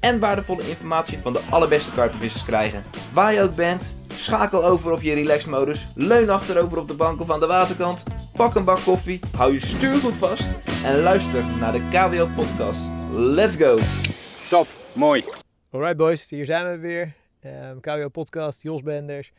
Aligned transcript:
en 0.00 0.18
waardevolle 0.18 0.68
informatie 0.68 1.18
van 1.18 1.32
de 1.32 1.40
allerbeste 1.50 1.92
karpenvissers 1.92 2.44
krijgen. 2.44 2.82
Waar 3.12 3.32
je 3.32 3.42
ook 3.42 3.54
bent, 3.54 3.94
schakel 4.14 4.64
over 4.64 4.92
op 4.92 5.00
je 5.00 5.14
relaxmodus, 5.14 5.86
leun 5.94 6.30
achterover 6.30 6.78
op 6.78 6.88
de 6.88 6.94
bank 6.94 7.20
of 7.20 7.30
aan 7.30 7.40
de 7.40 7.46
waterkant, 7.46 8.02
pak 8.36 8.54
een 8.54 8.64
bak 8.64 8.80
koffie, 8.84 9.20
hou 9.36 9.52
je 9.52 9.60
stuur 9.60 9.94
goed 9.94 10.16
vast 10.16 10.48
en 10.84 11.00
luister 11.02 11.44
naar 11.60 11.72
de 11.72 11.88
KWO 11.88 12.28
podcast. 12.34 12.90
Let's 13.10 13.56
go! 13.56 13.78
Top, 14.50 14.66
mooi. 14.94 15.24
Alright 15.70 15.96
boys, 15.96 16.30
hier 16.30 16.46
zijn 16.46 16.70
we 16.70 16.78
weer. 16.78 17.14
Um, 17.44 17.80
KWO 17.80 18.08
podcast, 18.08 18.62
Jos 18.62 18.82
Benders. 18.82 19.32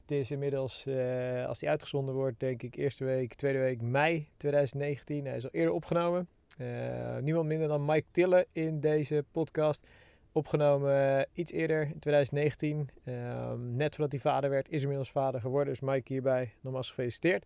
Het 0.00 0.10
is 0.10 0.30
inmiddels, 0.30 0.84
uh, 0.88 1.46
als 1.46 1.58
die 1.58 1.68
uitgezonden 1.68 2.14
wordt, 2.14 2.40
denk 2.40 2.62
ik 2.62 2.76
eerste 2.76 3.04
week, 3.04 3.34
tweede 3.34 3.58
week 3.58 3.82
mei 3.82 4.28
2019. 4.36 5.26
Hij 5.26 5.36
is 5.36 5.44
al 5.44 5.50
eerder 5.52 5.74
opgenomen. 5.74 6.28
Uh, 6.56 7.16
niemand 7.16 7.46
minder 7.46 7.68
dan 7.68 7.84
Mike 7.84 8.06
Tille 8.10 8.46
in 8.52 8.80
deze 8.80 9.24
podcast. 9.30 9.86
Opgenomen 10.32 11.16
uh, 11.16 11.22
iets 11.32 11.52
eerder, 11.52 11.82
in 11.82 11.98
2019. 11.98 12.90
Um, 13.04 13.76
net 13.76 13.94
voordat 13.94 14.12
hij 14.12 14.20
vader 14.20 14.50
werd, 14.50 14.68
is 14.70 14.80
inmiddels 14.80 15.10
vader 15.10 15.40
geworden. 15.40 15.72
Dus 15.72 15.82
Mike 15.82 16.12
hierbij 16.12 16.54
nogmaals 16.60 16.88
gefeliciteerd. 16.88 17.44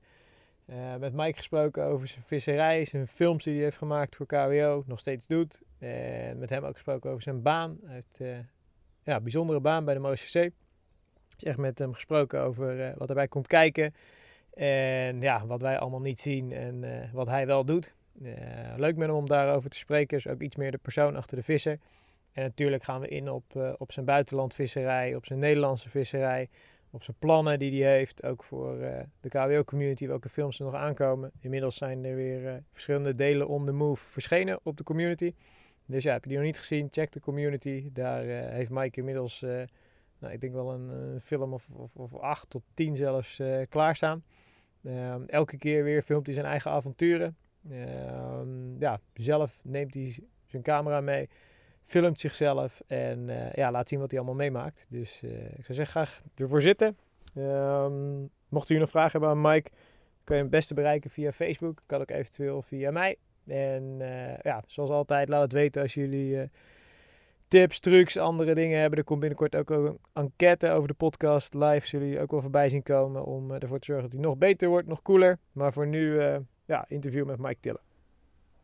Uh, 0.66 0.96
met 0.96 1.12
Mike 1.12 1.36
gesproken 1.36 1.84
over 1.84 2.06
zijn 2.06 2.24
visserij, 2.24 2.84
zijn 2.84 3.06
films 3.06 3.44
die 3.44 3.54
hij 3.54 3.62
heeft 3.62 3.76
gemaakt 3.76 4.16
voor 4.16 4.26
KWO, 4.26 4.82
nog 4.86 4.98
steeds 4.98 5.26
doet. 5.26 5.60
En 5.78 6.38
met 6.38 6.50
hem 6.50 6.64
ook 6.64 6.74
gesproken 6.74 7.10
over 7.10 7.22
zijn 7.22 7.42
baan. 7.42 7.78
Hij 7.84 7.94
heeft 7.94 8.44
ja, 9.02 9.16
een 9.16 9.22
bijzondere 9.22 9.60
baan 9.60 9.84
bij 9.84 9.94
de 9.94 10.00
MoCC. 10.00 10.32
Dus 10.32 10.52
echt 11.38 11.58
met 11.58 11.78
hem 11.78 11.92
gesproken 11.92 12.40
over 12.40 12.94
wat 12.96 13.08
erbij 13.08 13.28
komt 13.28 13.46
kijken. 13.46 13.94
En 14.54 15.20
ja, 15.20 15.46
wat 15.46 15.62
wij 15.62 15.78
allemaal 15.78 16.00
niet 16.00 16.20
zien 16.20 16.52
en 16.52 16.84
wat 17.12 17.28
hij 17.28 17.46
wel 17.46 17.64
doet. 17.64 17.94
Uh, 18.22 18.32
leuk 18.76 18.96
met 18.96 19.08
hem 19.08 19.16
om 19.16 19.28
daarover 19.28 19.70
te 19.70 19.76
spreken. 19.76 20.16
Is 20.16 20.26
ook 20.26 20.40
iets 20.40 20.56
meer 20.56 20.70
de 20.70 20.78
persoon 20.78 21.16
achter 21.16 21.36
de 21.36 21.42
visser. 21.42 21.78
En 22.32 22.42
natuurlijk 22.42 22.82
gaan 22.82 23.00
we 23.00 23.08
in 23.08 23.30
op, 23.30 23.44
uh, 23.56 23.72
op 23.78 23.92
zijn 23.92 24.06
buitenlandvisserij, 24.06 25.14
op 25.14 25.26
zijn 25.26 25.38
Nederlandse 25.38 25.88
visserij, 25.88 26.48
op 26.90 27.02
zijn 27.02 27.16
plannen 27.18 27.58
die 27.58 27.82
hij 27.82 27.92
heeft. 27.92 28.24
Ook 28.24 28.44
voor 28.44 28.78
uh, 28.78 29.00
de 29.20 29.28
KWO-community, 29.28 30.06
welke 30.06 30.28
films 30.28 30.58
er 30.58 30.64
nog 30.64 30.74
aankomen. 30.74 31.30
Inmiddels 31.40 31.76
zijn 31.76 32.04
er 32.04 32.14
weer 32.14 32.62
verschillende 32.72 33.14
delen 33.14 33.48
on 33.48 33.66
the 33.66 33.72
move 33.72 34.04
verschenen 34.04 34.60
op 34.62 34.76
de 34.76 34.84
community. 34.84 35.34
Dus 35.86 36.02
ja, 36.02 36.12
heb 36.12 36.22
je 36.22 36.28
die 36.28 36.38
nog 36.38 36.46
niet 36.46 36.58
gezien, 36.58 36.88
check 36.90 37.12
de 37.12 37.20
community. 37.20 37.90
Daar 37.92 38.22
heeft 38.24 38.70
Mike 38.70 38.98
inmiddels, 38.98 39.40
nou, 40.18 40.32
ik 40.32 40.40
denk 40.40 40.52
wel 40.52 40.72
een, 40.72 40.88
een 40.88 41.20
film 41.20 41.52
of, 41.52 41.68
of, 41.72 41.94
of, 41.94 42.14
acht 42.14 42.50
tot 42.50 42.62
tien 42.74 42.96
zelfs 42.96 43.40
klaarstaan. 43.68 44.24
Ehm, 44.84 45.22
elke 45.26 45.56
keer 45.56 45.84
weer 45.84 46.02
filmt 46.02 46.26
hij 46.26 46.34
zijn 46.34 46.46
eigen 46.46 46.70
avonturen. 46.70 47.36
Uh, 47.68 48.40
ja, 48.78 49.00
zelf 49.14 49.60
neemt 49.62 49.94
hij 49.94 50.18
zijn 50.46 50.62
camera 50.62 51.00
mee, 51.00 51.28
filmt 51.82 52.20
zichzelf 52.20 52.82
en 52.86 53.28
uh, 53.28 53.52
ja, 53.52 53.70
laat 53.70 53.88
zien 53.88 54.00
wat 54.00 54.10
hij 54.10 54.18
allemaal 54.20 54.38
meemaakt. 54.38 54.86
Dus 54.90 55.22
uh, 55.22 55.44
ik 55.44 55.64
zou 55.64 55.74
zeggen, 55.74 55.86
graag 55.86 56.20
ervoor 56.34 56.62
zitten. 56.62 56.96
Um, 57.34 58.30
mocht 58.48 58.70
u 58.70 58.78
nog 58.78 58.90
vragen 58.90 59.10
hebben 59.10 59.30
aan 59.30 59.52
Mike, 59.52 59.70
kun 60.24 60.34
je 60.36 60.42
hem 60.42 60.42
het 60.42 60.50
beste 60.50 60.74
bereiken 60.74 61.10
via 61.10 61.32
Facebook. 61.32 61.82
Kan 61.86 62.00
ook 62.00 62.10
eventueel 62.10 62.62
via 62.62 62.90
mij. 62.90 63.16
En 63.46 63.96
uh, 64.00 64.38
ja, 64.38 64.62
zoals 64.66 64.90
altijd, 64.90 65.28
laat 65.28 65.42
het 65.42 65.52
weten 65.52 65.82
als 65.82 65.94
jullie 65.94 66.50
tips, 67.48 67.80
trucs, 67.80 68.16
andere 68.16 68.54
dingen 68.54 68.80
hebben. 68.80 68.98
Er 68.98 69.04
komt 69.04 69.20
binnenkort 69.20 69.56
ook 69.56 69.70
een 69.70 69.98
enquête 70.12 70.70
over 70.70 70.88
de 70.88 70.94
podcast 70.94 71.54
live. 71.54 71.86
Zullen 71.86 72.06
jullie 72.06 72.22
ook 72.22 72.30
wel 72.30 72.40
voorbij 72.40 72.68
zien 72.68 72.82
komen 72.82 73.24
om 73.24 73.50
ervoor 73.50 73.78
te 73.78 73.84
zorgen 73.84 74.04
dat 74.04 74.12
hij 74.12 74.22
nog 74.22 74.38
beter 74.38 74.68
wordt, 74.68 74.88
nog 74.88 75.02
cooler. 75.02 75.38
Maar 75.52 75.72
voor 75.72 75.86
nu 75.86 76.20
ja, 76.70 76.84
interview 76.88 77.26
met 77.26 77.38
Mike 77.38 77.60
Tiller. 77.60 77.80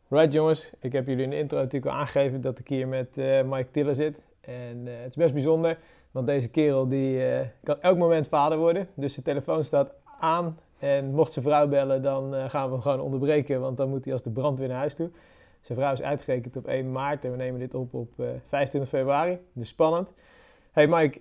Right 0.09 0.33
jongens, 0.33 0.73
ik 0.81 0.93
heb 0.93 1.07
jullie 1.07 1.25
in 1.25 1.31
de 1.31 1.39
intro 1.39 1.59
natuurlijk 1.59 1.93
al 1.93 1.99
aangegeven 2.01 2.41
dat 2.41 2.59
ik 2.59 2.69
hier 2.69 2.89
met 2.89 3.17
uh, 3.17 3.43
Mike 3.43 3.71
Tiller 3.71 3.95
zit. 3.95 4.19
En 4.41 4.87
uh, 4.87 4.93
het 4.97 5.09
is 5.09 5.17
best 5.17 5.33
bijzonder, 5.33 5.79
want 6.11 6.27
deze 6.27 6.49
kerel 6.49 6.89
die 6.89 7.17
uh, 7.17 7.41
kan 7.63 7.81
elk 7.81 7.99
moment 7.99 8.29
vader 8.29 8.59
worden. 8.59 8.89
Dus 8.95 9.13
zijn 9.13 9.25
telefoon 9.25 9.65
staat 9.65 9.93
aan 10.21 10.59
en 10.79 11.11
mocht 11.11 11.33
zijn 11.33 11.45
vrouw 11.45 11.69
bellen, 11.69 12.03
dan 12.03 12.51
gaan 12.51 12.67
we 12.67 12.73
hem 12.73 12.83
gewoon 12.83 13.01
onderbreken, 13.01 13.61
want 13.61 13.77
dan 13.77 13.89
moet 13.89 14.05
hij 14.05 14.13
als 14.13 14.23
de 14.23 14.31
brandweer 14.31 14.69
naar 14.69 14.77
huis 14.77 14.95
toe. 14.95 15.11
Zijn 15.61 15.79
vrouw 15.79 15.93
is 15.93 16.03
uitgerekend 16.03 16.57
op 16.57 16.67
1 16.67 16.93
maart 16.93 17.25
en 17.25 17.31
we 17.31 17.37
nemen 17.37 17.61
dit 17.61 17.75
op 17.75 17.95
op 17.95 18.11
25 18.49 18.91
februari, 18.91 19.39
dus 19.53 19.69
spannend. 19.69 20.09
Hey 20.73 20.87
Mike, 20.87 21.19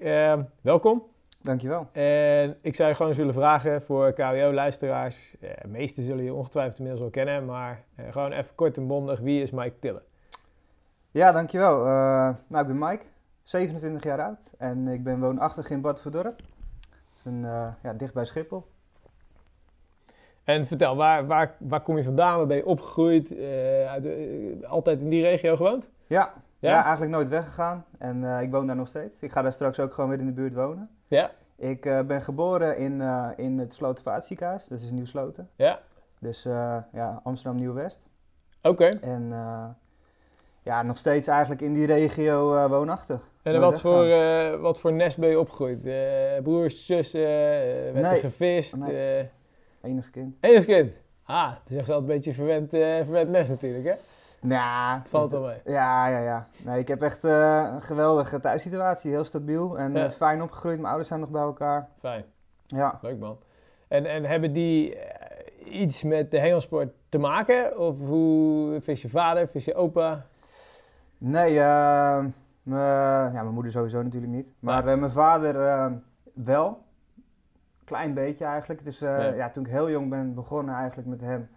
welkom. 0.62 1.15
Dankjewel. 1.46 1.88
En 1.92 2.58
ik 2.62 2.76
zou 2.76 2.90
je 2.90 2.96
gewoon 2.96 3.14
zullen 3.14 3.34
vragen 3.34 3.82
voor 3.82 4.14
KWO-luisteraars. 4.14 5.36
Eh, 5.40 5.50
de 5.62 5.68
meeste 5.68 6.04
zullen 6.04 6.24
je 6.24 6.34
ongetwijfeld 6.34 6.78
inmiddels 6.78 7.02
wel 7.02 7.24
kennen, 7.24 7.46
maar 7.46 7.84
eh, 7.96 8.06
gewoon 8.12 8.32
even 8.32 8.56
kort 8.56 8.78
en 8.78 8.88
bondig. 8.88 9.20
Wie 9.20 9.42
is 9.42 9.52
Mike 9.52 9.80
Tille? 9.80 10.02
Ja, 11.12 11.32
dankjewel. 11.32 11.80
Uh, 11.80 11.86
nou, 12.48 12.62
ik 12.62 12.68
ben 12.68 12.78
Mike, 12.78 13.04
27 13.44 14.04
jaar 14.04 14.22
oud 14.22 14.52
en 14.58 14.88
ik 14.88 15.04
ben 15.04 15.20
woonachtig 15.20 15.70
in 15.70 15.82
Bad 15.82 16.02
Verdorp. 16.02 16.38
Dat 16.38 17.16
is 17.16 17.26
een, 17.26 17.44
uh, 17.44 17.68
ja, 17.84 17.94
dicht 17.94 18.14
bij 18.14 18.26
Schiphol. 18.26 18.66
En 20.44 20.68
vertel, 20.68 20.96
waar, 20.96 21.28
waar, 21.28 21.56
waar 21.58 21.82
kom 21.82 21.98
je 21.98 22.04
vandaan? 22.04 22.38
Waar 22.38 22.48
ben 22.48 22.58
je 22.58 22.66
opgegroeid? 22.66 23.38
Uit, 23.88 24.06
altijd 24.66 25.00
in 25.00 25.10
die 25.10 25.24
regio 25.24 25.56
gewoond? 25.56 25.90
Ja, 26.08 26.34
ja? 26.60 26.70
ja 26.70 26.84
eigenlijk 26.84 27.12
nooit 27.12 27.30
weggegaan. 27.30 27.86
En 27.98 28.24
ik 28.42 28.52
woon 28.52 28.68
daar 28.68 28.76
nog 28.76 28.88
steeds. 28.88 29.22
Ik 29.22 29.32
ga 29.32 29.42
daar 29.42 29.54
straks 29.54 29.80
ook 29.80 29.94
gewoon 29.94 30.10
weer 30.10 30.20
in 30.20 30.26
de 30.26 30.32
buurt 30.32 30.54
wonen. 30.54 30.90
Ja. 31.08 31.32
Ik 31.56 31.86
uh, 31.86 32.02
ben 32.02 32.22
geboren 32.22 32.78
in, 32.78 33.00
uh, 33.00 33.30
in 33.36 33.60
het 33.60 33.74
Slotenvaartziekenhuis, 33.74 34.68
dat 34.68 34.82
is 34.82 34.92
Nieuw 34.92 35.06
Sloten. 35.06 35.50
Ja. 35.56 35.80
Dus 36.20 36.46
uh, 36.46 36.78
ja, 36.94 37.22
Amsterdam 37.24 37.60
Nieuw-West. 37.60 38.00
Oké. 38.62 38.70
Okay. 38.70 39.00
En 39.02 39.34
ja, 40.64 40.84
nog 40.84 40.98
steeds 40.98 41.28
eigenlijk 41.28 41.62
in 41.62 41.74
die 41.74 41.86
regio 41.86 42.68
woonachtig. 42.68 43.30
En 43.42 43.60
wat 43.60 43.82
voor, 43.82 44.08
wat 44.60 44.80
voor 44.80 44.94
nest 44.94 45.18
ben 45.18 45.30
je 45.30 45.40
opgegroeid? 45.40 45.82
broers, 46.44 46.86
zussen, 46.86 47.22
werd 47.22 47.94
nee. 47.94 48.04
er 48.04 48.20
gevist? 48.20 48.76
Nee. 48.76 49.30
Enig 49.82 50.10
kind. 50.10 50.36
Enig 50.40 50.66
kind? 50.66 50.94
Ah, 51.24 51.52
het 51.60 51.70
is 51.70 51.76
echt 51.78 51.88
wel 51.88 51.98
een 51.98 52.06
beetje 52.06 52.34
verwend, 52.34 52.70
verwend 52.70 53.30
nest 53.30 53.50
natuurlijk, 53.50 53.86
hè? 53.86 53.94
Nou, 54.42 55.02
valt 55.08 55.32
wel 55.32 55.42
mee. 55.42 55.62
Ja, 55.66 56.08
ja, 56.08 56.20
ja. 56.20 56.48
Nee, 56.66 56.80
ik 56.80 56.88
heb 56.88 57.02
echt 57.02 57.24
uh, 57.24 57.70
een 57.74 57.82
geweldige 57.82 58.40
thuissituatie, 58.40 59.12
heel 59.12 59.24
stabiel 59.24 59.78
en 59.78 59.94
ja. 59.94 60.06
uh, 60.06 60.12
fijn 60.12 60.42
opgegroeid. 60.42 60.76
Mijn 60.76 60.88
ouders 60.88 61.08
zijn 61.08 61.20
nog 61.20 61.30
bij 61.30 61.42
elkaar. 61.42 61.90
Fijn. 62.00 62.26
Ja. 62.66 63.00
Leuk 63.02 63.20
man. 63.20 63.38
En, 63.88 64.06
en 64.06 64.24
hebben 64.24 64.54
die 64.54 64.96
uh, 64.96 65.82
iets 65.82 66.04
met 66.04 66.32
de 66.32 66.40
hengelsport 66.40 66.94
te 67.10 67.18
maken? 67.18 67.80
Of 67.80 68.00
hoe 68.00 68.82
vis 68.82 69.02
je 69.02 69.10
vader, 69.10 69.48
vis 69.48 69.66
je 69.66 69.76
opa? 69.76 70.26
Nee, 71.18 71.54
ja, 71.54 72.26
mijn 72.64 73.54
moeder 73.54 73.72
sowieso 73.72 74.02
natuurlijk 74.02 74.32
niet. 74.34 74.48
Maar 74.60 74.88
ja. 74.88 74.96
mijn 74.96 75.12
vader 75.12 75.54
wel. 76.34 76.84
Klein 77.84 78.14
beetje 78.14 78.46
eigenlijk. 78.46 78.80
Het 78.80 78.90
is, 78.90 79.00
ja. 79.00 79.24
ja. 79.24 79.50
toen 79.50 79.66
ik 79.66 79.72
heel 79.72 79.90
jong 79.90 80.10
ben 80.10 80.34
begonnen 80.34 80.76
eigenlijk 80.76 81.08
met 81.08 81.22
hem 81.22 81.50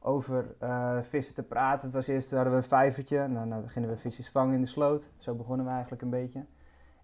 over 0.00 0.54
uh, 0.62 0.98
vissen 1.00 1.34
te 1.34 1.42
praten. 1.42 1.84
Het 1.84 1.94
was 1.94 2.06
eerst, 2.06 2.30
hadden 2.30 2.52
we 2.52 2.58
een 2.58 2.64
vijvertje 2.64 3.18
en 3.18 3.34
dan 3.34 3.48
uh, 3.48 3.56
gingen 3.66 3.88
we 3.88 3.96
visjes 3.96 4.30
vangen 4.30 4.54
in 4.54 4.60
de 4.60 4.66
sloot. 4.66 5.08
Zo 5.16 5.34
begonnen 5.34 5.66
we 5.66 5.72
eigenlijk 5.72 6.02
een 6.02 6.10
beetje. 6.10 6.44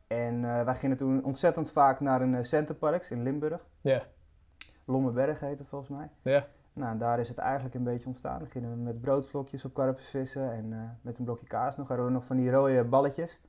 En 0.06 0.34
uh, 0.34 0.62
wij 0.62 0.74
gingen 0.74 0.96
toen 0.96 1.24
ontzettend 1.24 1.70
vaak 1.70 2.00
naar 2.00 2.20
een 2.20 2.44
centerparks 2.44 3.10
in 3.10 3.22
Limburg. 3.22 3.66
Ja. 3.80 3.90
Yeah. 3.90 4.02
Lommeberg 4.84 5.40
heet 5.40 5.58
het 5.58 5.68
volgens 5.68 5.90
mij. 5.90 6.08
Ja. 6.22 6.30
Yeah. 6.30 6.42
Nou, 6.72 6.98
daar 6.98 7.20
is 7.20 7.28
het 7.28 7.38
eigenlijk 7.38 7.74
een 7.74 7.84
beetje 7.84 8.06
ontstaan. 8.06 8.38
Dan 8.38 8.48
gingen 8.48 8.70
we 8.70 8.76
met 8.76 9.00
broodvlokjes 9.00 9.64
op 9.64 9.74
karpers 9.74 10.08
vissen 10.08 10.52
en 10.52 10.98
met 11.02 11.18
een 11.18 11.24
blokje 11.24 11.46
kaas 11.46 11.76
nog. 11.76 11.88
Hadden 11.88 12.06
we 12.06 12.12
nog 12.12 12.24
van 12.24 12.36
die 12.36 12.50
rode 12.50 12.84
balletjes. 12.84 13.40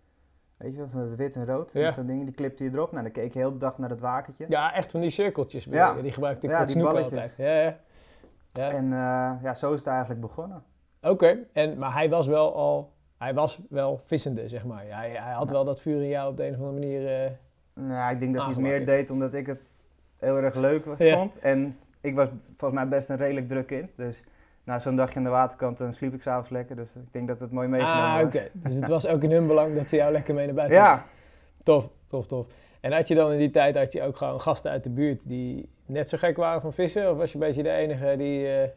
Weet 0.57 0.71
je 0.71 0.77
wel, 0.77 0.87
van 0.87 0.99
het 0.99 1.15
wit 1.15 1.35
en 1.35 1.45
rood. 1.45 1.71
Ja. 1.71 1.91
Zo'n 1.91 2.05
ding, 2.05 2.23
die 2.23 2.33
klipte 2.33 2.63
je 2.63 2.69
erop. 2.69 2.91
Nou, 2.91 3.03
dan 3.03 3.11
keek 3.11 3.33
je 3.33 3.39
heel 3.39 3.51
de 3.51 3.57
dag 3.57 3.77
naar 3.77 3.89
het 3.89 3.99
wakentje. 3.99 4.45
Ja, 4.49 4.73
echt 4.73 4.91
van 4.91 4.99
die 4.99 5.09
cirkeltjes. 5.09 5.63
Ja. 5.63 5.93
Die 5.93 6.11
gebruikte 6.11 6.45
ik 6.45 6.51
ja, 6.51 6.57
voor 6.57 6.65
die 6.67 6.75
snoeken 6.75 6.95
balletjes. 6.95 7.21
altijd. 7.21 7.47
Ja, 7.47 7.61
ja. 7.61 7.77
Ja. 8.57 8.71
En 8.71 8.85
uh, 8.85 9.43
ja, 9.43 9.53
zo 9.53 9.73
is 9.73 9.79
het 9.79 9.87
eigenlijk 9.87 10.21
begonnen. 10.21 10.63
Oké, 11.01 11.11
okay. 11.11 11.47
en 11.53 11.77
maar 11.77 11.93
hij 11.93 12.09
was 12.09 12.27
wel 12.27 12.55
al, 12.55 12.93
hij 13.17 13.33
was 13.33 13.59
wel 13.69 14.01
vissende, 14.05 14.49
zeg 14.49 14.65
maar. 14.65 14.83
Hij, 14.87 15.09
hij 15.09 15.33
had 15.33 15.49
wel 15.49 15.65
dat 15.65 15.81
vuur 15.81 16.01
in 16.01 16.07
jou 16.07 16.29
op 16.29 16.37
de 16.37 16.45
een 16.45 16.53
of 16.53 16.59
andere 16.59 16.79
manier. 16.79 17.23
Uh, 17.23 17.31
nou, 17.73 18.13
ik 18.13 18.19
denk 18.19 18.33
dat 18.33 18.43
hij 18.43 18.53
het 18.53 18.61
meer 18.61 18.85
deed 18.85 19.09
omdat 19.09 19.33
ik 19.33 19.45
het 19.45 19.61
heel 20.17 20.37
erg 20.37 20.55
leuk 20.55 20.85
vond. 20.97 21.39
En 21.39 21.77
ik 22.01 22.15
was 22.15 22.27
volgens 22.57 22.79
mij 22.79 22.87
best 22.87 23.09
een 23.09 23.17
redelijk 23.17 23.47
druk 23.47 23.67
kind. 23.67 23.89
Dus 23.95 24.23
na 24.63 24.79
zo'n 24.79 24.95
dagje 24.95 25.15
aan 25.15 25.23
de 25.23 25.29
waterkant 25.29 25.77
dan 25.77 25.93
sliep 25.93 26.13
ik 26.13 26.21
s'avonds 26.21 26.49
lekker. 26.49 26.75
Dus 26.75 26.89
ik 26.95 27.11
denk 27.13 27.27
dat 27.27 27.39
het 27.39 27.51
mooi 27.51 27.67
meegenomen 27.67 28.03
ah, 28.03 28.23
was. 28.23 28.35
Okay. 28.35 28.49
Dus 28.53 28.75
het 28.75 28.87
was 28.87 29.07
ook 29.07 29.23
in 29.23 29.31
hun 29.31 29.47
belang 29.47 29.75
dat 29.75 29.89
ze 29.89 29.95
jou 29.95 30.11
lekker 30.11 30.33
mee 30.33 30.45
naar 30.45 30.55
buiten 30.55 30.77
Ja. 30.77 31.05
Tof, 31.63 31.89
tof, 32.07 32.27
tof. 32.27 32.47
En 32.79 32.91
had 32.91 33.07
je 33.07 33.15
dan 33.15 33.31
in 33.31 33.37
die 33.37 33.51
tijd 33.51 33.75
had 33.75 33.93
je 33.93 34.03
ook 34.03 34.17
gewoon 34.17 34.41
gasten 34.41 34.71
uit 34.71 34.83
de 34.83 34.89
buurt 34.89 35.27
die 35.27 35.69
net 35.87 36.09
zo 36.09 36.17
gek 36.17 36.37
waren 36.37 36.61
van 36.61 36.73
vissen? 36.73 37.11
Of 37.11 37.17
was 37.17 37.31
je 37.31 37.37
een 37.39 37.45
beetje 37.47 37.63
de 37.63 37.71
enige 37.71 38.15
die... 38.17 38.47
eh, 38.47 38.69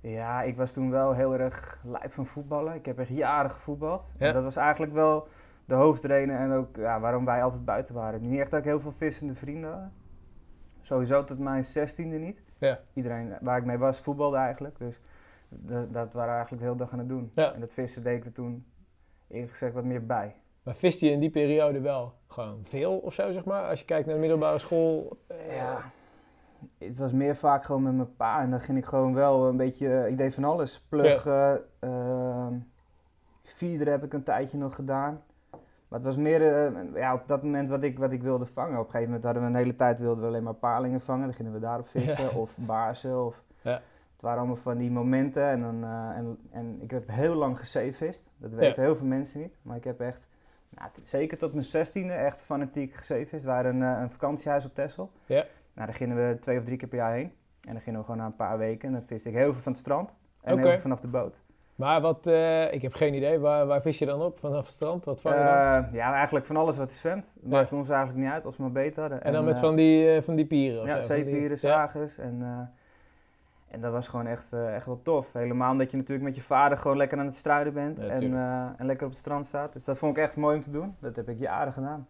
Ja, 0.00 0.42
ik 0.42 0.56
was 0.56 0.70
toen 0.72 0.90
wel 0.90 1.12
heel 1.14 1.34
erg 1.38 1.80
lijp 1.84 2.12
van 2.12 2.26
voetballen. 2.26 2.74
Ik 2.74 2.86
heb 2.86 2.98
echt 2.98 3.08
jaren 3.08 3.50
gevoetbald. 3.50 4.12
Ja. 4.18 4.26
En 4.26 4.34
dat 4.34 4.42
was 4.44 4.56
eigenlijk 4.56 4.92
wel 4.92 5.28
de 5.64 5.74
hoofdreden 5.74 6.36
en 6.38 6.52
ook 6.52 6.76
ja, 6.76 7.00
waarom 7.00 7.24
wij 7.24 7.42
altijd 7.42 7.64
buiten 7.64 7.94
waren. 7.94 8.28
Niet 8.28 8.40
echt 8.40 8.50
dat 8.50 8.58
ik 8.60 8.64
heel 8.66 8.80
veel 8.80 8.92
vissende 8.92 9.34
vrienden 9.34 9.70
had. 9.72 9.90
Sowieso 10.82 11.24
tot 11.24 11.38
mijn 11.38 11.64
zestiende 11.64 12.16
niet. 12.16 12.42
Ja. 12.58 12.80
Iedereen 12.94 13.34
waar 13.40 13.58
ik 13.58 13.64
mee 13.64 13.78
was 13.78 13.98
voetbalde 14.00 14.36
eigenlijk. 14.36 14.78
Dus 14.78 15.00
dat, 15.48 15.92
dat 15.92 16.12
waren 16.12 16.28
we 16.30 16.34
eigenlijk 16.36 16.62
de 16.62 16.68
hele 16.68 16.76
dag 16.78 16.92
aan 16.92 16.98
het 16.98 17.08
doen. 17.08 17.30
Ja. 17.34 17.52
En 17.54 17.60
dat 17.60 17.72
vissen 17.72 18.02
deed 18.02 18.16
ik 18.18 18.24
er 18.24 18.32
toen 18.32 18.66
eerlijk 19.28 19.52
gezegd 19.52 19.74
wat 19.74 19.84
meer 19.84 20.06
bij. 20.06 20.34
Maar 20.62 20.76
viste 20.76 21.06
je 21.06 21.12
in 21.12 21.20
die 21.20 21.30
periode 21.30 21.80
wel 21.80 22.12
gewoon 22.26 22.60
veel 22.64 22.98
of 22.98 23.14
zo, 23.14 23.32
zeg 23.32 23.44
maar? 23.44 23.68
Als 23.68 23.78
je 23.80 23.84
kijkt 23.84 24.04
naar 24.06 24.14
de 24.14 24.20
middelbare 24.20 24.58
school. 24.58 25.18
eh, 25.26 25.56
Ja, 25.56 25.78
het 26.78 26.98
was 26.98 27.12
meer 27.12 27.36
vaak 27.36 27.64
gewoon 27.64 27.82
met 27.82 27.94
mijn 27.94 28.16
pa. 28.16 28.40
En 28.40 28.50
dan 28.50 28.60
ging 28.60 28.78
ik 28.78 28.84
gewoon 28.84 29.14
wel 29.14 29.48
een 29.48 29.56
beetje, 29.56 30.06
ik 30.08 30.18
deed 30.18 30.34
van 30.34 30.44
alles. 30.44 30.80
Pluggen, 30.88 31.60
ehm 31.78 32.54
feeder 33.42 33.90
heb 33.90 34.04
ik 34.04 34.12
een 34.12 34.22
tijdje 34.22 34.58
nog 34.58 34.74
gedaan. 34.74 35.22
Maar 35.88 35.98
het 35.98 36.04
was 36.04 36.16
meer 36.16 36.54
eh, 36.54 36.72
ja, 36.94 37.14
op 37.14 37.22
dat 37.26 37.42
moment 37.42 37.68
wat 37.68 37.82
ik, 37.82 37.98
wat 37.98 38.12
ik 38.12 38.22
wilde 38.22 38.46
vangen. 38.46 38.78
Op 38.78 38.84
een 38.84 38.90
gegeven 38.90 39.06
moment 39.06 39.24
hadden 39.24 39.42
we 39.42 39.48
een 39.48 39.54
hele 39.54 39.76
tijd 39.76 39.98
wilden 39.98 40.22
we 40.22 40.28
alleen 40.28 40.42
maar 40.42 40.54
palingen 40.54 41.00
vangen. 41.00 41.24
Dan 41.26 41.34
gingen 41.34 41.52
we 41.52 41.58
daarop 41.58 41.88
vissen. 41.88 42.24
Ja. 42.24 42.38
Of 42.38 42.56
baarsen. 42.56 43.26
Of, 43.26 43.42
Ja. 43.62 43.80
Het 44.12 44.24
waren 44.24 44.38
allemaal 44.38 44.56
van 44.56 44.76
die 44.76 44.90
momenten. 44.90 45.48
En, 45.48 45.60
dan, 45.60 45.84
eh, 45.84 46.16
en, 46.16 46.38
en 46.50 46.78
ik 46.80 46.90
heb 46.90 47.08
heel 47.10 47.34
lang 47.34 47.58
gezeevist. 47.58 48.24
Dat 48.36 48.52
weten 48.52 48.82
heel 48.82 48.96
veel 48.96 49.06
mensen 49.06 49.40
niet. 49.40 49.56
Maar 49.62 49.76
ik 49.76 49.84
heb 49.84 50.00
echt, 50.00 50.26
nou, 50.68 50.90
zeker 51.02 51.38
tot 51.38 51.52
mijn 51.52 51.64
zestiende, 51.64 52.12
echt 52.12 52.42
fanatiek 52.42 52.94
gezeevist. 52.94 53.42
We 53.42 53.48
waren 53.48 53.80
een, 53.80 53.94
eh, 53.96 54.00
een 54.02 54.10
vakantiehuis 54.10 54.64
op 54.64 54.74
Texel. 54.74 55.10
Ja. 55.26 55.44
Nou, 55.76 55.86
daar 55.88 55.96
gingen 55.96 56.16
we 56.16 56.36
twee 56.40 56.58
of 56.58 56.64
drie 56.64 56.76
keer 56.76 56.88
per 56.88 56.98
jaar 56.98 57.12
heen. 57.12 57.32
En 57.68 57.72
dan 57.72 57.80
gingen 57.80 57.98
we 57.98 58.04
gewoon 58.04 58.20
na 58.20 58.26
een 58.26 58.36
paar 58.36 58.58
weken. 58.58 58.88
En 58.88 58.94
dan 58.94 59.02
viste 59.04 59.28
ik 59.28 59.34
heel 59.34 59.52
veel 59.52 59.62
van 59.62 59.72
het 59.72 59.80
strand. 59.80 60.16
En 60.42 60.52
Oké. 60.52 60.60
heel 60.62 60.70
veel 60.70 60.80
vanaf 60.80 61.00
de 61.00 61.08
boot. 61.08 61.40
Maar 61.74 62.00
wat, 62.00 62.26
eh, 62.26 62.72
ik 62.72 62.82
heb 62.82 62.92
geen 62.94 63.14
idee, 63.14 63.38
waar, 63.38 63.66
waar 63.66 63.80
vis 63.80 63.98
je 63.98 64.06
dan 64.06 64.22
op? 64.22 64.38
Vanaf 64.38 64.64
het 64.64 64.74
strand? 64.74 65.04
Wat 65.04 65.20
vang 65.20 65.34
je 65.34 65.40
dan? 65.44 65.52
Eh, 65.84 65.92
ja, 65.92 66.12
eigenlijk 66.14 66.46
van 66.46 66.56
alles 66.56 66.76
wat 66.76 66.88
er 66.88 66.94
zwemt. 66.94 67.24
Het 67.24 67.42
Ja. 67.42 67.48
maakt 67.48 67.72
ons 67.72 67.88
eigenlijk 67.88 68.18
niet 68.24 68.32
uit 68.32 68.44
als 68.44 68.56
we 68.56 68.62
maar 68.62 68.72
beter 68.72 69.00
hadden. 69.00 69.22
en 69.22 69.32
dan 69.32 69.44
met 69.44 69.54
eh, 69.54 69.60
van 69.60 69.76
die, 69.76 70.22
van 70.22 70.34
die 70.36 70.46
pieren 70.46 70.80
of 70.82 70.86
Ja, 70.86 70.92
zo? 71.00 71.14
die- 71.14 71.24
zeepieren, 71.24 71.50
Ja. 71.50 71.56
zagers. 71.56 72.18
En, 72.18 72.42
en 73.68 73.80
dat 73.80 73.92
was 73.92 74.08
gewoon 74.08 74.26
echt, 74.26 74.52
echt 74.52 74.86
wel 74.86 75.02
tof. 75.02 75.32
Helemaal 75.32 75.72
omdat 75.72 75.90
je 75.90 75.96
natuurlijk 75.96 76.24
met 76.26 76.34
je 76.36 76.42
vader 76.42 76.78
gewoon 76.78 76.96
lekker 76.96 77.18
aan 77.18 77.26
het 77.26 77.34
struiden 77.34 77.72
bent. 77.72 78.00
Ja, 78.00 78.06
en, 78.08 78.34
en 78.78 78.86
lekker 78.86 79.06
op 79.06 79.12
het 79.12 79.20
strand 79.20 79.46
staat. 79.46 79.72
Dus 79.72 79.84
dat 79.84 79.98
vond 79.98 80.16
ik 80.16 80.22
echt 80.22 80.36
mooi 80.36 80.56
om 80.56 80.62
te 80.62 80.70
doen. 80.70 80.96
Dat 81.00 81.16
heb 81.16 81.28
ik 81.28 81.38
jaren 81.38 81.72
gedaan. 81.72 82.06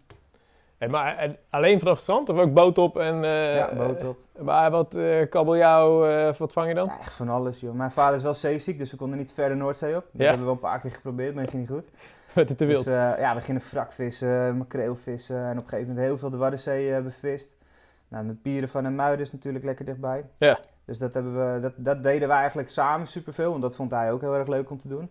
En 0.78 0.90
maar 0.90 1.16
en 1.16 1.36
alleen 1.50 1.78
vanaf 1.78 1.94
het 1.94 2.02
strand 2.02 2.28
of 2.28 2.38
ook 2.38 2.52
boot 2.54 2.78
op? 2.78 2.98
En, 2.98 3.24
eh, 3.24 3.56
ja, 3.56 3.74
boot 3.74 4.04
op. 4.04 4.18
Maar 4.38 4.70
wat 4.70 4.94
eh 4.94 5.28
kabeljauw, 5.30 6.06
eh, 6.06 6.34
wat 6.34 6.52
vang 6.52 6.68
je 6.68 6.74
dan? 6.74 6.86
Ja, 6.86 6.98
echt 6.98 7.12
van 7.12 7.28
alles, 7.28 7.60
joh. 7.60 7.74
Mijn 7.74 7.90
vader 7.90 8.16
is 8.16 8.22
wel 8.22 8.34
zeeziek, 8.34 8.78
dus 8.78 8.90
we 8.90 8.96
konden 8.96 9.18
niet 9.18 9.32
verder 9.32 9.56
Noordzee 9.56 9.96
op. 9.96 10.02
Dat 10.12 10.20
Ja. 10.20 10.22
hebben 10.22 10.38
we 10.38 10.44
wel 10.44 10.54
een 10.54 10.58
paar 10.70 10.80
keer 10.80 10.90
geprobeerd, 10.90 11.34
maar 11.34 11.42
dat 11.42 11.52
ging 11.52 11.68
niet 11.68 11.78
goed. 11.78 11.88
Met 12.34 12.48
het 12.48 12.58
te 12.58 12.64
wild. 12.64 12.84
Dus 12.84 12.94
ja, 12.94 13.34
we 13.34 13.40
gingen 13.40 13.62
wrakvissen, 13.70 14.56
makreelvissen 14.56 15.36
en 15.44 15.50
op 15.58 15.62
een 15.64 15.68
gegeven 15.68 15.88
moment 15.88 16.06
heel 16.06 16.18
veel 16.18 16.30
de 16.30 16.36
Waddenzee 16.36 17.00
bevist. 17.00 17.50
Nou, 18.08 18.26
de 18.26 18.32
pieren 18.34 18.68
van 18.68 18.84
een 18.84 18.94
muiden 18.94 19.26
is 19.26 19.32
natuurlijk 19.32 19.64
lekker 19.64 19.84
dichtbij. 19.84 20.24
Ja. 20.38 20.58
Dus 20.84 20.98
dat, 20.98 21.14
hebben 21.14 21.54
we, 21.54 21.60
dat, 21.60 21.72
dat 21.76 22.02
deden 22.02 22.28
we 22.28 22.34
eigenlijk 22.34 22.68
samen 22.68 23.06
superveel, 23.06 23.50
want 23.50 23.62
dat 23.62 23.76
vond 23.76 23.90
hij 23.90 24.12
ook 24.12 24.20
heel 24.20 24.34
erg 24.34 24.48
leuk 24.48 24.70
om 24.70 24.78
te 24.78 24.88
doen. 24.88 25.10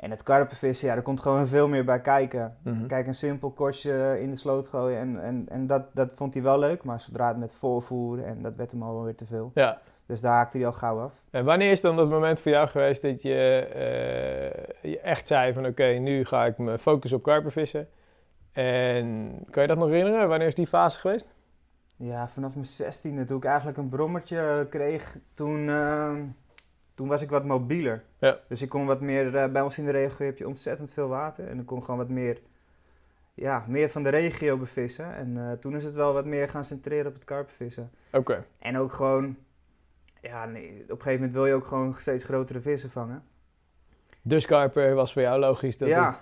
En 0.00 0.10
het 0.10 0.22
karpenvissen, 0.22 0.88
ja, 0.88 0.94
er 0.94 1.02
komt 1.02 1.20
gewoon 1.20 1.46
veel 1.46 1.68
meer 1.68 1.84
bij 1.84 2.00
kijken. 2.00 2.56
Mhm. 2.62 2.86
Kijk, 2.86 3.06
een 3.06 3.14
simpel 3.14 3.50
korstje 3.50 4.18
in 4.20 4.30
de 4.30 4.36
sloot 4.36 4.68
gooien 4.68 4.98
en, 4.98 5.22
en, 5.22 5.46
en 5.48 5.66
dat, 5.66 5.94
dat 5.94 6.14
vond 6.14 6.34
hij 6.34 6.42
wel 6.42 6.58
leuk. 6.58 6.84
Maar 6.84 7.00
zodra 7.00 7.28
het 7.28 7.36
met 7.36 7.52
voorvoer 7.52 8.24
en 8.24 8.42
dat 8.42 8.56
werd 8.56 8.70
hem 8.70 8.82
al 8.82 8.94
wel 8.94 9.04
weer 9.04 9.14
te 9.14 9.26
veel. 9.26 9.50
Ja. 9.54 9.80
Dus 10.06 10.20
daar 10.20 10.32
haakte 10.32 10.56
hij 10.56 10.66
al 10.66 10.72
gauw 10.72 11.00
af. 11.00 11.12
En 11.30 11.44
wanneer 11.44 11.70
is 11.70 11.80
dan 11.80 11.96
dat 11.96 12.08
moment 12.08 12.40
voor 12.40 12.50
jou 12.50 12.68
geweest 12.68 13.02
dat 13.02 13.22
je, 13.22 13.34
eh, 13.74 14.90
je 14.90 15.00
echt 15.00 15.26
zei 15.26 15.52
van 15.52 15.66
oké, 15.66 15.84
nu 15.84 16.24
ga 16.24 16.44
ik 16.44 16.58
me 16.58 16.78
focussen 16.78 17.18
op 17.18 17.24
karpervissen? 17.24 17.88
En 18.52 19.32
kan 19.50 19.62
je 19.62 19.68
dat 19.68 19.78
nog 19.78 19.88
herinneren? 19.88 20.28
Wanneer 20.28 20.46
is 20.46 20.54
die 20.54 20.66
fase 20.66 20.98
geweest? 20.98 21.34
Ja, 21.96 22.28
vanaf 22.28 22.54
mijn 22.54 22.66
zestiende, 22.66 23.24
toen 23.24 23.36
ik 23.36 23.44
eigenlijk 23.44 23.78
een 23.78 23.88
brommertje 23.88 24.66
kreeg, 24.70 25.16
toen, 25.34 25.68
eh, 25.68 26.12
toen 27.00 27.08
was 27.08 27.22
ik 27.22 27.30
wat 27.30 27.44
mobieler. 27.44 28.02
Ja. 28.18 28.38
Dus 28.48 28.62
ik 28.62 28.68
kon 28.68 28.86
wat 28.86 29.00
meer, 29.00 29.36
eh, 29.36 29.50
bij 29.52 29.62
ons 29.62 29.78
in 29.78 29.84
de 29.84 29.90
regio 29.90 30.26
heb 30.26 30.38
je 30.38 30.46
ontzettend 30.48 30.90
veel 30.90 31.08
water. 31.08 31.48
En 31.48 31.58
ik 31.58 31.66
kon 31.66 31.82
gewoon 31.82 31.96
wat 31.96 32.08
meer, 32.08 32.38
ja, 33.34 33.64
meer 33.68 33.90
van 33.90 34.02
de 34.02 34.08
regio 34.08 34.56
bevissen. 34.56 35.14
En 35.14 35.36
eh, 35.36 35.52
toen 35.52 35.76
is 35.76 35.84
het 35.84 35.94
wel 35.94 36.12
wat 36.12 36.24
meer 36.24 36.48
gaan 36.48 36.64
centreren 36.64 37.06
op 37.06 37.14
het 37.14 37.24
karpenvissen. 37.24 37.90
Oké. 38.12 38.44
En 38.58 38.78
ook 38.78 38.92
gewoon, 38.92 39.36
ja, 40.22 40.44
nee, 40.46 40.68
op 40.82 40.90
een 40.90 40.96
gegeven 40.96 41.12
moment 41.12 41.32
wil 41.32 41.46
je 41.46 41.54
ook 41.54 41.66
gewoon 41.66 41.94
steeds 41.98 42.24
grotere 42.24 42.60
vissen 42.60 42.90
vangen. 42.90 43.22
Dus 44.22 44.46
karper 44.46 44.94
was 44.94 45.12
voor 45.12 45.22
jou 45.22 45.38
logisch 45.40 45.78
dat 45.78 45.88
ja. 45.88 46.06
het- 46.06 46.18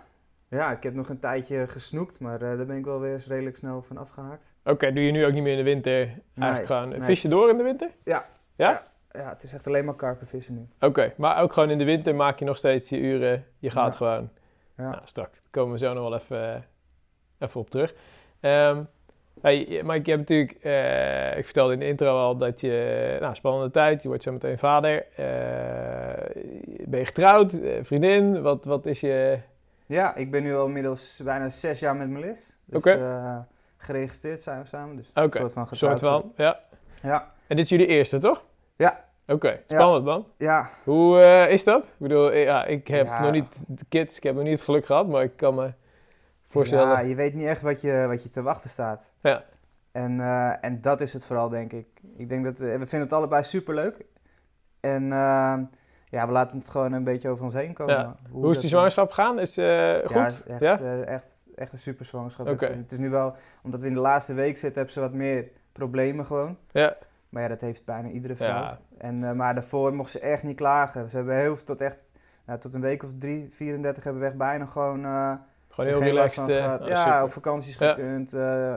ja, 0.58 0.70
ik 0.72 0.82
heb 0.82 0.94
nog 0.94 1.08
een 1.08 1.18
tijdje 1.20 1.66
gesnoekt, 1.68 2.18
maar 2.20 2.42
eh, 2.42 2.56
daar 2.56 2.66
ben 2.66 2.76
ik 2.76 2.84
wel 2.84 3.00
weer 3.00 3.14
eens 3.14 3.26
redelijk 3.26 3.56
snel 3.56 3.82
van 3.82 3.96
afgehaakt. 3.96 4.44
Oké, 4.64 4.92
doe 4.92 5.04
je 5.04 5.12
nu 5.12 5.26
ook 5.26 5.32
niet 5.32 5.42
meer 5.42 5.58
in 5.58 5.64
de 5.64 5.70
winter 5.70 5.92
eigenlijk 5.96 6.22
Nee, 6.34 6.66
gewoon. 6.66 6.88
nee. 6.88 7.02
Vis 7.02 7.22
je 7.22 7.28
door 7.28 7.48
in 7.50 7.56
de 7.56 7.62
winter? 7.62 7.90
Ja. 8.04 8.26
Ja? 8.54 8.70
Ja, 8.70 8.86
het 9.12 9.42
is 9.42 9.52
echt 9.52 9.66
alleen 9.66 9.84
maar 9.84 9.94
karpenvissen 9.94 10.54
nu. 10.54 10.68
Oké, 10.88 11.12
maar 11.16 11.42
ook 11.42 11.52
gewoon 11.52 11.70
in 11.70 11.78
de 11.78 11.84
winter 11.84 12.14
maak 12.14 12.38
je 12.38 12.44
nog 12.44 12.56
steeds 12.56 12.88
je 12.88 12.98
uren. 12.98 13.44
Je 13.58 13.70
gaat 13.70 13.90
Ja. 13.92 13.96
gewoon. 13.96 14.30
Ja. 14.76 14.90
Nou, 14.90 15.00
strak. 15.04 15.30
Daar 15.32 15.40
komen 15.50 15.72
we 15.72 15.78
zo 15.78 15.92
nog 15.94 16.02
wel 16.08 16.14
even, 16.18 16.54
eh, 16.54 16.60
even 17.38 17.60
op 17.60 17.70
terug. 17.70 17.94
Ehm 18.40 18.82
hey, 19.42 19.58
Mike, 19.84 20.10
je 20.10 20.16
hebt 20.16 20.28
natuurlijk, 20.28 20.52
eh, 20.62 21.38
ik 21.38 21.44
vertelde 21.44 21.72
in 21.72 21.78
de 21.78 21.86
intro 21.86 22.16
al 22.16 22.36
dat 22.36 22.60
je, 22.60 23.16
nou, 23.20 23.34
spannende 23.34 23.70
tijd, 23.70 24.02
je 24.02 24.08
wordt 24.08 24.22
zo 24.22 24.32
meteen 24.32 24.58
vader. 24.58 25.06
Eh, 25.16 26.42
ben 26.88 26.98
je 26.98 27.04
getrouwd? 27.04 27.56
Vriendin? 27.82 28.42
Wat, 28.42 28.64
wat 28.64 28.86
is 28.86 29.00
je... 29.00 29.38
Ja, 29.86 30.14
ik 30.14 30.30
ben 30.30 30.42
nu 30.42 30.56
al 30.56 30.66
inmiddels 30.66 31.20
bijna 31.24 31.48
zes 31.48 31.78
jaar 31.80 31.96
met 31.96 32.08
Melis. 32.08 32.52
Dus 32.64 32.76
Oké. 32.78 33.46
geregistreerd 33.76 34.42
zijn 34.42 34.60
we 34.62 34.66
samen. 34.68 34.96
Dus 34.96 35.10
een 35.14 35.30
soort 35.32 35.52
van 35.52 35.68
getrouwd. 35.68 35.98
soort 35.98 36.12
van, 36.22 36.32
ja. 36.36 36.60
Ja, 37.02 37.32
En 37.46 37.56
dit 37.56 37.64
is 37.64 37.70
jullie 37.70 37.86
eerste, 37.86 38.18
toch? 38.18 38.44
Ja. 38.78 39.04
Oké, 39.26 39.60
spannend 39.66 40.04
man. 40.04 40.26
ja. 40.36 40.68
Hoe 40.84 41.20
eh, 41.20 41.52
is 41.52 41.64
dat? 41.64 41.82
Ik 41.82 41.88
bedoel, 41.98 42.34
ja, 42.34 42.64
ik 42.64 42.88
heb 42.88 43.06
Ja. 43.06 43.20
nog 43.20 43.32
niet 43.32 43.62
de 43.66 43.84
kids, 43.88 44.16
ik 44.16 44.22
heb 44.22 44.34
nog 44.34 44.44
niet 44.44 44.52
het 44.52 44.60
geluk 44.60 44.86
gehad, 44.86 45.08
maar 45.08 45.22
ik 45.22 45.36
kan 45.36 45.54
me 45.54 45.72
voorstellen. 46.48 46.88
Ja, 46.88 47.00
je 47.00 47.14
weet 47.14 47.34
niet 47.34 47.46
echt 47.46 47.62
wat 47.62 47.80
je, 47.80 48.04
wat 48.08 48.22
je 48.22 48.30
te 48.30 48.42
wachten 48.42 48.70
staat. 48.70 49.02
Ja. 49.20 49.44
En, 49.92 50.20
eh, 50.20 50.64
en 50.64 50.80
dat 50.80 51.00
is 51.00 51.12
het 51.12 51.24
vooral, 51.24 51.48
denk 51.48 51.72
ik. 51.72 51.86
Ik 52.16 52.28
denk 52.28 52.44
dat 52.44 52.54
eh, 52.60 52.60
we 52.60 52.86
vinden 52.86 53.00
het 53.00 53.12
allebei 53.12 53.42
superleuk. 53.44 54.04
En 54.80 55.04
ja, 56.10 56.26
we 56.26 56.32
laten 56.32 56.58
het 56.58 56.68
gewoon 56.68 56.92
een 56.92 57.04
beetje 57.04 57.28
over 57.28 57.44
ons 57.44 57.54
heen 57.54 57.72
komen. 57.72 57.94
Ja. 57.94 58.16
Hoe, 58.30 58.50
is 58.50 58.58
die 58.58 58.68
zwangerschap 58.68 59.10
gegaan? 59.10 59.38
Is 59.38 59.48
goed? 59.48 60.14
Ja, 60.14 60.26
is 60.26 60.42
echt, 60.42 60.60
Ja? 60.60 60.78
echt, 61.04 61.34
echt 61.54 61.72
een 61.72 61.78
super 61.78 62.04
zwangerschap. 62.04 62.46
Het 62.60 62.92
is 62.92 62.98
nu 62.98 63.10
wel, 63.10 63.34
omdat 63.62 63.80
we 63.80 63.86
in 63.86 63.94
de 63.94 64.00
laatste 64.00 64.34
week 64.34 64.58
zitten, 64.58 64.74
hebben 64.74 64.92
ze 64.92 65.00
wat 65.00 65.12
meer 65.12 65.48
problemen 65.72 66.26
gewoon. 66.26 66.56
Ja. 66.70 66.96
Maar 67.28 67.42
ja, 67.42 67.48
dat 67.48 67.60
heeft 67.60 67.84
bijna 67.84 68.08
iedere 68.08 68.36
vrouw. 68.36 68.48
Ja. 68.48 68.78
En, 68.98 69.24
eh, 69.24 69.32
maar 69.32 69.54
daarvoor 69.54 69.94
mocht 69.94 70.10
ze 70.10 70.20
echt 70.20 70.42
niet 70.42 70.56
klagen. 70.56 71.08
Ze 71.08 71.16
hebben 71.16 71.36
heel 71.36 71.56
veel 71.56 71.64
tot 71.66 71.80
echt, 71.80 72.06
nou, 72.46 72.58
tot 72.58 72.74
een 72.74 72.80
week 72.80 73.02
of 73.02 73.10
drie, 73.18 73.48
34 73.52 74.04
hebben 74.04 74.22
we 74.22 74.28
echt 74.28 74.36
bijna 74.36 74.64
gewoon... 74.64 75.04
eh, 75.04 75.32
Gewoon 75.68 75.90
heel 75.90 76.02
relaxed. 76.02 76.48
eh, 76.48 76.64
nou, 76.66 76.88
ja, 76.88 77.04
super. 77.04 77.22
op 77.22 77.32
vakanties 77.32 77.76
gekund, 77.76 78.32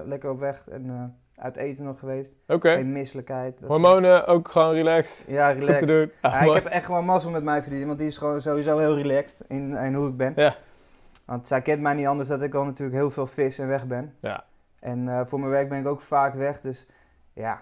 lekker 0.06 0.30
op 0.30 0.40
weg 0.40 0.68
en 0.70 1.16
uit 1.36 1.56
eten 1.56 1.84
nog 1.84 2.00
geweest. 2.00 2.32
Oké. 2.48 2.74
Geen 2.74 2.92
misselijkheid. 2.92 3.60
Hormonen 3.66 4.28
ook 4.28 4.48
gewoon 4.52 4.74
relaxed. 4.74 5.24
Ja, 5.28 5.50
Goed 5.52 5.60
te 5.60 5.66
relaxed. 5.66 5.88
doen. 5.88 6.12
Ah, 6.22 6.32
Ja, 6.32 6.40
ik 6.42 6.54
heb 6.54 6.66
echt 6.66 6.86
gewoon 6.86 7.06
mazzel 7.06 7.32
met 7.32 7.44
mijn 7.44 7.64
vriendin, 7.64 7.88
want 7.88 7.98
die 8.00 8.08
is 8.08 8.18
gewoon 8.18 8.42
sowieso 8.42 8.78
heel 8.78 8.96
relaxed 8.96 9.44
in, 9.48 9.74
in 9.78 9.94
hoe 9.94 10.08
ik 10.10 10.18
ben. 10.18 10.34
Ja. 10.36 10.56
Want 11.26 11.48
zij 11.48 11.62
kent 11.62 11.82
mij 11.82 11.94
niet 11.94 12.08
anders 12.08 12.30
dat 12.30 12.42
ik 12.42 12.54
al 12.54 12.64
natuurlijk 12.66 12.98
heel 12.98 13.12
veel 13.12 13.28
vis 13.28 13.60
en 13.60 13.68
weg 13.68 13.86
ben. 13.88 14.16
Ja. 14.20 14.44
En 14.80 15.26
voor 15.28 15.40
mijn 15.40 15.52
werk 15.52 15.70
ben 15.70 15.80
ik 15.80 15.88
ook 15.88 16.02
vaak 16.02 16.34
weg, 16.34 16.62
dus 16.62 16.88
ja. 17.34 17.62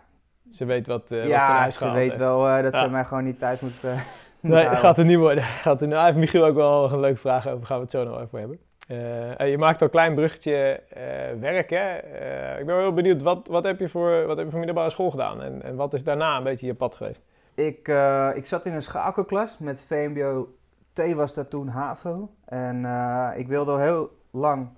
Ze 0.52 0.66
weet 0.66 0.88
wat, 0.88 1.02
eh 1.12 1.18
wat 1.18 1.22
ze 1.22 1.28
ja, 1.28 1.58
huis 1.58 1.74
ze 1.74 1.80
gehaald 1.80 1.98
weet 1.98 2.08
heeft. 2.08 2.18
wel 2.24 2.48
eh, 2.48 2.64
dat 2.64 2.74
Ja. 2.74 2.84
ze 2.84 2.90
mij 2.90 3.06
gewoon 3.06 3.24
niet 3.24 3.40
thuis 3.40 3.60
moet, 3.60 3.84
eh, 3.84 3.92
moet 4.40 4.52
Nee, 4.54 4.66
gaat 4.78 4.98
het 4.98 5.06
niet 5.06 5.18
worden. 5.18 5.44
Gaat 5.44 5.80
nou, 5.80 6.06
heeft 6.06 6.18
Michiel 6.18 6.46
ook 6.46 6.56
wel 6.56 6.92
een 6.92 7.00
leuke 7.00 7.20
vraag 7.20 7.48
over. 7.48 7.66
Gaan 7.66 7.78
we 7.78 7.84
het 7.84 7.92
zo 7.92 8.04
nog 8.04 8.22
over 8.22 8.40
hebben. 8.40 8.60
Eh, 8.88 9.42
en 9.42 9.48
je 9.48 9.58
maakt 9.58 9.80
al 9.82 9.86
een 9.88 9.94
klein 9.94 10.16
bruggetje 10.16 10.54
eh, 10.90 11.04
werk, 11.40 11.70
hè? 11.70 11.96
Eh, 11.98 12.60
ik 12.60 12.66
ben 12.66 12.76
wel 12.76 12.84
heel 12.84 12.94
benieuwd, 12.94 13.22
wat, 13.22 13.48
wat, 13.48 13.64
heb 13.64 13.80
je 13.80 13.90
voor, 13.90 14.26
wat 14.26 14.36
heb 14.36 14.46
je 14.46 14.50
voor 14.52 14.60
middelbare 14.60 14.90
school 14.90 15.10
gedaan? 15.10 15.42
En, 15.42 15.62
en 15.64 15.76
wat 15.76 15.94
is 15.94 16.04
daarna 16.04 16.38
een 16.38 16.44
beetje 16.44 16.66
je 16.66 16.74
pad 16.74 16.96
geweest? 16.96 17.24
Ik, 17.54 17.88
eh, 17.88 18.30
ik 18.34 18.46
zat 18.46 18.66
in 18.66 18.74
een 18.74 18.82
schakelklas 18.82 19.58
met 19.58 19.82
VMBO 19.88 20.48
T 20.94 21.14
was 21.14 21.34
dat 21.34 21.50
toen 21.50 21.68
HAVO. 21.68 22.30
En 22.46 22.86
eh, 22.86 23.30
ik 23.36 23.48
wilde 23.48 23.72
al 23.72 23.78
heel 23.80 24.10
lang 24.32 24.70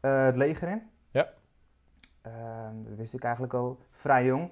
eh, 0.00 0.24
het 0.24 0.36
leger 0.36 0.68
in. 0.68 0.82
Ja. 1.10 1.28
Ehm, 2.22 2.82
dat 2.88 2.96
wist 2.96 3.14
ik 3.14 3.22
eigenlijk 3.24 3.54
al 3.54 3.78
vrij 3.90 4.24
jong. 4.24 4.50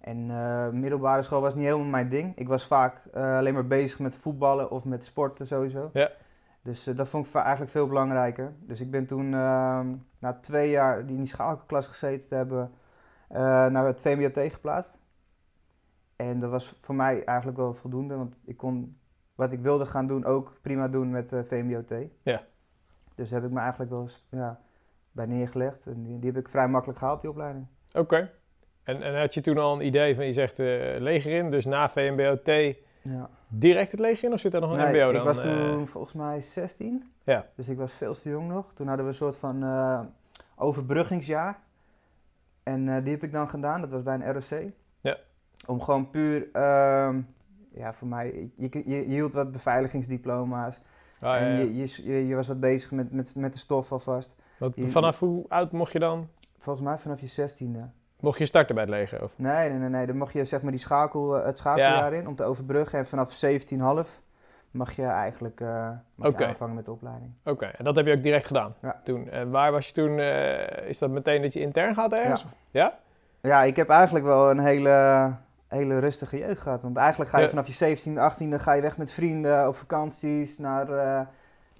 En 0.00 0.30
eh, 0.30 0.68
middelbare 0.68 1.22
school 1.22 1.40
was 1.40 1.54
niet 1.54 1.64
helemaal 1.64 1.86
mijn 1.86 2.08
ding. 2.08 2.36
Ik 2.36 2.48
was 2.48 2.66
vaak 2.66 3.06
eh, 3.12 3.36
alleen 3.36 3.54
maar 3.54 3.66
bezig 3.66 3.98
met 3.98 4.14
voetballen 4.14 4.70
of 4.70 4.84
met 4.84 5.04
sporten 5.04 5.46
sowieso. 5.46 5.90
Ja. 5.92 6.10
Dus 6.62 6.86
eh, 6.86 6.96
dat 6.96 7.08
vond 7.08 7.26
ik 7.26 7.34
eigenlijk 7.34 7.70
veel 7.70 7.86
belangrijker. 7.86 8.52
Dus 8.60 8.80
ik 8.80 8.90
ben 8.90 9.06
toen 9.06 9.34
ehm, 9.34 9.94
na 10.18 10.32
twee 10.40 10.70
jaar 10.70 11.06
die 11.06 11.16
in 11.16 11.22
die 11.22 11.32
schakelklas 11.32 11.86
gezeten 11.86 12.28
te 12.28 12.34
hebben, 12.34 12.72
naar 13.72 13.86
het 13.86 14.00
VMBOT 14.00 14.52
geplaatst. 14.52 14.98
En 16.16 16.40
dat 16.40 16.50
was 16.50 16.78
voor 16.80 16.94
mij 16.94 17.24
eigenlijk 17.24 17.58
wel 17.58 17.74
voldoende, 17.74 18.16
want 18.16 18.36
ik 18.44 18.56
kon 18.56 18.98
wat 19.34 19.52
ik 19.52 19.60
wilde 19.60 19.86
gaan 19.86 20.06
doen 20.06 20.24
ook 20.24 20.58
prima 20.62 20.88
doen 20.88 21.10
met 21.10 21.32
VMBOT. 21.46 21.94
Ja. 22.22 22.42
Dus 23.14 23.30
daar 23.30 23.40
heb 23.40 23.48
ik 23.48 23.54
me 23.54 23.60
eigenlijk 23.60 23.90
wel 23.90 24.00
eens 24.00 24.26
ja, 24.30 24.60
bij 25.12 25.26
neergelegd. 25.26 25.86
En 25.86 26.02
die, 26.02 26.18
die 26.18 26.30
heb 26.30 26.40
ik 26.40 26.48
vrij 26.48 26.68
makkelijk 26.68 26.98
gehaald, 26.98 27.20
die 27.20 27.30
opleiding. 27.30 27.66
Oké. 27.96 28.30
En, 28.88 29.02
en 29.02 29.20
had 29.20 29.34
je 29.34 29.40
toen 29.40 29.58
al 29.58 29.74
een 29.74 29.86
idee 29.86 30.14
van, 30.14 30.26
je 30.26 30.32
zegt 30.32 30.58
eh 30.58 30.66
leger 30.98 31.32
in, 31.32 31.50
dus 31.50 31.64
na 31.64 31.88
VMBOT 31.88 32.46
Ja. 33.02 33.28
direct 33.48 33.90
het 33.90 34.00
leger 34.00 34.24
in 34.24 34.32
of 34.32 34.40
zit 34.40 34.54
er 34.54 34.60
nog 34.60 34.70
een 34.70 34.76
Nee, 34.76 34.88
mbo 34.88 35.12
dan? 35.12 35.20
ik 35.20 35.26
was 35.26 35.38
eh? 35.38 35.44
toen 35.44 35.86
volgens 35.86 36.14
mij 36.14 36.40
16. 36.40 37.10
Ja. 37.24 37.46
Dus 37.54 37.68
ik 37.68 37.76
was 37.76 37.92
veel 37.92 38.14
te 38.14 38.28
jong 38.28 38.48
nog. 38.48 38.72
Toen 38.74 38.86
hadden 38.86 39.04
we 39.04 39.10
een 39.10 39.16
soort 39.16 39.36
van 39.36 39.62
eh, 39.62 40.00
overbruggingsjaar. 40.56 41.58
En 42.62 43.02
die 43.02 43.12
heb 43.12 43.22
ik 43.22 43.32
dan 43.32 43.48
gedaan. 43.48 43.80
Dat 43.80 43.90
was 43.90 44.02
bij 44.02 44.14
een 44.14 44.32
ROC. 44.32 44.70
Ja. 45.00 45.16
Om 45.66 45.82
gewoon 45.82 46.10
puur, 46.10 46.48
ehm, 46.52 47.20
ja 47.74 47.92
voor 47.92 48.08
mij, 48.08 48.50
je, 48.56 48.68
je, 48.70 48.82
je 48.86 49.04
hield 49.04 49.32
wat 49.32 49.52
beveiligingsdiploma's. 49.52 50.76
Ah, 51.20 51.20
ja, 51.20 51.36
en 51.38 51.52
ja. 51.52 51.58
je, 51.58 51.76
je, 51.76 52.02
je, 52.04 52.26
je 52.26 52.34
was 52.34 52.48
wat 52.48 52.60
bezig 52.60 52.90
met, 52.90 53.12
met, 53.12 53.34
met 53.34 53.52
de 53.52 53.58
stof 53.58 53.92
alvast. 53.92 54.34
Vanaf 54.76 55.18
hoe 55.18 55.44
oud 55.48 55.72
mocht 55.72 55.92
je 55.92 55.98
dan? 55.98 56.28
Volgens 56.58 56.84
mij 56.86 56.98
vanaf 56.98 57.20
je 57.20 57.48
16e. 57.50 57.97
Mocht 58.20 58.38
je 58.38 58.44
starten 58.46 58.74
bij 58.74 58.84
het 58.84 58.92
leger? 58.92 59.22
Of? 59.22 59.32
Nee, 59.36 59.68
nee, 59.70 59.78
nee, 59.78 59.88
nee. 59.88 60.06
Dan 60.06 60.16
mocht 60.16 60.32
je 60.32 60.44
zeg 60.44 60.62
maar 60.62 60.70
die 60.70 60.80
schakel, 60.80 61.38
eh, 61.38 61.44
het 61.46 61.58
schakeljaar 61.58 62.12
in 62.12 62.28
om 62.28 62.34
te 62.34 62.44
overbruggen. 62.44 62.98
En 62.98 63.06
vanaf 63.06 63.32
17,5 63.32 64.20
mag 64.70 64.92
je 64.92 65.04
eigenlijk 65.04 65.60
mag 66.14 66.38
je 66.38 66.46
aanvangen 66.46 66.74
met 66.74 66.84
de 66.84 66.90
opleiding. 66.90 67.32
Oké, 67.44 67.66
en 67.66 67.84
dat 67.84 67.96
heb 67.96 68.06
je 68.06 68.12
ook 68.16 68.22
direct 68.22 68.46
gedaan 68.46 68.74
Ja. 68.82 69.00
toen. 69.04 69.30
En 69.30 69.50
waar 69.50 69.72
was 69.72 69.86
je 69.86 69.92
toen? 69.92 70.18
eh, 70.18 70.88
is 70.88 70.98
dat 70.98 71.10
meteen 71.10 71.42
dat 71.42 71.52
je 71.52 71.60
intern 71.60 71.94
gaat 71.94 72.12
ergens? 72.12 72.46
Ja? 72.70 72.98
Ja, 73.40 73.62
ik 73.62 73.76
heb 73.76 73.88
eigenlijk 73.88 74.24
wel 74.24 74.50
een 74.50 74.58
hele, 74.58 75.32
hele 75.68 75.98
rustige 75.98 76.38
jeugd 76.38 76.60
gehad. 76.60 76.82
Want 76.82 76.96
eigenlijk 76.96 77.30
ga 77.30 77.36
je 77.38 77.44
Ja. 77.44 77.48
vanaf 77.50 77.66
je 77.66 77.72
17e, 77.72 78.20
18e 78.20 78.58
ga 78.58 78.72
je 78.72 78.82
weg 78.82 78.96
met 78.96 79.12
vrienden 79.12 79.68
op 79.68 79.76
vakanties 79.76 80.58
naar 80.58 80.88
eh, 80.90 81.20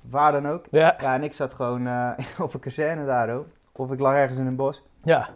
waar 0.00 0.33
dan 0.33 0.49
ook. 0.49 0.64
Ja. 0.71 0.97
Ja, 1.00 1.14
en 1.14 1.23
ik 1.23 1.33
zat 1.33 1.54
gewoon 1.54 1.88
op 2.38 2.54
een 2.54 2.61
kazerne 2.61 3.04
daar 3.07 3.35
ook. 3.35 3.47
Of 3.73 3.92
ik 3.92 4.00
lag 4.00 4.14
ergens 4.14 4.38
in 4.38 4.47
een 4.47 4.57
bos. 4.57 4.83
ja. 5.02 5.28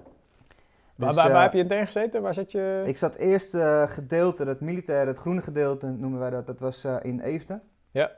Waar, 1.04 1.14
Dus, 1.14 1.23
waar, 1.23 1.32
waar 1.32 1.37
eh, 1.37 1.42
heb 1.42 1.52
je 1.52 1.59
intern 1.59 1.87
gezeten? 1.87 2.23
Waar 2.23 2.35
zat 2.35 2.52
je? 2.52 2.82
Ik 2.87 2.97
zat 2.97 3.14
eerst 3.14 3.54
eh 3.54 3.82
gedeelte, 3.88 4.44
het 4.44 4.61
militaire, 4.61 5.11
het 5.11 5.18
groene 5.18 5.40
gedeelte 5.42 5.87
noemen 5.87 6.18
wij 6.21 6.30
dat. 6.30 6.47
Dat 6.47 6.59
was 6.61 6.85
eh, 6.85 6.97
in 7.02 7.21
Eefde. 7.21 7.61
Ja. 7.90 8.11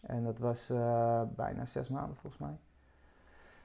En 0.00 0.24
dat 0.24 0.38
was 0.38 0.66
bijna 1.36 1.66
zes 1.66 1.88
maanden 1.88 2.16
volgens 2.16 2.42
mij. 2.42 2.56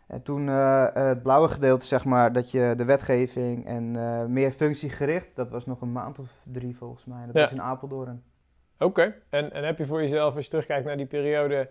En 0.07 0.21
toen 0.21 0.47
het 0.47 1.23
blauwe 1.23 1.47
gedeelte, 1.49 1.85
zeg 1.85 2.05
maar, 2.05 2.33
dat 2.33 2.51
je 2.51 2.73
de 2.77 2.85
wetgeving 2.85 3.65
en 3.65 3.95
eh, 3.95 4.25
meer 4.25 4.51
functiegericht, 4.51 5.35
dat 5.35 5.49
was 5.49 5.65
nog 5.65 5.81
een 5.81 5.91
maand 5.91 6.19
of 6.19 6.29
drie 6.43 6.77
volgens 6.77 7.05
mij. 7.05 7.25
Dat 7.25 7.35
Ja. 7.35 7.41
was 7.41 7.51
in 7.51 7.61
Apeldoorn. 7.61 8.23
Oké. 8.79 9.15
En, 9.29 9.51
en 9.51 9.63
heb 9.63 9.77
je 9.77 9.85
voor 9.85 10.01
jezelf, 10.01 10.35
als 10.35 10.43
je 10.43 10.49
terugkijkt 10.49 10.85
naar 10.85 10.97
die 10.97 11.05
periode... 11.05 11.69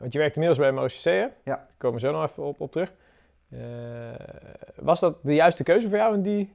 want 0.00 0.12
je 0.12 0.18
werkte 0.18 0.40
inmiddels 0.40 0.58
bij 0.58 0.72
MOCC, 0.72 1.02
hè? 1.04 1.20
Ja. 1.20 1.30
Daar 1.44 1.68
komen 1.76 2.00
we 2.00 2.06
zo 2.06 2.12
nog 2.12 2.30
even 2.30 2.42
op, 2.42 2.60
op 2.60 2.72
terug. 2.72 2.92
Eh, 3.50 3.60
was 4.76 5.00
dat 5.00 5.18
de 5.22 5.34
juiste 5.34 5.62
keuze 5.62 5.88
voor 5.88 5.96
jou 5.96 6.14
in 6.14 6.22
die, 6.22 6.54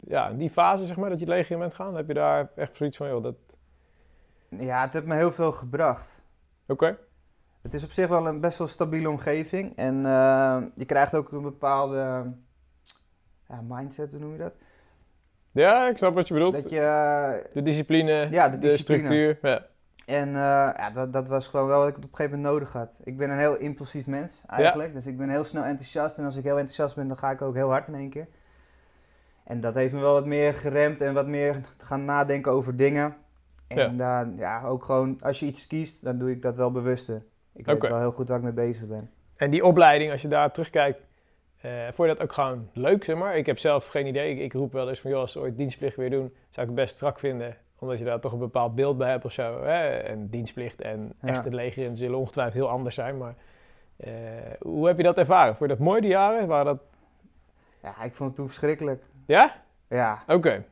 ja, 0.00 0.28
in 0.28 0.36
die 0.36 0.50
fase, 0.50 0.86
zeg 0.86 0.96
maar, 0.96 1.10
dat 1.10 1.18
je 1.18 1.24
het 1.24 1.34
leger 1.34 1.52
in 1.52 1.58
bent 1.58 1.74
gaan? 1.74 1.96
Heb 1.96 2.08
je 2.08 2.14
daar 2.14 2.48
echt 2.54 2.76
zoiets 2.76 2.96
van, 2.96 3.08
joh, 3.08 3.22
dat... 3.22 3.34
Ja, 4.48 4.80
het 4.80 4.92
heeft 4.92 5.06
me 5.06 5.14
heel 5.14 5.32
veel 5.32 5.52
gebracht. 5.52 6.22
Oké. 6.66 6.98
Het 7.62 7.74
is 7.74 7.84
op 7.84 7.90
zich 7.90 8.08
wel 8.08 8.26
een 8.26 8.40
best 8.40 8.58
wel 8.58 8.66
stabiele 8.66 9.08
omgeving. 9.10 9.76
En 9.76 10.06
eh, 10.06 10.62
je 10.74 10.84
krijgt 10.84 11.14
ook 11.14 11.32
een 11.32 11.42
bepaalde 11.42 12.32
mindset, 13.68 14.10
hoe 14.12 14.20
noem 14.20 14.32
je 14.32 14.38
dat? 14.38 14.52
Ja, 15.52 15.88
ik 15.88 15.96
snap 15.96 16.14
wat 16.14 16.28
je 16.28 16.34
bedoelt. 16.34 16.54
Dat 16.54 16.70
je, 16.70 16.80
eh, 16.80 17.52
De 17.52 17.62
discipline, 17.62 18.28
Ja, 18.30 18.48
de 18.48 18.58
de, 18.58 18.68
discipline. 18.68 18.98
structuur. 19.06 19.38
Ja. 19.42 19.66
En 20.08 20.28
eh, 20.28 20.70
ja, 20.76 20.90
dat, 20.90 21.12
dat 21.12 21.28
was 21.28 21.46
gewoon 21.46 21.66
wel 21.66 21.78
wat 21.78 21.88
ik 21.88 21.96
op 21.96 22.02
een 22.02 22.08
gegeven 22.12 22.36
moment 22.36 22.54
nodig 22.54 22.72
had. 22.72 22.98
Ik 23.04 23.16
ben 23.16 23.30
een 23.30 23.38
heel 23.38 23.56
impulsief 23.56 24.06
mens 24.06 24.40
eigenlijk. 24.46 24.94
Dus 24.94 25.06
ik 25.06 25.16
ben 25.16 25.28
heel 25.28 25.44
snel 25.44 25.64
enthousiast. 25.64 26.18
En 26.18 26.24
als 26.24 26.36
ik 26.36 26.44
heel 26.44 26.58
enthousiast 26.58 26.94
ben, 26.94 27.08
dan 27.08 27.16
ga 27.16 27.30
ik 27.30 27.42
ook 27.42 27.54
heel 27.54 27.70
hard 27.70 27.88
in 27.88 27.94
één 27.94 28.10
keer. 28.10 28.26
En 29.44 29.60
dat 29.60 29.74
heeft 29.74 29.92
me 29.92 30.00
wel 30.00 30.12
wat 30.12 30.26
meer 30.26 30.54
geremd 30.54 31.00
en 31.00 31.14
wat 31.14 31.26
meer 31.26 31.60
gaan 31.78 32.04
nadenken 32.04 32.52
over 32.52 32.76
dingen. 32.76 33.16
En 33.66 33.96
dan, 33.96 34.36
ja, 34.36 34.64
ook 34.64 34.84
gewoon, 34.84 35.18
als 35.20 35.40
je 35.40 35.46
iets 35.46 35.66
kiest, 35.66 36.04
dan 36.04 36.18
doe 36.18 36.30
ik 36.30 36.42
dat 36.42 36.56
wel 36.56 36.70
bewuster. 36.70 37.22
Ik 37.52 37.66
weet 37.66 37.80
wel 37.80 37.98
heel 37.98 38.12
goed 38.12 38.28
waar 38.28 38.38
ik 38.38 38.44
mee 38.44 38.52
bezig 38.52 38.86
ben. 38.86 39.10
En 39.36 39.50
die 39.50 39.64
opleiding, 39.64 40.10
als 40.10 40.22
je 40.22 40.28
daar 40.28 40.52
terugkijkt, 40.52 41.00
eh 41.60 41.84
vond 41.84 42.08
je 42.08 42.14
dat 42.14 42.20
ook 42.20 42.32
gewoon 42.32 42.68
leuk, 42.72 43.04
zeg 43.04 43.16
maar? 43.16 43.36
Ik 43.36 43.46
heb 43.46 43.58
zelf 43.58 43.86
geen 43.86 44.06
idee. 44.06 44.34
Ik, 44.34 44.38
ik 44.38 44.52
roep 44.52 44.72
wel 44.72 44.88
eens 44.88 45.00
van, 45.00 45.10
joh, 45.10 45.20
als 45.20 45.32
ze 45.32 45.38
ooit 45.38 45.56
dienstplicht 45.56 45.96
weer 45.96 46.10
doen, 46.10 46.34
zou 46.50 46.66
ik 46.66 46.72
het 46.72 46.74
best 46.74 46.94
strak 46.94 47.18
vinden. 47.18 47.56
Omdat 47.78 47.98
je 47.98 48.04
daar 48.04 48.20
toch 48.20 48.32
een 48.32 48.38
bepaald 48.38 48.74
beeld 48.74 48.98
bij 48.98 49.10
hebt 49.10 49.24
of 49.24 49.32
zo. 49.32 49.62
Hè? 49.62 49.88
En 49.88 50.28
dienstplicht 50.28 50.80
en 50.80 51.12
Ja. 51.20 51.28
echt 51.28 51.44
het 51.44 51.54
leger 51.54 51.84
in 51.84 51.96
zullen 51.96 52.18
ongetwijfeld 52.18 52.54
heel 52.54 52.68
anders 52.68 52.94
zijn. 52.94 53.16
Maar 53.18 53.34
eh, 53.96 54.10
hoe 54.60 54.86
heb 54.86 54.96
je 54.96 55.02
dat 55.02 55.18
ervaren? 55.18 55.56
Vond 55.56 55.70
je 55.70 55.76
dat 55.76 55.86
mooi, 55.86 56.00
die 56.00 56.10
jaren? 56.10 56.46
Waren 56.46 56.64
dat... 56.66 56.78
Ja, 57.82 58.02
ik 58.02 58.14
vond 58.14 58.28
het 58.28 58.34
toen 58.38 58.46
verschrikkelijk. 58.46 59.02
Ja? 59.26 59.52
Ja, 59.88 60.22
Oké. 60.26 60.64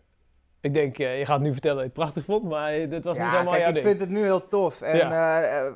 Ik 0.60 0.74
denk, 0.74 0.98
eh, 0.98 1.18
je 1.18 1.26
gaat 1.26 1.40
nu 1.40 1.52
vertellen 1.52 1.76
dat 1.76 1.84
je 1.84 1.90
het 1.90 2.00
prachtig 2.00 2.24
vond, 2.24 2.44
maar 2.50 2.70
dit 2.88 3.04
was 3.04 3.16
ja 3.16 3.22
niet 3.22 3.32
helemaal 3.32 3.52
kijk, 3.52 3.64
jouw 3.64 3.74
ik 3.74 3.74
ding. 3.82 3.86
vind 3.86 4.00
het 4.00 4.10
nu 4.10 4.22
heel 4.22 4.48
tof. 4.48 4.80
En 4.80 5.12
eh, 5.12 5.72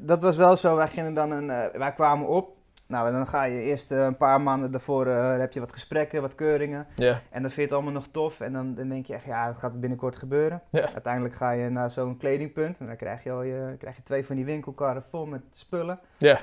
dat 0.00 0.22
was 0.22 0.36
wel 0.36 0.56
zo, 0.56 0.76
wij 0.76 0.88
gingen 0.88 1.14
dan 1.14 1.30
een, 1.30 1.46
wij 1.78 1.92
kwamen 1.92 2.28
op. 2.28 2.55
Nou, 2.86 3.06
en 3.06 3.12
dan 3.12 3.26
ga 3.26 3.44
je 3.44 3.60
eerst 3.60 3.90
eh, 3.90 4.04
een 4.04 4.16
paar 4.16 4.40
maanden 4.40 4.70
daarvoor, 4.70 5.06
eh, 5.06 5.38
heb 5.38 5.52
je 5.52 5.60
wat 5.60 5.72
gesprekken, 5.72 6.20
wat 6.20 6.34
keuringen. 6.34 6.86
Ja. 6.96 7.20
En 7.30 7.42
dan 7.42 7.50
vind 7.50 7.54
je 7.54 7.62
het 7.62 7.72
allemaal 7.72 7.92
nog 7.92 8.06
tof. 8.10 8.40
En 8.40 8.52
dan, 8.52 8.74
dan 8.74 8.88
denk 8.88 9.06
je 9.06 9.14
echt, 9.14 9.24
ja, 9.24 9.46
dat 9.46 9.58
gaat 9.58 9.80
binnenkort 9.80 10.16
gebeuren. 10.16 10.62
Uiteindelijk 10.70 11.34
ga 11.34 11.50
je 11.50 11.68
naar 11.68 11.90
zo'n 11.90 12.16
kledingpunt. 12.16 12.80
En 12.80 12.86
dan 12.86 12.96
krijg 12.96 13.22
je, 13.22 13.30
al 13.30 13.42
je, 13.42 13.74
krijg 13.78 13.96
je 13.96 14.02
twee 14.02 14.26
van 14.26 14.36
die 14.36 14.44
winkelkarren 14.44 15.02
vol 15.02 15.26
met 15.26 15.42
spullen. 15.52 15.98
Ja. 16.16 16.38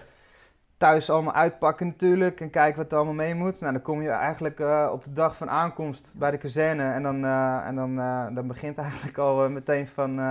Thuis 0.78 1.10
allemaal 1.10 1.34
uitpakken 1.34 1.88
natuurlijk. 1.88 2.42
En 2.42 2.50
kijken 2.50 2.82
wat 2.82 2.92
er 2.92 2.98
allemaal 2.98 3.14
mee 3.14 3.36
moet. 3.36 3.60
Nou, 3.60 3.74
dan 3.74 3.82
kom 3.82 4.02
je 4.02 4.10
eigenlijk 4.10 4.60
eh, 4.60 4.90
op 4.92 5.04
de 5.04 5.14
dag 5.14 5.36
van 5.38 5.50
aankomst 5.50 6.12
bij 6.14 6.32
de 6.32 6.38
kazerne. 6.38 6.92
En 6.92 7.04
dan, 7.04 7.26
en 7.66 7.76
dan, 7.76 7.96
dan 8.36 8.48
begint 8.48 8.78
eigenlijk 8.88 9.18
al 9.18 9.50
meteen 9.50 9.88
van... 9.88 10.22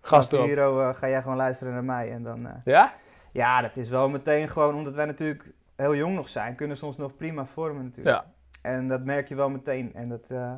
Gast. 0.00 0.30
Hero 0.30 0.92
ga 0.92 1.08
jij 1.08 1.22
gewoon 1.22 1.36
luisteren 1.36 1.72
naar 1.72 1.84
mij. 1.84 2.12
En 2.12 2.22
dan... 2.22 2.48
Ja? 2.64 2.92
Ja, 3.38 3.60
dat 3.60 3.76
is 3.76 3.88
wel 3.88 4.08
meteen 4.08 4.48
gewoon, 4.48 4.74
omdat 4.74 4.94
wij 4.94 5.04
natuurlijk 5.04 5.50
heel 5.76 5.96
jong 5.96 6.14
nog 6.14 6.28
zijn, 6.28 6.54
kunnen 6.54 6.76
ze 6.76 6.86
ons 6.86 6.96
nog 6.96 7.16
prima 7.16 7.46
vormen 7.46 7.84
natuurlijk. 7.84 8.16
Ja. 8.16 8.32
En 8.60 8.88
dat 8.88 9.04
merk 9.04 9.28
je 9.28 9.34
wel 9.34 9.48
meteen. 9.50 9.94
En 9.94 10.08
dat, 10.08 10.30
eh, 10.30 10.52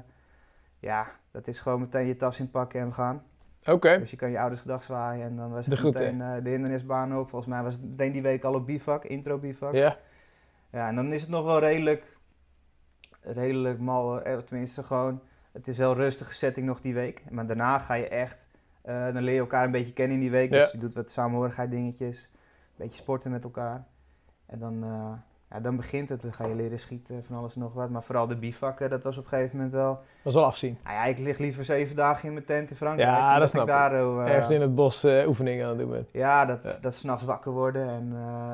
ja, 0.78 1.06
dat 1.30 1.46
is 1.46 1.58
gewoon 1.58 1.80
meteen 1.80 2.06
je 2.06 2.16
tas 2.16 2.40
inpakken 2.40 2.80
en 2.80 2.94
gaan. 2.94 3.22
Oké. 3.66 3.98
Dus 3.98 4.10
je 4.10 4.16
kan 4.16 4.30
je 4.30 4.38
ouders 4.38 4.60
gedag 4.60 4.82
zwaaien 4.82 5.26
en 5.26 5.36
dan 5.36 5.50
was 5.50 5.66
het 5.66 5.82
meteen 5.82 6.20
eh, 6.20 6.42
de 6.42 6.50
hindernisbaan 6.50 7.18
op. 7.18 7.28
Volgens 7.28 7.50
mij 7.50 7.62
was 7.62 7.72
het 7.72 7.82
meteen 7.82 8.12
die 8.12 8.22
week 8.22 8.44
al 8.44 8.54
op 8.54 8.66
bivak, 8.66 9.04
intro 9.04 9.38
bivak. 9.38 9.74
Ja. 9.74 9.96
Ja. 10.70 10.88
en 10.88 10.94
dan 10.94 11.12
is 11.12 11.20
het 11.20 11.30
nog 11.30 11.44
wel 11.44 11.58
redelijk, 11.58 12.16
redelijk 13.20 13.78
mal, 13.78 14.22
eh, 14.22 14.36
tenminste 14.38 14.82
gewoon, 14.82 15.20
het 15.52 15.68
is 15.68 15.78
een 15.78 15.84
heel 15.84 15.94
rustige 15.94 16.34
setting 16.34 16.66
nog 16.66 16.80
die 16.80 16.94
week. 16.94 17.22
Maar 17.30 17.46
daarna 17.46 17.78
ga 17.78 17.94
je 17.94 18.08
echt, 18.08 18.46
dan 18.82 19.22
leer 19.22 19.34
je 19.34 19.40
elkaar 19.40 19.64
een 19.64 19.70
beetje 19.70 19.92
kennen 19.92 20.16
in 20.16 20.22
die 20.22 20.30
week. 20.30 20.50
Ja. 20.50 20.62
Dus 20.62 20.72
je 20.72 20.78
doet 20.78 20.94
wat 20.94 21.10
samenhorigheid 21.10 21.70
dingetjes, 21.70 22.28
beetje 22.80 23.02
sporten 23.02 23.30
met 23.30 23.44
elkaar. 23.44 23.84
En 24.46 24.58
dan, 24.58 24.82
eh, 24.84 25.12
ja, 25.50 25.60
dan 25.60 25.76
begint 25.76 26.08
het, 26.08 26.22
dan 26.22 26.32
ga 26.32 26.46
je 26.46 26.54
leren 26.54 26.78
schieten, 26.80 27.24
van 27.24 27.36
alles 27.36 27.54
en 27.54 27.60
nog 27.60 27.72
wat. 27.74 27.90
Maar 27.90 28.02
vooral 28.02 28.26
de 28.26 28.36
bivakken, 28.36 28.90
dat 28.90 29.02
was 29.02 29.16
op 29.18 29.22
een 29.24 29.28
gegeven 29.30 29.56
moment 29.56 29.72
wel... 29.74 29.92
Dat 29.94 30.32
is 30.32 30.34
wel 30.34 30.44
afzien. 30.44 30.78
Nou 30.84 30.94
ja, 30.96 31.04
ik 31.04 31.18
lig 31.18 31.38
liever 31.38 31.64
zeven 31.64 31.96
dagen 31.96 32.26
in 32.28 32.32
mijn 32.34 32.44
tent 32.44 32.70
in 32.70 32.76
Frankrijk. 32.76 33.08
Ja, 33.08 33.38
dat 33.38 33.48
snap 33.48 33.62
ik. 33.62 33.68
daar, 33.68 33.92
eh, 33.94 34.28
Ergens 34.30 34.50
in 34.50 34.60
het 34.60 34.74
bos 34.74 35.04
eh, 35.04 35.28
oefeningen 35.28 35.64
aan 35.64 35.70
het 35.70 35.78
doen 35.78 35.90
bent. 35.90 36.08
ja, 36.12 36.44
dat, 36.44 36.62
Ja. 36.62 36.78
dat 36.80 36.94
s'nachts 36.94 37.24
wakker 37.24 37.52
worden 37.52 37.88
en, 37.88 38.12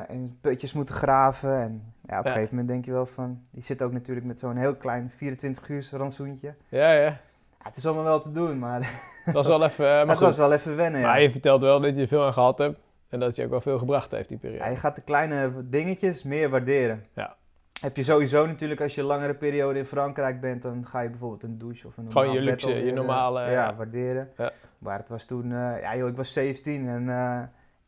en 0.09 0.39
putjes 0.41 0.73
moeten 0.73 0.95
graven. 0.95 1.55
En 1.61 1.93
ja, 2.07 2.19
op 2.19 2.25
een 2.25 2.31
Ja. 2.31 2.37
gegeven 2.37 2.49
moment 2.57 2.69
denk 2.69 2.85
je 2.85 2.93
wel 2.93 3.07
van... 3.07 3.41
Je 3.51 3.63
zit 3.63 3.83
ook 3.83 3.93
natuurlijk 3.93 4.27
met 4.27 4.39
zo'n 4.39 4.57
heel 4.57 4.75
klein 4.75 5.13
24 5.17 5.69
uur 5.69 5.89
rantsoentje. 5.93 6.55
Ja, 6.69 6.93
ja. 6.93 7.01
Ja, 7.01 7.73
het 7.73 7.77
is 7.77 7.87
allemaal 7.87 8.05
wel 8.05 8.21
te 8.21 8.31
doen, 8.31 8.59
maar, 8.59 8.81
Dat 9.25 9.35
was 9.35 9.47
wel 9.47 9.65
even... 9.65 9.85
maar 10.07 10.07
het 10.17 10.19
was 10.19 10.37
wel 10.37 10.53
even 10.53 10.77
wennen. 10.77 11.01
Ja. 11.01 11.07
Maar 11.07 11.23
je 11.23 11.31
vertelt 11.31 11.61
wel 11.61 11.81
dat 11.81 11.95
je 11.95 12.01
er 12.03 12.09
veel 12.09 12.25
aan 12.25 12.33
gehad 12.33 12.59
hebt. 12.59 12.79
En 13.09 13.21
dat 13.21 13.37
je 13.37 13.45
ook 13.45 13.51
wel 13.51 13.61
veel 13.61 13.79
gebracht 13.79 14.11
heeft 14.11 14.29
die 14.29 14.39
periode. 14.39 14.65
Ja, 14.65 14.71
je 14.71 14.77
gaat 14.77 14.95
de 14.95 15.03
kleine 15.03 15.53
dingetjes 15.65 16.23
meer 16.23 16.49
waarderen. 16.51 17.05
Ja. 17.13 17.37
Heb 17.81 17.97
je 17.97 18.03
sowieso 18.03 18.47
natuurlijk, 18.47 18.81
als 18.81 18.95
je 18.95 19.01
een 19.01 19.07
langere 19.07 19.35
periode 19.35 19.79
in 19.79 19.85
Frankrijk 19.87 20.41
bent, 20.41 20.63
dan 20.63 20.87
ga 20.87 21.01
je 21.01 21.09
bijvoorbeeld 21.11 21.43
een 21.43 21.59
douche 21.59 21.87
of 21.87 21.97
een 21.97 22.13
Gewoon 22.13 22.33
je 22.33 22.41
luxe, 22.41 22.71
je 22.85 22.93
normale, 22.93 23.41
Ja, 23.41 23.51
ja. 23.51 23.75
waarderen. 23.75 24.31
Ja. 24.37 24.53
Maar 24.79 24.99
het 24.99 25.09
was 25.09 25.25
toen, 25.25 25.45
eh, 25.53 25.81
ja 25.81 25.97
joh, 25.97 26.09
ik 26.09 26.17
was 26.17 26.33
17 26.33 26.89
en 26.89 27.09
eh, 27.11 27.41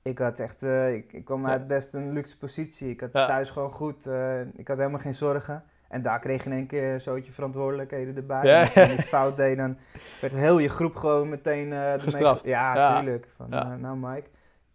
ik 0.02 0.18
had 0.18 0.38
echt, 0.38 0.62
eh, 0.62 0.94
ik, 0.94 1.12
ik 1.12 1.24
kwam 1.24 1.46
uit 1.46 1.66
best 1.66 1.94
een 1.94 2.12
luxe 2.12 2.38
positie. 2.38 2.90
Ik 2.90 3.00
had 3.00 3.12
thuis 3.12 3.50
gewoon 3.50 3.70
goed, 3.72 4.06
ik 4.54 4.68
had 4.68 4.76
helemaal 4.76 4.98
geen 5.00 5.14
zorgen. 5.14 5.62
En 5.88 6.02
daar 6.02 6.20
kreeg 6.20 6.44
je 6.44 6.50
in 6.50 6.56
één 6.56 6.66
keer 6.66 6.92
een 6.92 7.00
zootje 7.00 7.32
verantwoordelijkheden 7.32 8.16
erbij. 8.16 8.44
Ja. 8.44 8.58
En 8.60 8.64
als 8.64 8.72
je 8.74 8.86
niks 8.86 9.04
fout 9.06 9.36
deed, 9.36 9.56
dan 9.56 9.76
werd 10.20 10.32
heel 10.32 10.58
je 10.58 10.68
groep 10.68 10.96
gewoon 10.96 11.28
meteen... 11.28 11.72
ermee 11.72 11.98
Gestraft. 12.00 12.40
ge- 12.42 12.48
Ja, 12.48 12.98
tuurlijk. 13.00 13.28
Van, 13.36 13.48
nou 13.80 13.96
Mike, 13.96 14.28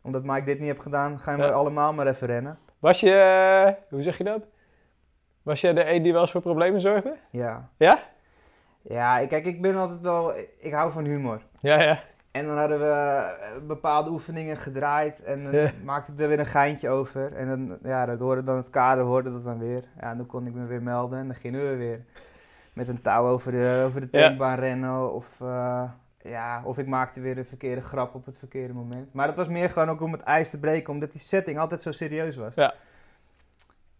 omdat 0.03 0.23
Mike 0.23 0.43
dit 0.43 0.57
niet 0.59 0.67
heeft 0.67 0.81
gedaan, 0.81 1.19
gaan 1.19 1.37
we 1.39 1.43
Ja. 1.45 1.49
allemaal 1.51 1.93
maar 1.93 2.07
even 2.07 2.27
rennen. 2.27 2.57
Was 2.79 2.99
je, 2.99 3.11
eh, 3.13 3.73
hoe 3.89 4.01
zeg 4.01 4.17
je 4.17 4.23
dat? 4.23 4.45
Was 5.43 5.61
je 5.61 5.73
de 5.73 5.93
een 5.93 6.03
die 6.03 6.11
wel 6.11 6.21
eens 6.21 6.31
voor 6.31 6.41
problemen 6.41 6.81
zorgde? 6.81 7.15
Ja. 7.29 7.69
Ja? 7.77 7.97
Ja, 8.81 9.25
kijk, 9.27 9.45
ik 9.45 9.61
ben 9.61 9.75
altijd 9.75 10.01
wel, 10.01 10.33
ik 10.59 10.73
hou 10.73 10.91
van 10.91 11.05
humor. 11.05 11.41
Ja, 11.59 11.81
ja. 11.81 11.99
En 12.31 12.47
dan 12.47 12.57
hadden 12.57 12.79
we 12.79 12.85
eh, 12.85 13.67
bepaalde 13.67 14.09
oefeningen 14.09 14.57
gedraaid 14.57 15.23
en 15.23 15.43
dan 15.43 15.55
Ja. 15.55 15.71
maakte 15.83 16.11
ik 16.11 16.19
er 16.19 16.27
weer 16.27 16.39
een 16.39 16.45
geintje 16.45 16.89
over. 16.89 17.33
En 17.33 17.47
dan, 17.47 17.77
ja, 17.83 18.05
dat 18.05 18.19
hoorde 18.19 18.43
dan 18.43 18.55
het 18.57 18.69
kader, 18.69 19.03
hoorde 19.03 19.31
dat 19.31 19.43
dan 19.43 19.59
weer. 19.59 19.83
Ja, 19.99 20.09
en 20.11 20.17
dan 20.17 20.25
kon 20.25 20.47
ik 20.47 20.53
me 20.53 20.65
weer 20.65 20.81
melden 20.81 21.19
en 21.19 21.25
dan 21.27 21.35
gingen 21.35 21.69
we 21.69 21.75
weer. 21.75 22.01
Met 22.73 22.87
een 22.87 23.01
touw 23.01 23.27
over 23.27 23.51
de, 23.51 23.83
over 23.85 24.01
de 24.01 24.07
Ja. 24.11 24.21
tankbaan 24.27 24.59
rennen 24.59 25.13
of, 25.13 25.25
eh, 25.41 25.83
ja, 26.23 26.61
of 26.65 26.77
ik 26.77 26.87
maakte 26.87 27.19
weer 27.19 27.37
een 27.37 27.45
verkeerde 27.45 27.81
grap 27.81 28.15
op 28.15 28.25
het 28.25 28.37
verkeerde 28.37 28.73
moment. 28.73 29.13
Maar 29.13 29.27
dat 29.27 29.35
was 29.35 29.47
meer 29.47 29.69
gewoon 29.69 29.89
ook 29.89 30.01
om 30.01 30.11
het 30.11 30.21
ijs 30.21 30.49
te 30.49 30.57
breken, 30.59 30.93
omdat 30.93 31.11
die 31.11 31.21
setting 31.21 31.59
altijd 31.59 31.81
zo 31.81 31.91
serieus 31.91 32.35
was. 32.35 32.53
Ja. 32.55 32.73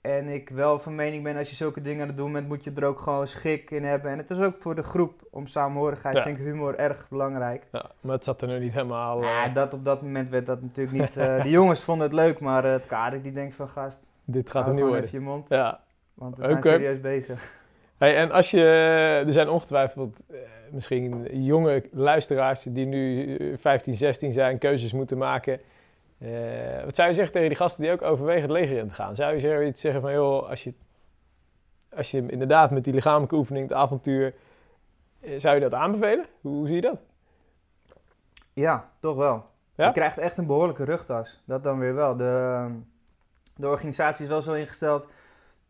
En 0.02 0.28
ik 0.28 0.50
wel 0.50 0.80
van 0.80 0.96
mening 0.96 1.24
ben, 1.24 1.38
als 1.38 1.50
je 1.50 1.56
zulke 1.56 1.82
dingen 1.82 2.02
aan 2.02 2.08
het 2.08 2.18
doen 2.18 2.32
bent, 2.32 2.48
moet 2.48 2.64
je 2.64 2.72
er 2.76 2.86
ook 2.86 3.00
gewoon 3.00 3.28
schik 3.28 3.72
in 3.72 3.84
hebben. 3.84 4.12
En 4.12 4.18
het 4.18 4.30
is 4.30 4.40
ook 4.40 4.56
voor 4.60 4.76
de 4.76 4.84
groep 4.84 5.28
om 5.32 5.48
samenhorigheid, 5.48 6.16
Ja. 6.16 6.24
vind 6.24 6.40
ik 6.40 6.46
humor 6.46 6.76
erg 6.76 7.10
belangrijk. 7.10 7.64
ja. 7.72 7.90
Maar 8.02 8.16
het 8.16 8.24
zat 8.24 8.42
er 8.42 8.48
nu 8.48 8.60
niet 8.60 8.74
helemaal... 8.74 9.22
eh, 9.22 9.28
Ja, 9.30 9.50
dat 9.50 9.74
op 9.74 9.86
dat 9.86 10.02
moment 10.02 10.30
werd 10.30 10.46
dat 10.46 10.62
natuurlijk 10.62 10.98
niet. 10.98 11.18
eh 11.28 11.44
de 11.44 11.50
jongens 11.50 11.84
vonden 11.84 12.06
het 12.08 12.16
leuk, 12.16 12.40
maar 12.40 12.66
eh, 12.66 12.72
het 12.72 12.86
kader 12.86 13.22
die 13.22 13.32
denkt 13.32 13.56
van 13.56 13.68
gast, 13.70 14.00
dit 14.26 14.50
gaat 14.50 14.68
er 14.68 14.74
niet 14.74 14.82
worden. 14.84 15.04
even 15.04 15.20
je 15.20 15.26
mond, 15.26 15.50
Ja. 15.50 15.80
want 16.14 16.38
we 16.38 16.46
zijn 16.46 16.62
serieus 16.64 17.00
bezig. 17.02 17.62
Hey, 18.04 18.16
en 18.16 18.32
als 18.32 18.52
je, 18.52 18.64
er 19.26 19.32
zijn 19.32 19.50
ongetwijfeld 19.50 20.20
eh, 20.32 20.40
misschien 20.72 21.28
jonge 21.44 21.84
luisteraars 21.92 22.64
die 22.64 22.86
nu 22.86 23.36
eh, 23.36 23.58
15, 23.58 23.94
16 23.94 24.32
zijn, 24.32 24.58
keuzes 24.58 24.94
moeten 24.94 25.18
maken. 25.18 25.60
Eh, 26.18 26.30
wat 26.84 26.96
zou 26.96 27.08
je 27.08 27.14
zeggen 27.14 27.34
tegen 27.34 27.48
die 27.48 27.58
gasten 27.58 27.84
die 27.84 27.92
ook 27.92 28.02
overwegen 28.02 28.42
het 28.42 28.52
leger 28.52 28.78
in 28.78 28.88
te 28.88 28.94
gaan? 28.94 29.16
Zou 29.16 29.34
je 29.34 29.40
zoiets 29.40 29.82
zeggen 29.82 30.02
van, 30.02 30.14
joh, 30.14 30.50
als 30.50 30.64
je, 30.64 30.74
als 31.96 32.12
je 32.12 32.26
inderdaad 32.28 32.72
met 32.72 32.84
die 32.84 32.94
lichamelijke 32.94 33.36
oefening, 33.36 33.68
het 33.68 33.78
avontuur, 33.78 34.34
eh, 35.20 35.40
zou 35.40 35.56
je 35.56 35.62
dat 35.62 35.74
aanbevelen? 35.74 36.26
Hoe, 36.42 36.56
hoe 36.56 36.68
zie 36.68 36.76
je 36.76 36.82
dat? 36.82 37.00
Ja, 38.54 38.90
toch 39.00 39.16
wel. 39.16 39.46
Ja? 39.76 39.88
Je 39.88 39.94
krijgt 39.94 40.18
echt 40.18 40.38
een 40.38 40.48
behoorlijke 40.48 40.84
rugtas. 40.84 41.42
Dat 41.46 41.64
dan 41.64 41.80
weer 41.80 41.96
wel. 41.96 42.18
De, 42.18 42.66
de 43.56 43.68
organisatie 43.68 44.24
is 44.24 44.30
wel 44.30 44.42
zo 44.42 44.54
ingesteld. 44.54 45.08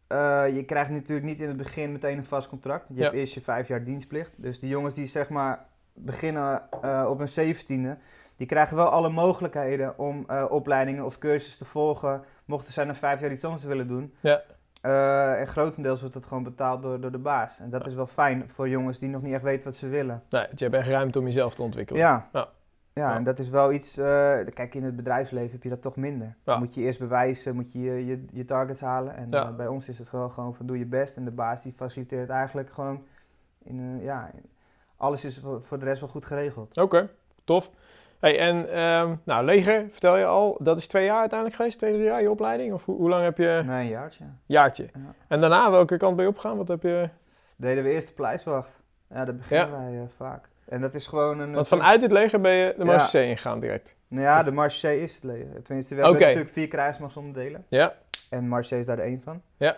Eh, 0.07 0.43
je 0.55 0.63
krijgt 0.65 0.89
natuurlijk 0.89 1.27
niet 1.27 1.39
in 1.39 1.47
het 1.47 1.57
begin 1.57 1.91
meteen 1.91 2.17
een 2.17 2.25
vast 2.25 2.49
contract. 2.49 2.89
Je 2.89 2.95
Ja. 2.95 3.01
hebt 3.01 3.15
eerst 3.15 3.33
je 3.33 3.41
vijf 3.41 3.67
jaar 3.67 3.83
dienstplicht. 3.83 4.31
Dus 4.35 4.59
die 4.59 4.69
jongens 4.69 4.93
die 4.93 5.07
zeg 5.07 5.29
maar 5.29 5.65
beginnen 5.93 6.61
eh, 6.81 7.05
op 7.09 7.17
hun 7.17 7.27
zeventiende, 7.29 7.97
die 8.35 8.47
krijgen 8.47 8.75
wel 8.75 8.89
alle 8.89 9.09
mogelijkheden 9.09 9.97
om 9.97 10.23
eh, 10.27 10.45
opleidingen 10.49 11.05
of 11.05 11.17
cursussen 11.17 11.57
te 11.57 11.71
volgen. 11.71 12.21
Mochten 12.45 12.73
zij 12.73 12.83
na 12.85 12.95
vijf 12.95 13.19
jaar 13.19 13.31
iets 13.31 13.43
anders 13.43 13.63
willen 13.63 13.87
doen. 13.87 14.13
Ja. 14.19 14.41
En 15.37 15.47
grotendeels 15.47 15.99
wordt 15.99 16.13
dat 16.15 16.25
gewoon 16.25 16.43
betaald 16.43 16.83
door, 16.83 17.01
door 17.01 17.11
de 17.11 17.17
baas. 17.17 17.59
En 17.59 17.69
dat 17.69 17.87
is 17.87 17.93
wel 17.93 18.07
fijn 18.07 18.49
voor 18.49 18.69
jongens 18.69 18.99
die 18.99 19.09
nog 19.09 19.21
niet 19.21 19.33
echt 19.33 19.43
weten 19.43 19.63
wat 19.63 19.75
ze 19.75 19.87
willen. 19.87 20.23
Nee, 20.29 20.47
je 20.55 20.63
hebt 20.63 20.75
echt 20.75 20.87
ruimte 20.87 21.19
om 21.19 21.25
jezelf 21.25 21.53
te 21.55 21.61
ontwikkelen. 21.61 22.01
Ja. 22.01 22.29
Ja. 22.33 22.47
Ja. 22.93 23.09
Ja. 23.09 23.15
en 23.15 23.23
dat 23.23 23.39
is 23.39 23.49
wel 23.49 23.71
iets. 23.71 23.97
eh, 23.97 24.05
kijk, 24.53 24.75
in 24.75 24.83
het 24.83 24.95
bedrijfsleven 24.95 25.51
heb 25.51 25.63
je 25.63 25.69
dat 25.69 25.81
toch 25.81 25.95
minder. 25.95 26.27
Ja. 26.27 26.33
Dan 26.43 26.59
moet 26.59 26.73
je 26.73 26.81
eerst 26.81 26.99
bewijzen, 26.99 27.55
moet 27.55 27.71
je 27.71 27.79
je, 27.81 28.05
je, 28.05 28.25
je 28.31 28.45
targets 28.45 28.81
halen. 28.81 29.15
En 29.15 29.27
Ja. 29.29 29.47
eh, 29.47 29.55
bij 29.55 29.67
ons 29.67 29.89
is 29.89 29.99
het 29.99 30.09
gewoon, 30.09 30.31
gewoon 30.31 30.55
van 30.55 30.65
doe 30.65 30.77
je 30.79 30.85
best. 30.85 31.15
En 31.17 31.25
de 31.25 31.31
baas 31.31 31.61
die 31.63 31.73
faciliteert 31.75 32.29
eigenlijk 32.29 32.69
gewoon. 32.71 33.03
In, 33.63 33.99
ja, 34.01 34.31
alles 34.97 35.25
is 35.25 35.41
voor, 35.63 35.79
de 35.79 35.85
rest 35.85 35.99
wel 35.99 36.09
goed 36.09 36.25
geregeld. 36.25 36.77
Oké, 36.77 37.09
tof. 37.43 37.69
Hey, 38.19 38.39
en 38.39 38.69
ehm, 38.73 39.15
nou, 39.23 39.45
leger, 39.45 39.85
vertel 39.91 40.17
je 40.17 40.25
al, 40.25 40.57
dat 40.61 40.77
is 40.77 40.87
twee 40.87 41.05
jaar 41.05 41.19
uiteindelijk 41.19 41.57
geweest, 41.57 41.77
twee, 41.77 41.93
drie 41.93 42.03
jaar 42.05 42.21
je 42.21 42.29
opleiding? 42.31 42.73
Of 42.73 42.85
hoe, 42.85 42.95
hoe 42.97 43.09
lang 43.09 43.23
heb 43.23 43.37
je? 43.37 43.61
Nee, 43.65 43.83
een 43.83 43.89
jaartje. 43.89 44.23
Jaartje. 44.45 44.83
Ja. 44.83 45.13
En 45.27 45.41
daarna, 45.41 45.71
welke 45.71 45.97
kant 45.97 46.15
ben 46.15 46.25
je 46.25 46.31
opgegaan? 46.31 46.57
Wat 46.57 46.67
heb 46.67 46.81
je? 46.83 47.09
Deden 47.55 47.83
we 47.83 47.89
eerst 47.89 48.07
de 48.07 48.13
pleiswacht. 48.13 48.71
Ja, 49.09 49.25
dat 49.25 49.37
beginnen 49.37 49.71
wij 49.71 49.99
eh, 50.01 50.07
vaak. 50.17 50.49
En 50.65 50.81
dat 50.81 50.93
is 50.93 51.07
gewoon 51.07 51.39
een. 51.39 51.53
Want 51.53 51.67
vanuit 51.67 52.01
het 52.01 52.11
leger 52.11 52.41
ben 52.41 52.53
je 52.53 52.73
de. 52.77 52.85
Marseille 52.85 53.29
ingegaan 53.29 53.59
direct. 53.59 53.95
Nou 54.07 54.25
ja, 54.25 54.43
de 54.43 54.51
Marche 54.51 55.01
is 55.01 55.15
het 55.15 55.23
leger. 55.23 55.61
Tenminste, 55.63 55.95
we 55.95 56.01
hebben 56.01 56.15
Oké. 56.19 56.25
natuurlijk 56.25 56.53
vier 56.53 56.67
krijgsmachtsonderdelen. 56.67 57.65
Ja, 57.67 57.93
En 58.29 58.47
Marche 58.47 58.77
is 58.79 58.85
daar 58.85 58.99
één 58.99 59.21
van. 59.21 59.41
Ja. 59.57 59.75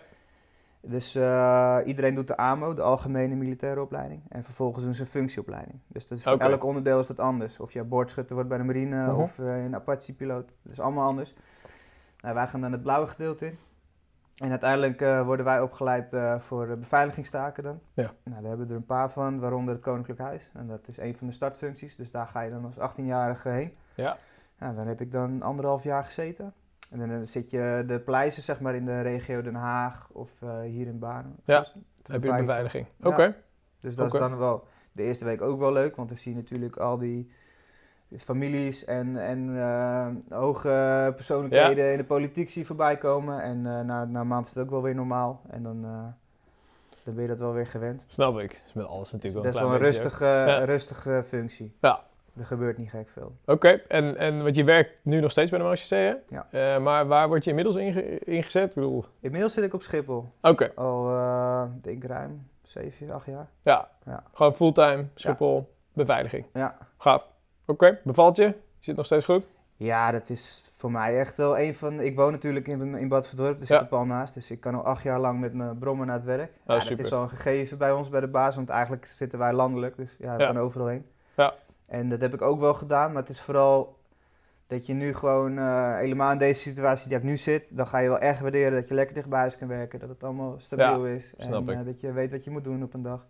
Dus 0.81 1.15
eh, 1.15 1.77
iedereen 1.85 2.13
doet 2.13 2.27
de 2.27 2.37
AMO, 2.37 2.73
de 2.73 2.81
Algemene 2.81 3.35
Militaire 3.35 3.81
Opleiding. 3.81 4.21
En 4.29 4.43
vervolgens 4.43 4.83
doen 4.83 4.93
ze 4.93 5.01
een 5.01 5.07
functieopleiding. 5.07 5.79
Dus 5.87 6.07
dat 6.07 6.17
is 6.17 6.23
voor 6.23 6.37
elk 6.37 6.63
onderdeel 6.63 6.99
is 6.99 7.07
dat 7.07 7.19
anders. 7.19 7.59
Of 7.59 7.71
je 7.71 7.83
boordschutter 7.83 8.33
wordt 8.35 8.49
bij 8.49 8.57
de 8.57 8.63
marine 8.63 9.05
Mhm. 9.05 9.15
of 9.21 9.39
eh, 9.39 9.63
een 9.63 9.75
Apache-piloot. 9.75 10.47
Dat 10.63 10.71
is 10.71 10.79
allemaal 10.79 11.07
anders. 11.07 11.33
Nou, 12.21 12.35
wij 12.35 12.47
gaan 12.47 12.61
dan 12.61 12.71
het 12.71 12.81
blauwe 12.83 13.07
gedeelte 13.07 13.45
in. 13.45 13.57
En 14.35 14.49
uiteindelijk 14.49 15.01
eh, 15.01 15.25
worden 15.25 15.45
wij 15.45 15.61
opgeleid 15.61 16.13
eh, 16.13 16.39
voor 16.39 16.69
eh, 16.69 16.77
beveiligingstaken 16.77 17.63
dan. 17.63 17.79
Ja. 17.93 18.11
Nou, 18.23 18.41
daar 18.41 18.49
hebben 18.49 18.67
we 18.67 18.73
er 18.73 18.79
een 18.79 18.85
paar 18.85 19.11
van, 19.11 19.39
waaronder 19.39 19.73
het 19.73 19.83
Koninklijk 19.83 20.19
Huis. 20.19 20.49
En 20.53 20.67
dat 20.67 20.87
is 20.87 20.97
een 20.97 21.15
van 21.15 21.27
de 21.27 21.33
startfuncties. 21.33 21.95
Dus 21.95 22.11
daar 22.11 22.27
ga 22.27 22.41
je 22.41 22.51
dan 22.51 22.65
als 22.65 22.93
18-jarige 22.93 23.49
heen. 23.49 23.73
Ja. 23.93 24.17
Nou, 24.59 24.75
dan 24.75 24.87
heb 24.87 25.01
ik 25.01 25.11
dan 25.11 25.41
anderhalf 25.41 25.83
jaar 25.83 26.03
gezeten. 26.03 26.53
En 26.89 27.09
dan 27.09 27.27
zit 27.27 27.49
je 27.49 27.83
de 27.87 27.99
pleizen 27.99 28.43
zeg 28.43 28.59
maar 28.59 28.75
in 28.75 28.85
de 28.85 29.01
regio 29.01 29.41
Den 29.41 29.55
Haag 29.55 30.09
of 30.11 30.29
hier 30.63 30.87
in 30.87 30.99
Baren. 30.99 31.35
Ja, 31.45 31.59
Dus, 31.59 31.73
heb 32.03 32.23
je 32.23 32.31
de 32.31 32.37
beveiliging. 32.37 32.87
Ja. 32.97 33.09
Oké, 33.09 33.35
dus 33.79 33.95
dat 33.95 34.13
is 34.13 34.19
dan 34.19 34.37
wel 34.37 34.67
de 34.91 35.03
eerste 35.03 35.25
week 35.25 35.41
ook 35.41 35.59
wel 35.59 35.71
leuk, 35.71 35.95
want 35.95 36.09
dan 36.09 36.17
zie 36.17 36.31
je 36.31 36.37
natuurlijk 36.37 36.77
al 36.77 36.97
die 36.97 37.31
families 38.17 38.85
en, 38.85 39.17
en 39.17 39.57
eh, 39.61 40.37
hoge 40.37 41.11
persoonlijkheden 41.15 41.91
in 41.91 41.97
de 41.97 42.03
politiek 42.03 42.49
zie 42.49 42.65
voorbij 42.65 42.97
komen. 42.97 43.41
En 43.41 43.57
eh, 43.65 43.81
na, 43.81 44.05
na 44.05 44.19
een 44.19 44.27
maand 44.27 44.45
is 44.45 44.53
het 44.53 44.63
ook 44.63 44.69
wel 44.69 44.81
weer 44.81 44.95
normaal. 44.95 45.41
En 45.49 45.63
dan, 45.63 45.83
eh, 45.85 46.03
dan 47.03 47.13
ben 47.13 47.23
je 47.23 47.29
dat 47.29 47.39
wel 47.39 47.53
weer 47.53 47.67
gewend. 47.67 48.03
snap 48.07 48.39
ik. 48.39 48.49
Dat 48.51 48.61
is 48.65 48.73
met 48.73 48.85
alles 48.85 49.11
natuurlijk 49.11 49.43
Dat 49.43 49.53
is 49.53 49.59
wel 49.59 49.69
wel 49.69 49.79
een 49.79 49.85
een 49.85 49.91
klein 49.91 50.03
beetje, 50.03 50.25
rustige, 50.25 50.51
Ja. 50.59 50.65
rustige 50.65 51.23
functie. 51.27 51.75
Ja. 51.81 52.03
Er 52.37 52.45
gebeurt 52.45 52.77
niet 52.77 52.89
gek 52.89 53.09
veel. 53.09 53.35
Oké, 53.45 53.69
en, 53.87 54.17
en 54.17 54.43
want 54.43 54.55
je 54.55 54.63
werkt 54.63 54.91
nu 55.01 55.19
nog 55.19 55.31
steeds 55.31 55.49
bij 55.49 55.59
de 55.59 55.65
Marseille, 55.65 56.23
hè? 56.29 56.37
Ja. 56.59 56.79
Maar 56.79 57.07
waar 57.07 57.27
word 57.27 57.43
je 57.43 57.49
inmiddels 57.49 57.75
inge- 57.75 58.19
ingezet? 58.19 58.69
Ik 58.69 58.75
bedoel, 58.75 59.05
Inmiddels 59.19 59.53
zit 59.53 59.63
ik 59.63 59.73
op 59.73 59.81
Schiphol. 59.81 60.25
oké, 60.41 60.71
Al, 60.75 61.09
eh 61.09 61.63
denk 61.81 62.03
ruim 62.03 62.47
7, 62.63 63.11
8 63.11 63.25
jaar. 63.25 63.47
ja. 63.61 63.87
Ja. 64.05 64.23
Gewoon 64.33 64.55
fulltime, 64.55 65.05
Schiphol, 65.15 65.73
beveiliging. 65.93 66.45
Ja. 66.53 66.77
Gaaf. 66.97 67.27
Oké, 67.65 67.99
bevalt 68.03 68.35
je? 68.35 68.43
Je 68.43 68.53
zit 68.79 68.95
nog 68.95 69.05
steeds 69.05 69.25
goed? 69.25 69.47
Ja, 69.75 70.11
dat 70.11 70.29
is 70.29 70.63
voor 70.77 70.91
mij 70.91 71.19
echt 71.19 71.37
wel 71.37 71.59
een 71.59 71.75
van... 71.75 71.99
Ik 71.99 72.15
woon 72.15 72.31
natuurlijk 72.31 72.67
in, 72.67 72.95
in 72.95 73.07
Bad 73.07 73.27
Verdorp, 73.27 73.59
daar 73.59 73.67
Ja. 73.67 73.73
zit 73.75 73.79
de 73.79 73.95
pal 73.95 74.05
naast. 74.05 74.33
Dus 74.33 74.51
ik 74.51 74.59
kan 74.59 74.75
al 74.75 74.83
acht 74.85 75.03
jaar 75.03 75.19
lang 75.19 75.39
met 75.39 75.53
mijn 75.53 75.77
brommen 75.77 76.07
naar 76.07 76.15
het 76.15 76.25
werk. 76.25 76.51
ja, 76.53 76.59
dat 76.65 76.77
Oh, 76.77 76.83
super. 76.83 77.05
is 77.05 77.11
al 77.11 77.21
een 77.21 77.29
gegeven 77.29 77.77
bij 77.77 77.91
ons, 77.91 78.09
bij 78.09 78.19
de 78.19 78.27
baas. 78.27 78.55
Want 78.55 78.69
eigenlijk 78.69 79.05
zitten 79.05 79.39
wij 79.39 79.53
landelijk, 79.53 79.97
dus 79.97 80.15
ja, 80.19 80.35
we 80.35 80.41
Ja. 80.41 80.45
gaan 80.47 80.59
overal 80.59 80.87
heen. 80.87 81.05
Ja. 81.35 81.53
En 81.85 82.09
dat 82.09 82.21
heb 82.21 82.33
ik 82.33 82.41
ook 82.41 82.59
wel 82.59 82.73
gedaan, 82.73 83.11
maar 83.11 83.21
het 83.21 83.31
is 83.31 83.41
vooral 83.41 83.97
dat 84.67 84.85
je 84.85 84.93
nu 84.93 85.13
gewoon... 85.13 85.57
eh, 85.57 85.95
helemaal 85.97 86.31
in 86.31 86.37
deze 86.37 86.59
situatie 86.61 87.07
die 87.09 87.17
ik 87.17 87.23
nu 87.23 87.37
zit, 87.37 87.77
dan 87.77 87.87
ga 87.87 87.97
je 87.97 88.07
wel 88.09 88.19
echt 88.19 88.39
waarderen 88.39 88.73
dat 88.73 88.87
je 88.87 88.93
lekker 88.93 89.15
dicht 89.15 89.29
bij 89.29 89.39
huis 89.39 89.57
kan 89.57 89.67
werken. 89.67 89.99
Dat 89.99 90.09
het 90.09 90.23
allemaal 90.23 90.55
stabiel 90.57 91.05
is. 91.05 91.33
snap 91.37 91.67
en 91.67 91.73
ik. 91.73 91.79
eh, 91.79 91.85
dat 91.85 91.99
je 91.99 92.11
weet 92.11 92.31
wat 92.31 92.43
je 92.43 92.49
moet 92.51 92.63
doen 92.63 92.83
op 92.83 92.93
een 92.93 93.01
dag. 93.03 93.25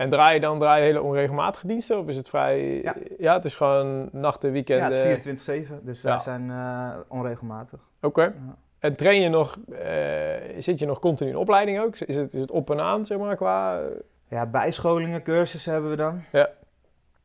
En 0.00 0.10
draai 0.10 0.34
je 0.34 0.40
dan 0.40 0.58
draai 0.58 0.80
je 0.80 0.86
hele 0.86 1.02
onregelmatige 1.02 1.66
diensten? 1.66 1.98
Of 1.98 2.08
is 2.08 2.16
het 2.16 2.28
vrij... 2.28 2.82
Ja. 3.18 3.34
het 3.34 3.44
is 3.44 3.54
gewoon 3.54 4.08
nachten, 4.12 4.48
Ja, 4.48 4.54
weekenden. 4.54 5.08
het 5.10 5.26
is 5.26 5.40
24-7, 5.48 5.74
dus 5.82 6.02
Ja. 6.02 6.08
wij 6.08 6.18
zijn 6.18 6.50
eh, 6.50 6.90
onregelmatig. 7.08 7.80
Oké. 8.00 8.22
Ja. 8.22 8.56
En 8.78 8.96
train 8.96 9.20
je 9.20 9.28
nog... 9.28 9.58
eh, 9.72 10.58
zit 10.58 10.78
je 10.78 10.86
nog 10.86 10.98
continu 10.98 11.30
in 11.30 11.36
opleiding 11.36 11.80
ook? 11.80 11.96
Is 11.98 12.16
het, 12.16 12.34
is 12.34 12.40
het 12.40 12.50
op 12.50 12.70
en 12.70 12.80
aan, 12.80 13.06
zeg 13.06 13.18
maar, 13.18 13.36
qua... 13.36 13.80
Ja, 14.28 14.46
bijscholingen, 14.46 15.22
cursussen 15.22 15.72
hebben 15.72 15.90
we 15.90 15.96
dan. 15.96 16.22
Ja. 16.32 16.48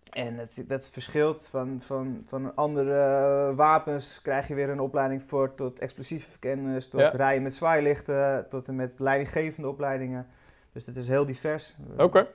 En 0.10 0.38
het, 0.38 0.64
dat 0.68 0.90
verschilt 0.90 1.48
van, 1.50 1.80
van, 1.82 2.24
van 2.28 2.56
andere 2.56 3.00
eh, 3.00 3.56
wapens 3.56 4.20
krijg 4.22 4.48
je 4.48 4.56
weer 4.56 4.70
een 4.70 4.80
opleiding 4.80 5.24
voor, 5.28 5.56
tot 5.56 5.80
explosieve 5.80 6.40
kennis, 6.40 6.88
tot 6.90 7.00
Ja. 7.00 7.08
rijden 7.10 7.44
met 7.44 7.56
zwaailichten, 7.56 8.46
tot 8.50 8.68
en 8.68 8.76
met 8.76 8.92
leidinggevende 8.98 9.70
opleidingen. 9.70 10.28
Dus 10.72 10.86
het 10.86 10.96
is 10.96 11.08
heel 11.08 11.26
divers. 11.26 11.76
Oké. 11.98 12.28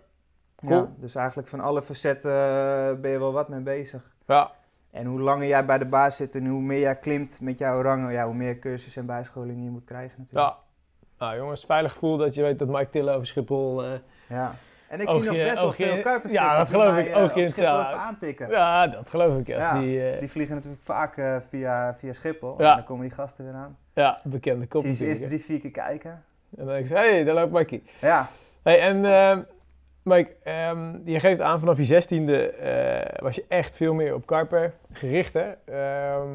Cool. 0.67 0.81
Ja, 0.81 0.89
dus 0.97 1.15
eigenlijk 1.15 1.49
van 1.49 1.61
alle 1.61 1.83
facetten 1.83 2.31
eh, 2.31 3.01
ben 3.01 3.11
je 3.11 3.19
wel 3.19 3.33
wat 3.33 3.49
mee 3.49 3.61
bezig. 3.61 4.03
Ja, 4.27 4.51
En 4.91 5.07
hoe 5.07 5.21
langer 5.21 5.47
jij 5.47 5.65
bij 5.65 5.79
de 5.79 5.85
baas 5.85 6.17
zit 6.17 6.35
en 6.35 6.47
hoe 6.47 6.61
meer 6.61 6.81
jij 6.81 6.97
klimt 6.97 7.41
met 7.41 7.59
jouw 7.59 7.83
rangen, 7.83 8.13
ja, 8.13 8.25
hoe 8.25 8.35
meer 8.35 8.59
cursussen 8.59 9.01
en 9.01 9.07
bijscholingen 9.07 9.65
je 9.65 9.71
moet 9.71 9.85
krijgen 9.85 10.15
natuurlijk. 10.19 10.55
ja. 10.57 10.69
Nou 11.27 11.37
jongens, 11.37 11.65
veilig 11.65 11.93
gevoel 11.93 12.17
dat 12.17 12.35
je 12.35 12.43
weet 12.43 12.59
dat 12.59 12.69
Mike 12.69 12.89
Tille 12.91 13.13
over 13.13 13.27
Schiphol... 13.27 13.85
eh, 13.85 13.91
Ja. 14.29 14.55
En 14.89 15.01
ik 15.01 15.09
Oogje- 15.09 15.21
zie 15.21 15.31
nog 15.31 15.39
best 15.49 15.55
wel 15.61 15.73
veel 15.73 16.03
karpers 16.03 16.33
ja, 16.33 16.59
dat 16.59 16.69
geloof 16.69 16.97
ik. 16.99 17.17
Oogje 17.17 17.49
zaal. 17.49 17.83
aantikken. 17.85 18.51
ja, 18.51 18.87
dat 18.87 19.11
geloof 19.11 19.39
ik. 19.39 19.47
Ja, 19.47 19.59
Ja. 19.59 19.81
Die, 19.81 20.11
eh, 20.11 20.19
Die 20.21 20.31
vliegen 20.31 20.55
natuurlijk 20.55 20.83
vaak 20.85 21.17
eh, 21.17 21.37
via, 21.49 21.95
via 21.99 22.13
Schiphol. 22.13 22.55
Ja. 22.59 22.71
En 22.71 22.77
dan 22.77 22.85
komen 22.85 23.03
die 23.07 23.15
gasten 23.15 23.45
weer 23.45 23.55
aan. 23.55 23.77
ja 23.95 24.21
bekende 24.25 24.67
kop 24.67 24.81
Zie 24.81 24.91
je 24.91 24.97
ze 24.97 25.07
eerst 25.07 25.23
drie, 25.23 25.41
vier 25.45 25.61
keer 25.61 25.71
kijken. 25.71 26.11
En 26.11 26.65
dan 26.65 26.67
denk 26.67 26.85
ik, 26.85 26.91
hé, 26.93 27.11
hey, 27.11 27.25
daar 27.25 27.35
loopt 27.35 27.53
Mikey. 27.53 27.83
Ja, 28.01 28.29
Hey, 28.63 28.81
en 28.81 29.05
Mike, 30.03 30.37
ehm, 30.43 30.99
je 31.05 31.21
geeft 31.21 31.41
aan 31.41 31.59
vanaf 31.59 31.77
je 31.77 31.85
zestiende 31.85 32.49
eh 32.51 33.23
was 33.23 33.35
je 33.35 33.45
echt 33.49 33.77
veel 33.77 33.95
meer 33.95 34.15
op 34.15 34.27
karper 34.27 34.75
gericht. 34.93 35.33
Hè? 35.33 35.53
Ehm, 35.65 36.29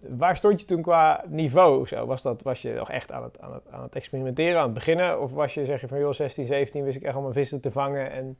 waar 0.00 0.36
stond 0.36 0.60
je 0.60 0.66
toen 0.66 0.82
qua 0.82 1.24
niveau? 1.26 1.86
Zo? 1.86 2.06
Was, 2.06 2.22
dat, 2.22 2.42
was 2.42 2.62
je 2.62 2.72
nog 2.72 2.90
echt 2.90 3.12
aan 3.12 3.22
het, 3.22 3.40
aan, 3.40 3.52
het, 3.52 3.62
aan 3.70 3.82
het 3.82 3.94
experimenteren, 3.94 4.58
aan 4.58 4.64
het 4.64 4.74
beginnen? 4.74 5.20
Of 5.20 5.32
was 5.32 5.54
je, 5.54 5.64
zeg 5.64 5.80
je 5.80 5.88
van 5.88 5.98
joh, 5.98 6.12
16, 6.12 6.46
17 6.46 6.84
wist 6.84 6.96
ik 6.96 7.02
echt 7.02 7.14
al 7.14 7.20
mijn 7.20 7.34
vissen 7.34 7.60
te 7.60 7.70
vangen 7.70 8.10
en 8.10 8.36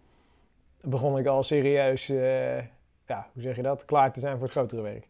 begon 0.80 1.18
ik 1.18 1.26
al 1.26 1.42
serieus, 1.42 2.08
eh, 2.08 2.56
ja, 3.06 3.26
hoe 3.32 3.42
zeg 3.42 3.56
je 3.56 3.62
dat, 3.62 3.84
klaar 3.84 4.12
te 4.12 4.20
zijn 4.20 4.34
voor 4.34 4.42
het 4.42 4.52
grotere 4.52 4.82
werk? 4.82 5.08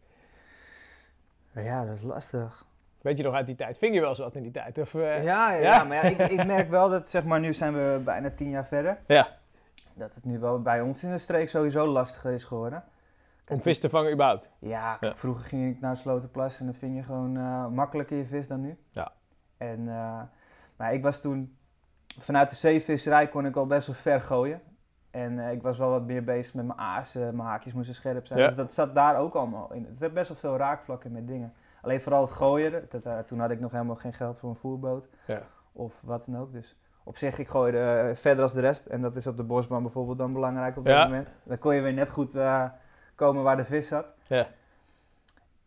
Ja, 1.53 1.85
dat 1.85 1.95
is 1.95 2.01
lastig. 2.03 2.65
Weet 3.01 3.17
je 3.17 3.23
nog 3.23 3.33
uit 3.33 3.47
die 3.47 3.55
tijd? 3.55 3.77
Ving 3.77 3.93
je 3.93 3.99
wel 3.99 4.09
eens 4.09 4.19
wat 4.19 4.35
in 4.35 4.43
die 4.43 4.51
tijd? 4.51 4.77
Of, 4.77 4.93
eh, 4.95 5.01
Ja, 5.01 5.53
ja, 5.53 5.53
ja? 5.53 5.61
ja, 5.61 5.83
maar 5.83 5.97
ja, 5.97 6.03
ik, 6.03 6.31
ik 6.39 6.45
merk 6.45 6.69
wel 6.69 6.89
dat, 6.89 7.09
zeg 7.09 7.23
maar, 7.23 7.39
nu 7.39 7.53
zijn 7.53 7.73
we 7.73 8.01
bijna 8.03 8.29
tien 8.29 8.49
jaar 8.49 8.65
verder. 8.65 8.97
Ja. 9.07 9.27
Dat 9.95 10.13
het 10.15 10.23
nu 10.25 10.39
wel 10.39 10.61
bij 10.61 10.81
ons 10.81 11.03
in 11.03 11.11
de 11.11 11.17
streek 11.17 11.49
sowieso 11.49 11.87
lastiger 11.87 12.31
is 12.31 12.43
geworden. 12.43 12.83
om 13.47 13.61
vis 13.61 13.79
te 13.79 13.89
vangen 13.89 14.11
überhaupt? 14.11 14.49
Ja, 14.59 14.95
kijk, 14.97 15.11
Ja. 15.13 15.17
vroeger 15.19 15.45
ging 15.45 15.75
ik 15.75 15.81
naar 15.81 15.97
Sloterplas 15.97 16.59
en 16.59 16.65
dan 16.65 16.73
ving 16.75 16.95
je 16.95 17.03
gewoon 17.03 17.37
eh, 17.37 17.67
makkelijker 17.67 18.17
je 18.17 18.25
vis 18.25 18.47
dan 18.47 18.61
nu. 18.61 18.77
Ja. 18.91 19.11
En, 19.57 19.89
eh, 19.89 20.21
maar 20.75 20.93
ik 20.93 21.03
was 21.03 21.21
toen, 21.21 21.57
vanuit 22.19 22.49
de 22.49 22.55
zeevisserij 22.55 23.27
kon 23.27 23.45
ik 23.45 23.55
al 23.55 23.65
best 23.67 23.87
wel 23.87 23.95
ver 23.95 24.21
gooien. 24.21 24.61
En 25.11 25.39
eh, 25.39 25.51
ik 25.51 25.61
was 25.61 25.77
wel 25.77 25.89
wat 25.89 26.03
meer 26.05 26.23
bezig 26.23 26.53
met 26.53 26.65
mijn 26.65 26.79
aas, 26.79 27.13
mijn 27.13 27.39
haakjes 27.39 27.73
moesten 27.73 27.95
scherp 27.95 28.25
zijn. 28.25 28.39
Ja. 28.39 28.45
Dus 28.47 28.55
dat 28.55 28.73
zat 28.73 28.95
daar 28.95 29.17
ook 29.17 29.33
allemaal 29.33 29.73
in. 29.73 29.85
Het 29.89 29.99
heeft 29.99 30.13
best 30.13 30.27
wel 30.27 30.37
veel 30.37 30.57
raakvlakken 30.57 31.11
met 31.11 31.27
dingen. 31.27 31.53
Alleen 31.81 32.01
vooral 32.01 32.21
het 32.21 32.31
gooien, 32.31 32.87
dat, 32.89 33.27
toen 33.27 33.39
had 33.39 33.49
ik 33.51 33.59
nog 33.59 33.71
helemaal 33.71 33.95
geen 33.95 34.13
geld 34.13 34.37
voor 34.37 34.49
een 34.49 34.55
voerboot. 34.55 35.09
Ja. 35.27 35.41
Of 35.71 35.93
wat 36.01 36.25
dan 36.25 36.37
ook. 36.37 36.51
Dus 36.51 36.75
op 37.07 37.17
zich, 37.17 37.37
ik 37.39 37.47
gooide 37.47 37.79
eh, 37.79 38.15
verder 38.15 38.43
als 38.43 38.53
de 38.53 38.61
rest. 38.61 38.85
En 38.85 39.01
dat 39.01 39.15
is 39.15 39.27
op 39.27 39.37
de 39.37 39.43
bosbaan 39.43 39.81
bijvoorbeeld 39.81 40.17
dan 40.17 40.33
belangrijk 40.33 40.77
op 40.77 40.85
dat 40.85 40.93
Ja. 40.93 41.03
moment. 41.03 41.27
Dan 41.43 41.57
kon 41.57 41.75
je 41.75 41.81
weer 41.81 41.93
net 41.93 42.09
goed 42.09 42.35
eh, 42.35 42.65
komen 43.15 43.43
waar 43.43 43.57
de 43.57 43.65
vis 43.65 43.87
zat. 43.87 44.05
Ja. 44.27 44.47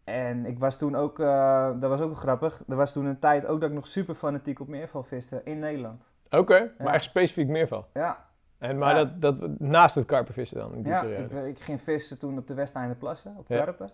En 0.05 0.47
ik 0.47 0.59
was 0.59 0.77
toen 0.77 0.97
ook, 0.97 1.19
eh, 1.19 1.71
dat 1.81 1.91
was 1.91 2.01
ook 2.01 2.17
grappig, 2.17 2.63
er 2.69 2.77
was 2.77 2.93
toen 2.93 3.05
een 3.07 3.19
tijd 3.19 3.47
ook 3.47 3.61
dat 3.61 3.69
ik 3.69 3.75
nog 3.75 3.87
super 3.87 4.15
fanatiek 4.15 4.61
op 4.61 4.69
meerval 4.69 5.03
viste 5.03 5.41
in 5.45 5.59
Nederland. 5.59 6.03
Oké, 6.31 6.73
maar 6.79 6.87
Ja. 6.87 6.93
echt 6.93 7.05
specifiek 7.05 7.49
meer 7.49 7.69
van. 7.69 7.85
Ja, 7.95 8.27
En, 8.59 8.79
maar 8.79 8.97
Ja. 8.97 9.05
dat, 9.05 9.39
dat, 9.39 9.59
naast 9.59 9.95
het 9.95 10.05
karpervissen 10.07 10.59
dan, 10.59 10.75
in 10.75 10.83
die 10.83 10.93
ja 10.93 11.03
ik, 11.03 11.31
ik 11.31 11.59
ging 11.61 11.83
vissen 11.83 12.19
toen 12.19 12.39
op 12.39 12.47
de 12.47 12.55
Westeinde 12.55 12.95
plassen, 12.95 13.35
op. 13.39 13.47
Karpen. 13.49 13.89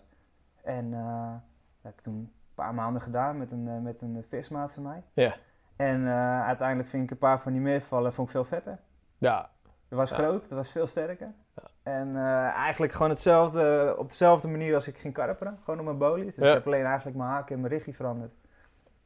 En 0.63 0.91
dat 0.91 1.41
heb 1.81 1.93
ik 1.93 2.01
toen 2.01 2.13
een 2.15 2.31
paar 2.55 2.73
maanden 2.73 3.01
gedaan 3.01 3.37
met 3.37 3.51
een, 3.51 3.81
met 3.83 4.01
een 4.01 4.25
vismaat 4.29 4.71
van 4.71 4.83
mij. 4.83 5.03
Ja. 5.13 5.35
En 5.75 6.07
eh, 6.07 6.45
uiteindelijk 6.45 6.89
vind 6.89 7.03
ik 7.03 7.11
een 7.11 7.17
paar 7.17 7.39
van 7.41 7.51
die 7.51 7.61
meervallen 7.61 8.13
vond 8.13 8.27
ik 8.27 8.33
veel 8.33 8.45
vetter. 8.45 8.77
Ja, 9.17 9.49
Het 9.89 9.97
was 9.97 10.09
Ja. 10.09 10.15
groot, 10.15 10.41
het 10.41 10.51
was 10.51 10.69
veel 10.69 10.87
sterker. 10.87 11.33
Ja. 11.55 11.63
En 11.83 12.15
eh, 12.15 12.47
eigenlijk 12.47 12.93
gewoon 12.93 13.09
hetzelfde, 13.09 13.95
op 13.97 14.09
dezelfde 14.09 14.47
manier 14.47 14.75
als 14.75 14.87
ik 14.87 14.97
ging 14.97 15.13
karperen. 15.13 15.59
Gewoon 15.63 15.79
op 15.79 15.85
mijn 15.85 15.97
bolies. 15.97 16.35
Dus 16.35 16.43
Ja. 16.43 16.49
ik 16.49 16.53
heb 16.53 16.65
alleen 16.65 16.85
eigenlijk 16.85 17.17
mijn 17.17 17.29
haak 17.29 17.49
en 17.49 17.59
mijn 17.61 17.73
richie 17.73 17.95
veranderd. 17.95 18.33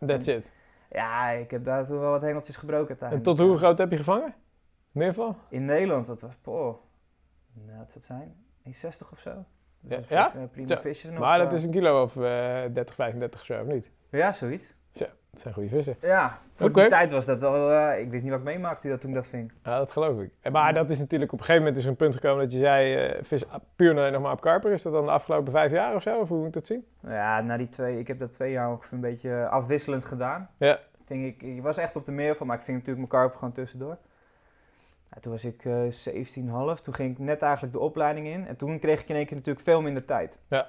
that's 0.07 0.27
it. 0.27 0.51
Ja, 0.91 1.29
ik 1.29 1.51
heb 1.51 1.63
daar 1.63 1.85
toen 1.85 1.99
wel 1.99 2.11
wat 2.11 2.21
hengeltjes 2.21 2.55
gebroken 2.55 2.99
En 2.99 3.21
tot 3.21 3.39
hoe 3.39 3.57
groot 3.57 3.77
heb 3.77 3.91
je 3.91 3.97
gevangen? 3.97 4.33
Meer 4.91 5.13
van? 5.13 5.35
In 5.49 5.65
Nederland, 5.65 6.05
dat 6.05 6.21
was, 6.21 6.35
poh, 6.41 6.75
nou, 7.53 7.85
zou 7.87 7.87
het 7.93 8.05
zijn? 8.05 8.35
1,60 8.63 9.11
of 9.11 9.19
zo. 9.19 9.45
Dus 9.79 9.91
Ja, 9.91 9.95
dat 9.97 10.07
ja? 10.33 10.33
eh, 10.41 10.47
prima 10.51 10.77
visje 10.81 11.09
nog. 11.09 11.19
Maar 11.19 11.37
dat 11.39 11.53
is 11.53 11.63
een 11.63 11.71
kilo 11.71 12.01
of 12.03 12.15
eh 12.15 12.21
30, 12.73 12.95
35 12.95 13.39
of 13.39 13.45
zo, 13.45 13.61
of 13.61 13.67
niet? 13.67 13.91
Ja, 14.09 14.33
zoiets. 14.33 14.65
Dat 15.31 15.41
zijn 15.41 15.53
goede 15.53 15.69
vissen. 15.69 15.95
Ja, 16.01 16.39
voor 16.55 16.73
die 16.73 16.87
tijd 16.87 17.11
was 17.11 17.25
dat 17.25 17.39
wel, 17.39 17.71
eh, 17.71 17.99
ik 17.99 18.09
wist 18.09 18.21
niet 18.21 18.31
wat 18.31 18.39
ik 18.39 18.45
meemaakte 18.45 18.89
dat 18.89 19.01
toen 19.01 19.09
ik 19.09 19.15
dat 19.15 19.27
ving. 19.27 19.51
Ja, 19.63 19.77
dat 19.77 19.91
geloof 19.91 20.19
ik. 20.21 20.31
En 20.41 20.51
Maar 20.51 20.73
dat 20.73 20.89
is 20.89 20.99
natuurlijk 20.99 21.31
op 21.31 21.39
een 21.39 21.45
gegeven 21.45 21.65
moment 21.65 21.79
is 21.79 21.83
er 21.85 21.91
een 21.91 21.97
punt 21.97 22.15
gekomen 22.15 22.43
dat 22.43 22.51
je 22.51 22.59
zei, 22.59 22.95
eh, 22.95 23.23
vis 23.23 23.43
puur 23.75 23.91
en 23.91 23.97
alleen 23.97 24.11
nog 24.11 24.21
maar 24.21 24.31
op 24.31 24.41
karper. 24.41 24.71
Is 24.71 24.81
dat 24.81 24.93
dan 24.93 25.05
de 25.05 25.11
afgelopen 25.11 25.51
vijf 25.51 25.71
jaar 25.71 25.95
of 25.95 26.01
zo? 26.01 26.19
Of 26.19 26.27
hoe 26.27 26.37
moet 26.37 26.47
ik 26.47 26.53
dat 26.53 26.67
zien? 26.67 26.85
Ja, 27.01 27.41
na 27.41 27.57
die 27.57 27.69
twee, 27.69 27.99
ik 27.99 28.07
heb 28.07 28.19
dat 28.19 28.31
twee 28.31 28.51
jaar 28.51 28.69
ongeveer 28.69 28.93
een 28.93 28.99
beetje 28.99 29.47
afwisselend 29.47 30.05
gedaan. 30.05 30.49
Ja. 30.57 30.79
Ving 31.05 31.25
ik, 31.25 31.41
ik 31.41 31.61
was 31.61 31.77
echt 31.77 31.95
op 31.95 32.05
de 32.05 32.11
meerval, 32.11 32.47
maar 32.47 32.57
ik 32.57 32.63
ving 32.63 32.77
natuurlijk 32.77 33.09
mijn 33.11 33.21
karp 33.21 33.35
gewoon 33.35 33.53
tussendoor. 33.53 33.97
Ja, 35.13 35.19
toen 35.21 35.31
was 35.31 35.43
ik 35.43 35.65
eh 35.65 36.75
17,5. 36.77 36.81
Toen 36.81 36.93
ging 36.93 37.11
ik 37.11 37.19
net 37.19 37.41
eigenlijk 37.41 37.73
de 37.73 37.79
opleiding 37.79 38.27
in. 38.27 38.47
En 38.47 38.55
toen 38.55 38.79
kreeg 38.79 39.01
ik 39.01 39.09
in 39.09 39.15
één 39.15 39.25
keer 39.25 39.35
natuurlijk 39.37 39.65
veel 39.65 39.81
minder 39.81 40.05
tijd. 40.05 40.37
Ja. 40.47 40.67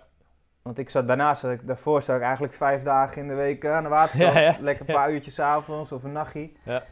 Want 0.63 0.79
ik 0.79 0.91
zat 0.91 1.07
daarnaast, 1.07 1.41
zat 1.41 1.51
ik, 1.51 1.67
daarvoor 1.67 2.03
zat 2.03 2.17
ik 2.17 2.23
eigenlijk 2.23 2.53
vijf 2.53 2.83
dagen 2.83 3.23
in 3.23 3.29
de 3.29 3.35
week 3.35 3.65
eh, 3.65 3.73
aan 3.77 3.83
de 3.83 3.89
waterkant. 3.89 4.33
Ja, 4.35 4.41
ja. 4.41 4.57
Lekker 4.61 4.89
een 4.89 4.95
paar 4.95 5.13
uurtjes 5.13 5.35
's 5.35 5.39
avonds 5.39 5.93
of 5.93 6.05
een 6.05 6.13
nachtje. 6.13 6.51
Ja. 6.65 6.83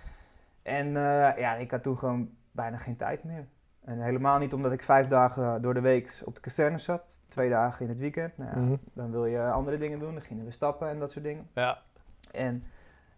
En 0.63 0.87
eh, 0.87 1.39
ja, 1.39 1.55
ik 1.55 1.71
had 1.71 1.83
toen 1.83 1.99
gewoon 1.99 2.31
bijna 2.53 2.77
geen 2.77 2.97
tijd 2.97 3.25
meer. 3.25 3.47
En 3.85 4.01
helemaal 4.01 4.39
niet 4.39 4.53
omdat 4.53 4.73
ik 4.73 4.83
vijf 4.83 5.07
dagen 5.09 5.63
door 5.63 5.75
de 5.75 5.81
week 5.81 6.21
op 6.25 6.35
de 6.35 6.41
kazerne 6.41 6.79
zat. 6.79 7.21
Twee 7.29 7.51
dagen 7.51 7.83
in 7.83 7.89
het 7.89 7.99
weekend. 7.99 8.39
Nou 8.39 8.51
ja, 8.51 8.57
Mhm. 8.57 8.77
Dan 8.93 9.11
wil 9.11 9.27
je 9.27 9.51
andere 9.51 9.79
dingen 9.79 9.99
doen. 9.99 10.13
Dan 10.13 10.23
gingen 10.23 10.45
we 10.45 10.51
stappen 10.51 10.89
en 10.89 10.99
dat 10.99 11.11
soort 11.13 11.25
dingen. 11.25 11.49
Ja. 11.55 11.79
En 12.31 12.65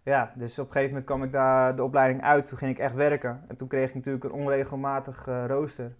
ja, 0.03 0.31
dus 0.35 0.59
op 0.59 0.65
een 0.65 0.71
gegeven 0.71 0.89
moment 0.89 1.05
kwam 1.05 1.23
ik 1.23 1.31
daar 1.31 1.75
de 1.75 1.83
opleiding 1.83 2.23
uit. 2.23 2.45
Toen 2.45 2.57
ging 2.57 2.71
ik 2.71 2.79
echt 2.79 2.93
werken. 2.95 3.43
En 3.47 3.55
toen 3.55 3.67
kreeg 3.67 3.89
ik 3.89 3.95
natuurlijk 3.95 4.23
een 4.23 4.31
onregelmatig 4.31 5.27
eh, 5.27 5.43
rooster. 5.47 5.91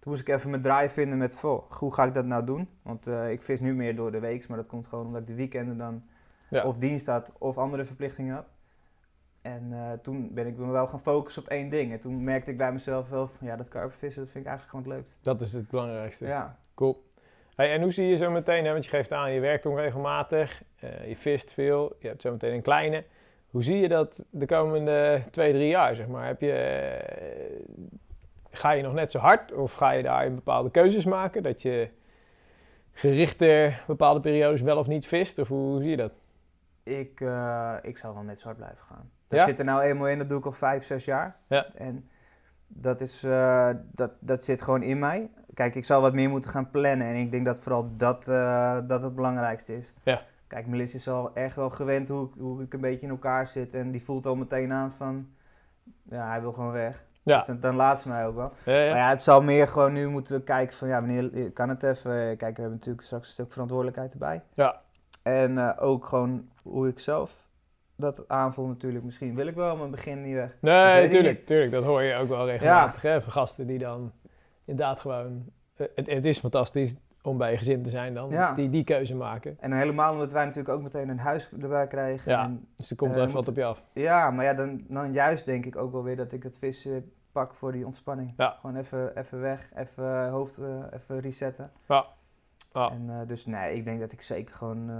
Toen 0.00 0.12
moest 0.12 0.28
ik 0.28 0.34
even 0.34 0.50
mijn 0.50 0.62
draai 0.62 0.88
vinden 0.88 1.18
met, 1.18 1.36
"Goh, 1.36 1.70
hoe 1.70 1.94
ga 1.94 2.04
ik 2.04 2.14
dat 2.14 2.24
nou 2.24 2.44
doen? 2.44 2.68
Want 2.82 3.06
eh, 3.06 3.30
ik 3.30 3.42
vis 3.42 3.60
nu 3.60 3.74
meer 3.74 3.96
door 3.96 4.12
de 4.12 4.20
week, 4.20 4.48
maar 4.48 4.56
dat 4.56 4.66
komt 4.66 4.86
gewoon 4.86 5.06
omdat 5.06 5.20
ik 5.20 5.26
de 5.26 5.34
weekenden 5.34 5.76
dan 5.78 6.02
Ja. 6.48 6.64
of 6.64 6.76
dienst 6.76 7.06
had 7.06 7.32
of 7.38 7.58
andere 7.58 7.84
verplichtingen 7.84 8.34
had. 8.34 8.46
En 9.42 9.68
eh, 9.72 9.92
toen 10.02 10.34
ben 10.34 10.46
ik 10.46 10.56
me 10.56 10.70
wel 10.70 10.86
gaan 10.86 11.00
focussen 11.00 11.42
op 11.42 11.48
één 11.48 11.68
ding. 11.68 11.92
En 11.92 12.00
toen 12.00 12.24
merkte 12.24 12.50
ik 12.50 12.56
bij 12.56 12.72
mezelf 12.72 13.08
wel 13.08 13.28
van, 13.28 13.46
ja, 13.46 13.56
dat 13.56 13.68
karpervissen, 13.68 14.22
dat 14.22 14.30
vind 14.30 14.44
ik 14.44 14.50
eigenlijk 14.50 14.78
gewoon 14.78 14.96
het 14.96 15.04
leukste. 15.06 15.22
Dat 15.30 15.40
is 15.40 15.52
het 15.52 15.68
belangrijkste. 15.68 16.26
Ja. 16.26 16.58
Cool. 16.74 17.08
Hey, 17.56 17.72
en 17.72 17.82
hoe 17.82 17.92
zie 17.92 18.06
je 18.06 18.16
zo 18.16 18.30
meteen, 18.30 18.64
hè, 18.64 18.72
want 18.72 18.84
je 18.84 18.90
geeft 18.90 19.12
aan, 19.12 19.32
je 19.32 19.40
werkt 19.40 19.66
onregelmatig, 19.66 20.62
eh, 20.80 21.08
je 21.08 21.16
vist 21.16 21.52
veel, 21.52 21.96
je 21.98 22.08
hebt 22.08 22.22
zo 22.22 22.30
meteen 22.30 22.54
een 22.54 22.62
kleine. 22.62 23.04
Hoe 23.50 23.62
zie 23.62 23.76
je 23.80 23.88
dat 23.88 24.24
de 24.30 24.46
komende 24.46 25.22
twee, 25.30 25.52
drie 25.52 25.68
jaar, 25.68 25.94
zeg 25.94 26.06
maar? 26.08 26.26
Heb 26.26 26.40
je, 26.40 26.52
ga 28.50 28.70
je 28.70 28.82
nog 28.82 28.92
net 28.92 29.10
zo 29.10 29.18
hard 29.18 29.52
of 29.52 29.72
ga 29.72 29.90
je 29.90 30.02
daar 30.02 30.34
bepaalde 30.34 30.70
keuzes 30.70 31.04
maken? 31.04 31.42
Dat 31.42 31.62
je 31.62 31.88
gerichter 32.92 33.82
bepaalde 33.86 34.20
periodes 34.20 34.60
wel 34.62 34.78
of 34.78 34.86
niet 34.86 35.06
vist? 35.06 35.38
Of 35.38 35.48
hoe, 35.48 35.80
zie 35.80 35.90
je 35.90 35.96
dat? 35.96 36.12
Ik, 36.82 37.20
eh, 37.20 37.74
ik 37.82 37.98
zal 37.98 38.14
wel 38.14 38.22
net 38.22 38.40
zo 38.40 38.44
hard 38.44 38.56
blijven 38.56 38.84
gaan. 38.88 39.10
Dat 39.28 39.38
Ja? 39.38 39.44
zit 39.44 39.58
er 39.58 39.64
nou 39.64 39.82
eenmaal 39.82 40.08
in, 40.08 40.18
dat 40.18 40.28
doe 40.28 40.38
ik 40.38 40.44
al 40.46 40.52
vijf, 40.52 40.84
zes 40.84 41.04
jaar. 41.04 41.36
Ja. 41.46 41.66
En 41.74 42.08
dat, 42.66 43.00
is, 43.00 43.22
eh, 43.22 43.70
dat, 43.92 44.10
dat 44.18 44.44
zit 44.44 44.62
gewoon 44.62 44.82
in 44.82 44.98
mij. 44.98 45.30
Kijk, 45.54 45.74
ik 45.74 45.84
zal 45.84 46.00
wat 46.00 46.14
meer 46.14 46.28
moeten 46.28 46.50
gaan 46.50 46.70
plannen. 46.70 47.06
En 47.06 47.14
ik 47.14 47.30
denk 47.30 47.44
dat 47.44 47.60
vooral 47.60 47.90
dat, 47.96 48.28
eh, 48.28 48.78
dat 48.86 49.02
het 49.02 49.14
belangrijkste 49.14 49.76
is. 49.76 49.92
Ja. 50.02 50.22
Kijk, 50.46 50.66
Melissa 50.66 50.96
is 50.96 51.08
al 51.08 51.34
echt 51.34 51.56
wel 51.56 51.70
gewend 51.70 52.08
hoe, 52.08 52.28
hoe 52.38 52.62
ik 52.62 52.72
een 52.72 52.80
beetje 52.80 53.06
in 53.06 53.10
elkaar 53.12 53.48
zit. 53.48 53.74
En 53.74 53.90
die 53.90 54.02
voelt 54.02 54.26
al 54.26 54.36
meteen 54.36 54.72
aan 54.72 54.90
van, 54.90 55.28
ja, 56.02 56.28
hij 56.28 56.40
wil 56.40 56.52
gewoon 56.52 56.72
weg. 56.72 57.04
Ja. 57.22 57.44
Dus 57.46 57.60
dan, 57.60 57.74
laat 57.76 58.00
ze 58.00 58.08
mij 58.08 58.26
ook 58.26 58.34
wel. 58.36 58.52
Ja, 58.64 58.72
ja. 58.80 58.90
Maar 58.90 58.98
ja, 59.00 59.08
het 59.08 59.22
zal 59.22 59.42
meer 59.42 59.68
gewoon 59.68 59.92
nu 59.92 60.08
moeten 60.08 60.44
kijken 60.44 60.76
van, 60.76 60.88
ja, 60.88 61.00
wanneer 61.00 61.50
kan 61.50 61.68
het 61.68 61.82
even. 61.82 62.12
Kijk, 62.36 62.40
we 62.40 62.60
hebben 62.60 62.70
natuurlijk 62.70 63.04
straks 63.06 63.26
een 63.26 63.32
stuk 63.32 63.52
verantwoordelijkheid 63.52 64.12
erbij. 64.12 64.42
Ja. 64.54 64.80
En 65.22 65.58
eh, 65.58 65.82
ook 65.82 66.06
gewoon 66.06 66.48
hoe 66.62 66.88
ik 66.88 66.98
zelf 66.98 67.30
dat 67.96 68.28
aanvoel 68.28 68.66
natuurlijk. 68.66 69.04
Misschien 69.04 69.34
wil 69.34 69.46
ik 69.46 69.54
wel 69.54 69.76
mijn 69.76 69.90
begin 69.90 70.22
niet 70.22 70.34
weg. 70.34 70.56
Nee, 70.60 71.08
tuurlijk, 71.08 71.46
tuurlijk. 71.46 71.72
Dat 71.72 71.84
hoor 71.84 72.02
je 72.02 72.14
ook 72.14 72.28
wel 72.28 72.46
regelmatig. 72.46 73.02
Hè? 73.02 73.22
Van 73.22 73.32
gasten 73.32 73.66
die 73.66 73.78
dan 73.78 74.12
inderdaad 74.64 75.00
gewoon... 75.00 75.44
eh, 75.76 75.86
Het, 75.94 76.06
het 76.06 76.26
is 76.26 76.38
fantastisch 76.38 76.94
om 77.22 77.38
bij 77.38 77.50
je 77.50 77.58
gezin 77.58 77.82
te 77.82 77.90
zijn 77.90 78.14
dan. 78.14 78.30
Ja. 78.30 78.52
Die 78.54 78.70
die 78.70 78.84
keuze 78.84 79.16
maken. 79.16 79.56
En 79.60 79.72
helemaal 79.72 80.12
omdat 80.12 80.32
wij 80.32 80.44
natuurlijk 80.44 80.74
ook 80.74 80.82
meteen 80.82 81.08
een 81.08 81.18
huis 81.18 81.50
erbij 81.60 81.86
krijgen. 81.86 82.32
Ja. 82.32 82.44
En, 82.44 82.66
Dus 82.76 82.90
er 82.90 82.96
komt 82.96 83.14
wel 83.14 83.20
even 83.24 83.36
moet- 83.36 83.46
wat 83.46 83.54
op 83.54 83.60
je 83.60 83.64
af. 83.64 83.82
ja, 83.92 84.30
maar 84.30 84.44
ja, 84.44 84.54
dan, 84.54 84.84
dan 84.88 85.12
juist 85.12 85.44
denk 85.44 85.66
ik 85.66 85.76
ook 85.76 85.92
wel 85.92 86.02
weer 86.02 86.16
dat 86.16 86.32
ik 86.32 86.42
het 86.42 86.58
vissen 86.58 87.12
pak 87.32 87.54
voor 87.54 87.72
die 87.72 87.86
ontspanning. 87.86 88.32
Ja. 88.36 88.56
Gewoon 88.60 88.76
even, 88.76 89.16
even 89.16 89.40
weg, 89.40 89.68
even 89.74 90.24
eh, 90.24 90.30
hoofd 90.30 90.58
eh, 90.58 90.68
even 90.92 91.20
resetten. 91.20 91.70
Ja. 91.88 92.04
Ja. 92.72 92.90
En, 92.90 93.04
eh, 93.08 93.16
dus 93.28 93.46
nee, 93.46 93.74
ik 93.76 93.84
denk 93.84 94.00
dat 94.00 94.12
ik 94.12 94.22
zeker 94.22 94.54
gewoon... 94.54 94.90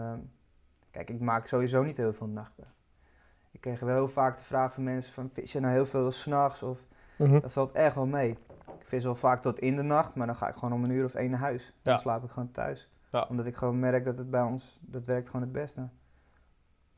kijk, 0.91 1.11
ik 1.11 1.21
maak 1.21 1.47
sowieso 1.47 1.83
niet 1.83 1.97
heel 1.97 2.13
veel 2.13 2.27
nachten. 2.27 2.65
Ik 3.51 3.61
kreeg 3.61 3.81
wel 3.81 3.95
heel 3.95 4.09
vaak 4.09 4.37
de 4.37 4.43
vraag 4.43 4.73
van 4.75 4.83
mensen 4.83 5.13
van... 5.13 5.31
Vis 5.33 5.53
je 5.53 5.61
nou 5.61 5.73
heel 5.73 5.87
veel 5.87 6.11
s'nachts? 6.11 6.63
Of 6.63 6.79
Mhm. 7.17 7.41
dat 7.41 7.53
valt 7.53 7.73
echt 7.73 7.95
wel 7.95 8.07
mee. 8.07 8.37
Ik 8.91 8.97
vis 8.97 9.05
wel 9.05 9.15
vaak 9.15 9.41
tot 9.41 9.59
in 9.59 9.77
de 9.77 9.83
nacht, 9.83 10.15
maar 10.15 10.27
dan 10.27 10.37
ga 10.37 10.49
ik 10.49 10.55
gewoon 10.55 10.73
om 10.75 10.85
een 10.85 10.91
uur 10.91 11.05
of 11.05 11.15
één 11.15 11.31
naar 11.31 11.41
huis. 11.41 11.73
Dan 11.83 11.95
Ja. 11.95 12.01
slaap 12.01 12.25
ik 12.25 12.31
gewoon 12.31 12.51
thuis. 12.51 12.89
Ja. 13.13 13.27
Omdat 13.29 13.47
ik 13.47 13.57
gewoon 13.57 13.79
merk 13.79 14.05
dat 14.05 14.19
het 14.19 14.31
bij 14.31 14.43
ons, 14.43 14.79
dat 14.81 15.05
werkt 15.05 15.27
gewoon 15.27 15.43
het 15.43 15.53
beste. 15.53 15.89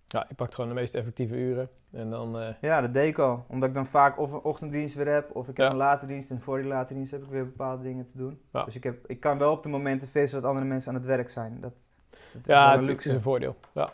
Ja, 0.07 0.24
je 0.28 0.35
pakt 0.35 0.55
gewoon 0.55 0.70
de 0.70 0.76
meest 0.76 0.94
effectieve 0.94 1.35
uren. 1.37 1.68
En 1.90 2.11
dan... 2.11 2.38
eh, 2.38 2.48
Ja, 2.61 2.81
dat 2.81 2.92
deed 2.94 3.09
ik 3.09 3.18
al. 3.18 3.44
Omdat 3.48 3.68
ik 3.68 3.74
dan 3.74 3.87
vaak 3.87 4.18
of 4.18 4.33
een 4.33 4.40
ochtenddienst 4.42 4.94
weer 4.94 5.09
heb, 5.09 5.35
of 5.37 5.48
ik 5.48 5.57
heb 5.57 5.66
Ja. 5.66 5.70
een 5.72 5.76
late 5.78 6.07
dienst. 6.07 6.31
En 6.31 6.40
voor 6.40 6.57
die 6.59 6.66
late 6.66 6.94
dienst 6.94 7.11
heb 7.11 7.22
ik 7.22 7.28
weer 7.31 7.44
bepaalde 7.44 7.83
dingen 7.83 8.07
te 8.07 8.16
doen. 8.16 8.40
Ja. 8.52 8.64
Dus 8.64 8.74
ik, 8.76 8.85
heb, 8.85 9.07
ik 9.07 9.20
kan 9.20 9.38
wel 9.38 9.52
op 9.52 9.62
de 9.62 9.68
momenten 9.68 10.09
vissen 10.09 10.40
dat 10.40 10.48
andere 10.50 10.66
mensen 10.66 10.88
aan 10.88 10.96
het 10.98 11.07
werk 11.07 11.31
zijn. 11.31 11.61
Dat, 11.61 11.88
dat 12.33 12.44
ja, 12.44 12.74
een 12.74 12.81
is 12.81 12.87
luxe. 12.87 13.11
een 13.11 13.20
voordeel. 13.22 13.57
Ja. 13.72 13.92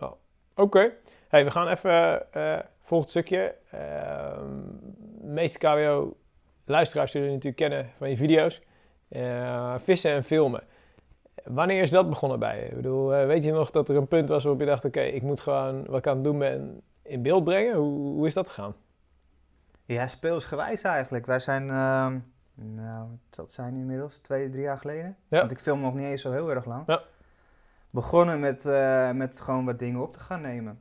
ja. 0.00 0.12
Oké. 0.54 0.90
Hey, 1.28 1.44
we 1.44 1.50
gaan 1.50 1.68
even... 1.68 2.32
eh 2.32 2.58
volgend 2.80 3.10
stukje. 3.10 3.54
De 3.70 5.28
meeste 5.28 5.58
KWO 5.58 6.16
luisteraars 6.64 7.10
zullen 7.10 7.26
je 7.26 7.32
natuurlijk 7.32 7.62
kennen 7.62 7.90
van 7.98 8.10
je 8.10 8.16
video's. 8.16 8.62
vissen 9.84 10.10
en 10.10 10.24
filmen. 10.24 10.62
Wanneer 11.44 11.82
is 11.82 11.90
dat 11.90 12.08
begonnen 12.08 12.38
bij 12.38 12.60
je? 12.60 12.66
Ik 12.66 12.74
bedoel, 12.74 13.08
weet 13.08 13.44
je 13.44 13.52
nog 13.52 13.70
dat 13.70 13.88
er 13.88 13.96
een 13.96 14.08
punt 14.08 14.28
was 14.28 14.42
waarop 14.42 14.60
je 14.60 14.66
dacht... 14.66 14.84
oké, 14.84 15.00
ik 15.00 15.22
moet 15.22 15.40
gewoon 15.40 15.86
wat 15.86 15.98
ik 15.98 16.06
aan 16.06 16.14
het 16.14 16.24
doen 16.24 16.38
ben 16.38 16.82
in 17.02 17.22
beeld 17.22 17.44
brengen? 17.44 17.74
Hoe, 17.74 17.98
hoe 17.98 18.26
is 18.26 18.34
dat 18.34 18.48
gegaan? 18.48 18.74
Ja, 19.84 20.06
speelsgewijs 20.06 20.82
eigenlijk. 20.82 21.26
Wij 21.26 21.38
zijn, 21.38 21.66
uh, 21.66 22.06
nou, 22.54 23.06
dat 23.30 23.52
zijn 23.52 23.74
inmiddels 23.74 24.16
twee, 24.18 24.50
drie 24.50 24.62
jaar 24.62 24.78
geleden. 24.78 25.16
Ja. 25.28 25.38
Want 25.38 25.50
ik 25.50 25.58
film 25.58 25.80
nog 25.80 25.94
niet 25.94 26.04
eens 26.04 26.22
zo 26.22 26.32
heel 26.32 26.50
erg 26.50 26.64
lang. 26.64 26.82
Ja. 26.86 27.02
Begonnen 27.90 28.40
met, 28.40 28.64
uh, 28.64 29.10
met 29.10 29.40
gewoon 29.40 29.64
wat 29.64 29.78
dingen 29.78 30.00
op 30.00 30.12
te 30.12 30.18
gaan 30.18 30.40
nemen. 30.40 30.80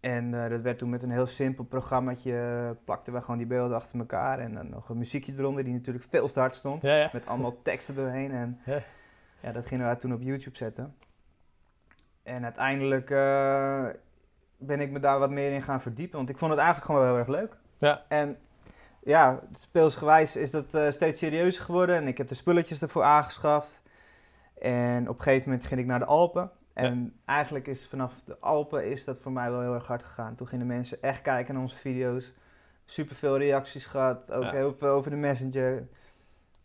En 0.00 0.32
uh, 0.32 0.48
dat 0.48 0.60
werd 0.60 0.78
toen 0.78 0.90
met 0.90 1.02
een 1.02 1.10
heel 1.10 1.26
simpel 1.26 1.64
programmaatje, 1.64 2.76
plakten 2.84 3.12
we 3.12 3.20
gewoon 3.20 3.38
die 3.38 3.46
beelden 3.46 3.76
achter 3.76 3.98
elkaar. 3.98 4.38
En 4.38 4.54
dan 4.54 4.70
nog 4.70 4.88
een 4.88 4.98
muziekje 4.98 5.32
eronder, 5.38 5.64
die 5.64 5.72
natuurlijk 5.72 6.06
veel 6.08 6.28
te 6.32 6.38
hard 6.38 6.54
stond. 6.54 6.82
Ja, 6.82 7.10
met 7.12 7.26
allemaal 7.26 7.62
teksten 7.62 7.94
doorheen. 7.94 8.32
En 8.32 8.60
ja. 9.42 9.52
dat 9.52 9.66
gingen 9.66 9.88
we 9.88 9.96
toen 9.96 10.12
op 10.12 10.22
YouTube 10.22 10.56
zetten. 10.56 10.96
En 12.22 12.44
uiteindelijk 12.44 13.10
uh, 13.10 13.86
ben 14.56 14.80
ik 14.80 14.90
me 14.90 15.00
daar 15.00 15.18
wat 15.18 15.30
meer 15.30 15.52
in 15.52 15.62
gaan 15.62 15.80
verdiepen. 15.80 16.16
Want 16.16 16.28
ik 16.28 16.38
vond 16.38 16.50
het 16.50 16.60
eigenlijk 16.60 16.90
gewoon 16.90 17.06
wel 17.06 17.14
heel 17.16 17.26
erg 17.26 17.40
leuk. 17.40 17.56
Ja. 17.78 18.02
En 18.08 18.36
ja, 19.02 19.40
speelsgewijs 19.52 20.36
is 20.36 20.50
dat 20.50 20.74
uh, 20.74 20.90
steeds 20.90 21.18
serieuzer 21.18 21.62
geworden. 21.62 21.96
En 21.96 22.08
ik 22.08 22.18
heb 22.18 22.28
de 22.28 22.34
spulletjes 22.34 22.82
ervoor 22.82 23.02
aangeschaft. 23.02 23.82
En 24.58 25.08
op 25.08 25.16
een 25.16 25.22
gegeven 25.22 25.50
moment 25.50 25.68
ging 25.68 25.80
ik 25.80 25.86
naar 25.86 25.98
de 25.98 26.04
Alpen. 26.04 26.50
En 26.84 27.14
eigenlijk 27.24 27.66
is 27.66 27.86
vanaf 27.86 28.14
de 28.24 28.36
Alpen 28.40 28.90
is 28.90 29.04
dat 29.04 29.18
voor 29.18 29.32
mij 29.32 29.50
wel 29.50 29.60
heel 29.60 29.74
erg 29.74 29.86
hard 29.86 30.02
gegaan. 30.02 30.34
Toen 30.34 30.48
gingen 30.48 30.66
mensen 30.66 31.02
echt 31.02 31.22
kijken 31.22 31.54
naar 31.54 31.62
onze 31.62 31.76
video's. 31.76 32.32
Super 32.84 33.16
veel 33.16 33.38
reacties 33.38 33.86
gehad. 33.86 34.32
Ook 34.32 34.50
heel 34.50 34.74
veel 34.78 34.88
over 34.88 35.10
de 35.10 35.16
messenger. 35.16 35.88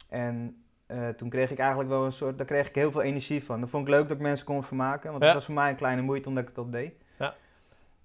En 0.10 0.64
uh, 0.88 1.10
toen 1.10 1.30
kreeg 1.30 1.52
ik 1.52 1.60
eigenlijk 1.60 1.90
wel 1.90 2.06
een 2.06 2.12
soort, 2.12 2.38
daar 2.38 2.48
kreeg 2.48 2.68
ik 2.68 2.76
heel 2.76 2.92
veel 2.92 3.02
energie 3.02 3.44
van. 3.44 3.60
Dat 3.60 3.70
vond 3.70 3.88
ik 3.88 3.94
leuk 3.94 4.08
dat 4.08 4.18
ik 4.18 4.24
mensen 4.24 4.46
kon 4.46 4.64
vermaken, 4.64 5.10
want 5.10 5.22
ja. 5.22 5.26
dat 5.26 5.36
was 5.36 5.46
voor 5.46 5.54
mij 5.54 5.70
een 5.70 5.76
kleine 5.76 6.02
moeite 6.02 6.30
omdat 6.30 6.44
ik 6.44 6.50
het 6.50 6.58
al 6.58 6.70
deed. 6.70 6.94
Ja. 7.18 7.34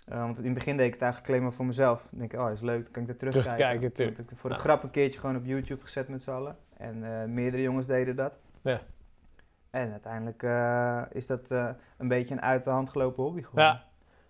Uh, 0.09 0.21
want 0.21 0.39
in 0.39 0.45
het 0.45 0.55
begin 0.55 0.77
deed 0.77 0.87
ik 0.87 0.93
het 0.93 1.03
eigenlijk 1.03 1.33
alleen 1.33 1.43
maar 1.43 1.53
voor 1.53 1.67
mezelf. 1.67 2.07
Dan 2.11 2.19
denk 2.19 2.33
ik, 2.33 2.41
oh, 2.41 2.53
is 2.53 2.61
leuk, 2.61 2.83
dan 2.83 2.93
kan 2.93 3.03
ik 3.03 3.09
er 3.09 3.17
terugkijken. 3.17 3.57
Terugkijken, 3.57 3.93
terug. 3.93 4.17
heb 4.17 4.31
ik 4.31 4.39
voor 4.39 4.51
de 4.51 4.57
grap 4.57 4.83
een 4.83 4.91
keertje 4.91 5.21
gewoon 5.21 5.37
op 5.37 5.45
YouTube 5.45 5.83
gezet 5.83 6.09
met 6.09 6.23
z'n 6.23 6.31
allen. 6.31 6.57
En 6.77 7.03
uh, 7.03 7.25
meerdere 7.25 7.63
jongens 7.63 7.87
deden 7.87 8.17
dat. 8.17 8.33
Ja. 8.61 8.81
En 9.71 9.91
uiteindelijk 9.91 10.43
is 11.13 11.27
dat 11.27 11.51
een 11.99 12.09
beetje 12.09 12.35
een 12.35 12.43
uit 12.43 12.65
de 12.65 12.71
hand 12.71 12.91
gelopen 12.91 13.23
hobby 13.23 13.43
geworden. 13.43 13.65
Ja. 13.65 13.85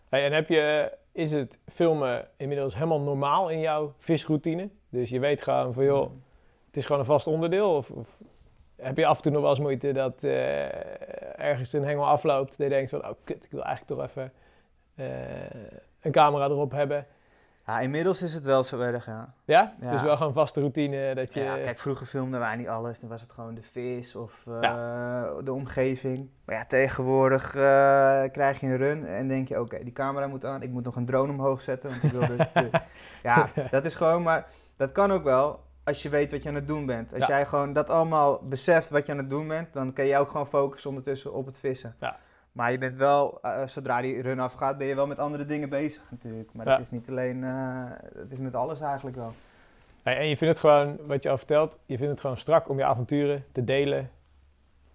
Hey, 0.08 0.24
en 0.24 0.32
heb 0.32 0.48
je, 0.48 0.92
is 1.12 1.32
het 1.32 1.58
filmen 1.72 2.28
inmiddels 2.36 2.74
helemaal 2.74 3.00
normaal 3.00 3.48
in 3.48 3.60
jouw 3.60 3.94
visroutine? 3.98 4.68
Dus 4.88 5.10
je 5.10 5.20
weet 5.20 5.42
gewoon 5.42 5.72
van, 5.72 5.84
joh, 5.84 6.10
mm. 6.10 6.22
het 6.66 6.76
is 6.76 6.84
gewoon 6.84 7.00
een 7.00 7.06
vast 7.06 7.26
onderdeel? 7.26 7.76
Of, 7.76 7.90
of 7.90 8.18
heb 8.76 8.96
je 8.96 9.06
af 9.06 9.16
en 9.16 9.22
toe 9.22 9.32
nog 9.32 9.40
wel 9.40 9.50
eens 9.50 9.58
moeite 9.58 9.92
dat 9.92 10.22
uh, 10.24 11.40
ergens 11.40 11.72
een 11.72 11.84
hengel 11.84 12.06
afloopt, 12.06 12.48
dat 12.48 12.66
je 12.66 12.74
denkt 12.74 12.90
van, 12.90 13.04
oh 13.04 13.10
kut, 13.24 13.44
ik 13.44 13.50
wil 13.50 13.64
eigenlijk 13.64 14.00
toch 14.00 14.08
even 14.08 14.32
een 16.00 16.12
camera 16.12 16.44
erop 16.44 16.70
hebben. 16.70 17.06
Ja, 17.70 17.80
inmiddels 17.80 18.22
is 18.22 18.34
het 18.34 18.44
wel 18.44 18.64
zo 18.64 18.80
erg, 18.80 19.06
ja. 19.06 19.34
Ja? 19.44 19.74
ja. 19.80 19.90
Dus 19.90 20.02
wel 20.02 20.16
gewoon 20.16 20.32
vaste 20.32 20.60
routine 20.60 21.14
dat 21.14 21.34
je... 21.34 21.42
Ja, 21.42 21.54
kijk, 21.54 21.78
vroeger 21.78 22.06
filmden 22.06 22.40
wij 22.40 22.56
niet 22.56 22.68
alles. 22.68 22.98
Dan 22.98 23.08
was 23.08 23.20
het 23.20 23.32
gewoon 23.32 23.54
de 23.54 23.62
vis 23.62 24.16
of 24.16 24.44
uh, 24.48 24.62
de 25.44 25.52
omgeving. 25.52 26.30
Maar 26.44 26.56
ja, 26.56 26.64
tegenwoordig 26.64 27.50
krijg 28.32 28.60
je 28.60 28.66
een 28.66 28.76
run 28.76 29.06
en 29.06 29.28
denk 29.28 29.48
je, 29.48 29.60
oké, 29.60 29.84
die 29.84 29.92
camera 29.92 30.26
moet 30.26 30.44
aan. 30.44 30.62
Ik 30.62 30.70
moet 30.70 30.84
nog 30.84 30.96
een 30.96 31.04
drone 31.04 31.32
omhoog 31.32 31.62
zetten, 31.62 31.90
want 31.90 32.02
ik 32.02 32.10
wil 32.10 32.36
dus... 32.36 32.46
ja, 33.22 33.48
dat 33.70 33.84
is 33.84 33.94
gewoon, 33.94 34.22
maar 34.22 34.46
dat 34.76 34.92
kan 34.92 35.12
ook 35.12 35.24
wel 35.24 35.60
als 35.84 36.02
je 36.02 36.08
weet 36.08 36.30
wat 36.30 36.42
je 36.42 36.48
aan 36.48 36.54
het 36.54 36.66
doen 36.66 36.86
bent. 36.86 37.14
Als 37.14 37.26
jij 37.26 37.46
gewoon 37.46 37.72
dat 37.72 37.90
allemaal 37.90 38.42
beseft 38.48 38.88
wat 38.88 39.06
je 39.06 39.12
aan 39.12 39.18
het 39.18 39.30
doen 39.30 39.48
bent, 39.48 39.72
dan 39.72 39.92
kan 39.92 40.06
je 40.06 40.18
ook 40.18 40.30
gewoon 40.30 40.46
focussen 40.46 40.88
ondertussen 40.88 41.32
op 41.32 41.46
het 41.46 41.58
vissen. 41.58 41.94
Ja. 42.00 42.18
Maar 42.52 42.72
je 42.72 42.78
bent 42.78 42.96
wel, 42.96 43.38
uh, 43.42 43.66
zodra 43.66 44.00
die 44.00 44.22
run 44.22 44.40
afgaat, 44.40 44.78
ben 44.78 44.86
je 44.86 44.94
wel 44.94 45.06
met 45.06 45.18
andere 45.18 45.44
dingen 45.44 45.68
bezig 45.68 46.02
natuurlijk. 46.10 46.50
Maar 46.52 46.66
ja. 46.66 46.72
het 46.72 46.80
is 46.80 46.90
niet 46.90 47.08
alleen, 47.08 47.36
uh, 47.36 47.84
het 48.14 48.32
is 48.32 48.38
met 48.38 48.54
alles 48.54 48.80
eigenlijk 48.80 49.16
wel. 49.16 49.34
en 50.02 50.28
je 50.28 50.36
vindt 50.36 50.54
het 50.54 50.58
gewoon, 50.58 50.98
wat 51.06 51.22
je 51.22 51.30
al 51.30 51.38
vertelt, 51.38 51.78
je 51.86 51.96
vindt 51.96 52.12
het 52.12 52.20
gewoon 52.20 52.36
strak 52.36 52.68
om 52.68 52.78
je 52.78 52.84
avonturen 52.84 53.44
te 53.52 53.64
delen 53.64 54.10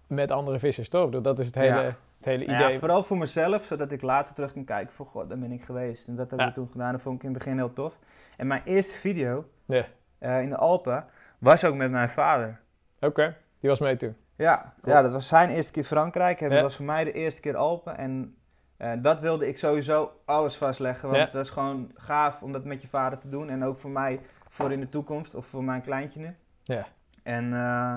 met 0.08 0.32
andere 0.32 0.60
vissers, 0.60 0.89
toch? 0.89 1.10
Dat 1.10 1.39
is 1.39 1.46
het 1.46 1.56
hele, 1.56 1.96
het 2.18 2.26
hele 2.26 2.44
idee. 2.44 2.72
Ja, 2.72 2.80
vooral 2.80 3.04
voor 3.04 3.18
mezelf, 3.18 3.63
zodat 3.63 3.91
ik 3.91 4.02
later 4.02 4.36
terug 4.36 4.54
kan 4.54 4.63
kijken 4.63 4.94
van, 4.94 5.06
god, 5.06 5.30
daar 5.30 5.39
ben 5.39 5.52
ik 5.52 5.63
geweest. 5.63 6.08
En 6.08 6.15
dat 6.15 6.30
hebben 6.30 6.48
we 6.48 6.54
toen 6.54 6.70
gedaan, 6.72 6.91
dat 6.91 7.02
vond 7.02 7.15
ik 7.15 7.24
in 7.24 7.30
het 7.30 7.38
begin 7.38 7.58
heel 7.58 7.74
tof. 7.74 7.98
En 8.38 8.48
mijn 8.48 8.62
eerste 8.65 8.94
video, 8.94 9.46
ja 9.65 9.86
uh, 10.20 10.41
in 10.41 10.50
de 10.50 10.56
Alpen, 10.56 11.06
was 11.38 11.63
ook 11.63 11.76
met 11.76 11.91
mijn 11.91 12.10
vader. 12.10 12.60
Oké, 13.00 13.36
die 13.60 13.70
was 13.70 13.80
mee 13.80 13.98
toen? 13.98 14.15
Ja, 14.36 14.74
ja, 14.84 15.02
dat 15.02 15.12
was 15.12 15.28
zijn 15.28 15.50
eerste 15.50 15.71
keer 15.71 15.84
Frankrijk 15.84 16.41
en 16.41 16.50
dat 16.50 16.62
was 16.62 16.76
voor 16.76 16.86
mij 16.86 17.04
de 17.04 17.12
eerste 17.12 17.41
keer 17.41 17.56
Alpen. 17.56 17.98
En 17.98 18.36
uh, 18.78 18.91
dat 18.98 19.19
wilde 19.19 19.48
ik 19.48 19.58
sowieso 19.58 20.12
alles 20.26 20.56
vastleggen, 20.56 21.10
want 21.10 21.32
dat 21.32 21.43
is 21.43 21.50
gewoon 21.50 21.91
gaaf 21.95 22.41
om 22.41 22.52
dat 22.52 22.65
met 22.65 22.82
je 22.82 22.88
vader 22.88 23.19
te 23.19 23.30
doen. 23.30 23.50
En 23.50 23.63
ook 23.63 23.80
voor 23.80 23.89
mij, 23.89 24.19
voor 24.50 24.71
in 24.71 24.80
de 24.80 24.89
toekomst, 24.89 25.36
of 25.36 25.45
voor 25.45 25.63
mijn 25.63 25.82
kleintje 25.82 26.19
nu. 26.19 26.36
Ja. 26.63 26.86
En 27.24 27.45
uh, 27.45 27.95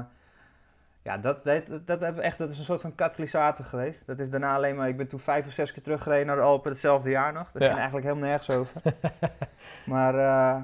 ja, 1.03 1.19
dat, 1.21 1.45
dat, 1.45 1.87
dat, 1.87 2.01
dat, 2.01 2.19
echt, 2.19 2.39
dat 2.39 2.51
is 2.51 2.59
een 2.59 2.65
soort 2.65 2.81
van 2.81 2.95
katalysator 2.95 3.65
geweest. 3.65 4.07
Dat 4.07 4.19
is 4.19 4.31
daarna 4.31 4.55
alleen 4.55 4.77
maar, 4.77 4.89
ik 4.89 4.97
ben 4.97 5.09
toen 5.09 5.21
vijf 5.21 5.47
of 5.47 5.53
zes 5.53 5.73
keer 5.73 5.83
teruggereden 5.83 6.27
naar 6.27 6.37
de 6.37 6.43
Alpen 6.43 6.71
hetzelfde 6.71 7.11
jaar 7.11 7.33
nog. 7.33 7.53
Dat 7.53 7.63
ging 7.63 7.77
eigenlijk 7.77 8.07
helemaal 8.07 8.29
nergens 8.29 8.57
over. 8.57 8.83
maar 9.87 10.15
uh, 10.15 10.63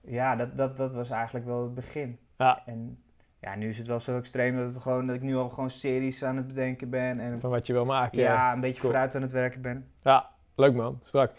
ja, 0.00 0.36
dat, 0.36 0.56
dat, 0.56 0.76
dat 0.76 0.92
was 0.92 1.10
eigenlijk 1.10 1.46
wel 1.46 1.62
het 1.62 1.74
begin. 1.74 2.18
Ja. 2.36 2.62
En 2.66 3.03
ja, 3.44 3.54
nu 3.54 3.68
is 3.68 3.78
het 3.78 3.86
wel 3.86 4.00
zo 4.00 4.18
extreem 4.18 4.56
dat, 4.56 4.74
het 4.74 4.82
gewoon, 4.82 5.06
dat 5.06 5.16
ik 5.16 5.22
nu 5.22 5.36
al 5.36 5.48
gewoon 5.48 5.70
series 5.70 6.24
aan 6.24 6.36
het 6.36 6.46
bedenken 6.46 6.90
ben. 6.90 7.20
En, 7.20 7.40
Van 7.40 7.50
wat 7.50 7.66
je 7.66 7.72
wil 7.72 7.84
maken. 7.84 8.18
Ja, 8.18 8.52
een 8.52 8.60
beetje 8.60 8.80
vooruit 8.80 9.14
aan 9.14 9.22
het 9.22 9.32
werken 9.32 9.60
ben. 9.60 9.88
Ja, 10.02 10.30
leuk 10.54 10.74
man. 10.74 10.98
Strak. 11.00 11.32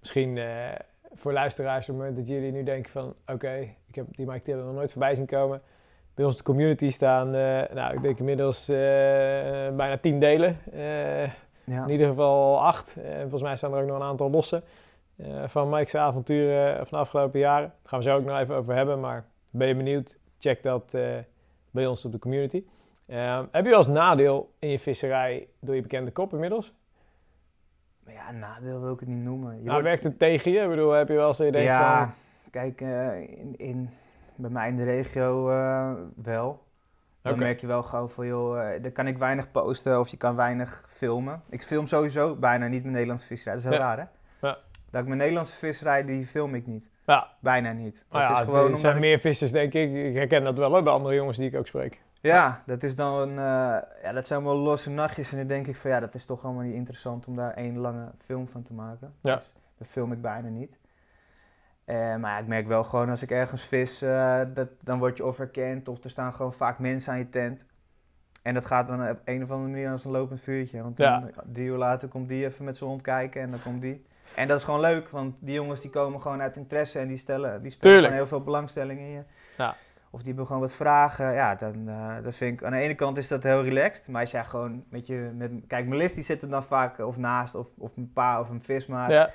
Misschien 0.00 0.36
uh, 0.36 0.46
voor 1.14 1.32
luisteraars 1.32 1.88
op 1.88 1.94
het 1.94 1.96
moment 1.96 2.16
dat 2.16 2.28
jullie 2.28 2.52
nu 2.52 2.62
denken 2.62 2.90
van... 2.90 3.14
Oké, 3.26 3.74
ik 3.86 3.94
heb 3.94 4.06
die 4.10 4.26
Mike 4.26 4.42
Tiller 4.42 4.64
nog 4.64 4.74
nooit 4.74 4.90
voorbij 4.90 5.14
zien 5.14 5.26
komen. 5.26 5.62
Bij 6.14 6.24
ons 6.24 6.36
de 6.36 6.42
community 6.42 6.90
staan, 6.90 7.26
uh, 7.26 7.62
nou 7.74 7.94
ik 7.94 8.02
denk 8.02 8.18
inmiddels 8.18 8.68
uh, 8.68 8.76
bijna 9.76 9.98
tien 10.00 10.20
delen. 10.20 10.58
Ja. 11.64 11.84
In 11.84 11.90
ieder 11.90 12.06
geval 12.06 12.64
acht. 12.64 12.96
En 12.96 13.20
volgens 13.20 13.42
mij 13.42 13.56
staan 13.56 13.74
er 13.74 13.80
ook 13.80 13.88
nog 13.88 13.96
een 13.96 14.02
aantal 14.02 14.30
losse. 14.30 14.62
Eh, 15.16 15.28
van 15.46 15.68
Mike's 15.68 15.94
avonturen 15.94 16.76
van 16.76 16.86
de 16.90 16.96
afgelopen 16.96 17.40
jaren. 17.40 17.68
Daar 17.68 17.88
gaan 17.88 17.98
we 17.98 18.04
zo 18.04 18.16
ook 18.16 18.24
nog 18.24 18.38
even 18.38 18.54
over 18.54 18.74
hebben, 18.74 19.00
maar 19.00 19.24
ben 19.50 19.68
je 19.68 19.74
benieuwd? 19.74 20.18
Check 20.38 20.62
dat 20.62 20.94
bij 21.70 21.86
ons 21.86 22.04
op 22.04 22.12
de 22.12 22.18
community. 22.18 22.64
Uh, 23.06 23.42
heb 23.50 23.64
je 23.64 23.70
wel 23.70 23.78
eens 23.78 23.86
nadeel 23.86 24.52
in 24.58 24.68
je 24.68 24.78
visserij 24.78 25.48
door 25.60 25.74
je 25.74 25.82
bekende 25.82 26.10
kop 26.10 26.32
inmiddels? 26.32 26.72
Ja, 28.06 28.30
nadeel 28.30 28.80
wil 28.80 28.92
ik 28.92 29.00
het 29.00 29.08
niet 29.08 29.24
noemen. 29.24 29.56
Je 29.56 29.64
nou, 29.64 29.82
werkt 29.82 30.02
het 30.02 30.18
tegen 30.18 30.50
je? 30.50 30.60
Ik 30.60 30.68
bedoel, 30.68 30.90
heb 30.90 31.08
je 31.08 31.14
wel 31.14 31.28
eens 31.28 31.36
je 31.36 31.52
denkt 31.52 31.68
ja, 31.68 31.98
van... 31.98 32.14
kijk, 32.50 32.80
in, 32.80 33.54
in, 33.56 33.90
bij 34.34 34.50
mij 34.50 34.68
in 34.68 34.76
de 34.76 34.84
regio 34.84 35.44
wel. 36.14 36.62
Dan 37.22 37.38
merk 37.38 37.60
je 37.60 37.66
wel 37.66 37.82
gauw 37.82 38.08
van, 38.08 38.26
joh, 38.26 38.54
daar 38.54 38.90
kan 38.90 39.06
ik 39.06 39.18
weinig 39.18 39.50
posten 39.50 40.00
of 40.00 40.08
je 40.08 40.16
kan 40.16 40.36
weinig 40.36 40.84
filmen. 40.88 41.42
Ik 41.48 41.62
film 41.62 41.86
sowieso 41.86 42.34
bijna 42.34 42.66
niet 42.66 42.82
mijn 42.82 42.92
Nederlandse 42.92 43.26
visserij, 43.26 43.54
dat 43.54 43.62
is 43.62 43.70
heel 43.70 43.78
raar 43.78 43.98
hè? 43.98 44.04
Ja. 44.46 44.58
Dat 44.90 45.00
ik 45.00 45.06
mijn 45.06 45.18
Nederlandse 45.18 45.56
visserij, 45.56 46.04
die 46.04 46.26
film 46.26 46.54
ik 46.54 46.66
niet. 46.66 46.89
Ja. 47.10 47.28
Bijna 47.40 47.72
niet. 47.72 48.04
Dat 48.08 48.20
ja, 48.20 48.38
is 48.38 48.44
gewoon 48.44 48.70
er 48.70 48.76
zijn 48.76 49.00
meer 49.00 49.18
vissers, 49.18 49.52
denk 49.52 49.74
ik. 49.74 49.94
Ik 49.94 50.14
herken 50.14 50.44
dat 50.44 50.58
wel 50.58 50.82
bij 50.82 50.92
andere 50.92 51.14
jongens 51.14 51.36
die 51.36 51.48
ik 51.48 51.56
ook 51.56 51.66
spreek. 51.66 52.02
Ja, 52.20 52.62
dat 52.66 52.82
is 52.82 52.94
dan 52.94 53.28
uh, 53.30 53.36
ja, 54.02 54.12
dat 54.12 54.26
zijn 54.26 54.44
wel 54.44 54.56
losse 54.56 54.90
nachtjes. 54.90 55.30
En 55.30 55.38
dan 55.38 55.46
denk 55.46 55.66
ik 55.66 55.76
van 55.76 55.90
ja, 55.90 56.00
dat 56.00 56.14
is 56.14 56.24
toch 56.24 56.44
allemaal 56.44 56.62
niet 56.62 56.74
interessant 56.74 57.26
om 57.26 57.36
daar 57.36 57.54
één 57.54 57.78
lange 57.78 58.10
film 58.24 58.48
van 58.48 58.62
te 58.62 58.72
maken. 58.72 59.14
Ja. 59.20 59.36
Dus 59.36 59.44
dat 59.78 59.88
film 59.88 60.12
ik 60.12 60.20
bijna 60.20 60.48
niet. 60.48 60.78
Uh, 61.86 62.16
maar 62.16 62.40
ik 62.40 62.46
merk 62.46 62.66
wel 62.66 62.84
gewoon 62.84 63.10
als 63.10 63.22
ik 63.22 63.30
ergens 63.30 63.62
vis, 63.62 64.02
uh, 64.02 64.40
dat, 64.54 64.68
dan 64.80 64.98
word 64.98 65.16
je 65.16 65.24
of 65.24 65.36
herkend 65.36 65.88
of 65.88 66.04
er 66.04 66.10
staan 66.10 66.32
gewoon 66.32 66.52
vaak 66.52 66.78
mensen 66.78 67.12
aan 67.12 67.18
je 67.18 67.28
tent. 67.28 67.64
En 68.42 68.54
dat 68.54 68.66
gaat 68.66 68.88
dan 68.88 69.08
op 69.08 69.20
een 69.24 69.42
of 69.42 69.50
andere 69.50 69.70
manier 69.70 69.90
als 69.90 70.04
een 70.04 70.10
lopend 70.10 70.40
vuurtje. 70.40 70.82
Want 70.82 70.96
dan, 70.96 71.30
drie 71.52 71.66
uur 71.66 71.76
later 71.76 72.08
komt 72.08 72.28
die 72.28 72.44
even 72.44 72.64
met 72.64 72.76
zijn 72.76 72.90
hond 72.90 73.02
kijken 73.02 73.42
en 73.42 73.50
dan 73.50 73.62
komt 73.62 73.80
die. 73.80 74.06
En 74.34 74.48
dat 74.48 74.58
is 74.58 74.64
gewoon 74.64 74.80
leuk, 74.80 75.08
want 75.08 75.36
die 75.38 75.54
jongens 75.54 75.80
die 75.80 75.90
komen 75.90 76.20
gewoon 76.20 76.42
uit 76.42 76.56
interesse 76.56 76.98
en 76.98 77.08
die 77.08 77.18
stellen, 77.18 77.62
die 77.62 77.70
stellen 77.70 77.98
gewoon 77.98 78.12
heel 78.12 78.26
veel 78.26 78.42
belangstelling 78.42 79.00
in 79.00 79.10
je. 79.10 79.22
Ja. 79.56 79.76
Of 80.10 80.18
die 80.18 80.28
hebben 80.28 80.46
gewoon 80.46 80.60
wat 80.60 80.72
vragen. 80.72 81.32
Ja, 81.32 81.54
dan 81.54 81.88
uh, 81.88 82.14
dat 82.22 82.36
vind 82.36 82.60
ik, 82.60 82.66
aan 82.66 82.72
de 82.72 82.78
ene 82.78 82.94
kant 82.94 83.16
is 83.16 83.28
dat 83.28 83.42
heel 83.42 83.62
relaxed. 83.62 84.08
Maar 84.08 84.20
als 84.20 84.30
jij 84.30 84.44
gewoon 84.44 84.84
met 84.88 85.06
je, 85.06 85.30
met, 85.34 85.50
kijk, 85.66 85.86
Melis 85.86 86.14
die 86.14 86.24
zit 86.24 86.42
er 86.42 86.48
dan 86.48 86.64
vaak 86.64 86.98
of 86.98 87.16
naast, 87.16 87.54
of, 87.54 87.66
of 87.78 87.96
een 87.96 88.10
pa 88.12 88.40
of 88.40 88.48
een 88.48 88.62
vismaat. 88.62 89.10
Ja, 89.10 89.30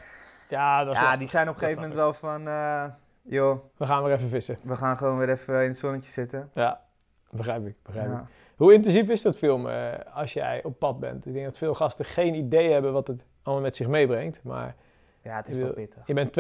ja, 0.50 0.84
dat 0.84 0.94
is 0.94 1.02
ja 1.02 1.16
die 1.16 1.28
zijn 1.28 1.50
op 1.50 1.54
een 1.54 1.60
gegeven 1.60 1.82
moment 1.82 2.00
wel 2.00 2.14
van, 2.14 2.48
uh, 2.48 2.84
joh. 3.22 3.64
We 3.78 3.86
gaan 3.86 4.04
weer 4.04 4.14
even 4.14 4.30
vissen. 4.30 4.58
We 4.62 4.76
gaan 4.76 4.98
gewoon 4.98 5.18
weer 5.18 5.30
even 5.30 5.62
in 5.62 5.70
het 5.70 5.78
zonnetje 5.78 6.12
zitten. 6.12 6.50
Ja, 6.54 6.82
begrijp 7.30 7.66
ik, 7.66 7.76
begrijp 7.84 8.12
ik. 8.12 8.20
Hoe 8.56 8.74
intensief 8.74 9.10
is 9.10 9.22
dat 9.22 9.38
filmen 9.38 9.74
uh, 9.74 10.16
als 10.16 10.34
jij 10.34 10.64
op 10.64 10.80
pad 10.80 11.00
bent? 11.00 11.26
Ik 11.26 11.34
denk 11.34 11.46
dat 11.46 11.58
veel 11.58 11.74
gasten 11.74 12.06
geen 12.06 12.34
idee 12.34 12.72
hebben 12.72 12.94
wat 12.94 13.08
het 13.08 13.26
allemaal 13.44 13.64
met 13.64 13.76
zich 13.76 13.88
meebrengt. 13.88 14.44
Maar 14.44 14.76
Ja, 15.26 15.36
het 15.36 15.48
is 15.50 15.56
wel 15.56 15.74
pittig. 15.74 16.02
Je 16.08 16.14
bent 16.14 16.30
24-7 16.30 16.34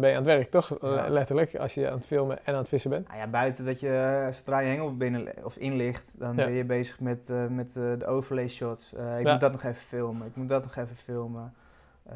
ben 0.00 0.08
je 0.10 0.16
aan 0.16 0.22
het 0.22 0.24
werk, 0.26 0.50
toch? 0.50 0.76
Ja. 0.80 1.08
Letterlijk, 1.08 1.54
als 1.56 1.74
je 1.74 1.88
aan 1.90 1.96
het 1.96 2.06
filmen 2.06 2.38
en 2.46 2.52
aan 2.52 2.58
het 2.58 2.68
vissen 2.68 2.90
bent. 2.90 3.06
Nou 3.08 3.18
ja, 3.20 3.26
buiten 3.26 3.64
dat 3.64 3.80
je, 3.80 4.22
eh, 4.26 4.32
zodra 4.34 4.58
je 4.58 4.68
hengel 4.68 4.96
binnen 4.96 5.28
of 5.42 5.56
in 5.56 5.76
ligt, 5.76 6.04
dan 6.12 6.36
Ja. 6.36 6.44
ben 6.44 6.52
je 6.52 6.64
bezig 6.64 7.00
met, 7.00 7.30
eh, 7.30 7.46
met 7.46 7.76
eh, 7.76 7.82
de 7.98 8.06
overlay 8.06 8.48
shots. 8.48 8.92
Eh, 8.94 9.18
ik 9.18 9.24
Ja. 9.26 9.30
moet 9.32 9.40
dat 9.40 9.52
nog 9.52 9.62
even 9.62 9.82
filmen, 9.82 10.26
ik 10.26 10.36
moet 10.36 10.48
dat 10.48 10.62
nog 10.62 10.76
even 10.76 10.96
filmen. 10.96 11.54
Eh, 12.02 12.14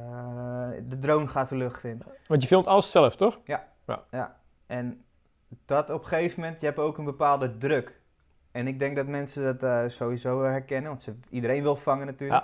de 0.89 0.99
drone 0.99 1.27
gaat 1.27 1.49
de 1.49 1.57
lucht 1.57 1.85
in. 1.85 2.03
Want 2.27 2.43
je 2.43 2.49
filmt 2.49 2.67
alles 2.67 2.91
zelf, 2.91 3.17
toch? 3.17 3.41
En 4.67 5.05
dat 5.67 5.91
op 5.91 6.03
een 6.03 6.09
gegeven 6.09 6.41
moment, 6.41 6.61
je 6.61 6.67
hebt 6.67 6.79
ook 6.79 6.99
een 6.99 7.05
bepaalde 7.05 7.57
druk. 7.59 8.01
En 8.53 8.67
ik 8.67 8.79
denk 8.79 8.97
dat 8.97 9.07
mensen 9.07 9.43
dat 9.43 9.63
eh, 9.63 9.89
sowieso 9.89 10.43
herkennen, 10.43 10.91
want 10.91 11.03
ze, 11.03 11.15
iedereen 11.31 11.63
wil 11.63 11.77
vangen 11.77 12.07
natuurlijk. 12.07 12.43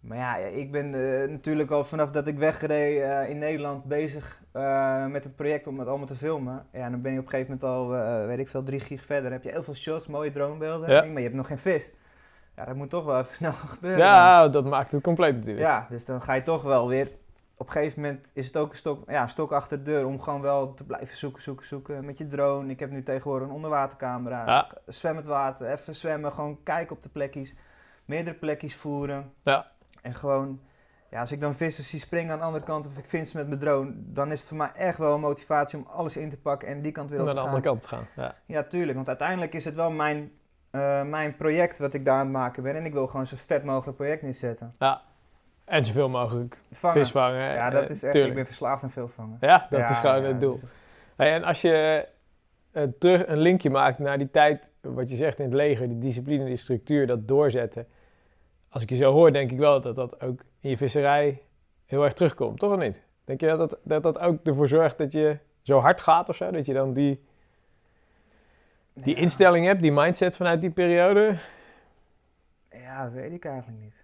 Maar 0.00 0.16
ja, 0.18 0.36
ik 0.36 0.70
ben 0.72 0.94
eh, 0.94 1.28
natuurlijk 1.28 1.70
al 1.70 1.84
vanaf 1.84 2.10
dat 2.10 2.26
ik 2.26 2.38
wegreed 2.38 3.00
eh, 3.00 3.28
in 3.28 3.38
Nederland 3.38 3.84
bezig 3.84 4.40
eh, 4.52 5.06
met 5.06 5.24
het 5.24 5.36
project 5.36 5.66
om 5.66 5.78
het 5.78 5.88
allemaal 5.88 6.06
te 6.06 6.16
filmen. 6.16 6.66
Ja, 6.72 6.84
en 6.84 6.90
dan 6.90 7.02
ben 7.02 7.12
je 7.12 7.18
op 7.18 7.24
een 7.24 7.30
gegeven 7.30 7.58
moment 7.60 7.76
al, 7.76 8.26
weet 8.26 8.38
ik 8.38 8.48
veel, 8.48 8.62
drie 8.62 8.80
gig 8.80 9.04
verder. 9.04 9.22
Dan 9.22 9.32
heb 9.32 9.42
je 9.42 9.50
heel 9.50 9.62
veel 9.62 9.74
shots, 9.74 10.06
mooie 10.06 10.30
dronebeelden, 10.30 10.90
Ja. 10.90 11.04
maar 11.04 11.16
je 11.16 11.22
hebt 11.22 11.34
nog 11.34 11.46
geen 11.46 11.58
vis. 11.58 11.90
Ja, 12.56 12.64
dat 12.64 12.74
moet 12.74 12.90
toch 12.90 13.04
wel 13.04 13.18
even 13.18 13.34
snel 13.40 13.52
gebeuren. 13.52 13.98
Ja, 13.98 14.48
dat 14.48 14.64
maakt 14.64 14.92
het 14.92 15.02
compleet 15.02 15.34
natuurlijk. 15.34 15.66
Ja, 15.66 15.86
dus 15.90 16.04
dan 16.04 16.22
ga 16.22 16.32
je 16.34 16.42
toch 16.42 16.62
wel 16.62 16.88
weer. 16.88 17.10
Op 17.56 17.66
een 17.66 17.72
gegeven 17.72 18.00
moment 18.02 18.30
is 18.32 18.46
het 18.46 18.56
ook 18.56 18.70
een 18.70 18.76
stok, 18.76 19.10
ja, 19.10 19.26
stok 19.26 19.52
achter 19.52 19.78
de 19.78 19.90
deur 19.90 20.06
om 20.06 20.20
gewoon 20.20 20.40
wel 20.40 20.74
te 20.74 20.84
blijven 20.84 21.16
zoeken, 21.16 21.42
zoeken, 21.42 21.66
zoeken 21.66 22.04
met 22.04 22.18
je 22.18 22.28
drone. 22.28 22.70
Ik 22.70 22.80
heb 22.80 22.90
nu 22.90 23.02
tegenwoordig 23.02 23.48
een 23.48 23.54
onderwatercamera. 23.54 24.46
Ja. 24.46 24.68
Zwemmend 24.86 25.26
water, 25.26 25.70
even 25.70 25.94
zwemmen, 25.94 26.32
gewoon 26.32 26.58
kijken 26.62 26.96
op 26.96 27.02
de 27.02 27.08
plekjes. 27.08 27.54
Meerdere 28.04 28.36
plekjes 28.36 28.74
voeren. 28.76 29.32
Ja. 29.42 29.66
En 30.08 30.14
gewoon, 30.14 30.60
ja, 31.10 31.20
als 31.20 31.32
ik 31.32 31.40
dan 31.40 31.54
vissen 31.54 31.84
zie 31.84 32.00
springen 32.00 32.32
aan 32.32 32.38
de 32.38 32.44
andere 32.44 32.64
kant 32.64 32.86
of 32.86 32.96
ik 32.98 33.04
vind 33.08 33.28
ze 33.28 33.36
met 33.36 33.48
mijn 33.48 33.60
drone, 33.60 33.92
dan 33.94 34.32
is 34.32 34.38
het 34.38 34.48
voor 34.48 34.56
mij 34.56 34.70
echt 34.76 34.98
wel 34.98 35.14
een 35.14 35.20
motivatie 35.20 35.78
om 35.78 35.86
alles 35.92 36.16
in 36.16 36.30
te 36.30 36.36
pakken 36.36 36.68
en 36.68 36.82
die 36.82 36.92
kant 36.92 37.10
weer 37.10 37.18
op 37.20 37.24
naar 37.26 37.34
te 37.34 37.40
de 37.40 37.46
gaan. 37.46 37.54
andere 37.56 37.72
kant 37.72 37.82
te 37.82 37.88
gaan. 37.88 38.06
Ja. 38.16 38.34
Ja, 38.46 38.62
tuurlijk. 38.62 38.94
Want 38.94 39.08
uiteindelijk 39.08 39.54
is 39.54 39.64
het 39.64 39.74
wel 39.74 39.90
mijn, 39.90 40.30
eh, 40.70 41.02
mijn 41.02 41.36
project 41.36 41.78
wat 41.78 41.94
ik 41.94 42.04
daar 42.04 42.14
aan 42.14 42.20
het 42.26 42.32
maken 42.32 42.62
ben. 42.62 42.76
En 42.76 42.84
ik 42.84 42.92
wil 42.92 43.06
gewoon 43.06 43.26
zo 43.26 43.36
vet 43.38 43.64
mogelijk 43.64 43.96
project 43.96 44.22
neerzetten. 44.22 44.74
En 45.64 45.84
zoveel 45.84 46.08
mogelijk 46.08 46.58
Vangen. 46.72 46.96
vis 46.96 47.10
vangen. 47.10 47.40
Ja, 47.40 47.66
eh, 47.66 47.72
dat 47.72 47.90
is 47.90 48.02
echt. 48.02 48.12
tuurlijk. 48.12 48.28
Ik 48.28 48.34
ben 48.34 48.46
verslaafd 48.46 48.82
aan 48.82 48.90
veel 48.90 49.08
vangen. 49.08 49.36
Ja, 49.40 49.66
dat 49.70 49.78
Ja, 49.78 49.88
is 49.90 49.98
gewoon 49.98 50.22
ja, 50.22 50.28
het 50.28 50.40
doel. 50.40 50.60
Hey, 51.16 51.32
en 51.34 51.44
als 51.44 51.60
je 51.60 52.06
eh, 52.72 52.82
terug 52.98 53.26
een 53.26 53.38
linkje 53.38 53.70
maakt 53.70 53.98
naar 53.98 54.18
die 54.18 54.30
tijd, 54.30 54.62
wat 54.80 55.10
je 55.10 55.16
zegt 55.16 55.38
in 55.38 55.44
het 55.44 55.54
leger, 55.54 55.88
die 55.88 55.98
discipline, 55.98 56.44
die 56.44 56.56
structuur, 56.56 57.06
dat 57.06 57.28
doorzetten. 57.28 57.86
Als 58.68 58.82
ik 58.82 58.90
je 58.90 58.96
zo 58.96 59.12
hoor, 59.12 59.32
denk 59.32 59.50
ik 59.50 59.58
wel 59.58 59.80
dat 59.80 59.94
dat 59.96 60.20
ook 60.20 60.40
in 60.60 60.70
je 60.70 60.76
visserij 60.76 61.42
heel 61.86 62.04
erg 62.04 62.12
terugkomt, 62.12 62.58
toch 62.58 62.72
of 62.72 62.78
niet? 62.78 63.00
Denk 63.24 63.40
je 63.40 63.46
dat 63.46 63.58
dat, 63.58 63.78
dat, 63.82 64.02
dat 64.02 64.18
ook 64.18 64.46
ervoor 64.46 64.68
zorgt 64.68 64.98
dat 64.98 65.12
je 65.12 65.38
zo 65.62 65.78
hard 65.78 66.00
gaat 66.00 66.28
of 66.28 66.36
zo? 66.36 66.50
Dat 66.50 66.66
je 66.66 66.72
dan 66.72 66.92
die, 66.92 67.24
die 68.92 69.14
Ja. 69.14 69.20
instelling 69.20 69.66
hebt, 69.66 69.82
die 69.82 69.92
mindset 69.92 70.36
vanuit 70.36 70.60
die 70.60 70.70
periode? 70.70 71.36
Ja, 72.70 73.10
weet 73.10 73.32
ik 73.32 73.44
eigenlijk 73.44 73.82
niet. 73.82 73.94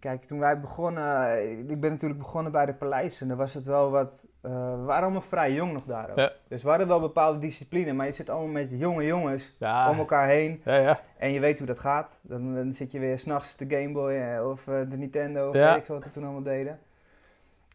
Kijk, 0.00 0.24
toen 0.24 0.38
wij 0.38 0.60
begonnen, 0.60 1.26
eh, 1.26 1.58
ik 1.58 1.80
ben 1.80 1.90
natuurlijk 1.90 2.20
begonnen 2.20 2.52
bij 2.52 2.66
de 2.66 2.74
Paleis 2.74 3.20
en 3.20 3.28
dan 3.28 3.36
was 3.36 3.54
het 3.54 3.64
wel 3.64 3.90
wat, 3.90 4.26
eh, 4.40 4.50
we 4.50 4.82
waren 4.84 5.02
allemaal 5.02 5.20
vrij 5.20 5.52
jong 5.52 5.72
nog 5.72 5.84
daar 5.84 6.10
ook. 6.10 6.16
Ja. 6.16 6.32
Dus 6.48 6.62
we 6.62 6.68
hadden 6.68 6.88
wel 6.88 7.00
bepaalde 7.00 7.38
discipline, 7.38 7.92
maar 7.92 8.06
je 8.06 8.12
zit 8.12 8.30
allemaal 8.30 8.52
met 8.52 8.68
jonge 8.70 9.04
jongens 9.04 9.54
Ja, 9.58 9.90
om 9.90 9.98
elkaar 9.98 10.26
heen 10.26 10.60
ja, 10.64 10.76
ja. 10.76 11.00
en 11.18 11.32
je 11.32 11.40
weet 11.40 11.58
hoe 11.58 11.66
dat 11.66 11.78
gaat. 11.78 12.18
Dan, 12.20 12.54
dan 12.54 12.74
zit 12.74 12.92
je 12.92 12.98
weer 12.98 13.18
s'nachts 13.18 13.56
de 13.56 13.66
Game 13.68 13.92
Boy 13.92 14.12
eh, 14.12 14.48
of 14.48 14.64
de 14.64 14.96
Nintendo 14.96 15.48
of 15.48 15.54
weet 15.54 15.76
ik 15.76 15.86
wat 15.86 16.04
we 16.04 16.10
toen 16.10 16.24
allemaal 16.24 16.42
deden. 16.42 16.78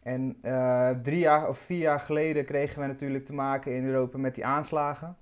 En 0.02 0.36
drie 1.02 1.18
jaar 1.18 1.48
of 1.48 1.58
vier 1.58 1.78
jaar 1.78 2.00
geleden 2.00 2.44
kregen 2.44 2.80
we 2.80 2.86
natuurlijk 2.86 3.24
te 3.24 3.34
maken 3.34 3.74
in 3.74 3.86
Europa 3.86 4.18
met 4.18 4.34
die 4.34 4.46
aanslagen. 4.46 5.16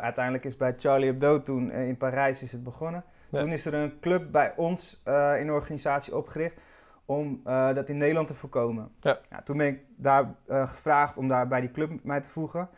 Uiteindelijk 0.00 0.44
is 0.44 0.56
bij 0.56 0.74
Charlie 0.78 1.06
Hebdo 1.10 1.42
toen 1.42 1.70
in 1.70 1.96
Parijs 1.96 2.42
is 2.42 2.52
het 2.52 2.62
begonnen. 2.62 3.04
Ja. 3.32 3.40
Toen 3.40 3.52
is 3.52 3.64
er 3.66 3.74
een 3.74 4.00
club 4.00 4.32
bij 4.32 4.52
ons 4.56 5.00
eh, 5.04 5.40
in 5.40 5.46
de 5.46 5.52
organisatie 5.52 6.16
opgericht 6.16 6.56
om 7.06 7.40
eh, 7.44 7.74
dat 7.74 7.88
in 7.88 7.96
Nederland 7.96 8.26
te 8.26 8.34
voorkomen. 8.34 8.92
Ja. 9.00 9.18
toen 9.44 9.56
ben 9.56 9.66
ik 9.66 9.80
daar 9.96 10.34
eh, 10.46 10.68
gevraagd 10.68 11.16
om 11.16 11.28
daar 11.28 11.48
bij 11.48 11.60
die 11.60 11.70
club 11.70 12.04
mij 12.04 12.20
te 12.20 12.28
voegen. 12.28 12.68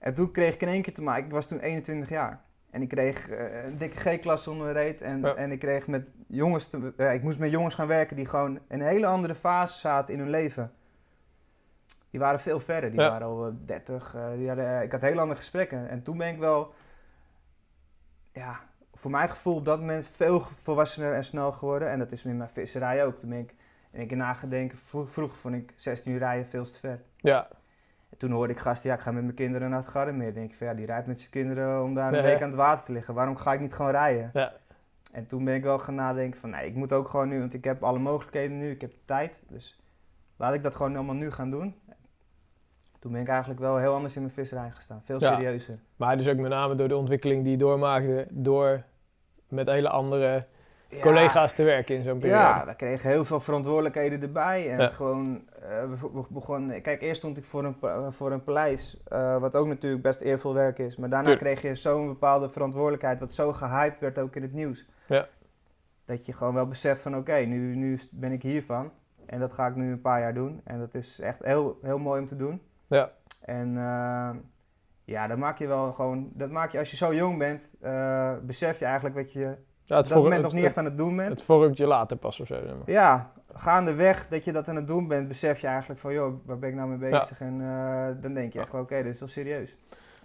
En 0.00 0.14
toen 0.14 0.30
kreeg 0.30 0.54
ik 0.54 0.60
in 0.62 0.68
één 0.68 0.82
keer 0.82 0.94
te 0.94 1.02
maken, 1.02 1.24
ik 1.24 1.30
was 1.30 1.46
toen 1.46 1.58
21 1.60 2.08
jaar. 2.08 2.40
En 2.70 2.82
ik 2.82 2.88
kreeg 2.88 3.28
een 3.64 3.78
dikke 3.78 3.96
G-klasse 3.96 4.50
onder 4.50 4.66
de 4.66 4.72
reet. 4.72 5.00
En, 5.02 5.20
Ja. 5.20 5.34
en 5.34 5.52
ik 5.52 5.58
kreeg 5.58 5.86
met 5.86 6.06
jongens, 6.26 6.68
te, 6.68 6.92
ik 7.14 7.22
moest 7.22 7.38
met 7.38 7.50
jongens 7.50 7.74
gaan 7.74 7.86
werken 7.86 8.16
die 8.16 8.26
gewoon 8.26 8.58
een 8.68 8.82
hele 8.82 9.06
andere 9.06 9.34
fase 9.34 9.78
zaten 9.78 10.14
in 10.14 10.20
hun 10.20 10.30
leven. 10.30 10.72
Die 12.10 12.20
waren 12.20 12.40
veel 12.40 12.60
verder, 12.60 12.90
die 12.90 13.00
Ja. 13.00 13.10
waren 13.10 13.26
al 13.26 13.46
eh, 13.46 13.52
30. 13.66 14.14
eh, 14.14 14.32
die 14.36 14.46
hadden, 14.48 14.82
ik 14.82 14.92
had 14.92 15.00
heel 15.00 15.18
andere 15.18 15.38
gesprekken. 15.38 15.88
En 15.88 16.02
toen 16.02 16.16
ben 16.18 16.28
ik 16.28 16.38
wel, 16.38 16.74
ja, 18.32 18.60
voor 19.04 19.12
mijn 19.12 19.28
gevoel 19.28 19.54
op 19.54 19.64
dat 19.64 19.78
moment 19.80 20.08
veel 20.14 20.40
volwassener 20.40 21.14
en 21.14 21.24
snel 21.24 21.52
geworden. 21.52 21.90
En 21.90 21.98
dat 21.98 22.12
is 22.12 22.22
met 22.22 22.36
mijn 22.36 22.48
visserij 22.48 23.04
ook. 23.04 23.18
Toen 23.18 23.28
ben 23.28 23.38
ik 23.38 23.54
in 23.90 23.98
één 23.98 24.08
keer 24.08 24.16
nagedenken. 24.16 24.78
Vroeg, 24.78 25.10
vroeger 25.10 25.38
vond 25.38 25.54
ik 25.54 25.72
16 25.76 26.12
uur 26.12 26.18
rijden 26.18 26.46
veel 26.46 26.64
te 26.64 26.78
ver. 26.78 27.00
Ja, 27.16 27.48
En 28.10 28.16
toen 28.16 28.30
hoorde 28.30 28.52
ik 28.52 28.58
gasten, 28.58 28.90
ja, 28.90 28.96
ik 28.96 29.02
ga 29.02 29.10
met 29.12 29.22
mijn 29.22 29.34
kinderen 29.34 29.70
naar 29.70 29.78
het 29.78 29.88
Gardermeer. 29.88 30.34
Denk 30.34 30.50
ik 30.50 30.56
van, 30.56 30.66
ja, 30.66 30.74
die 30.74 30.86
rijdt 30.86 31.06
met 31.06 31.18
zijn 31.18 31.30
kinderen 31.30 31.82
om 31.82 31.94
daar 31.94 32.08
een 32.08 32.18
Ja, 32.18 32.22
week 32.22 32.38
ja. 32.38 32.42
aan 32.42 32.48
het 32.48 32.56
water 32.58 32.84
te 32.84 32.92
liggen. 32.92 33.14
Waarom 33.14 33.36
ga 33.36 33.52
ik 33.52 33.60
niet 33.60 33.74
gewoon 33.74 33.90
rijden? 33.90 34.30
Ja. 34.32 34.52
En 35.12 35.26
toen 35.26 35.44
ben 35.44 35.54
ik 35.54 35.62
wel 35.62 35.78
gaan 35.78 35.94
nadenken 35.94 36.40
van, 36.40 36.50
nee, 36.50 36.66
ik 36.66 36.74
moet 36.74 36.92
ook 36.92 37.08
gewoon 37.08 37.28
nu, 37.28 37.38
want 37.38 37.54
ik 37.54 37.64
heb 37.64 37.82
alle 37.82 37.98
mogelijkheden 37.98 38.58
nu, 38.58 38.70
ik 38.70 38.80
heb 38.80 38.90
de 38.90 39.04
tijd. 39.04 39.42
Dus 39.48 39.80
laat 40.36 40.54
ik 40.54 40.62
dat 40.62 40.74
gewoon 40.74 40.94
allemaal 40.96 41.14
nu 41.14 41.30
gaan 41.30 41.50
doen. 41.50 41.74
Toen 42.98 43.12
ben 43.12 43.20
ik 43.20 43.28
eigenlijk 43.28 43.60
wel 43.60 43.76
heel 43.76 43.94
anders 43.94 44.14
in 44.16 44.22
mijn 44.22 44.34
visserij 44.34 44.70
gestaan. 44.70 45.02
Veel 45.04 45.20
Ja. 45.20 45.34
serieuzer. 45.34 45.78
maar 45.96 46.16
dus 46.16 46.28
ook 46.28 46.36
met 46.38 46.50
name 46.50 46.74
door 46.74 46.88
de 46.88 46.96
ontwikkeling 46.96 47.42
die 47.42 47.52
je 47.52 47.58
doormaakte, 47.58 48.26
door 48.30 48.82
met 49.54 49.68
hele 49.68 49.88
andere 49.88 50.44
Ja. 50.88 51.00
collega's 51.00 51.54
te 51.54 51.62
werken 51.62 51.94
in 51.94 52.02
zo'n 52.02 52.18
periode. 52.18 52.40
Ja, 52.42 52.64
we 52.66 52.74
kregen 52.74 53.10
heel 53.10 53.24
veel 53.24 53.40
verantwoordelijkheden 53.40 54.22
erbij. 54.22 54.70
En 54.70 54.78
Ja. 54.80 54.88
gewoon, 54.88 55.42
eh, 55.62 55.68
we 56.00 56.24
begonnen... 56.28 56.82
Kijk, 56.82 57.02
eerst 57.02 57.18
stond 57.20 57.36
ik 57.36 57.44
voor 57.44 57.64
een, 57.64 57.76
voor 58.12 58.32
een 58.32 58.44
paleis, 58.44 58.96
eh, 59.08 59.38
wat 59.38 59.54
ook 59.56 59.66
natuurlijk 59.66 60.02
best 60.02 60.20
eervol 60.20 60.54
werk 60.54 60.78
is. 60.78 60.96
Maar 60.96 61.08
daarna 61.08 61.36
kreeg 61.36 61.62
je 61.62 61.74
zo'n 61.74 62.06
bepaalde 62.06 62.48
verantwoordelijkheid, 62.48 63.20
wat 63.20 63.32
zo 63.32 63.52
gehyped 63.52 64.00
werd 64.00 64.18
ook 64.18 64.36
in 64.36 64.42
het 64.42 64.52
nieuws. 64.52 64.86
Ja. 65.06 65.26
Dat 66.04 66.26
je 66.26 66.32
gewoon 66.32 66.54
wel 66.54 66.66
beseft 66.66 67.02
van, 67.02 67.16
oké, 67.16 67.34
nu, 67.36 67.76
nu 67.76 67.98
ben 68.10 68.32
ik 68.32 68.42
hiervan. 68.42 68.90
En 69.26 69.40
dat 69.40 69.52
ga 69.52 69.66
ik 69.66 69.74
nu 69.76 69.92
een 69.92 70.00
paar 70.00 70.20
jaar 70.20 70.34
doen. 70.34 70.60
En 70.64 70.78
dat 70.78 70.94
is 70.94 71.20
echt 71.20 71.44
heel, 71.44 71.78
heel 71.82 71.98
mooi 71.98 72.20
om 72.20 72.26
te 72.26 72.36
doen. 72.36 72.62
Ja. 72.86 73.10
En 73.40 73.76
eh, 73.78 74.30
ja, 75.04 75.26
dat 75.26 75.38
maak 75.38 75.58
je 75.58 75.66
wel 75.66 75.92
gewoon... 75.92 76.28
Dat 76.32 76.50
maak 76.50 76.70
je, 76.72 76.78
als 76.78 76.90
je 76.90 76.96
zo 76.96 77.14
jong 77.14 77.38
bent, 77.38 77.70
eh, 77.80 78.32
besef 78.42 78.78
je 78.78 78.84
eigenlijk 78.84 79.16
wat 79.16 79.32
je 79.32 79.40
Ja, 79.82 79.96
het, 79.96 80.08
dat 80.08 80.22
moment 80.22 80.42
nog 80.42 80.52
niet 80.52 80.64
echt 80.64 80.78
aan 80.78 80.84
het 80.84 80.96
doen 80.96 81.16
bent. 81.16 81.28
het 81.30 81.42
vormt 81.42 81.76
je 81.76 81.86
later 81.86 82.16
pas 82.16 82.40
of 82.40 82.46
zo. 82.46 82.54
Zeg 82.54 82.64
maar. 82.76 82.90
Ja, 82.90 83.32
gaandeweg 83.52 84.28
dat 84.28 84.44
je 84.44 84.52
dat 84.52 84.68
aan 84.68 84.76
het 84.76 84.86
doen 84.86 85.08
bent, 85.08 85.28
besef 85.28 85.60
je 85.60 85.66
eigenlijk 85.66 86.00
van, 86.00 86.12
joh, 86.12 86.34
waar 86.46 86.58
ben 86.58 86.68
ik 86.68 86.74
nou 86.74 86.88
mee 86.88 87.10
bezig? 87.10 87.40
En 87.40 87.60
eh, 87.60 88.22
dan 88.22 88.34
denk 88.34 88.52
je 88.52 88.60
echt 88.60 88.74
oké, 88.74 89.02
dit 89.02 89.12
is 89.14 89.18
wel 89.20 89.28
serieus. 89.28 89.76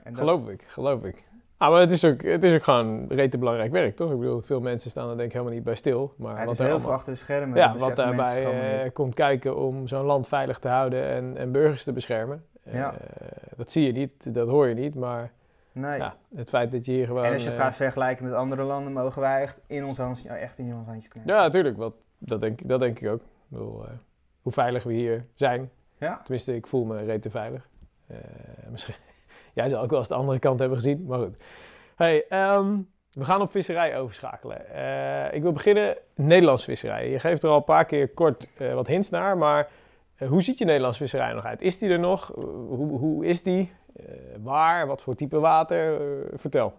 En 0.04 0.14
dat- 0.14 0.22
Geloof 0.24 0.50
ik, 0.50 0.64
geloof 0.68 1.04
ik. 1.04 1.28
Ah, 1.58 1.72
maar 1.72 1.80
het 1.80 1.92
is 1.92 2.06
ook, 2.06 2.22
het 2.22 2.44
is 2.44 2.54
ook 2.54 2.64
gewoon 2.64 3.06
rete 3.10 3.38
belangrijk 3.38 3.72
werk, 3.72 3.96
toch? 3.96 4.12
Ik 4.12 4.20
bedoel, 4.20 4.42
veel 4.42 4.60
mensen 4.62 4.90
staan 4.90 5.10
er 5.10 5.16
denk 5.16 5.28
ik 5.28 5.32
helemaal 5.34 5.54
niet 5.54 5.64
bij 5.64 5.76
stil. 5.76 6.14
Maar 6.18 6.38
ja, 6.40 6.44
wat 6.46 6.54
is 6.54 6.60
er 6.60 6.66
heel 6.66 6.74
allemaal- 6.74 6.90
veel 6.90 6.98
achter 6.98 7.14
de 7.14 7.20
schermen. 7.20 7.58
ja, 7.58 7.78
wat 7.78 7.96
daarbij 7.96 8.46
eh, 8.84 8.90
komt 8.94 9.14
kijken 9.14 9.58
om 9.58 9.88
zo'n 9.88 10.06
land 10.06 10.28
veilig 10.28 10.58
te 10.60 10.68
houden 10.68 11.04
en, 11.10 11.38
en 11.38 11.52
burgers 11.52 11.84
te 11.84 11.94
beschermen. 11.94 12.44
Ja. 12.72 12.94
Eh, 12.94 13.28
dat 13.56 13.72
zie 13.72 13.86
je 13.86 13.92
niet, 13.92 14.34
dat 14.34 14.48
hoor 14.48 14.68
je 14.68 14.74
niet, 14.74 14.96
maar 14.96 15.32
Nee. 15.72 15.98
ja, 15.98 16.16
het 16.36 16.50
feit 16.50 16.72
dat 16.72 16.86
je 16.86 16.92
hier 16.92 17.06
gewoon... 17.06 17.24
en 17.26 17.34
als 17.34 17.42
je 17.44 17.48
eh, 17.50 17.54
het 17.56 17.64
gaat 17.64 17.76
vergelijken 17.76 18.26
met 18.26 18.34
andere 18.34 18.64
landen, 18.64 18.94
mogen 18.94 19.22
wij 19.22 19.42
echt 19.42 19.58
in 19.68 19.86
ons 19.86 19.98
handje, 19.98 20.28
ja, 20.30 20.38
echt 20.38 20.58
in 20.58 20.74
ons 20.74 20.88
handje 20.88 21.10
knijpen. 21.10 21.34
Ja, 21.34 21.42
natuurlijk, 21.42 21.78
wat, 21.78 21.94
dat, 22.18 22.42
denk, 22.42 22.62
ik- 22.62 22.68
dat 22.70 22.80
denk 22.80 23.00
ik 23.00 23.10
ook. 23.10 23.22
Ik 23.22 23.28
bedoel, 23.48 23.86
eh, 23.86 23.92
hoe 24.42 24.52
veilig 24.52 24.84
we 24.84 24.94
hier 24.94 25.26
zijn. 25.36 25.70
Ja. 25.98 26.20
Tenminste, 26.24 26.56
ik 26.56 26.68
voel 26.68 26.86
me 26.86 27.04
rete 27.04 27.30
veilig. 27.30 27.70
Eh, 28.08 28.18
misschien, 28.72 28.96
jij 29.54 29.70
zal 29.70 29.82
ook 29.84 29.90
wel 29.90 30.00
eens 30.00 30.08
de 30.08 30.14
andere 30.14 30.40
kant 30.40 30.60
hebben 30.60 30.78
gezien, 30.78 31.06
maar 31.06 31.20
goed. 31.20 31.36
Hey, 31.96 32.26
ehm, 32.30 32.78
we 33.14 33.24
gaan 33.24 33.42
op 33.42 33.52
visserij 33.52 33.98
overschakelen. 34.00 34.70
Eh, 34.70 35.34
ik 35.36 35.42
wil 35.42 35.52
beginnen 35.52 35.98
Nederlands 36.16 36.64
visserij. 36.64 37.10
Je 37.10 37.20
geeft 37.20 37.44
er 37.44 37.50
al 37.50 37.58
een 37.58 37.64
paar 37.64 37.86
keer 37.86 38.10
kort 38.10 38.48
eh, 38.58 38.74
wat 38.74 38.88
hints 38.88 39.10
naar, 39.10 39.38
maar 39.38 39.60
eh, 39.60 39.70
hoe 40.28 40.42
ziet 40.42 40.58
je 40.58 40.66
Nederlands 40.66 40.98
visserij 40.98 41.34
nog 41.34 41.46
uit? 41.46 41.62
Is 41.62 41.78
die 41.78 41.90
er 41.90 42.00
nog? 42.00 42.36
Eh, 42.36 42.44
hoe, 42.44 42.98
hoe 42.98 43.26
is 43.26 43.44
die? 43.44 43.72
Eh, 43.96 44.06
waar? 44.44 44.88
Wat 44.88 45.02
voor 45.02 45.16
type 45.16 45.40
water? 45.40 46.02
Eh, 46.02 46.40
vertel. 46.40 46.74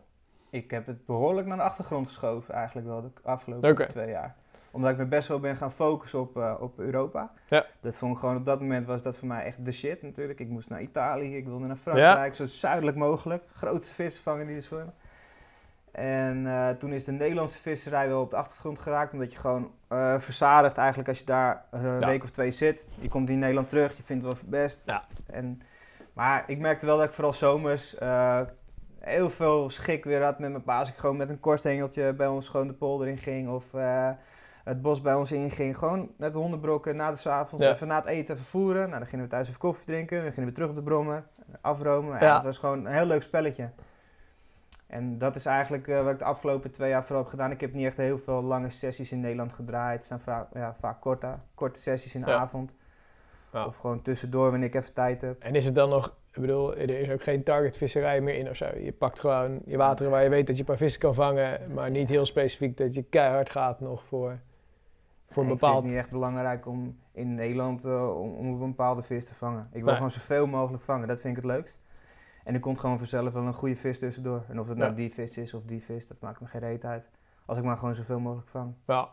Ik 0.50 0.70
heb 0.70 0.86
het 0.86 1.06
behoorlijk 1.06 1.46
naar 1.46 1.56
de 1.56 1.62
achtergrond 1.62 2.06
geschoven 2.06 2.54
eigenlijk 2.54 2.86
wel 2.86 3.02
de 3.02 3.10
afgelopen 3.22 3.88
twee 3.88 4.08
jaar. 4.08 4.36
Omdat 4.70 4.90
ik 4.90 4.96
me 4.96 5.04
best 5.04 5.28
wel 5.28 5.40
ben 5.40 5.56
gaan 5.56 5.72
focussen 5.72 6.20
op, 6.20 6.36
eh, 6.36 6.54
op 6.60 6.78
Europa. 6.78 7.32
Ja. 7.48 7.66
Dat 7.80 7.96
vond 7.96 8.14
ik 8.14 8.20
gewoon 8.20 8.36
op 8.36 8.44
dat 8.44 8.60
moment 8.60 8.86
was 8.86 9.02
dat 9.02 9.16
voor 9.16 9.28
mij 9.28 9.44
echt 9.44 9.64
de 9.64 9.72
shit 9.72 10.02
natuurlijk. 10.02 10.38
Ik 10.38 10.48
moest 10.48 10.68
naar 10.68 10.82
Italië, 10.82 11.36
ik 11.36 11.46
wilde 11.46 11.66
naar 11.66 11.76
Frankrijk, 11.76 12.34
zo 12.34 12.46
zuidelijk 12.46 12.96
mogelijk. 12.96 13.44
Grootste 13.54 13.94
vissen 13.94 14.22
vangen 14.22 14.46
die 14.46 14.56
er 14.56 14.62
zwemmen. 14.62 14.94
En 15.92 16.46
eh, 16.46 16.68
toen 16.70 16.92
is 16.92 17.04
de 17.04 17.12
Nederlandse 17.12 17.58
visserij 17.58 18.08
wel 18.08 18.20
op 18.20 18.30
de 18.30 18.36
achtergrond 18.36 18.78
geraakt, 18.78 19.12
omdat 19.12 19.32
je 19.32 19.38
gewoon 19.38 19.70
uh, 19.92 20.14
verzadigt 20.18 20.76
eigenlijk 20.76 21.08
als 21.08 21.18
je 21.18 21.24
daar 21.24 21.64
een 21.70 21.98
week 21.98 22.22
of 22.22 22.30
twee 22.30 22.50
zit. 22.50 22.86
Je 23.00 23.08
komt 23.08 23.28
in 23.28 23.38
Nederland 23.38 23.68
terug, 23.68 23.96
je 23.96 24.02
vindt 24.02 24.24
het 24.24 24.40
wel 24.40 24.50
best. 24.50 24.82
Ja. 24.84 25.04
En, 25.26 25.62
maar 26.12 26.44
ik 26.46 26.58
merkte 26.58 26.86
wel 26.86 26.96
dat 26.96 27.06
ik 27.06 27.12
vooral 27.12 27.32
zomers 27.32 27.96
heel 28.98 29.30
veel 29.30 29.70
schik 29.70 30.04
weer 30.04 30.22
had 30.22 30.38
met 30.38 30.50
mijn 30.50 30.62
pa. 30.62 30.78
Als 30.78 30.88
ik 30.88 30.96
gewoon 30.96 31.16
met 31.16 31.28
een 31.28 31.40
korsthengeltje 31.40 32.12
bij 32.12 32.26
ons 32.26 32.48
gewoon 32.48 32.66
de 32.66 32.72
polder 32.72 33.08
in 33.08 33.18
ging 33.18 33.48
of 33.48 33.64
het 34.64 34.82
bos 34.82 35.00
bij 35.00 35.14
ons 35.14 35.32
inging. 35.32 35.78
Gewoon 35.78 36.10
net 36.16 36.34
hondenbrokken 36.34 36.96
na 36.96 37.12
de 37.12 37.30
avonds, 37.30 37.64
even 37.64 37.86
na 37.86 37.96
het 37.96 38.06
eten 38.06 38.36
vervoeren. 38.36 38.88
Nou, 38.88 38.98
dan 38.98 39.08
gingen 39.08 39.24
we 39.24 39.30
thuis 39.30 39.48
even 39.48 39.60
koffie 39.60 39.86
drinken, 39.86 40.22
dan 40.22 40.32
gingen 40.32 40.48
we 40.48 40.54
terug 40.54 40.68
op 40.68 40.74
de 40.74 40.82
brommen, 40.82 41.26
afromen. 41.60 42.20
Ja. 42.20 42.34
Het 42.34 42.44
was 42.44 42.58
gewoon 42.58 42.86
een 42.86 42.92
heel 42.92 43.06
leuk 43.06 43.22
spelletje. 43.22 43.70
En 44.90 45.18
dat 45.18 45.36
is 45.36 45.46
eigenlijk 45.46 45.86
uh, 45.86 46.02
wat 46.02 46.12
ik 46.12 46.18
de 46.18 46.24
afgelopen 46.24 46.70
twee 46.70 46.90
jaar 46.90 47.04
vooral 47.04 47.22
heb 47.22 47.30
gedaan. 47.30 47.50
Ik 47.50 47.60
heb 47.60 47.72
niet 47.72 47.86
echt 47.86 47.96
heel 47.96 48.18
veel 48.18 48.42
lange 48.42 48.70
sessies 48.70 49.12
in 49.12 49.20
Nederland 49.20 49.52
gedraaid. 49.52 49.98
Het 49.98 50.06
zijn 50.06 50.20
vaak, 50.20 50.46
ja, 50.54 50.76
vaak 50.80 51.00
korte, 51.00 51.34
korte 51.54 51.80
sessies 51.80 52.14
in 52.14 52.20
de 52.20 52.32
avond. 52.32 52.74
Of 53.52 53.76
gewoon 53.76 54.02
tussendoor 54.02 54.50
wanneer 54.50 54.68
ik 54.68 54.74
even 54.74 54.92
tijd 54.92 55.20
heb. 55.20 55.42
En 55.42 55.54
is 55.54 55.64
het 55.64 55.74
dan 55.74 55.88
nog, 55.88 56.16
ik 56.32 56.40
bedoel, 56.40 56.76
er 56.76 56.90
is 56.90 57.10
ook 57.10 57.22
geen 57.22 57.42
targetvisserij 57.42 58.20
meer 58.20 58.34
in 58.34 58.48
of 58.48 58.56
zo? 58.56 58.66
Je 58.78 58.92
pakt 58.92 59.20
gewoon 59.20 59.60
je 59.64 59.76
wateren 59.76 60.12
waar 60.12 60.22
je 60.22 60.28
weet 60.28 60.46
dat 60.46 60.54
je 60.54 60.60
een 60.60 60.68
paar 60.68 60.76
vissen 60.76 61.00
kan 61.00 61.14
vangen, 61.14 61.72
maar 61.74 61.90
niet 61.90 62.08
heel 62.08 62.26
specifiek 62.26 62.76
dat 62.76 62.94
je 62.94 63.02
keihard 63.02 63.50
gaat 63.50 63.80
nog 63.80 64.04
voor, 64.04 64.38
voor 65.28 65.42
een 65.42 65.48
bepaald... 65.48 65.74
Ik 65.74 65.80
vind 65.80 65.84
het 65.84 65.92
niet 65.92 66.02
echt 66.02 66.10
belangrijk 66.10 66.66
om 66.66 66.98
in 67.12 67.34
Nederland 67.34 67.84
uh, 67.84 68.20
om, 68.20 68.34
om, 68.34 68.62
een 68.62 68.68
bepaalde 68.68 69.02
vis 69.02 69.24
te 69.24 69.34
vangen. 69.34 69.68
Ik 69.72 69.84
wil 69.84 69.94
gewoon 69.94 70.10
zoveel 70.10 70.46
mogelijk 70.46 70.82
vangen, 70.82 71.08
dat 71.08 71.20
vind 71.20 71.36
ik 71.36 71.42
het 71.42 71.52
leukst. 71.52 71.79
En 72.44 72.54
er 72.54 72.60
komt 72.60 72.78
gewoon 72.78 72.98
vanzelf 72.98 73.32
wel 73.32 73.42
een 73.42 73.54
goede 73.54 73.76
vis 73.76 73.98
tussendoor. 73.98 74.44
En 74.48 74.60
of 74.60 74.68
het 74.68 74.78
nou 74.78 74.94
die 74.94 75.14
vis 75.14 75.36
is 75.36 75.54
of 75.54 75.62
die 75.64 75.82
vis, 75.82 76.06
dat 76.06 76.16
maakt 76.20 76.40
me 76.40 76.46
geen 76.46 76.60
reet 76.60 76.84
uit. 76.84 77.10
Als 77.46 77.58
ik 77.58 77.64
maar 77.64 77.76
gewoon 77.76 77.94
zoveel 77.94 78.18
mogelijk 78.18 78.48
vang. 78.48 78.74
Ja, 78.86 79.08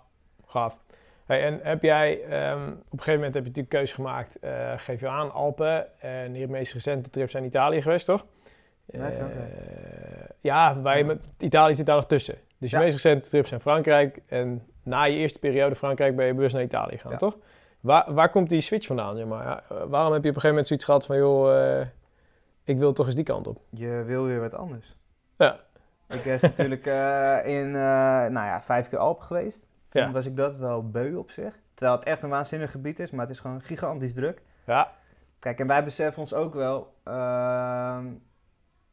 gaaf. 0.46 0.78
Hey, 1.26 1.44
en 1.44 1.60
heb 1.64 1.84
jij, 1.84 2.14
um, 2.52 2.64
op 2.68 2.70
een 2.70 2.88
gegeven 2.90 3.14
moment 3.14 3.34
heb 3.34 3.44
je 3.44 3.50
natuurlijk 3.50 3.70
keuze 3.70 3.94
gemaakt, 3.94 4.38
uh, 4.44 4.74
geef 4.76 5.00
je 5.00 5.08
aan, 5.08 5.34
Alpen. 5.34 6.02
En 6.02 6.36
je 6.36 6.48
meest 6.48 6.74
recente 6.74 7.10
trips 7.10 7.32
zijn 7.32 7.44
Italië 7.44 7.82
geweest, 7.82 8.06
toch? 8.06 8.26
Ja, 8.86 9.12
uh, 9.12 9.18
ja 10.42 10.94
je 10.96 11.04
met, 11.04 11.20
Italië 11.38 11.76
zit 11.76 11.86
daar 11.86 11.96
nog 11.96 12.08
tussen. 12.08 12.36
Dus 12.58 12.72
je 12.72 12.78
meest 12.78 12.94
recente 12.94 13.30
trips 13.30 13.50
zijn 13.50 13.62
Frankrijk. 13.62 14.22
En 14.28 14.66
na 14.84 15.04
je 15.04 15.18
eerste 15.18 15.40
periode 15.40 15.76
Frankrijk 15.76 16.16
ben 16.16 16.26
je 16.26 16.34
bewust 16.34 16.54
naar 16.54 16.64
Italië 16.64 16.98
gegaan, 16.98 17.18
toch? 17.18 17.38
Waar, 17.80 18.14
waar 18.14 18.30
komt 18.30 18.50
die 18.50 18.62
switch 18.62 18.86
vandaan? 18.86 19.18
Zeg 19.18 19.26
maar? 19.26 19.46
Ja, 19.46 19.64
waarom 19.86 20.14
heb 20.14 20.24
je 20.24 20.30
op 20.30 20.36
een 20.36 20.42
gegeven 20.42 20.50
moment 20.50 20.68
zoiets 20.68 20.86
gehad 20.86 21.06
van, 21.06 21.18
joh, 21.18 21.54
uh, 21.54 21.86
ik 22.68 22.78
wil 22.78 22.94
toch 22.94 23.06
eens 23.06 23.16
die 23.16 23.24
kant 23.24 23.48
op. 23.48 23.62
Je 23.70 24.04
wil 24.06 24.24
weer 24.24 24.40
wat 24.40 24.54
anders. 24.54 24.96
Ja. 25.38 25.60
Ik 26.08 26.24
ben 26.24 26.40
natuurlijk 26.50 26.86
uh, 26.86 27.46
in, 27.46 27.68
uh, 27.68 27.74
nou 27.74 28.34
ja, 28.34 28.62
vijf 28.62 28.90
keer 28.90 29.00
Alpen 29.00 29.26
geweest. 29.26 29.66
Toen 29.90 30.02
ja. 30.02 30.12
was 30.12 30.26
ik 30.26 30.36
dat 30.36 30.58
wel 30.58 30.90
beu 30.90 31.16
op 31.16 31.32
zich. 31.32 31.54
Terwijl 31.74 31.98
het 31.98 32.08
echt 32.08 32.24
een 32.24 32.30
waanzinnig 32.30 32.72
gebied 32.72 33.00
is, 33.00 33.12
maar 33.12 33.26
het 33.26 33.36
is 33.36 33.40
gewoon 33.40 33.62
gigantisch 33.62 34.14
druk. 34.14 34.42
Ja. 34.66 34.92
Kijk, 35.40 35.60
en 35.60 35.68
wij 35.68 35.84
beseffen 35.84 36.22
ons 36.22 36.34
ook 36.34 36.54
wel 36.54 36.94
uh, 37.08 38.00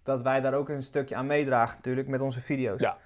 dat 0.02 0.22
wij 0.22 0.40
daar 0.40 0.54
ook 0.54 0.68
een 0.68 0.82
stukje 0.82 1.14
aan 1.16 1.26
meedragen 1.26 1.76
natuurlijk 1.76 2.08
met 2.08 2.20
onze 2.20 2.40
video's. 2.40 2.80
Ja. 2.80 2.96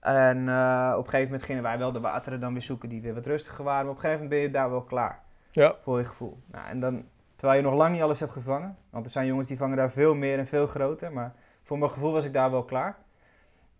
En 0.00 0.38
uh, 0.46 0.92
op 0.96 1.04
een 1.04 1.10
gegeven 1.10 1.30
moment 1.30 1.42
gingen 1.42 1.62
wij 1.62 1.78
wel 1.78 1.92
de 1.92 2.00
wateren 2.00 2.40
dan 2.40 2.52
weer 2.52 2.62
zoeken 2.62 2.88
die 2.88 3.02
weer 3.02 3.14
wat 3.14 3.26
rustiger 3.26 3.64
waren. 3.64 3.82
Maar 3.82 3.94
op 3.94 3.96
een 3.96 4.02
gegeven 4.04 4.24
moment 4.24 4.40
ben 4.40 4.50
je 4.50 4.58
daar 4.58 4.70
wel 4.70 4.82
klaar. 4.82 5.22
Ja. 5.50 5.74
Voor 5.82 5.98
je 5.98 6.04
gevoel. 6.04 6.38
Nou, 6.46 6.68
en 6.68 6.80
dan 6.80 7.04
Terwijl 7.40 7.60
je 7.60 7.66
nog 7.66 7.76
lang 7.76 7.92
niet 7.92 8.02
alles 8.02 8.20
hebt 8.20 8.32
gevangen. 8.32 8.76
Want 8.90 9.04
er 9.04 9.10
zijn 9.10 9.26
jongens 9.26 9.48
die 9.48 9.56
vangen 9.56 9.76
daar 9.76 9.90
veel 9.90 10.14
meer 10.14 10.38
en 10.38 10.46
veel 10.46 10.66
groter. 10.66 11.12
Maar 11.12 11.34
voor 11.62 11.78
mijn 11.78 11.90
gevoel 11.90 12.12
was 12.12 12.24
ik 12.24 12.32
daar 12.32 12.50
wel 12.50 12.64
klaar. 12.64 12.96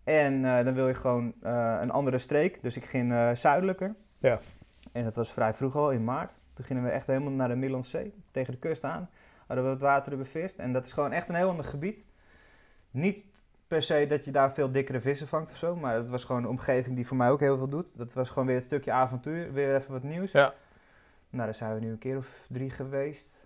En 0.05 0.33
uh, 0.33 0.65
dan 0.65 0.75
wil 0.75 0.89
je 0.89 0.95
gewoon 0.95 1.33
uh, 1.43 1.79
een 1.81 1.91
andere 1.91 2.19
streek. 2.19 2.63
Dus 2.63 2.77
ik 2.77 2.85
ging 2.85 3.13
uh, 3.13 3.31
zuidelijker. 3.31 3.95
Ja. 4.19 4.41
En 4.93 5.05
dat 5.05 5.15
was 5.15 5.33
vrij 5.33 5.55
vroeg 5.55 5.77
al, 5.77 5.91
in 5.91 6.05
maart. 6.05 6.33
Toen 6.55 6.65
gingen 6.65 6.83
we 6.83 6.91
echt 6.91 7.07
helemaal 7.07 7.33
naar 7.33 7.49
de 7.49 7.55
Middellandse 7.55 7.91
Zee. 7.91 8.15
Tegen 8.31 8.53
de 8.53 8.59
kust 8.59 8.85
aan. 8.85 9.09
Hadden 9.47 9.65
we 9.65 9.71
het 9.71 9.81
water 9.81 10.17
bevist. 10.17 10.59
En 10.59 10.73
dat 10.73 10.87
is 10.87 10.93
gewoon 10.93 11.13
echt 11.13 11.29
een 11.29 11.35
heel 11.35 11.49
ander 11.49 11.65
gebied. 11.65 12.05
Niet 12.91 13.25
per 13.69 13.83
se 13.83 14.07
dat 14.09 14.25
je 14.25 14.31
daar 14.31 14.53
veel 14.53 14.73
dikkere 14.73 15.01
vissen 15.01 15.29
vangt 15.29 15.51
of 15.51 15.57
zo. 15.57 15.77
Maar 15.77 15.95
het 15.95 16.11
was 16.11 16.25
gewoon 16.25 16.43
een 16.43 16.49
omgeving 16.49 16.97
die 16.97 17.07
voor 17.07 17.17
mij 17.17 17.31
ook 17.31 17.41
heel 17.41 17.57
veel 17.57 17.69
doet. 17.69 17.87
Dat 17.93 18.13
was 18.13 18.29
gewoon 18.29 18.47
weer 18.47 18.57
een 18.57 18.63
stukje 18.63 18.93
avontuur. 18.93 19.53
Weer 19.53 19.75
even 19.75 19.93
wat 19.93 20.03
nieuws. 20.03 20.33
Ja. 20.33 20.55
Nou, 21.31 21.45
daar 21.45 21.55
zijn 21.55 21.75
we 21.75 21.81
nu 21.81 21.91
een 21.91 21.99
keer 21.99 22.17
of 22.17 22.29
drie 22.49 22.71
geweest. 22.71 23.40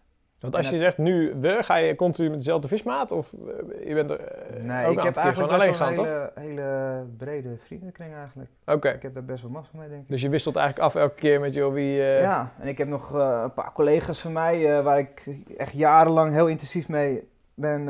Want 0.45 0.57
als 0.57 0.71
je 0.71 0.79
zegt 0.79 0.99
nu 0.99 1.35
we, 1.41 1.59
ga 1.63 1.77
je 1.77 1.95
continu 1.97 2.29
met 2.29 2.39
dezelfde 2.39 2.69
vismaat? 2.69 3.13
Of 3.13 3.33
eh, 3.33 3.89
je 3.89 3.95
bent 3.95 4.11
er 4.11 4.21
uh, 4.21 4.65
nee, 4.65 4.87
ook 4.87 4.97
ik 4.99 5.03
heb 5.03 5.17
eigenlijk 5.17 5.53
alleen 5.53 5.75
gaan, 5.75 5.89
een 5.93 6.05
hele, 6.05 6.31
hele 6.35 7.05
brede 7.17 7.57
vriendenkring 7.65 8.15
eigenlijk. 8.15 8.51
Oké. 8.67 8.89
Ik 8.89 9.03
heb 9.03 9.15
daar 9.15 9.25
best 9.25 9.43
wel 9.43 9.51
massa 9.51 9.71
mee, 9.75 9.89
denk 9.89 10.03
ik. 10.03 10.09
Dus 10.09 10.23
je 10.23 10.29
wisselt 10.29 10.57
eigenlijk 10.57 10.87
af 10.87 11.03
elke 11.03 11.15
keer 11.15 11.41
met 11.41 11.55
joh, 11.55 11.73
wie... 11.73 11.99
Uh... 11.99 12.21
Ja, 12.21 12.53
en 12.59 12.69
ik 12.69 12.79
heb 12.79 12.89
nog 12.89 13.13
een 13.13 13.53
paar 13.55 13.73
collega's 13.73 14.21
van 14.21 14.33
mij 14.33 14.83
waar 14.83 14.99
ik 14.99 15.27
echt 15.57 15.73
jarenlang 15.73 16.33
heel 16.33 16.47
intensief 16.49 16.89
mee 16.89 17.29
ben 17.55 17.85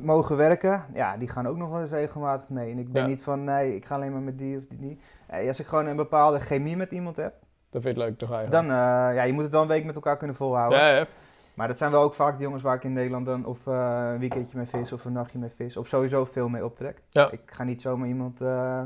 mogen 0.00 0.36
werken. 0.36 0.84
Ja, 0.94 1.16
die 1.16 1.28
gaan 1.28 1.48
ook 1.48 1.56
nog 1.56 1.70
wel 1.70 1.80
eens 1.80 1.90
regelmatig 1.90 2.48
mee. 2.48 2.70
En 2.72 2.78
ik 2.78 2.92
ben 2.92 3.02
Ja. 3.02 3.08
niet 3.08 3.22
van, 3.22 3.44
nee, 3.44 3.76
ik 3.76 3.84
ga 3.84 3.94
alleen 3.94 4.12
maar 4.12 4.20
met 4.20 4.38
die 4.38 4.56
of 4.56 4.62
die. 4.68 4.78
die. 4.78 5.00
Nee, 5.30 5.48
als 5.48 5.60
ik 5.60 5.66
gewoon 5.66 5.86
een 5.86 5.96
bepaalde 5.96 6.40
chemie 6.40 6.76
met 6.76 6.90
iemand 6.90 7.16
heb, 7.16 7.32
Dat 7.70 7.82
vind 7.82 7.96
je 7.96 8.00
het 8.02 8.08
leuk 8.10 8.18
toch 8.18 8.32
eigenlijk? 8.32 8.68
dan, 8.68 8.76
eh, 8.76 9.14
ja, 9.16 9.22
je 9.22 9.32
moet 9.32 9.42
het 9.42 9.52
wel 9.52 9.62
een 9.62 9.68
week 9.68 9.84
met 9.84 9.94
elkaar 9.94 10.16
kunnen 10.16 10.36
volhouden. 10.36 10.78
Ja, 10.78 10.96
ja. 10.96 11.06
Maar 11.60 11.68
dat 11.68 11.78
zijn 11.78 11.90
wel 11.90 12.02
ook 12.02 12.14
vaak 12.14 12.36
de 12.36 12.42
jongens 12.42 12.62
waar 12.62 12.74
ik 12.74 12.84
in 12.84 12.92
Nederland 12.92 13.26
dan 13.26 13.44
of 13.44 13.66
eh, 13.66 14.08
een 14.12 14.18
weekendje 14.18 14.56
mee 14.56 14.66
vis 14.66 14.92
of 14.92 15.04
een 15.04 15.12
nachtje 15.12 15.38
mee 15.38 15.50
vis. 15.50 15.76
Of 15.76 15.88
sowieso 15.88 16.24
veel 16.24 16.48
mee 16.48 16.64
optrek. 16.64 17.02
Ja. 17.10 17.30
Ik 17.30 17.40
ga 17.44 17.64
niet 17.64 17.82
zomaar 17.82 18.08
iemand... 18.08 18.40
eh, 18.40 18.82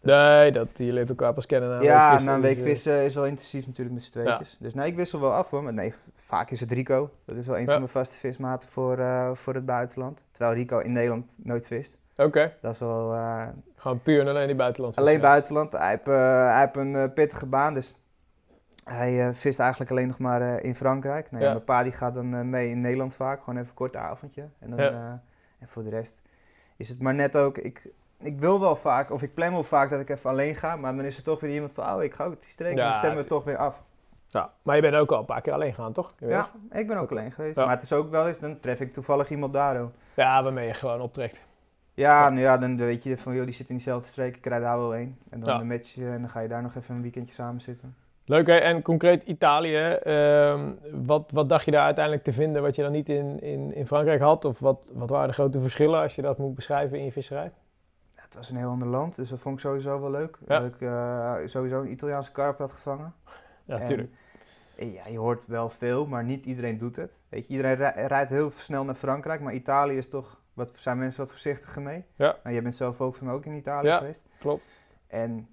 Nee, 0.00 0.52
dat, 0.52 0.68
je 0.74 0.92
leert 0.92 1.08
elkaar 1.08 1.32
pas 1.34 1.46
kennen 1.46 1.68
na 1.70 1.76
een 1.76 1.82
ja, 1.82 2.02
week 2.02 2.10
vissen, 2.12 2.28
na 2.30 2.34
een 2.34 2.42
week 2.42 2.54
dus, 2.56 2.64
eh, 2.64 2.70
vissen 2.70 3.04
is 3.04 3.14
wel 3.14 3.26
intensief 3.26 3.66
natuurlijk 3.66 3.94
met 3.94 4.04
z'n 4.04 4.10
tweetjes. 4.10 4.56
Dus 4.60 4.74
nee, 4.74 4.86
ik 4.86 4.96
wissel 4.96 5.20
wel 5.20 5.32
af 5.32 5.50
hoor. 5.50 5.62
Maar 5.62 5.72
nee, 5.72 5.94
vaak 6.14 6.50
is 6.50 6.60
het 6.60 6.72
Rico. 6.72 7.10
Dat 7.24 7.36
is 7.36 7.46
wel 7.46 7.58
een 7.58 7.64
van 7.66 7.74
mijn 7.74 7.88
vaste 7.88 8.16
vismaten 8.16 8.68
voor, 8.68 8.98
voor 9.36 9.54
het 9.54 9.66
buitenland. 9.66 10.20
Terwijl 10.30 10.54
Rico 10.56 10.78
in 10.78 10.92
Nederland 10.92 11.34
nooit 11.36 11.66
vist. 11.66 11.96
Oké, 12.16 12.52
Dat 12.60 12.72
is 12.72 12.78
wel... 12.78 13.16
gewoon 13.76 14.00
puur 14.02 14.20
en 14.20 14.28
alleen 14.28 14.46
die 14.46 14.56
buitenlandse 14.56 15.00
alleen 15.00 15.20
buitenland. 15.20 15.72
Hij 15.72 15.88
heeft, 15.90 16.06
hij 16.06 16.60
heeft 16.60 16.76
een 16.76 17.12
pittige 17.12 17.46
baan, 17.46 17.74
dus 17.74 17.94
hij 18.84 19.26
eh, 19.28 19.34
vist 19.34 19.58
eigenlijk 19.58 19.90
alleen 19.90 20.06
nog 20.08 20.18
maar 20.18 20.42
eh, 20.56 20.64
in 20.64 20.74
Frankrijk. 20.74 21.28
Ja, 21.30 21.38
Ja. 21.38 21.50
Mijn 21.52 21.64
pa 21.64 21.82
die 21.82 21.92
gaat 21.92 22.14
dan 22.14 22.34
eh, 22.34 22.40
mee 22.40 22.70
in 22.70 22.80
Nederland 22.80 23.14
vaak, 23.14 23.38
gewoon 23.38 23.56
even 23.56 23.68
een 23.68 23.74
kort 23.74 23.96
avondje. 23.96 24.48
En, 24.58 24.70
dan, 24.70 24.78
Ja. 24.78 25.22
en 25.58 25.68
voor 25.68 25.82
de 25.82 25.90
rest 25.90 26.14
is 26.76 26.88
het 26.88 27.00
maar 27.00 27.14
net 27.14 27.36
ook, 27.36 27.58
ik, 27.58 27.88
ik 28.18 28.38
wil 28.38 28.60
wel 28.60 28.76
vaak, 28.76 29.10
of 29.10 29.22
ik 29.22 29.34
plan 29.34 29.52
wel 29.52 29.64
vaak 29.64 29.90
dat 29.90 30.00
ik 30.00 30.08
even 30.08 30.30
alleen 30.30 30.54
ga, 30.54 30.76
maar 30.76 30.96
dan 30.96 31.04
is 31.04 31.16
er 31.16 31.22
toch 31.22 31.40
weer 31.40 31.54
iemand 31.54 31.72
van, 31.72 31.94
oh 31.94 32.02
ik 32.02 32.14
ga 32.14 32.24
ook 32.24 32.40
die 32.40 32.50
streek, 32.50 32.76
Ja, 32.76 32.84
dan 32.84 32.94
stemmen 32.94 33.22
we 33.22 33.28
toch 33.28 33.44
weer 33.44 33.56
af. 33.56 33.82
Ja, 34.26 34.52
maar 34.62 34.76
je 34.76 34.82
bent 34.82 34.94
ook 34.94 35.12
al 35.12 35.18
een 35.18 35.24
paar 35.24 35.40
keer 35.40 35.52
alleen 35.52 35.74
gaan, 35.74 35.92
toch? 35.92 36.14
Je 36.18 36.26
Ja, 36.26 36.50
ik 36.70 36.86
ben 36.86 36.96
ook 36.96 37.10
alleen 37.10 37.32
geweest, 37.32 37.56
maar 37.56 37.70
het 37.70 37.82
is 37.82 37.92
ook 37.92 38.10
wel 38.10 38.28
eens, 38.28 38.38
dan 38.38 38.60
tref 38.60 38.80
ik 38.80 38.92
toevallig 38.92 39.30
iemand 39.30 39.52
daar. 39.52 39.80
Ja, 40.14 40.42
waarmee 40.42 40.66
je 40.66 40.74
gewoon 40.74 41.00
optrekt. 41.00 41.40
Ja, 41.94 42.28
nou 42.28 42.40
ja, 42.40 42.58
dan 42.58 42.76
weet 42.76 43.02
je 43.02 43.18
van, 43.18 43.34
joh, 43.34 43.44
die 43.44 43.54
zit 43.54 43.68
in 43.68 43.74
diezelfde 43.74 44.08
streek, 44.08 44.36
ik 44.36 44.46
rijd 44.46 44.62
daar 44.62 44.78
wel 44.78 44.92
heen. 44.92 45.18
En 45.30 45.40
dan 45.40 45.66
match 45.66 45.94
je 45.94 46.08
en 46.08 46.20
dan 46.20 46.30
ga 46.30 46.40
je 46.40 46.48
daar 46.48 46.62
nog 46.62 46.74
even 46.76 46.94
een 46.94 47.02
weekendje 47.02 47.34
samen 47.34 47.60
zitten. 47.60 47.96
Leuk 48.24 48.46
hè? 48.46 48.56
En 48.56 48.82
concreet 48.82 49.22
Italië, 49.24 49.76
ehm, 49.92 50.70
wat, 50.92 51.30
wat 51.32 51.48
dacht 51.48 51.64
je 51.64 51.70
daar 51.70 51.84
uiteindelijk 51.84 52.24
te 52.24 52.32
vinden 52.32 52.62
wat 52.62 52.74
je 52.76 52.82
dan 52.82 52.92
niet 52.92 53.08
in, 53.08 53.40
in, 53.40 53.74
in 53.74 53.86
Frankrijk 53.86 54.20
had? 54.20 54.44
Of 54.44 54.58
wat, 54.58 54.90
wat 54.92 55.10
waren 55.10 55.28
de 55.28 55.34
grote 55.34 55.60
verschillen 55.60 56.00
als 56.00 56.14
je 56.14 56.22
dat 56.22 56.38
moet 56.38 56.54
beschrijven 56.54 56.98
in 56.98 57.04
je 57.04 57.12
visserij? 57.12 57.52
Ja, 58.16 58.22
het 58.22 58.34
was 58.34 58.50
een 58.50 58.56
heel 58.56 58.68
ander 58.68 58.88
land, 58.88 59.14
dus 59.16 59.28
dat 59.28 59.38
vond 59.38 59.54
ik 59.54 59.60
sowieso 59.60 60.00
wel 60.00 60.10
leuk. 60.10 60.38
Ja. 60.48 60.58
Dat 60.60 60.68
ik 60.74 60.80
eh, 60.80 61.34
sowieso 61.46 61.80
een 61.80 61.90
Italiaanse 61.90 62.32
karp 62.32 62.58
had 62.58 62.72
gevangen. 62.72 63.14
Ja, 63.64 63.78
En, 63.80 63.86
tuurlijk. 63.86 64.10
eh, 64.76 64.94
Ja, 64.94 65.06
je 65.08 65.18
hoort 65.18 65.46
wel 65.46 65.68
veel, 65.68 66.06
maar 66.06 66.24
niet 66.24 66.46
iedereen 66.46 66.78
doet 66.78 66.96
het. 66.96 67.18
Weet 67.28 67.46
je, 67.46 67.52
iedereen 67.52 67.74
rij- 67.76 68.06
rijdt 68.06 68.30
heel 68.30 68.50
snel 68.56 68.84
naar 68.84 68.94
Frankrijk, 68.94 69.40
maar 69.40 69.54
Italië 69.54 69.96
is 69.96 70.08
toch, 70.08 70.40
wat, 70.54 70.68
zijn 70.74 70.98
mensen 70.98 71.20
wat 71.20 71.30
voorzichtiger 71.30 71.82
mee. 71.82 72.04
Ja. 72.16 72.36
Nou, 72.42 72.54
jij 72.54 72.62
bent 72.62 72.74
zelf 72.74 73.00
ook 73.00 73.14
van 73.16 73.30
ook 73.30 73.44
in 73.44 73.52
Italië 73.54 73.86
Ja, 73.86 73.96
geweest. 73.98 74.22
klopt. 74.38 74.62
En 75.06 75.48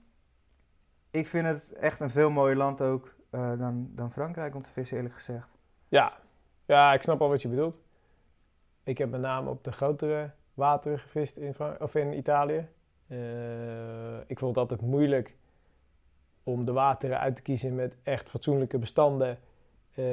ik 1.12 1.28
vind 1.28 1.46
het 1.46 1.74
echt 1.74 2.00
een 2.00 2.10
veel 2.10 2.30
mooier 2.30 2.58
land 2.58 2.82
ook 2.82 3.16
eh, 3.30 3.58
dan, 3.58 3.90
dan 3.96 4.12
Frankrijk 4.12 4.56
om 4.56 4.62
te 4.62 4.70
vissen, 4.70 4.98
eerlijk 4.98 5.16
gezegd. 5.16 5.48
Ja. 5.88 6.14
ja, 6.66 6.94
ik 6.94 7.02
snap 7.02 7.22
al 7.22 7.30
wat 7.30 7.42
je 7.42 7.48
bedoelt. 7.48 7.80
Ik 8.84 8.98
heb 8.98 9.10
met 9.10 9.22
name 9.22 9.50
op 9.50 9.64
de 9.64 9.72
grotere 9.72 10.32
wateren 10.54 11.00
gevist 11.00 11.38
in, 11.38 11.56
of 11.80 11.96
in 11.96 12.14
Italië. 12.14 12.68
Eh, 13.08 14.18
ik 14.28 14.40
vond 14.40 14.56
het 14.56 14.58
altijd 14.58 14.82
moeilijk 14.82 15.36
om 16.44 16.66
de 16.66 16.72
wateren 16.72 17.20
uit 17.20 17.36
te 17.36 17.42
kiezen 17.42 17.76
met 17.76 17.98
echt 18.04 18.30
fatsoenlijke 18.30 18.78
bestanden, 18.78 19.40
eh, 19.94 20.06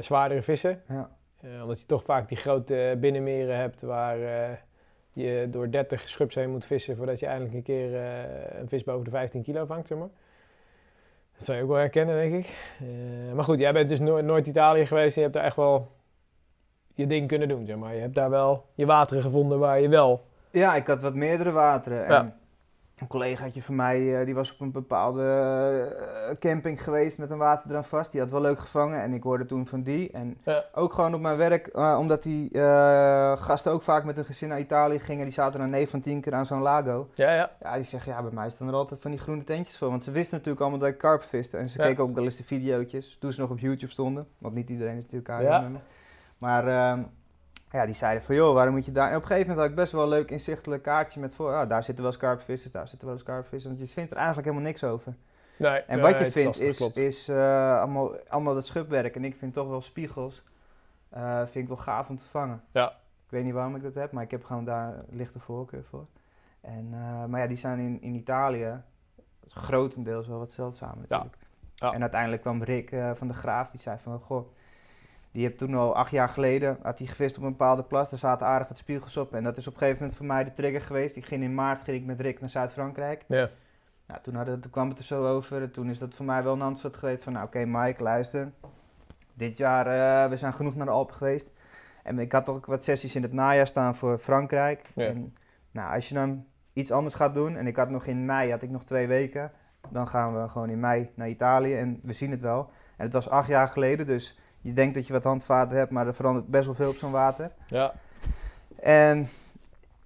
zwaardere 0.00 0.42
vissen. 0.42 0.82
Ja. 0.88 1.10
Omdat 1.62 1.80
je 1.80 1.86
toch 1.86 2.04
vaak 2.04 2.28
die 2.28 2.36
grote 2.36 2.96
binnenmeren 3.00 3.56
hebt 3.56 3.82
waar 3.82 4.18
je 5.12 5.46
door 5.50 5.70
30 5.70 6.00
schubs 6.08 6.34
heen 6.34 6.50
moet 6.50 6.64
vissen 6.64 6.96
voordat 6.96 7.18
je 7.18 7.26
eindelijk 7.26 7.54
een 7.54 7.62
keer 7.62 7.94
eh, 7.94 8.60
een 8.60 8.68
vis 8.68 8.84
boven 8.84 9.04
de 9.04 9.10
15 9.10 9.42
kilo 9.42 9.64
vangt, 9.64 9.86
zeg 9.88 9.98
maar. 9.98 10.08
Dat 11.36 11.44
zou 11.44 11.56
je 11.58 11.62
ook 11.64 11.70
wel 11.70 11.78
herkennen, 11.78 12.14
denk 12.14 12.34
ik. 12.44 12.74
Eh, 12.80 13.34
maar 13.34 13.44
goed, 13.44 13.58
jij 13.58 13.72
bent 13.72 13.88
dus 13.88 14.00
no- 14.00 14.20
nooit 14.20 14.46
Italië 14.46 14.86
geweest 14.86 15.14
en 15.16 15.22
je 15.22 15.28
hebt 15.28 15.34
daar 15.34 15.44
echt 15.44 15.56
wel 15.56 15.88
je 16.94 17.06
ding 17.06 17.28
kunnen 17.28 17.48
doen, 17.48 17.66
zeg 17.66 17.76
maar. 17.76 17.94
Je 17.94 18.00
hebt 18.00 18.14
daar 18.14 18.30
wel 18.30 18.64
je 18.74 18.86
wateren 18.86 19.22
gevonden 19.22 19.58
waar 19.58 19.80
je 19.80 19.88
wel... 19.88 20.20
Ja, 20.50 20.74
ik 20.74 20.86
had 20.86 21.00
wat 21.02 21.14
meerdere 21.14 21.50
wateren. 21.50 22.06
En 22.06 22.12
Ja. 22.12 22.36
Een 23.00 23.06
collegaatje 23.06 23.62
van 23.62 23.74
mij, 23.74 24.18
eh, 24.20 24.24
die 24.24 24.34
was 24.34 24.52
op 24.52 24.60
een 24.60 24.70
bepaalde 24.72 25.24
eh, 26.28 26.36
camping 26.38 26.82
geweest 26.82 27.18
met 27.18 27.30
een 27.30 27.38
waterdrang 27.38 27.86
vast. 27.86 28.12
Die 28.12 28.20
had 28.20 28.30
wel 28.30 28.40
leuk 28.40 28.58
gevangen 28.58 29.02
en 29.02 29.12
ik 29.12 29.22
hoorde 29.22 29.44
toen 29.46 29.66
van 29.66 29.82
die. 29.82 30.10
En 30.10 30.38
Ja. 30.44 30.64
ook 30.74 30.92
gewoon 30.92 31.14
op 31.14 31.20
mijn 31.20 31.36
werk, 31.36 31.66
eh, 31.66 31.96
omdat 32.00 32.22
die 32.22 32.58
gasten 33.38 33.72
ook 33.72 33.82
vaak 33.82 34.04
met 34.04 34.18
een 34.18 34.24
gezin 34.24 34.48
naar 34.48 34.58
Italië 34.60 34.98
gingen. 34.98 35.24
Die 35.24 35.34
zaten 35.34 35.60
dan 35.60 35.70
9 35.70 35.88
van 35.90 36.00
10 36.00 36.20
keer 36.20 36.34
aan 36.34 36.46
zo'n 36.46 36.62
lago. 36.62 37.08
Ja, 37.14 37.34
ja. 37.34 37.50
Ja, 37.62 37.74
die 37.74 37.84
zeggen, 37.84 38.12
ja, 38.12 38.22
bij 38.22 38.32
mij 38.32 38.50
staan 38.50 38.68
er 38.68 38.74
altijd 38.74 39.00
van 39.00 39.10
die 39.10 39.20
groene 39.20 39.44
tentjes 39.44 39.78
voor. 39.78 39.88
Want 39.88 40.04
ze 40.04 40.10
wisten 40.10 40.34
natuurlijk 40.36 40.60
allemaal 40.62 40.78
dat 40.80 40.88
ik 40.88 40.98
karp 40.98 41.22
viste. 41.22 41.56
En 41.56 41.68
ze 41.68 41.78
Ja. 41.78 41.86
keken 41.86 42.02
ook 42.04 42.14
wel 42.14 42.24
eens 42.24 42.36
de 42.36 42.44
videootjes, 42.44 43.16
toen 43.20 43.32
ze 43.32 43.40
nog 43.40 43.50
op 43.50 43.58
YouTube 43.58 43.92
stonden. 43.92 44.26
Want 44.38 44.54
niet 44.54 44.68
iedereen 44.68 44.96
is 44.96 45.02
natuurlijk 45.02 45.30
aan 45.30 45.42
Ja. 45.42 45.64
Maar 46.38 46.66
ehm, 46.68 47.02
ja, 47.70 47.86
die 47.86 47.94
zeiden 47.94 48.22
van, 48.22 48.34
joh, 48.34 48.54
waarom 48.54 48.74
moet 48.74 48.84
je 48.84 48.92
daar... 48.92 49.10
En 49.10 49.16
op 49.16 49.22
een 49.22 49.26
gegeven 49.26 49.48
moment 49.48 49.66
had 49.66 49.76
ik 49.76 49.82
best 49.82 49.92
wel 49.92 50.02
een 50.02 50.08
leuk 50.08 50.30
inzichtelijk 50.30 50.82
kaartje 50.82 51.20
met 51.20 51.34
voor... 51.34 51.54
ah, 51.54 51.68
daar 51.68 51.84
zitten 51.84 52.04
wel 52.04 52.12
eens 52.12 52.22
karpvissers, 52.22 52.72
daar 52.72 52.88
zitten 52.88 53.06
wel 53.06 53.16
eens 53.16 53.26
karpvissers. 53.26 53.76
Want 53.76 53.88
je 53.88 53.94
vindt 53.94 54.10
er 54.10 54.16
eigenlijk 54.16 54.46
helemaal 54.46 54.68
niks 54.68 54.84
over. 54.84 55.14
Nee, 55.56 55.78
En 55.78 55.98
nee, 55.98 56.12
wat 56.12 56.18
je 56.18 56.30
vindt 56.30 56.60
is, 56.60 56.76
klopt. 56.76 56.96
is 56.96 57.28
eh, 57.28 57.78
allemaal, 57.78 58.16
allemaal 58.28 58.54
dat 58.54 58.66
schubwerk. 58.66 59.16
En 59.16 59.24
ik 59.24 59.36
vind 59.36 59.54
toch 59.54 59.68
wel 59.68 59.80
spiegels, 59.80 60.42
eh, 61.08 61.38
vind 61.38 61.54
ik 61.54 61.68
wel 61.68 61.76
gaaf 61.76 62.08
om 62.08 62.16
te 62.16 62.24
vangen. 62.30 62.62
Ja. 62.70 62.88
Ik 63.24 63.30
weet 63.30 63.44
niet 63.44 63.52
waarom 63.52 63.76
ik 63.76 63.82
dat 63.82 63.94
heb, 63.94 64.12
maar 64.12 64.22
ik 64.22 64.30
heb 64.30 64.44
gewoon 64.44 64.64
daar 64.64 64.94
lichte 65.08 65.38
voorkeur 65.38 65.84
voor. 65.84 66.06
En, 66.60 66.88
eh, 66.92 67.24
maar 67.24 67.40
ja, 67.40 67.46
die 67.46 67.56
zijn 67.56 67.78
in, 67.78 68.02
in 68.02 68.14
Italië 68.14 68.82
grotendeels 69.48 70.26
wel 70.26 70.38
wat 70.38 70.52
zeldzamer 70.52 71.04
natuurlijk. 71.08 71.36
Ja. 71.74 71.92
En 71.92 72.00
uiteindelijk 72.00 72.42
kwam 72.42 72.62
Rick 72.62 72.94
van 73.14 73.28
de 73.28 73.34
Graaf, 73.34 73.70
die 73.70 73.80
zei 73.80 73.98
van, 74.02 74.20
goh, 74.20 74.48
die 75.32 75.42
heeft 75.42 75.58
toen 75.58 75.74
al 75.74 75.96
acht 75.96 76.10
jaar 76.10 76.28
geleden, 76.28 76.78
had 76.82 76.98
hij 76.98 77.06
gevist 77.06 77.36
op 77.36 77.42
een 77.42 77.50
bepaalde 77.50 77.82
plas, 77.82 78.10
daar 78.10 78.18
zaten 78.18 78.46
aardig 78.46 78.68
wat 78.68 78.76
spiegels 78.76 79.16
op. 79.16 79.34
En 79.34 79.44
dat 79.44 79.56
is 79.56 79.66
op 79.66 79.72
een 79.72 79.78
gegeven 79.78 80.00
moment 80.00 80.18
voor 80.18 80.26
mij 80.26 80.44
de 80.44 80.52
trigger 80.52 80.80
geweest. 80.80 81.16
Ik 81.16 81.26
ging 81.26 81.42
in 81.42 81.54
maart 81.54 81.82
ging 81.82 81.96
ik 81.96 82.04
met 82.04 82.20
Rick 82.20 82.40
naar 82.40 82.50
Zuid-Frankrijk. 82.50 83.24
Ja. 83.28 83.50
Nou, 84.06 84.20
toen, 84.22 84.34
hadden, 84.34 84.60
toen 84.60 84.70
kwam 84.70 84.88
het 84.88 84.98
er 84.98 85.04
zo 85.04 85.26
over. 85.26 85.62
En 85.62 85.70
toen 85.70 85.90
is 85.90 85.98
dat 85.98 86.14
voor 86.14 86.24
mij 86.24 86.42
wel 86.42 86.52
een 86.52 86.62
antwoord 86.62 86.96
geweest 86.96 87.22
van, 87.22 87.32
nou 87.32 87.46
oké 87.46 87.64
Mike, 87.64 88.02
luister. 88.02 88.52
Dit 89.34 89.56
jaar, 89.56 89.86
eh, 89.86 90.30
we 90.30 90.36
zijn 90.36 90.52
genoeg 90.52 90.74
naar 90.74 90.86
de 90.86 90.92
Alpen 90.92 91.14
geweest. 91.14 91.50
En 92.02 92.18
ik 92.18 92.32
had 92.32 92.48
ook 92.48 92.66
wat 92.66 92.84
sessies 92.84 93.14
in 93.14 93.22
het 93.22 93.32
najaar 93.32 93.66
staan 93.66 93.96
voor 93.96 94.18
Frankrijk. 94.18 94.90
Ja. 94.94 95.06
En, 95.06 95.36
nou, 95.70 95.94
als 95.94 96.08
je 96.08 96.14
dan 96.14 96.44
iets 96.72 96.90
anders 96.90 97.14
gaat 97.14 97.34
doen, 97.34 97.56
en 97.56 97.66
ik 97.66 97.76
had 97.76 97.90
nog 97.90 98.06
in 98.06 98.24
mei, 98.24 98.50
had 98.50 98.62
ik 98.62 98.70
nog 98.70 98.84
twee 98.84 99.06
weken. 99.06 99.52
Dan 99.88 100.08
gaan 100.08 100.42
we 100.42 100.48
gewoon 100.48 100.70
in 100.70 100.80
mei 100.80 101.10
naar 101.14 101.28
Italië 101.28 101.74
en 101.76 102.00
we 102.02 102.12
zien 102.12 102.30
het 102.30 102.40
wel. 102.40 102.70
En 102.96 103.04
het 103.04 103.12
was 103.12 103.28
acht 103.28 103.48
jaar 103.48 103.68
geleden, 103.68 104.06
dus 104.06 104.38
je 104.60 104.72
denkt 104.72 104.94
dat 104.94 105.06
je 105.06 105.12
wat 105.12 105.24
handvaten 105.24 105.76
hebt, 105.76 105.90
maar 105.90 106.06
er 106.06 106.14
verandert 106.14 106.46
best 106.46 106.64
wel 106.64 106.74
veel 106.74 106.88
op 106.90 106.96
zo'n 106.96 107.10
water. 107.10 107.50
Ja, 107.66 107.92
En 108.80 109.28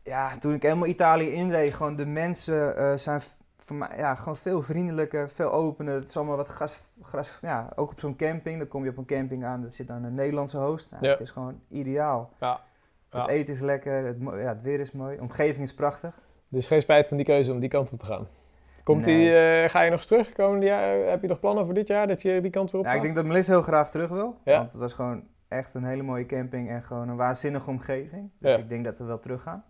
ja, 0.02 0.38
toen 0.38 0.54
ik 0.54 0.62
helemaal 0.62 0.88
Italië 0.88 1.32
inreed, 1.32 1.74
gewoon 1.74 1.96
de 1.96 2.06
mensen 2.06 2.76
eh, 2.76 2.96
zijn 2.96 3.22
voor 3.58 3.76
mij 3.76 3.96
ja, 3.96 4.14
gewoon 4.14 4.36
veel 4.36 4.62
vriendelijker, 4.62 5.30
veel 5.30 5.52
opener. 5.52 5.94
Het 5.94 6.08
is 6.08 6.16
allemaal 6.16 6.36
wat 6.36 6.48
gras, 6.48 6.80
gras 7.02 7.38
ja, 7.42 7.68
ook 7.74 7.90
op 7.90 8.00
zo'n 8.00 8.16
camping. 8.16 8.58
Dan 8.58 8.68
kom 8.68 8.84
je 8.84 8.90
op 8.90 8.96
een 8.96 9.04
camping 9.04 9.44
aan, 9.44 9.64
er 9.64 9.72
zit 9.72 9.86
dan 9.86 10.04
een 10.04 10.14
Nederlandse 10.14 10.58
host. 10.58 10.90
Nou, 10.90 11.04
Ja. 11.04 11.10
Het 11.10 11.20
is 11.20 11.30
gewoon 11.30 11.60
ideaal. 11.68 12.30
Ja. 12.40 12.60
Het 13.10 13.28
eten 13.28 13.54
is 13.54 13.60
lekker, 13.60 14.04
het, 14.06 14.16
ja, 14.20 14.30
het 14.32 14.62
weer 14.62 14.80
is 14.80 14.92
mooi, 14.92 15.16
de 15.16 15.22
omgeving 15.22 15.64
is 15.64 15.74
prachtig. 15.74 16.14
dus 16.48 16.66
geen 16.66 16.80
spijt 16.80 17.08
van 17.08 17.16
die 17.16 17.26
keuze 17.26 17.52
om 17.52 17.58
die 17.60 17.68
kant 17.68 17.92
op 17.92 17.98
te 17.98 18.04
gaan. 18.04 18.26
Komt 18.84 19.06
Nee. 19.06 19.16
die, 19.16 19.36
eh, 19.36 19.68
ga 19.70 19.80
je 19.80 19.90
nog 19.90 19.98
eens 19.98 20.08
terug 20.08 20.32
komende 20.32 20.66
jaar? 20.66 20.96
Heb 21.08 21.22
je 21.22 21.28
nog 21.28 21.40
plannen 21.40 21.64
voor 21.64 21.74
dit 21.74 21.86
jaar 21.88 22.06
dat 22.06 22.22
je 22.22 22.40
die 22.40 22.50
kant 22.50 22.70
weer 22.70 22.80
op 22.80 22.86
Ja, 22.86 22.92
ik 22.92 22.96
gaat? 22.96 23.04
denk 23.04 23.16
dat 23.16 23.26
Melissa 23.26 23.52
heel 23.52 23.62
graag 23.62 23.90
terug 23.90 24.08
wil, 24.08 24.40
Ja. 24.44 24.58
want 24.58 24.72
het 24.72 24.80
was 24.80 24.92
gewoon 24.92 25.26
echt 25.48 25.74
een 25.74 25.84
hele 25.84 26.02
mooie 26.02 26.26
camping 26.26 26.68
en 26.70 26.82
gewoon 26.82 27.08
een 27.08 27.16
waanzinnige 27.16 27.70
omgeving. 27.70 28.30
Dus 28.38 28.52
Ja. 28.52 28.58
ik 28.58 28.68
denk 28.68 28.84
dat 28.84 28.98
we 28.98 29.04
wel 29.04 29.18
terug 29.20 29.42
gaan. 29.42 29.64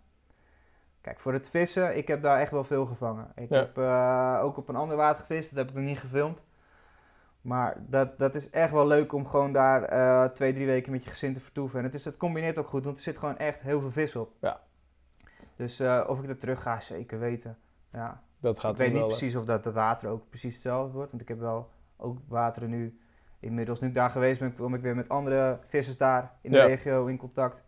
Kijk, 1.00 1.20
voor 1.20 1.32
het 1.32 1.48
vissen, 1.48 1.96
ik 1.96 2.08
heb 2.08 2.22
daar 2.22 2.40
echt 2.40 2.50
wel 2.50 2.64
veel 2.64 2.86
gevangen. 2.86 3.32
Ik 3.34 3.48
Ja. 3.48 3.56
heb 3.56 3.78
eh, 3.78 4.38
ook 4.42 4.56
op 4.56 4.68
een 4.68 4.76
ander 4.76 4.96
water 4.96 5.20
gevist, 5.24 5.48
dat 5.48 5.58
heb 5.58 5.68
ik 5.68 5.74
nog 5.74 5.84
niet 5.84 5.98
gefilmd. 5.98 6.42
Maar 7.40 7.76
dat, 7.88 8.18
dat 8.18 8.34
is 8.34 8.50
echt 8.50 8.72
wel 8.72 8.86
leuk 8.86 9.12
om 9.12 9.26
gewoon 9.26 9.52
daar 9.52 9.82
eh, 9.82 10.24
twee, 10.24 10.52
drie 10.52 10.66
weken 10.66 10.92
met 10.92 11.04
je 11.04 11.10
gezin 11.10 11.34
te 11.34 11.40
vertoeven. 11.40 11.78
En 11.78 11.84
het, 11.84 11.94
is, 11.94 12.04
het 12.04 12.16
combineert 12.16 12.58
ook 12.58 12.66
goed, 12.66 12.84
want 12.84 12.96
er 12.96 13.02
zit 13.02 13.18
gewoon 13.18 13.38
echt 13.38 13.60
heel 13.60 13.80
veel 13.80 13.90
vis 13.90 14.16
op. 14.16 14.30
Ja. 14.40 14.60
Dus 15.56 15.80
eh, 15.80 16.04
of 16.06 16.22
ik 16.22 16.28
er 16.28 16.38
terug 16.38 16.62
ga, 16.62 16.80
zeker 16.80 17.18
weten. 17.18 17.58
Ja. 17.92 18.22
Dat 18.44 18.60
gaat 18.60 18.72
ik 18.72 18.78
weet 18.78 18.92
niet 18.92 19.00
eh, 19.00 19.06
precies 19.06 19.36
of 19.36 19.44
dat 19.44 19.64
het 19.64 19.74
water 19.74 20.08
ook 20.08 20.28
precies 20.28 20.54
hetzelfde 20.54 20.92
wordt. 20.92 21.10
Want 21.10 21.22
ik 21.22 21.28
heb 21.28 21.38
wel 21.38 21.68
ook 21.96 22.18
wateren 22.28 22.70
nu. 22.70 22.98
Inmiddels 23.40 23.80
nu 23.80 23.88
ik 23.88 23.94
daar 23.94 24.10
geweest 24.10 24.40
ben, 24.40 24.54
kom 24.56 24.74
ik 24.74 24.80
weer 24.80 24.94
met 24.96 25.08
andere 25.08 25.58
vissers 25.66 25.96
daar 25.96 26.32
in 26.40 26.50
de 26.50 26.56
Ja. 26.56 26.64
regio 26.64 27.06
in 27.06 27.16
contact. 27.16 27.62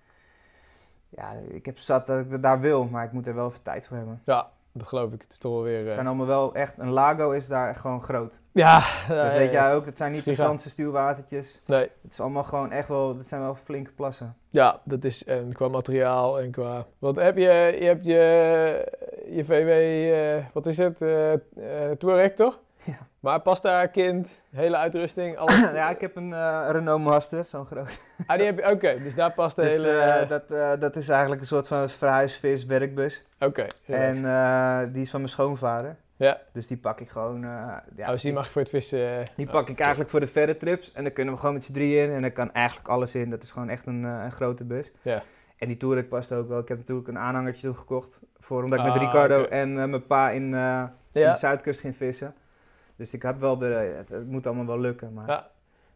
Ja, 1.09 1.33
ik 1.49 1.67
heb 1.67 1.79
zat 1.79 2.07
dat 2.07 2.25
ik 2.25 2.31
het 2.31 2.43
daar 2.43 2.61
wil, 2.61 2.85
maar 2.85 3.05
ik 3.05 3.13
moet 3.13 3.27
er 3.27 3.35
wel 3.35 3.49
even 3.49 3.63
tijd 3.63 3.87
voor 3.87 3.97
hebben. 3.97 4.23
Ja, 4.25 4.51
dat 4.79 4.87
geloof 4.89 5.13
ik. 5.13 5.21
Het 5.23 5.31
is 5.33 5.39
toch 5.39 5.53
wel 5.53 5.63
weer... 5.63 5.79
Het 5.79 5.87
eh, 5.89 5.93
zijn 5.95 6.07
allemaal 6.07 6.27
wel 6.27 6.55
echt, 6.55 6.79
een 6.79 6.91
lago 6.91 7.31
is 7.31 7.47
daar 7.47 7.69
echt 7.69 7.81
gewoon 7.81 8.03
groot. 8.03 8.41
Ja, 8.53 8.83
Dat 9.09 9.17
eh, 9.19 9.33
weet 9.33 9.51
jij 9.53 9.75
ook, 9.75 9.87
het 9.87 9.97
zijn 9.97 10.13
niet 10.13 10.25
de. 10.25 10.35
Franse 10.35 10.71
stuwwatertjes. 10.71 11.63
Nee, 11.67 11.81
Het 12.03 12.13
is 12.13 12.21
allemaal 12.21 12.45
gewoon 12.45 12.71
echt 12.73 12.89
wel, 12.89 13.17
dat 13.17 13.27
zijn 13.27 13.41
wel 13.41 13.55
flinke 13.65 13.91
plassen. 13.91 14.37
ja, 14.51 14.81
dat 14.85 15.05
is 15.05 15.25
en 15.25 15.53
qua 15.53 15.69
materiaal 15.69 16.41
en 16.41 16.51
qua... 16.51 16.87
Wat 16.99 17.17
heb 17.17 17.37
je? 17.37 17.77
Je 17.81 17.85
hebt 17.87 18.05
je, 18.05 18.93
je 19.31 19.45
VW, 19.45 19.69
eh, 20.13 20.45
wat 20.53 20.67
is 20.67 20.77
het? 20.77 21.01
eh 21.01 21.33
eh, 21.33 21.41
Touareg, 21.99 22.33
toch? 22.35 22.59
Maar 23.21 23.41
past 23.41 23.63
daar 23.63 23.89
kind, 23.89 24.29
hele 24.51 24.77
uitrusting, 24.77 25.37
alles? 25.39 25.55
ja, 25.75 25.91
ik 25.91 26.01
heb 26.01 26.17
een 26.17 26.33
eh, 26.33 26.69
Renault 26.71 27.03
Master, 27.05 27.45
zo'n 27.45 27.67
groot. 27.67 27.99
Ah, 28.27 28.37
die 28.37 28.47
heb 28.47 28.59
je, 28.59 28.71
oké, 28.71 29.03
dus 29.03 29.15
daar 29.15 29.33
past 29.33 29.57
de 29.57 29.63
Dus 29.63 29.73
hele... 29.73 29.99
eh, 29.99 30.29
dat, 30.29 30.51
eh, 30.51 30.71
dat 30.79 30.97
is 30.97 31.09
eigenlijk 31.09 31.41
een 31.41 31.47
soort 31.47 31.67
van 31.67 31.89
verhuisvis 31.89 32.65
werkbus. 32.67 33.23
Oké, 33.41 33.67
En 33.87 34.15
relaxed. 34.15 34.25
eh, 34.25 34.93
die 34.93 35.03
is 35.03 35.11
van 35.11 35.21
mijn 35.21 35.33
schoonvader. 35.33 35.97
ja, 36.17 36.41
Dus 36.53 36.67
die 36.67 36.77
pak 36.77 37.01
ik 37.01 37.09
gewoon. 37.11 37.41
ja, 37.41 37.83
oh, 37.99 38.09
dus 38.09 38.23
die 38.23 38.33
mag 38.33 38.45
je 38.47 38.53
voor 38.53 38.61
het 38.61 38.71
vissen... 38.71 39.25
die 39.37 39.47
oh, 39.47 39.53
pak 39.53 39.69
ik 39.69 39.81
eigenlijk 39.81 40.11
voor 40.11 40.21
de 40.21 40.27
verre 40.27 40.57
trips. 40.57 40.93
En 40.93 41.03
dan 41.03 41.13
kunnen 41.13 41.35
we 41.35 41.41
gewoon 41.41 41.55
met 41.55 41.65
z'n 41.65 41.73
drieën 41.73 42.05
in. 42.09 42.15
En 42.15 42.21
dan 42.23 42.33
kan 42.33 42.53
eigenlijk 42.53 42.89
alles 42.89 43.15
in. 43.15 43.31
Dat 43.31 43.43
is 43.43 43.51
gewoon 43.51 43.69
echt 43.69 43.87
een, 43.87 44.03
een 44.05 44.33
grote 44.33 44.65
bus. 44.65 44.91
Ja. 45.03 45.23
En 45.59 45.69
die 45.69 45.77
Touareg 45.77 46.09
past 46.09 46.33
ook 46.33 46.49
wel. 46.49 46.59
Ik 46.59 46.69
heb 46.69 46.79
natuurlijk 46.79 47.09
een 47.09 47.19
aanhangertje 47.19 47.67
toen 47.67 47.77
gekocht. 47.77 48.21
Voor, 48.41 48.63
omdat 48.65 48.79
ik 48.79 48.85
met 48.85 48.95
Ah, 48.95 49.01
Ricardo 49.03 49.45
en 49.45 49.75
mijn 49.75 50.07
pa 50.07 50.31
in, 50.31 50.43
in 50.43 50.51
de 51.13 51.35
Zuidkust 51.39 51.81
ging 51.81 51.97
vissen. 51.97 52.35
Dus 52.97 53.13
ik 53.13 53.23
heb 53.23 53.41
wel 53.41 53.59
de... 53.59 53.67
Het, 53.97 54.09
het 54.09 54.27
moet 54.27 54.47
allemaal 54.47 54.67
wel 54.67 54.79
lukken. 54.81 55.13
Maar 55.13 55.27
Ja. 55.29 55.49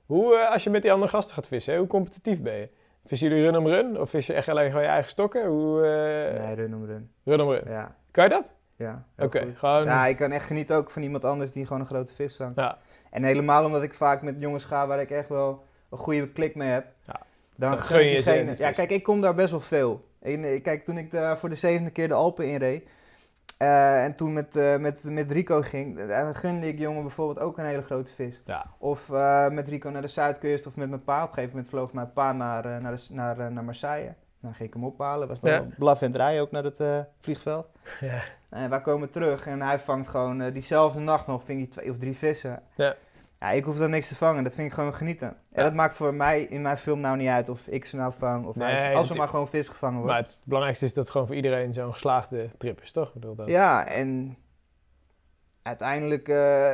Hoe, 0.06 0.36
eh, 0.36 0.50
als 0.52 0.64
je 0.64 0.70
met 0.70 0.82
die 0.82 0.92
andere 0.92 1.10
gasten 1.10 1.34
gaat 1.34 1.46
vissen, 1.46 1.72
hè, 1.72 1.78
hoe 1.78 1.88
competitief 1.88 2.40
ben 2.42 2.54
je? 2.54 2.68
Vissen 3.06 3.28
jullie 3.28 3.44
run 3.44 3.56
om 3.56 3.66
run? 3.66 4.00
Of 4.00 4.10
vis 4.10 4.26
je 4.26 4.32
echt 4.32 4.48
alleen 4.48 4.66
gewoon 4.68 4.82
je 4.82 4.88
eigen 4.88 5.10
stokken? 5.10 5.46
Hoe, 5.46 5.82
eh, 5.86 6.44
nee, 6.44 6.54
run 6.54 6.74
om 6.74 6.86
run. 6.86 7.10
Run 7.24 7.40
om 7.40 7.50
run. 7.50 7.62
Ja, 7.66 7.94
Kan 8.10 8.24
je 8.24 8.30
dat? 8.30 8.44
ja. 8.76 9.04
Oké, 9.18 9.46
gewoon... 9.54 9.84
Ja, 9.84 10.06
ik 10.06 10.16
kan 10.16 10.32
echt 10.32 10.46
genieten 10.46 10.76
ook 10.76 10.90
van 10.90 11.02
iemand 11.02 11.24
anders 11.24 11.52
die 11.52 11.66
gewoon 11.66 11.80
een 11.80 11.86
grote 11.86 12.14
vis 12.14 12.36
vangt. 12.36 12.56
Ja. 12.56 12.78
En 13.10 13.22
helemaal 13.22 13.64
omdat 13.64 13.82
ik 13.82 13.94
vaak 13.94 14.22
met 14.22 14.34
jongens 14.38 14.64
ga 14.64 14.86
waar 14.86 15.00
ik 15.00 15.10
echt 15.10 15.28
wel 15.28 15.64
een 15.90 15.98
goede 15.98 16.28
klik 16.28 16.54
mee 16.54 16.68
heb. 16.68 16.86
Ja. 17.06 17.20
Dan 17.56 17.70
Dan 17.70 17.80
gun 17.80 18.04
je 18.04 18.20
ze 18.22 18.32
die 18.32 18.56
Ja, 18.56 18.70
kijk, 18.70 18.90
ik 18.90 19.02
kom 19.02 19.20
daar 19.20 19.34
best 19.34 19.50
wel 19.50 19.60
veel. 19.60 20.04
En, 20.18 20.44
eh, 20.44 20.62
kijk, 20.62 20.84
toen 20.84 20.98
ik 20.98 21.10
daar 21.10 21.38
voor 21.38 21.48
de 21.48 21.54
zevende 21.54 21.90
keer 21.90 22.08
de 22.08 22.14
Alpen 22.14 22.48
inreed. 22.48 22.88
Eh, 23.60 24.04
en 24.04 24.14
toen 24.14 24.32
met, 24.32 24.56
eh, 24.56 24.76
met, 24.76 25.04
met 25.04 25.30
Rico 25.32 25.60
ging, 25.62 26.06
dan 26.08 26.34
gunde 26.34 26.68
ik 26.68 26.78
jongen 26.78 27.02
bijvoorbeeld 27.02 27.38
ook 27.38 27.58
een 27.58 27.64
hele 27.64 27.82
grote 27.82 28.12
vis. 28.14 28.42
Ja. 28.44 28.66
Of 28.78 29.10
eh, 29.10 29.48
met 29.48 29.68
Rico 29.68 29.90
naar 29.90 30.02
de 30.02 30.08
Zuidkust 30.08 30.66
of 30.66 30.76
met 30.76 30.88
mijn 30.88 31.04
pa. 31.04 31.22
Op 31.22 31.28
een 31.28 31.34
gegeven 31.34 31.50
moment 31.54 31.68
vloog 31.72 31.92
mijn 31.92 32.12
pa 32.12 32.32
naar, 32.32 32.80
naar, 32.82 32.96
de, 32.96 33.02
naar, 33.08 33.52
naar 33.52 33.64
Marseille. 33.64 34.14
Dan 34.40 34.54
ging 34.54 34.68
ik 34.68 34.74
hem 34.74 34.84
ophalen. 34.84 35.28
Was 35.28 35.40
nog 35.40 35.50
Ja. 35.50 35.58
wel 35.58 35.68
blaf 35.78 36.02
en 36.02 36.12
draai 36.12 36.40
ook 36.40 36.50
naar 36.50 36.64
het 36.64 36.82
vliegveld. 37.20 37.66
Ja. 38.00 38.20
En 38.48 38.70
wij 38.70 38.80
komen 38.80 39.10
terug 39.10 39.46
en 39.46 39.62
hij 39.62 39.78
vangt 39.78 40.08
gewoon 40.08 40.50
diezelfde 40.50 41.00
nacht 41.00 41.26
nog 41.26 41.44
ving 41.44 41.58
hij 41.58 41.68
twee 41.68 41.90
of 41.90 41.98
drie 41.98 42.16
vissen. 42.16 42.62
Ja. 42.74 42.94
Ja, 43.40 43.50
ik 43.50 43.64
hoef 43.64 43.76
dan 43.76 43.90
niks 43.90 44.08
te 44.08 44.14
vangen. 44.16 44.44
Dat 44.44 44.54
vind 44.54 44.68
ik 44.68 44.72
gewoon 44.74 44.94
genieten. 44.94 45.28
En 45.28 45.36
Ja. 45.52 45.62
dat 45.62 45.74
maakt 45.74 45.94
voor 45.94 46.14
mij 46.14 46.42
in 46.42 46.62
mijn 46.62 46.76
film 46.78 47.00
nou 47.00 47.16
niet 47.16 47.28
uit 47.28 47.48
of 47.48 47.66
ik 47.66 47.84
ze 47.84 47.96
nou 47.96 48.12
vang 48.18 48.46
of 48.46 48.56
Nee, 48.56 48.96
als 48.96 49.10
er 49.10 49.16
maar 49.16 49.28
gewoon 49.28 49.48
vis 49.48 49.68
gevangen 49.68 49.94
wordt. 50.00 50.12
Maar 50.12 50.22
het 50.22 50.40
belangrijkste 50.44 50.84
is 50.84 50.94
dat 50.94 51.02
het 51.02 51.12
gewoon 51.12 51.26
voor 51.26 51.36
iedereen 51.36 51.74
zo'n 51.74 51.92
geslaagde 51.92 52.48
trip 52.58 52.80
is, 52.82 52.92
toch? 52.92 53.08
Ik 53.08 53.14
bedoel, 53.14 53.34
dat... 53.34 53.48
Ja, 53.48 53.86
en 53.86 54.36
uiteindelijk, 55.62 56.28
eh, 56.28 56.72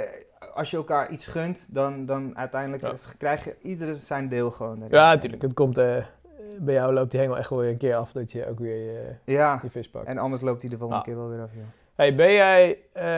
als 0.54 0.70
je 0.70 0.76
elkaar 0.76 1.10
iets 1.10 1.26
gunt, 1.26 1.66
dan, 1.74 2.06
dan 2.06 2.36
uiteindelijk 2.38 2.82
Ja. 2.82 2.94
krijg 3.18 3.44
je 3.44 3.56
ieder 3.62 3.96
zijn 3.96 4.28
deel 4.28 4.50
gewoon. 4.50 4.78
daarin. 4.78 4.98
Ja, 4.98 5.12
natuurlijk. 5.14 5.42
Het 5.42 5.54
komt... 5.54 5.78
eh, 5.78 6.04
bij 6.58 6.74
jou 6.74 6.92
loopt 6.92 7.10
die 7.10 7.20
hengel 7.20 7.38
echt 7.38 7.50
wel 7.50 7.58
weer 7.58 7.70
een 7.70 7.76
keer 7.76 7.94
af 7.96 8.12
dat 8.12 8.32
je 8.32 8.48
ook 8.48 8.58
weer 8.58 8.76
je, 8.92 9.14
Ja, 9.24 9.60
je 9.62 9.70
vis 9.70 9.90
pakt. 9.90 10.06
en 10.06 10.18
anders 10.18 10.42
loopt 10.42 10.60
hij 10.60 10.70
de 10.70 10.76
volgende 10.78 11.00
Ah. 11.02 11.06
keer 11.06 11.16
wel 11.16 11.28
weer 11.28 11.40
af. 11.40 11.50
Ja. 11.54 11.60
Hey, 11.96 12.14
ben 12.14 12.32
jij, 12.32 12.78
eh, 12.92 13.02
we 13.02 13.08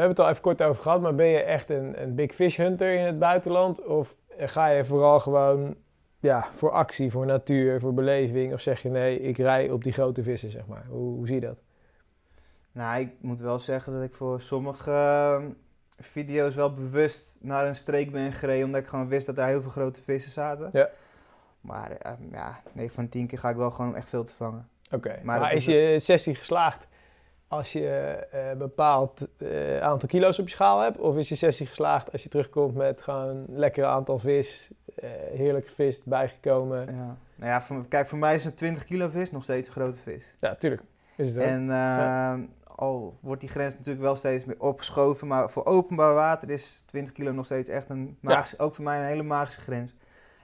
hebben 0.00 0.08
het 0.08 0.20
al 0.20 0.28
even 0.28 0.42
kort 0.42 0.62
over 0.62 0.82
gehad, 0.82 1.00
maar 1.00 1.14
ben 1.14 1.26
je 1.26 1.42
echt 1.42 1.70
een, 1.70 2.02
een 2.02 2.14
big 2.14 2.34
fish 2.34 2.56
hunter 2.56 2.94
in 2.94 3.04
het 3.04 3.18
buitenland? 3.18 3.84
Of 3.84 4.14
ga 4.38 4.66
je 4.66 4.84
vooral 4.84 5.20
gewoon 5.20 5.76
ja, 6.18 6.48
voor 6.54 6.70
actie, 6.70 7.10
voor 7.10 7.26
natuur, 7.26 7.80
voor 7.80 7.94
beleving? 7.94 8.52
Of 8.52 8.60
zeg 8.60 8.82
je 8.82 8.88
nee, 8.88 9.20
ik 9.20 9.36
rij 9.36 9.70
op 9.70 9.84
die 9.84 9.92
grote 9.92 10.22
vissen, 10.22 10.50
zeg 10.50 10.66
maar? 10.66 10.84
Hoe, 10.88 11.14
hoe 11.14 11.26
zie 11.26 11.34
je 11.34 11.40
dat? 11.40 11.58
Nou, 12.72 13.00
ik 13.00 13.10
moet 13.20 13.40
wel 13.40 13.58
zeggen 13.58 13.92
dat 13.92 14.02
ik 14.02 14.14
voor 14.14 14.40
sommige 14.40 14.90
ehm, 14.90 15.48
video's 15.98 16.54
wel 16.54 16.74
bewust 16.74 17.38
naar 17.40 17.66
een 17.66 17.76
streek 17.76 18.12
ben 18.12 18.32
gereden, 18.32 18.66
omdat 18.66 18.80
ik 18.80 18.86
gewoon 18.86 19.08
wist 19.08 19.26
dat 19.26 19.36
daar 19.36 19.48
heel 19.48 19.62
veel 19.62 19.70
grote 19.70 20.02
vissen 20.02 20.32
zaten. 20.32 20.68
Ja. 20.72 20.88
Maar 21.60 21.90
eh, 21.90 22.12
ja, 22.32 22.60
9 22.72 22.94
van 22.94 23.04
de 23.04 23.10
10 23.10 23.26
keer 23.26 23.38
ga 23.38 23.48
ik 23.48 23.56
wel 23.56 23.70
gewoon 23.70 23.96
echt 23.96 24.08
veel 24.08 24.24
te 24.24 24.32
vangen. 24.32 24.68
Oké, 24.90 25.20
Maar 25.22 25.40
maar, 25.40 25.52
is 25.52 25.64
je 25.64 25.96
sessie 25.98 26.34
geslaagd 26.34 26.88
als 27.48 27.72
je 27.72 28.18
een 28.30 28.52
uh, 28.52 28.58
bepaald 28.58 29.28
uh, 29.38 29.80
aantal 29.80 30.08
kilo's 30.08 30.38
op 30.38 30.48
je 30.48 30.54
schaal 30.54 30.80
hebt? 30.80 30.98
Of 30.98 31.16
is 31.16 31.28
je 31.28 31.34
sessie 31.34 31.66
geslaagd 31.66 32.12
als 32.12 32.22
je 32.22 32.28
terugkomt 32.28 32.74
met 32.74 33.02
gewoon 33.02 33.28
een 33.28 33.44
lekker 33.48 33.84
aantal 33.84 34.18
vis, 34.18 34.70
uh, 35.02 35.10
heerlijke 35.32 35.72
vis 35.72 36.02
bijgekomen? 36.04 36.80
Ja. 36.80 37.16
Nou 37.34 37.50
ja, 37.50 37.62
voor, 37.62 37.86
kijk, 37.88 38.08
voor 38.08 38.18
mij 38.18 38.34
is 38.34 38.44
een 38.44 38.54
20 38.54 38.84
kilo 38.84 39.08
vis 39.08 39.30
nog 39.30 39.42
steeds 39.42 39.66
een 39.66 39.72
grote 39.72 39.98
vis. 39.98 40.34
Ja, 40.40 40.54
tuurlijk. 40.54 40.82
Is 41.16 41.28
het 41.28 41.38
en 41.38 41.66
ja. 41.66 42.38
al 42.64 43.18
wordt 43.20 43.40
die 43.40 43.50
grens 43.50 43.74
natuurlijk 43.74 44.04
wel 44.04 44.16
steeds 44.16 44.44
meer 44.44 44.60
opgeschoven, 44.60 45.26
maar 45.26 45.50
voor 45.50 45.64
openbaar 45.64 46.14
water 46.14 46.50
is 46.50 46.82
20 46.86 47.12
kilo 47.12 47.32
nog 47.32 47.44
steeds 47.44 47.68
echt 47.68 47.88
een 47.88 48.16
magische, 48.20 48.56
ja. 48.58 48.64
ook 48.64 48.74
voor 48.74 48.84
mij 48.84 48.98
een 48.98 49.06
hele 49.06 49.22
magische 49.22 49.60
grens. 49.60 49.94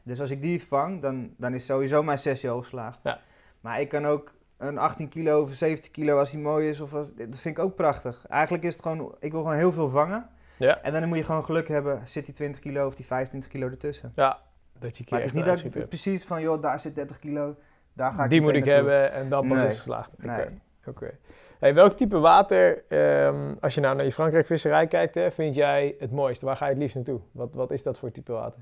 Dus 0.02 0.20
als 0.20 0.30
ik 0.30 0.42
die 0.42 0.62
vang, 0.62 1.02
dan, 1.02 1.34
dan 1.36 1.54
is 1.54 1.64
sowieso 1.64 2.02
mijn 2.02 2.18
sessie 2.18 2.50
al 2.50 2.62
geslaagd. 2.62 2.98
Ja. 3.02 3.20
Maar 3.60 3.80
ik 3.80 3.88
kan 3.88 4.06
ook 4.06 4.32
een 4.66 4.78
18 4.78 5.08
kilo 5.08 5.42
of 5.42 5.52
17 5.52 5.92
kilo 5.92 6.18
als 6.18 6.30
die 6.30 6.40
mooi 6.40 6.68
is. 6.68 6.80
Of 6.80 6.94
als, 6.94 7.06
dat 7.14 7.38
vind 7.38 7.58
ik 7.58 7.64
ook 7.64 7.74
prachtig. 7.74 8.26
Eigenlijk 8.28 8.64
is 8.64 8.72
het 8.72 8.82
gewoon, 8.82 9.14
ik 9.20 9.32
wil 9.32 9.40
gewoon 9.42 9.56
heel 9.56 9.72
veel 9.72 9.88
vangen. 9.88 10.28
Ja. 10.56 10.80
En 10.82 10.92
dan 10.92 11.08
moet 11.08 11.16
je 11.18 11.24
gewoon 11.24 11.44
geluk 11.44 11.68
hebben, 11.68 12.00
zit 12.04 12.24
die 12.24 12.34
20 12.34 12.60
kilo 12.60 12.86
of 12.86 12.94
die 12.94 13.06
25 13.06 13.50
kilo 13.50 13.66
ertussen. 13.68 14.12
Ja, 14.16 14.38
dat 14.78 14.96
je 14.96 15.04
maar 15.08 15.18
het 15.18 15.28
is 15.28 15.34
niet 15.34 15.44
dat 15.44 15.64
ik 15.64 15.88
precies 15.88 16.24
van, 16.24 16.40
joh, 16.40 16.62
daar 16.62 16.78
zit 16.78 16.94
30 16.94 17.18
kilo, 17.18 17.56
daar 17.92 18.12
ga 18.12 18.24
ik 18.24 18.30
Die 18.30 18.40
moet 18.40 18.54
ik 18.54 18.64
naartoe. 18.64 18.90
hebben 18.90 19.12
en 19.12 19.28
dan 19.28 19.48
pas 19.48 19.56
Nee. 19.56 19.66
is 19.66 19.72
het 19.72 19.80
geslaagd. 19.80 20.10
Oké. 20.14 20.26
Nee. 20.26 20.46
Oké. 20.86 21.10
Hey, 21.58 21.74
welk 21.74 21.96
type 21.96 22.18
water, 22.18 22.84
ehm, 22.88 23.54
als 23.60 23.74
je 23.74 23.80
nou 23.80 23.96
naar 23.96 24.04
je 24.04 24.12
Frankrijk 24.12 24.46
visserij 24.46 24.86
kijkt, 24.86 25.14
hè, 25.14 25.30
vind 25.30 25.54
jij 25.54 25.94
het 25.98 26.10
mooiste? 26.12 26.44
Waar 26.46 26.56
ga 26.56 26.64
je 26.64 26.70
het 26.70 26.80
liefst 26.80 26.94
naartoe? 26.96 27.20
Wat, 27.32 27.54
wat 27.54 27.70
is 27.70 27.82
dat 27.82 27.98
voor 27.98 28.10
type 28.10 28.32
water? 28.32 28.60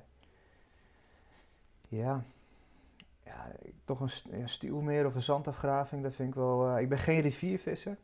Ja. 1.88 2.22
Ja, 3.32 3.52
toch 3.84 4.00
een, 4.00 4.10
een 4.30 4.48
stuwmeer 4.48 5.06
of 5.06 5.14
een 5.14 5.22
zandafgraving, 5.22 6.02
dat 6.02 6.14
vind 6.14 6.28
ik 6.28 6.34
wel... 6.34 6.68
eh, 6.68 6.80
ik 6.80 6.88
ben 6.88 6.98
geen 6.98 7.20
riviervisser. 7.20 7.96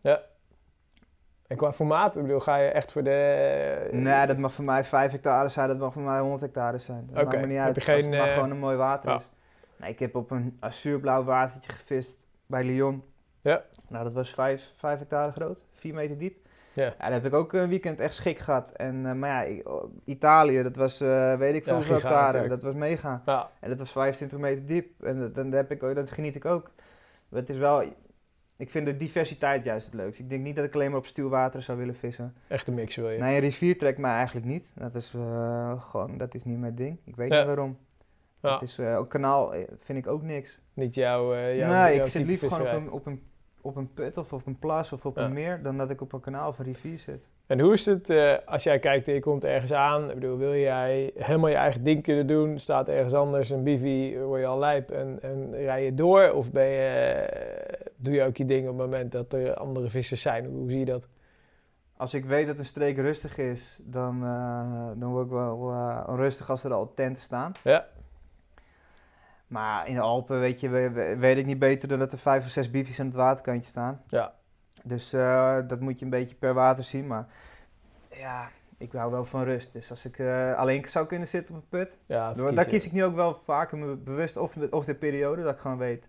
En 1.47 1.57
qua 1.57 1.73
formaat, 1.73 2.17
ik 2.17 2.23
bedoel, 2.23 2.41
ga 2.41 2.57
je 2.57 2.69
echt 2.69 2.93
voor 2.93 3.03
de... 3.03 3.89
Nee, 3.93 4.27
dat 4.27 4.39
mag 4.39 4.53
voor 4.53 4.65
mij 4.65 4.85
5 4.85 5.13
hectare 5.13 5.49
zijn, 5.49 5.69
dat 5.69 5.79
mag 5.79 5.93
voor 5.93 6.03
mij 6.03 6.21
100 6.21 6.41
hectare 6.41 6.79
zijn. 6.79 7.07
Dat 7.07 7.17
Oké, 7.17 7.25
maakt 7.25 7.41
me 7.41 7.47
niet 7.47 7.59
uit, 7.59 7.83
geen, 7.83 7.95
als 7.95 8.05
het 8.05 8.15
maar 8.15 8.29
eh, 8.29 8.35
gewoon 8.35 8.51
een 8.51 8.59
mooi 8.59 8.77
water 8.77 9.11
ja. 9.11 9.17
is. 9.17 9.29
Nee, 9.77 9.91
ik 9.91 9.99
heb 9.99 10.15
op 10.15 10.31
een 10.31 10.57
azuurblauw 10.61 11.25
watertje 11.25 11.73
gevist 11.73 12.19
bij 12.47 12.65
Lyon. 12.65 13.03
Ja. 13.41 13.63
Nou, 13.89 14.05
dat 14.05 14.13
was 14.13 14.31
5, 14.31 14.73
5 14.77 14.99
hectare 14.99 15.33
groot, 15.33 15.67
4 15.73 15.95
meter 15.95 16.19
diep. 16.19 16.48
Ja. 16.79 16.95
daar 16.99 17.13
heb 17.13 17.25
ik 17.25 17.35
ook 17.35 17.53
een 17.53 17.69
weekend 17.69 18.01
echt 18.01 18.15
schik 18.15 18.39
gehad. 18.39 18.71
En, 18.73 19.07
eh, 19.07 19.13
maar 19.13 19.49
ja, 19.51 19.61
oh, 19.65 19.85
Italië, 20.05 20.63
dat 20.63 20.77
was, 20.77 21.01
eh, 21.01 21.35
weet 21.37 21.55
ik 21.55 21.65
veel 21.65 21.83
Ja, 21.83 21.99
natuurlijk. 22.01 22.49
Dat 22.49 22.63
was 22.63 22.75
mega. 22.75 23.23
Ja, 23.27 23.51
En 23.61 23.69
dat 23.69 23.79
was 23.79 23.93
25 23.93 24.39
meter 24.39 24.67
diep. 24.67 25.03
En 25.03 25.19
dat, 25.21 25.35
dan 25.35 25.53
heb 25.53 25.71
ik, 25.71 25.83
ook- 25.83 25.95
dat 25.95 26.11
geniet 26.11 26.35
ik 26.35 26.45
ook. 26.45 26.71
Maar 27.29 27.41
het 27.41 27.51
is 27.51 27.57
wel... 27.57 27.83
Ik 28.57 28.71
vind 28.71 28.87
de 28.87 28.97
diversiteit 28.97 29.65
juist 29.65 29.87
het 29.87 29.95
leukst. 29.95 30.21
Ik 30.21 30.29
denk 30.29 30.43
niet 30.43 30.57
dat 30.57 30.65
ik 30.65 30.75
alleen 30.75 30.91
maar 30.91 30.99
op 30.99 31.07
stuwwater 31.07 31.63
zou 31.63 31.79
willen 31.79 31.95
vissen. 31.95 32.35
echt 32.49 32.69
een 32.69 32.75
mix 32.75 32.97
wil 32.97 33.11
je. 33.11 33.19
Nee, 33.19 33.35
een 33.35 33.41
rivier 33.41 33.79
trekt 33.79 33.99
mij 33.99 34.13
eigenlijk 34.13 34.47
niet. 34.47 34.73
Dat 34.75 34.95
is 34.95 35.13
eh, 35.15 35.83
gewoon, 35.83 36.17
dat 36.19 36.35
is 36.35 36.45
niet 36.45 36.59
mijn 36.59 36.75
ding. 36.75 36.99
Ik 37.05 37.17
weet 37.17 37.31
Ja. 37.31 37.37
niet 37.37 37.47
waarom. 37.47 37.79
Ja. 38.43 38.53
Het 38.53 38.63
is, 38.63 38.81
ook 38.81 39.11
kanaal 39.11 39.55
vind 39.79 39.99
ik 39.99 40.07
ook 40.07 40.23
niks. 40.23 40.59
Niet 40.75 40.95
jouw, 40.95 41.35
eh 41.35 41.57
jouw, 41.57 41.83
nee, 41.83 41.97
jouw 41.97 42.05
ik 42.05 42.11
zit 42.11 42.27
liever 42.27 42.51
gewoon 42.53 42.67
op 42.69 42.73
een, 42.83 42.91
op, 42.91 43.07
een, 43.07 43.23
op 43.61 43.77
een 43.77 43.93
put 43.95 44.17
of 44.17 44.33
op 44.33 44.47
een 44.47 44.59
plas 44.59 44.93
of 44.93 45.07
op 45.07 45.17
een 45.17 45.33
meer 45.33 45.63
dan 45.63 45.77
dat 45.77 45.91
ik 45.91 46.01
op 46.01 46.13
een 46.13 46.21
kanaal 46.21 46.49
of 46.49 46.59
een 46.59 46.65
rivier 46.65 46.99
zit. 46.99 47.27
En 47.47 47.61
hoe 47.61 47.73
is 47.73 47.87
het 47.87 48.11
eh, 48.11 48.35
als 48.45 48.63
jij 48.63 48.79
kijkt 48.79 49.09
en 49.09 49.15
je 49.15 49.21
komt 49.21 49.45
ergens 49.45 49.73
aan? 49.73 50.09
Ik 50.09 50.15
bedoel, 50.15 50.37
wil 50.37 50.55
jij 50.55 51.11
helemaal 51.15 51.51
je 51.51 51.57
eigen 51.57 51.85
ding 51.85 52.03
kunnen 52.03 52.27
doen? 52.27 52.59
Staat 52.59 52.89
ergens 52.89 53.15
anders 53.15 53.51
een 53.51 53.63
bivy, 53.63 54.19
word 54.19 54.41
je 54.41 54.47
al 54.47 54.59
lijp 54.59 54.91
en, 54.91 55.19
en 55.23 55.55
rij 55.55 55.85
je 55.85 55.95
door? 55.95 56.33
Of 56.33 56.51
ben 56.51 56.67
je, 56.67 56.89
eh, 56.89 57.91
doe 57.97 58.15
je 58.15 58.23
ook 58.23 58.37
je 58.37 58.45
ding 58.45 58.69
op 58.69 58.79
het 58.79 58.91
moment 58.91 59.13
dat 59.13 59.33
er 59.33 59.55
andere 59.55 59.91
vissers 59.91 60.23
zijn? 60.23 60.47
Hoe 60.47 60.71
zie 60.71 60.79
je 60.79 60.85
dat? 60.85 61.09
Als 61.99 62.15
ik 62.15 62.25
weet 62.25 62.47
dat 62.47 62.59
een 62.59 62.65
streek 62.65 62.97
rustig 62.97 63.39
is, 63.39 63.79
dan, 63.83 64.25
eh, 64.25 64.87
dan 64.95 65.11
word 65.11 65.25
ik 65.25 65.33
wel 65.33 65.71
eh, 65.71 66.05
onrustig 66.07 66.51
als 66.51 66.65
er 66.65 66.73
al 66.73 66.93
tenten 66.95 67.23
staan. 67.23 67.53
Ja. 67.65 67.87
Maar 69.49 69.89
in 69.89 69.95
de 69.95 70.01
Alpen 70.01 70.41
weet, 70.41 70.61
je, 70.61 70.69
we- 70.69 70.91
we- 70.91 71.17
weet 71.17 71.37
ik 71.37 71.47
niet 71.47 71.59
beter 71.59 71.89
dan 71.89 71.99
dat 71.99 72.13
er 72.13 72.19
vijf 72.19 72.45
of 72.45 72.51
zes 72.51 72.71
biefjes 72.71 73.01
aan 73.01 73.07
het 73.07 73.15
waterkantje 73.15 73.69
staan. 73.69 74.03
Ja. 74.09 74.35
Dus 74.83 75.13
eh, 75.13 75.57
dat 75.67 75.81
moet 75.81 75.99
je 75.99 76.05
een 76.05 76.11
beetje 76.11 76.35
per 76.35 76.55
water 76.55 76.85
zien. 76.85 77.07
Maar 77.07 77.27
ja, 78.11 78.49
ik 78.79 78.93
hou 78.93 79.11
wel 79.11 79.25
van 79.25 79.45
rust. 79.45 79.73
Dus 79.73 79.91
als 79.91 80.05
ik 80.05 80.19
eh, 80.19 80.55
alleen 80.55 80.85
zou 80.89 81.07
kunnen 81.07 81.29
zitten 81.29 81.55
op 81.55 81.61
een 81.61 81.69
put, 81.69 81.99
Ja, 82.07 82.35
dan- 82.35 82.55
daar 82.55 82.65
kies 82.65 82.85
ik 82.85 82.93
nu 82.93 83.05
ook 83.05 83.15
wel 83.15 83.41
vaker 83.45 83.79
me 83.79 83.95
bewust 83.97 84.37
of, 84.37 84.57
of 84.71 84.85
de 84.85 84.95
periode 84.95 85.43
dat 85.43 85.55
ik 85.55 85.61
gewoon 85.61 85.79
weet. 85.79 86.07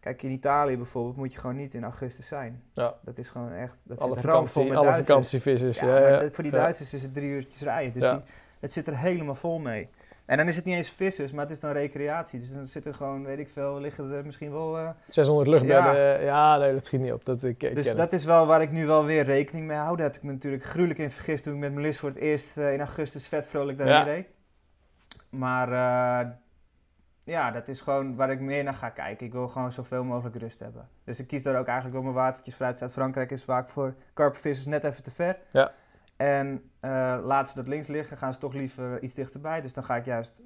Kijk, 0.00 0.22
in 0.22 0.30
Italië 0.30 0.76
bijvoorbeeld 0.76 1.16
moet 1.16 1.32
je 1.32 1.38
gewoon 1.38 1.56
niet 1.56 1.74
in 1.74 1.82
augustus 1.84 2.26
zijn. 2.26 2.62
Ja. 2.72 2.94
Dat 3.02 3.18
is 3.18 3.28
gewoon 3.28 3.52
echt, 3.52 3.76
dat 3.82 3.98
alle, 4.00 4.16
vakantie, 4.16 4.68
met 4.68 4.76
alle 4.78 4.86
vakantievissers. 5.04 5.78
Ja, 5.80 6.08
Ja, 6.08 6.30
voor 6.30 6.42
die. 6.44 6.52
Duitsers 6.52 6.94
is 6.94 7.02
het 7.02 7.14
drie 7.14 7.28
uurtjes 7.30 7.60
rijden. 7.62 7.92
Dus 7.92 8.02
die- 8.12 8.22
het 8.60 8.72
zit 8.72 8.86
er 8.86 8.96
helemaal 8.96 9.34
vol 9.34 9.58
mee. 9.58 9.88
En 10.28 10.36
dan 10.36 10.48
is 10.48 10.56
het 10.56 10.64
niet 10.64 10.74
eens 10.76 10.90
vissers, 10.90 11.32
maar 11.32 11.44
het 11.44 11.52
is 11.52 11.60
dan 11.60 11.72
recreatie. 11.72 12.40
Dus 12.40 12.52
dan 12.52 12.66
zit 12.66 12.84
er 12.84 12.94
gewoon, 12.94 13.24
weet 13.24 13.38
ik 13.38 13.48
veel, 13.48 13.80
liggen 13.80 14.10
er 14.12 14.24
misschien 14.24 14.50
wel... 14.52 14.78
eh, 14.78 14.88
600 15.08 15.48
luchtbedden. 15.48 16.24
Ja. 16.24 16.56
nee, 16.56 16.72
dat 16.72 16.86
schiet 16.86 17.00
niet 17.00 17.12
op. 17.12 17.24
Dat 17.24 17.42
ik, 17.42 17.62
ik 17.62 17.74
dus 17.74 17.94
dat 17.94 18.12
is 18.12 18.24
wel 18.24 18.46
waar 18.46 18.62
ik 18.62 18.70
nu 18.70 18.86
wel 18.86 19.04
weer 19.04 19.24
rekening 19.24 19.66
mee 19.66 19.76
hou. 19.76 19.96
Daar 19.96 20.06
heb 20.06 20.16
ik 20.16 20.22
me 20.22 20.32
natuurlijk 20.32 20.64
gruwelijk 20.64 20.98
in 20.98 21.10
vergist 21.10 21.42
toen 21.42 21.52
ik 21.54 21.58
met 21.58 21.72
Melis 21.72 21.98
voor 21.98 22.08
het 22.08 22.18
eerst 22.18 22.56
eh, 22.56 22.72
in 22.72 22.78
augustus 22.78 23.26
vet 23.26 23.48
vrolijk 23.48 23.78
daarheen 23.78 23.96
Ja. 23.96 24.02
reed. 24.02 24.26
Maar 25.30 25.68
eh, 25.68 26.28
ja, 27.24 27.50
dat 27.50 27.68
is 27.68 27.80
gewoon 27.80 28.16
waar 28.16 28.30
ik 28.30 28.40
meer 28.40 28.64
naar 28.64 28.74
ga 28.74 28.88
kijken. 28.88 29.26
Ik 29.26 29.32
wil 29.32 29.48
gewoon 29.48 29.72
zoveel 29.72 30.04
mogelijk 30.04 30.36
rust 30.36 30.60
hebben. 30.60 30.88
Dus 31.04 31.18
ik 31.18 31.26
kies 31.26 31.42
daar 31.42 31.58
ook 31.58 31.66
eigenlijk 31.66 31.94
wel 31.94 32.02
mijn 32.12 32.24
watertjes 32.24 32.54
vanuit 32.54 32.78
Zuid-Frankrijk 32.78 33.30
is 33.30 33.44
vaak 33.44 33.68
voor 33.68 33.94
karpenvissers 34.12 34.66
net 34.66 34.84
even 34.84 35.02
te 35.02 35.10
ver. 35.10 35.36
Ja. 35.50 35.72
En 36.18 36.70
eh 36.80 37.16
laten 37.24 37.48
ze 37.48 37.54
dat 37.54 37.68
links 37.68 37.88
liggen, 37.88 38.16
gaan 38.16 38.32
ze 38.32 38.38
toch 38.38 38.52
liever 38.54 39.02
iets 39.02 39.14
dichterbij. 39.14 39.60
Dus 39.60 39.72
dan 39.72 39.84
ga 39.84 39.96
ik 39.96 40.04
juist 40.04 40.40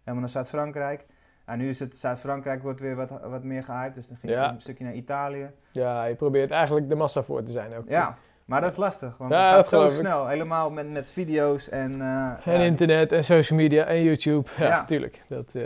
helemaal 0.00 0.20
naar 0.20 0.28
Zuid-Frankrijk. 0.30 1.06
En 1.44 1.58
nu 1.58 1.68
is 1.68 1.78
het 1.80 1.96
Zuid-Frankrijk 1.96 2.62
wordt 2.62 2.80
weer 2.80 2.96
wat, 2.96 3.10
wat 3.24 3.42
meer 3.42 3.62
gehyped. 3.62 3.94
Dus 3.94 4.06
dan 4.08 4.16
ging 4.16 4.32
Ja. 4.32 4.46
ik 4.48 4.54
een 4.54 4.60
stukje 4.60 4.84
naar 4.84 4.92
Italië. 4.94 5.50
Ja, 5.70 6.04
je 6.04 6.14
probeert 6.14 6.50
eigenlijk 6.50 6.88
de 6.88 6.94
massa 6.94 7.22
voor 7.22 7.42
te 7.42 7.52
zijn 7.52 7.74
ook. 7.76 7.88
Ja, 7.88 8.16
maar 8.44 8.60
dat 8.60 8.70
is 8.70 8.76
lastig, 8.76 9.16
want 9.16 9.32
Ja, 9.32 9.56
het 9.56 9.68
gaat 9.68 9.80
zo 9.80 9.88
ik. 9.88 9.92
snel. 9.94 10.26
Helemaal 10.26 10.70
met, 10.70 10.90
met 10.90 11.10
video's 11.10 11.68
en... 11.68 12.00
eh, 12.00 12.46
En 12.54 12.60
internet 12.60 13.12
en 13.12 13.24
social 13.24 13.58
media 13.58 13.84
en 13.84 14.02
YouTube. 14.02 14.48
Ja, 14.58 14.66
Ja. 14.66 14.84
tuurlijk. 14.84 15.22
Dat, 15.28 15.54
eh, 15.54 15.62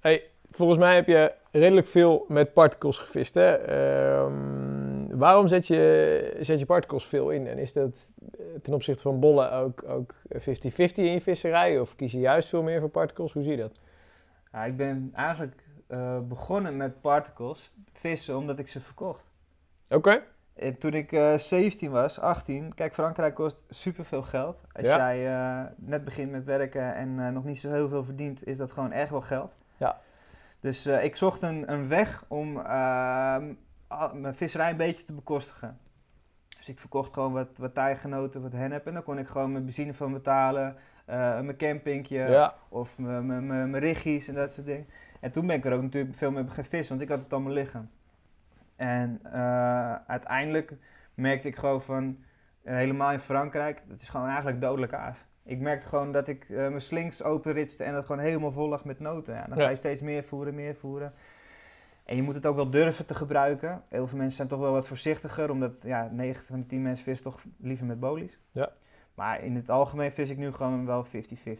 hey, 0.00 0.22
volgens 0.50 0.78
mij 0.78 0.94
heb 0.94 1.06
je 1.06 1.32
redelijk 1.50 1.86
veel 1.86 2.24
met 2.28 2.52
particles 2.52 2.98
gevist. 2.98 3.34
Hè? 3.34 3.54
Ehm, 3.54 4.83
waarom 5.18 5.48
zet 5.48 5.66
je, 5.66 6.36
zet 6.40 6.58
je 6.58 6.66
particles 6.66 7.04
veel 7.04 7.30
in? 7.30 7.46
En 7.46 7.58
is 7.58 7.72
dat 7.72 8.10
eh, 8.38 8.44
ten 8.62 8.74
opzichte 8.74 9.02
van 9.02 9.20
bollen 9.20 9.52
ook 9.52 9.84
ook 9.88 10.14
50-50 10.38 10.38
in 10.94 11.04
je 11.12 11.20
visserij? 11.20 11.80
Of 11.80 11.96
kies 11.96 12.12
je 12.12 12.18
juist 12.18 12.48
veel 12.48 12.62
meer 12.62 12.80
voor 12.80 12.88
particles? 12.88 13.32
Hoe 13.32 13.42
zie 13.42 13.50
je 13.52 13.58
dat? 13.58 13.78
Ja, 14.52 14.64
ik 14.64 14.76
ben 14.76 15.10
eigenlijk 15.14 15.62
eh, 15.86 16.18
begonnen 16.20 16.76
met 16.76 17.00
particles, 17.00 17.72
vissen, 17.92 18.36
omdat 18.36 18.58
ik 18.58 18.68
ze 18.68 18.80
verkocht. 18.80 19.24
Oké. 19.88 20.22
En 20.54 20.78
toen 20.78 20.94
ik 20.94 21.12
eh 21.12 21.34
17 21.36 21.90
was, 21.90 22.20
18, 22.20 22.74
kijk, 22.74 22.94
Frankrijk 22.94 23.34
kost 23.34 23.64
superveel 23.70 24.22
geld. 24.22 24.60
Als 24.72 24.86
Ja. 24.86 24.96
jij 25.14 25.26
eh, 25.34 25.70
net 25.76 26.04
begint 26.04 26.30
met 26.30 26.44
werken 26.44 26.94
en 26.94 27.18
eh, 27.18 27.28
nog 27.32 27.44
niet 27.44 27.60
zo 27.60 27.70
heel 27.72 27.88
veel 27.88 28.04
verdient, 28.04 28.46
is 28.46 28.56
dat 28.56 28.72
gewoon 28.72 28.92
echt 28.92 29.10
wel 29.10 29.20
geld. 29.20 29.52
Ja. 29.76 30.00
Dus 30.60 30.86
eh, 30.86 31.04
ik 31.04 31.16
zocht 31.16 31.42
een, 31.42 31.72
een 31.72 31.88
weg 31.88 32.24
om 32.28 32.60
ehm, 32.60 33.52
mijn 34.14 34.34
visserij 34.34 34.70
een 34.70 34.76
beetje 34.76 35.04
te 35.04 35.12
bekostigen. 35.14 35.78
Dus 36.56 36.68
ik 36.68 36.78
verkocht 36.78 37.12
gewoon 37.12 37.32
wat, 37.32 37.48
wat 37.58 37.74
tijgenoten, 37.74 38.42
wat 38.42 38.52
hennep. 38.52 38.86
En 38.86 38.92
dan 38.94 39.02
kon 39.02 39.18
ik 39.18 39.26
gewoon 39.28 39.52
mijn 39.52 39.64
benzine 39.64 39.94
van 39.94 40.12
betalen, 40.12 40.76
eh, 41.04 41.16
mijn 41.16 41.56
campingje 41.56 42.18
Ja. 42.18 42.54
of 42.68 42.98
mijn- 42.98 43.26
mijn 43.26 43.46
mijn- 43.46 43.70
mijn 43.70 43.82
riggies 43.82 44.28
en 44.28 44.34
dat 44.34 44.52
soort 44.52 44.66
dingen. 44.66 44.86
En 45.20 45.30
toen 45.32 45.46
ben 45.46 45.56
ik 45.56 45.64
er 45.64 45.72
ook 45.72 45.82
natuurlijk 45.82 46.14
veel 46.14 46.30
mee 46.30 46.44
vissen, 46.48 46.88
want 46.88 47.00
ik 47.00 47.08
had 47.08 47.18
het 47.22 47.32
allemaal 47.32 47.52
liggen. 47.52 47.90
En 48.76 49.20
eh, 49.22 49.94
uiteindelijk 50.06 50.72
merkte 51.14 51.48
ik 51.48 51.56
gewoon 51.56 51.82
van, 51.82 52.18
eh, 52.62 52.74
helemaal 52.74 53.12
in 53.12 53.18
Frankrijk, 53.18 53.82
dat 53.88 54.00
is 54.00 54.08
gewoon 54.08 54.26
eigenlijk 54.28 54.60
dodelijk 54.60 54.92
aas. 54.92 55.16
Ik 55.44 55.58
merkte 55.60 55.88
gewoon 55.88 56.12
dat 56.12 56.28
ik 56.28 56.48
mijn 56.48 56.80
slings 56.80 57.22
openritste 57.22 57.84
en 57.84 57.92
dat 57.92 58.06
gewoon 58.06 58.20
helemaal 58.20 58.52
vol 58.52 58.68
lag 58.68 58.84
met 58.84 59.00
noten. 59.00 59.34
Ja, 59.34 59.44
dan 59.48 59.58
Ja. 59.58 59.64
ga 59.64 59.70
je 59.70 59.76
steeds 59.76 60.00
meer 60.00 60.24
voeren, 60.24 60.54
meer 60.54 60.74
voeren. 60.74 61.12
En 62.04 62.16
je 62.16 62.22
moet 62.22 62.34
het 62.34 62.46
ook 62.46 62.56
wel 62.56 62.70
durven 62.70 63.06
te 63.06 63.14
gebruiken. 63.14 63.82
Heel 63.88 64.06
veel 64.06 64.18
mensen 64.18 64.36
zijn 64.36 64.48
toch 64.48 64.58
wel 64.60 64.72
wat 64.72 64.86
voorzichtiger, 64.86 65.50
omdat 65.50 65.72
ja, 65.82 66.08
9 66.12 66.44
van 66.44 66.60
de 66.60 66.66
10 66.66 66.82
mensen 66.82 67.04
vissen 67.04 67.24
toch 67.30 67.40
liever 67.58 67.86
met 67.86 68.00
bolies. 68.00 68.38
Ja. 68.52 68.70
Maar 69.14 69.42
in 69.44 69.56
het 69.56 69.70
algemeen 69.70 70.12
vis 70.12 70.30
ik 70.30 70.36
nu 70.38 70.52
gewoon 70.52 70.86
wel 70.86 71.06
50-50. 71.06 71.08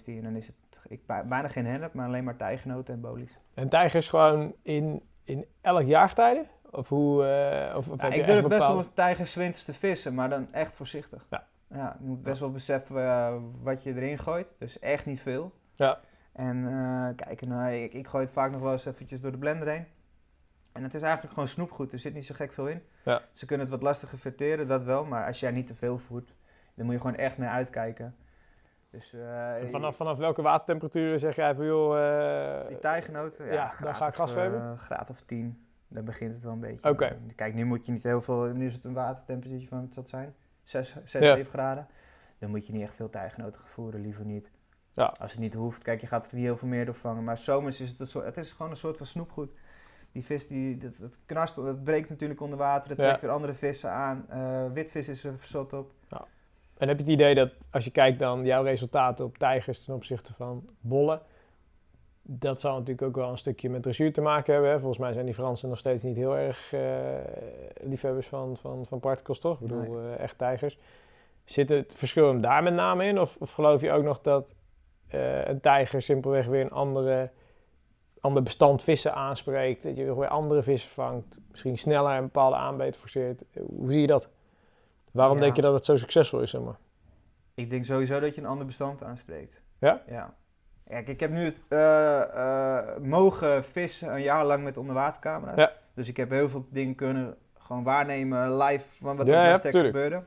En 0.07 0.23
dan 0.23 0.37
is 0.37 0.47
het 0.47 0.57
ik, 0.89 1.07
bij- 1.07 1.27
bijna 1.27 1.49
geen 1.49 1.67
hennep, 1.67 1.93
maar 1.95 2.07
alleen 2.07 2.25
maar 2.25 2.37
tijgenoten 2.37 2.95
en 2.95 3.01
bolies. 3.01 3.39
En 3.55 3.69
tijgers 3.69 4.09
gewoon 4.09 4.55
in, 4.63 5.03
in 5.25 5.45
elk 5.61 5.83
jaargetijde? 5.87 6.45
Of 6.71 6.89
hoe... 6.89 7.25
eh, 7.27 7.77
of, 7.77 7.89
of 7.89 8.01
Ja, 8.03 8.07
je 8.09 8.21
ik 8.21 8.27
durf 8.27 8.47
best 8.47 8.59
wel 8.61 8.69
bepaalde- 8.69 8.93
tijgers 8.95 9.35
winters 9.35 9.65
te 9.65 9.75
vissen, 9.75 10.15
maar 10.15 10.29
dan 10.29 10.47
echt 10.53 10.77
voorzichtig. 10.77 11.27
Ja. 11.31 11.47
Ja, 11.69 11.97
je 12.01 12.07
moet 12.07 12.23
best 12.23 12.41
wel 12.41 12.51
beseffen 12.51 13.03
eh, 13.07 13.35
wat 13.63 13.83
je 13.83 13.95
erin 13.95 14.19
gooit. 14.19 14.57
Dus 14.59 14.79
echt 14.79 15.07
niet 15.07 15.21
veel. 15.21 15.53
Ja. 15.75 15.99
En 16.33 16.67
eh 16.69 17.27
kijk, 17.27 17.47
nou, 17.47 17.73
ik, 17.73 17.93
ik 17.95 18.07
gooi 18.07 18.25
het 18.25 18.33
vaak 18.33 18.51
nog 18.51 18.61
wel 18.61 18.73
eens 18.73 18.85
eventjes 18.87 19.21
door 19.21 19.31
de 19.33 19.39
blender 19.39 19.69
heen. 19.69 19.87
En 20.75 20.83
het 20.83 20.95
is 20.95 21.03
eigenlijk 21.03 21.33
gewoon 21.33 21.49
snoepgoed, 21.49 21.93
er 21.93 21.99
zit 21.99 22.15
niet 22.15 22.27
zo 22.27 22.35
gek 22.35 22.53
veel 22.53 22.69
in. 22.69 22.83
Ja. 23.03 23.23
Ze 23.33 23.47
kunnen 23.47 23.67
het 23.67 23.75
wat 23.75 23.85
lastiger 23.85 24.19
verteren, 24.19 24.69
dat 24.69 24.85
wel, 24.85 25.05
maar 25.05 25.27
als 25.27 25.41
jij 25.41 25.51
niet 25.51 25.67
te 25.67 25.75
veel 25.75 25.99
voert, 25.99 26.35
dan 26.75 26.85
moet 26.85 26.95
je 26.95 27.01
gewoon 27.01 27.17
echt 27.17 27.39
naar 27.39 27.51
uitkijken. 27.51 28.17
Dus, 28.91 29.13
uh, 29.13 29.57
en 29.57 29.71
vanaf, 29.71 29.97
vanaf 29.97 30.19
welke 30.19 30.43
watertemperatuur 30.43 31.19
zeg 31.19 31.37
jij 31.37 31.55
van 31.55 31.65
joh... 31.65 31.97
Uh, 31.97 32.69
die 32.69 32.79
tijgenoten? 32.79 33.47
Ja, 33.47 33.53
ja 33.53 33.73
dan 33.81 33.95
ga 33.95 34.07
ik 34.07 34.15
gas 34.15 34.33
geven? 34.33 34.61
Uh, 34.61 34.79
graad 34.79 35.11
of 35.11 35.21
10, 35.21 35.67
dan 35.89 36.05
begint 36.05 36.35
het 36.35 36.43
wel 36.43 36.53
een 36.53 36.61
beetje. 36.61 36.89
Oké. 36.89 37.05
Okay. 37.05 37.19
Kijk, 37.37 37.55
nu 37.55 37.65
moet 37.65 37.87
je 37.87 37.93
niet 37.93 38.03
heel 38.03 38.23
veel, 38.23 38.45
nu 38.45 38.67
is 38.67 38.75
het 38.75 38.85
een 38.85 38.93
watertemperatuur 38.93 39.69
van, 39.69 39.81
wat 39.81 39.93
zal 39.93 40.03
het 40.03 40.11
zijn? 40.11 40.35
6, 40.63 40.97
6 41.05 41.25
ja. 41.25 41.35
7 41.35 41.51
graden. 41.51 41.87
Dan 42.39 42.51
moet 42.51 42.67
je 42.67 42.73
niet 42.73 42.83
echt 42.83 42.95
veel 42.95 43.11
tijgenoten 43.11 43.61
voeren, 43.65 44.01
liever 44.01 44.25
niet. 44.25 44.51
Ja. 44.93 45.15
Als 45.21 45.31
het 45.31 45.41
niet 45.41 45.55
hoeft, 45.55 45.83
kijk, 45.83 46.01
je 46.01 46.07
gaat 46.07 46.27
er 46.27 46.35
niet 46.35 46.45
heel 46.45 46.57
veel 46.57 46.69
meer 46.69 46.85
door 46.85 46.95
vangen. 46.95 47.25
Maar 47.25 47.39
zomers 47.39 47.81
is 47.81 47.91
het 47.91 48.01
een 48.01 48.07
soort, 48.07 48.25
het 48.25 48.37
is 48.37 48.53
gewoon 48.53 48.71
een 48.71 48.77
soort 48.77 48.97
van 48.97 49.07
snoepgoed. 49.07 49.53
Die 50.15 50.25
vis, 50.25 50.47
die, 50.47 50.79
dat, 50.79 50.99
dat 50.99 51.55
dat 51.55 51.85
breekt 51.85 52.09
natuurlijk 52.09 52.41
onder 52.41 52.59
water, 52.59 52.89
het 52.89 52.99
trekt 52.99 53.21
Ja. 53.21 53.27
weer 53.27 53.37
andere 53.37 53.55
vissen 53.55 53.91
aan. 53.91 54.27
Uh, 54.33 54.73
witvis 54.73 55.09
is 55.09 55.25
er 55.25 55.39
verzot 55.39 55.73
op. 55.73 55.91
En 56.79 56.89
heb 56.89 56.97
je 56.99 57.05
het 57.05 57.13
idee 57.13 57.35
dat 57.35 57.53
als 57.71 57.85
je 57.85 57.91
kijkt 57.91 58.19
dan 58.19 58.45
jouw 58.45 58.63
resultaten 58.63 59.25
op 59.25 59.39
tijgers 59.39 59.85
ten 59.85 59.95
opzichte 59.95 60.35
van 60.35 60.69
bollen, 60.81 61.21
dat 62.23 62.61
zal 62.61 62.73
natuurlijk 62.73 63.03
ook 63.03 63.17
wel 63.17 63.31
een 63.31 63.39
stukje 63.39 63.71
met 63.71 63.83
dressuur 63.83 64.13
te 64.13 64.21
maken 64.21 64.53
hebben. 64.53 64.71
Hè? 64.71 64.79
Volgens 64.79 64.99
mij 64.99 65.13
zijn 65.13 65.25
die 65.25 65.35
Fransen 65.35 65.69
nog 65.69 65.79
steeds 65.79 66.03
niet 66.03 66.17
heel 66.17 66.37
erg 66.37 66.73
eh, 66.73 66.83
liefhebbers 67.83 68.27
van, 68.27 68.57
van, 68.57 68.87
van 68.87 69.01
particles, 69.01 69.39
toch? 69.39 69.61
Ik 69.61 69.67
bedoel, 69.69 69.99
eh, 69.99 70.19
echt 70.19 70.39
tijgers. 70.39 70.79
Zit 71.45 71.69
het 71.69 71.95
verschil 71.97 72.29
hem 72.29 72.41
daar 72.41 72.63
met 72.63 72.75
name 72.75 73.05
in? 73.05 73.21
Of, 73.21 73.37
of 73.39 73.53
geloof 73.53 73.81
je 73.81 73.93
ook 73.93 74.05
nog 74.05 74.21
dat 74.21 74.55
eh, 75.09 75.47
een 75.47 75.61
tijger 75.61 76.03
simpelweg 76.03 76.47
weer 76.47 76.61
een 76.61 76.71
andere, 76.71 77.31
ander 78.25 78.43
bestand 78.43 78.83
vissen 78.83 79.15
aanspreekt? 79.15 79.83
Dat 79.83 79.97
je 79.97 80.15
weer 80.15 80.29
andere 80.29 80.63
vissen 80.63 80.91
vangt? 80.91 81.39
Misschien 81.51 81.79
sneller 81.79 82.17
een 82.17 82.23
bepaalde 82.23 82.57
aanbeet 82.57 82.97
forceert? 82.97 83.43
Hoe 83.77 83.91
zie 83.91 84.01
je 84.01 84.07
dat? 84.07 84.29
Waarom 85.11 85.37
Ja. 85.37 85.43
denk 85.43 85.57
je 85.57 85.63
dat 85.63 85.75
het 85.75 85.85
zo 85.85 85.97
succesvol 85.97 86.41
is, 86.41 86.51
zeg 86.51 86.61
maar? 86.61 86.77
Ik 87.55 87.71
denk 87.71 87.85
sowieso 87.85 88.21
dat 88.21 88.35
je 88.35 88.41
een 88.41 88.47
ander 88.47 88.67
bestand 88.67 89.03
aanspreekt. 89.03 89.61
Ja? 89.79 90.03
Ja. 90.07 90.35
Kijk, 90.89 91.09
ik 91.09 91.21
heb 91.21 91.31
nu 91.31 91.45
het, 91.45 91.57
eh, 91.69 92.23
eh, 92.23 92.97
mogen 93.01 93.65
vissen 93.65 94.13
een 94.15 94.23
jaar 94.23 94.45
lang 94.45 94.65
met 94.65 94.77
onderwatercamera's. 94.77 95.57
Ja. 95.57 95.73
Dus 95.95 96.09
ik 96.09 96.17
heb 96.17 96.31
heel 96.31 96.49
veel 96.49 96.67
dingen 96.71 96.95
kunnen 96.95 97.37
gewoon 97.59 97.83
waarnemen 97.83 98.57
live 98.57 98.89
van 99.03 99.17
wat 99.17 99.27
er 99.27 99.33
Ja, 99.33 99.49
ja, 99.49 99.57
gebeurde. 99.57 100.23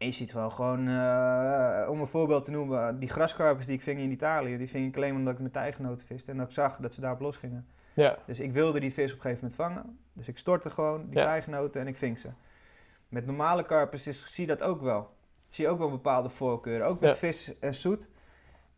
En 0.00 0.06
je 0.06 0.12
ziet 0.12 0.32
wel 0.32 0.50
gewoon, 0.50 0.88
eh, 0.88 1.86
om 1.90 2.00
een 2.00 2.06
voorbeeld 2.06 2.44
te 2.44 2.50
noemen, 2.50 2.98
die 2.98 3.08
graskarpers 3.08 3.66
die 3.66 3.74
ik 3.76 3.82
ving 3.82 4.00
in 4.00 4.10
Italië, 4.10 4.56
die 4.56 4.68
ving 4.68 4.88
ik 4.88 4.96
alleen 4.96 5.14
omdat 5.14 5.34
ik 5.34 5.40
met 5.40 5.52
tijgenoten 5.52 6.06
viste 6.06 6.30
en 6.30 6.36
dat 6.36 6.46
ik 6.46 6.52
zag 6.52 6.76
dat 6.76 6.94
ze 6.94 7.00
daarop 7.00 7.20
losgingen. 7.20 7.66
Ja. 7.94 8.16
Dus 8.26 8.40
ik 8.40 8.52
wilde 8.52 8.80
die 8.80 8.92
vis 8.92 9.10
op 9.10 9.16
een 9.16 9.22
gegeven 9.22 9.48
moment 9.50 9.54
vangen. 9.60 9.98
Dus 10.12 10.28
ik 10.28 10.38
stortte 10.38 10.70
gewoon 10.70 11.06
die 11.08 11.18
Ja. 11.18 11.24
tijgenoten 11.24 11.80
en 11.80 11.86
ik 11.86 11.96
ving 11.96 12.18
ze. 12.18 12.28
Met 13.08 13.26
normale 13.26 13.64
karpers 13.64 14.06
is, 14.06 14.34
zie 14.34 14.46
je 14.46 14.56
dat 14.56 14.62
ook 14.68 14.80
wel. 14.80 15.10
Zie 15.48 15.64
je 15.64 15.70
ook 15.70 15.78
wel 15.78 15.90
bepaalde 15.90 16.28
voorkeuren. 16.28 16.86
Ook 16.86 17.00
met 17.00 17.10
Ja. 17.10 17.16
vis 17.16 17.58
en 17.58 17.74
zoet. 17.74 18.08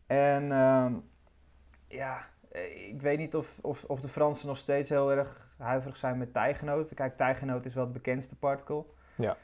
En 0.07 0.51
ehm, 0.51 0.93
ja, 1.87 2.25
eh, 2.51 2.87
ik 2.87 3.01
weet 3.01 3.17
niet 3.17 3.35
of, 3.35 3.57
of, 3.61 3.83
of 3.83 3.99
de 3.99 4.07
Fransen 4.07 4.47
nog 4.47 4.57
steeds 4.57 4.89
heel 4.89 5.11
erg 5.11 5.47
huiverig 5.57 5.97
zijn 5.97 6.17
met 6.17 6.33
tijgenoten. 6.33 6.95
Kijk, 6.95 7.17
tijgenoot 7.17 7.65
is 7.65 7.73
wel 7.73 7.83
het 7.83 7.93
bekendste 7.93 8.35
particle. 8.35 8.83
Ja. 9.15 9.37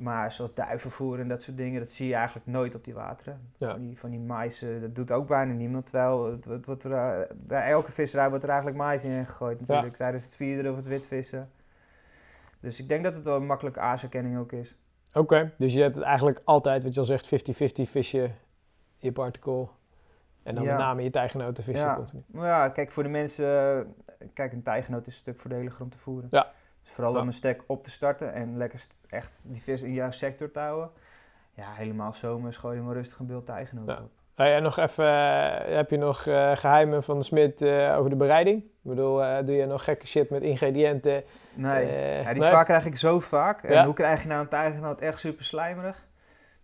Maar 0.00 0.32
zoals 0.32 0.54
duivenvoer 0.54 1.20
en 1.20 1.28
dat 1.28 1.42
soort 1.42 1.56
dingen, 1.56 1.80
dat 1.80 1.90
zie 1.90 2.08
je 2.08 2.14
eigenlijk 2.14 2.46
nooit 2.46 2.74
op 2.74 2.84
die 2.84 2.94
wateren. 2.94 3.40
Ja. 3.58 3.70
Van, 3.70 3.80
die, 3.80 3.98
van 3.98 4.10
die 4.10 4.18
mais, 4.20 4.62
eh, 4.62 4.80
dat 4.80 4.94
doet 4.94 5.10
ook 5.10 5.26
bijna 5.28 5.52
niemand. 5.52 5.86
Terwijl 5.86 6.30
het, 6.30 6.44
het 6.44 6.66
wordt 6.66 6.84
er, 6.84 6.92
eh, 6.92 7.30
bij 7.36 7.70
elke 7.70 7.92
visserij 7.92 8.28
wordt 8.28 8.44
er 8.44 8.50
eigenlijk 8.50 8.78
mais 8.78 9.04
in 9.04 9.26
gegooid 9.26 9.60
natuurlijk. 9.60 9.96
Tijdens 9.96 10.24
het 10.24 10.34
vieren 10.34 10.70
of 10.70 10.76
het 10.76 10.86
witvissen. 10.86 11.50
Dus 12.60 12.78
ik 12.78 12.88
denk 12.88 13.04
dat 13.04 13.14
het 13.14 13.24
wel 13.24 13.36
een 13.36 13.46
makkelijke 13.46 13.80
aasherkenning 13.80 14.38
ook 14.38 14.52
is. 14.52 14.74
Oké, 15.12 15.52
dus 15.58 15.72
je 15.74 15.82
hebt 15.82 15.94
het 15.94 16.04
eigenlijk 16.04 16.40
altijd, 16.44 16.82
wat 16.82 16.94
je 16.94 17.00
al 17.00 17.06
zegt, 17.06 17.26
50-50 17.26 17.90
vis 17.90 18.10
je 18.10 18.30
je 18.98 19.12
particle. 19.12 19.68
En 20.42 20.54
dan 20.54 20.64
Ja. 20.64 20.70
met 20.70 20.78
name 20.80 21.02
je 21.02 21.10
tijgenoten 21.10 21.64
vis 21.64 21.78
je 21.78 21.84
Ja. 21.84 21.94
continu. 21.94 22.22
Maar 22.26 22.46
ja, 22.46 22.68
kijk, 22.68 22.90
voor 22.92 23.02
de 23.02 23.08
mensen, 23.08 23.46
kijk, 24.34 24.52
een 24.52 24.62
tijgenoot 24.62 25.06
is 25.06 25.14
een 25.14 25.20
stuk 25.20 25.40
voordeliger 25.40 25.82
om 25.82 25.90
te 25.90 25.98
voeren. 25.98 26.28
Ja. 26.32 26.52
Dus 26.82 26.90
vooral 26.92 27.14
Ja. 27.14 27.20
om 27.20 27.26
een 27.26 27.32
stek 27.32 27.62
op 27.66 27.84
te 27.84 27.90
starten 27.90 28.32
en 28.32 28.56
lekker 28.56 28.86
echt 29.10 29.40
die 29.42 29.62
vis 29.62 29.82
in 29.82 29.92
jouw 29.92 30.10
sector 30.10 30.50
te 30.50 30.58
houden. 30.58 30.90
Ja, 31.54 31.72
helemaal 31.72 32.12
zomers 32.12 32.56
gooi 32.56 32.76
je 32.76 32.82
maar 32.82 32.94
rustig 32.94 33.18
een 33.18 33.26
beeld 33.26 33.46
tijgenoot 33.46 33.88
Ja. 33.88 33.98
op. 34.02 34.10
Hey, 34.34 34.54
en 34.54 34.62
nog 34.62 34.78
even, 34.78 35.04
eh, 35.04 35.74
heb 35.76 35.90
je 35.90 35.96
nog 35.96 36.26
eh, 36.26 36.56
geheimen 36.56 37.02
van 37.02 37.18
de 37.18 37.24
smid 37.24 37.62
eh, 37.62 37.94
over 37.98 38.10
de 38.10 38.16
bereiding? 38.16 38.62
Ik 38.62 38.70
bedoel, 38.82 39.44
doe 39.44 39.54
je 39.54 39.66
nog 39.66 39.84
gekke 39.84 40.06
shit 40.06 40.30
met 40.30 40.42
ingrediënten? 40.42 41.24
Nee, 41.54 41.86
ja, 42.22 42.32
die 42.32 42.40
nee? 42.40 42.48
vraag 42.48 42.64
krijg 42.64 42.84
ik 42.84 42.96
zo 42.96 43.20
vaak. 43.20 43.62
En 43.62 43.84
hoe 43.84 43.94
krijg 43.94 44.22
je 44.22 44.28
nou 44.28 44.40
een 44.40 44.48
tijgenoot 44.48 45.00
echt 45.00 45.20
super 45.20 45.44
slijmerig? 45.44 46.08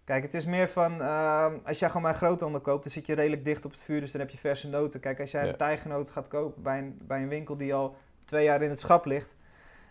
Kijk, 0.05 0.22
het 0.22 0.34
is 0.34 0.44
meer 0.44 0.68
van, 0.68 1.03
ehm, 1.03 1.53
als 1.64 1.78
jij 1.78 1.88
gewoon 1.88 2.03
mijn 2.03 2.14
groothandel 2.14 2.61
koopt, 2.61 2.82
dan 2.82 2.92
zit 2.92 3.07
je 3.07 3.14
redelijk 3.14 3.44
dicht 3.44 3.64
op 3.64 3.70
het 3.70 3.80
vuur, 3.80 4.01
dus 4.01 4.12
dan 4.12 4.20
heb 4.20 4.30
je 4.30 4.38
verse 4.38 4.68
noten. 4.68 5.01
Kijk, 5.01 5.20
als 5.20 5.30
jij 5.30 5.49
een 5.49 5.57
tijgenoot 5.57 6.11
gaat 6.11 6.28
kopen 6.28 6.62
bij 6.62 6.78
een, 6.78 6.99
bij 7.03 7.22
een 7.22 7.28
winkel 7.28 7.57
die 7.57 7.74
al 7.74 7.97
twee 8.24 8.44
jaar 8.44 8.62
in 8.62 8.70
het 8.70 8.80
schap 8.80 9.05
ligt, 9.05 9.36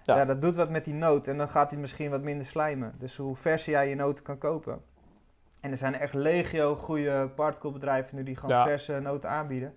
Ja. 0.06 0.18
ja. 0.18 0.26
dat 0.26 0.42
doet 0.42 0.56
wat 0.56 0.70
met 0.70 0.86
die 0.86 0.94
noot 0.94 1.28
en 1.28 1.38
dan 1.38 1.50
gaat 1.50 1.70
hij 1.72 1.80
misschien 1.80 2.10
wat 2.10 2.22
minder 2.22 2.46
slijmen. 2.46 2.94
Dus 2.98 3.18
hoe 3.18 3.36
verser 3.36 3.72
jij 3.72 3.90
je 3.90 3.96
noten 3.96 4.24
kan 4.24 4.38
kopen. 4.38 4.82
En 5.62 5.72
er 5.72 5.78
zijn 5.78 5.96
echt 5.96 6.14
legio 6.14 6.76
goede 6.76 7.30
particlebedrijven 7.36 8.16
nu 8.16 8.24
die 8.24 8.36
gewoon 8.36 8.56
Ja. 8.56 8.64
verse 8.64 9.00
noten 9.00 9.30
aanbieden. 9.30 9.74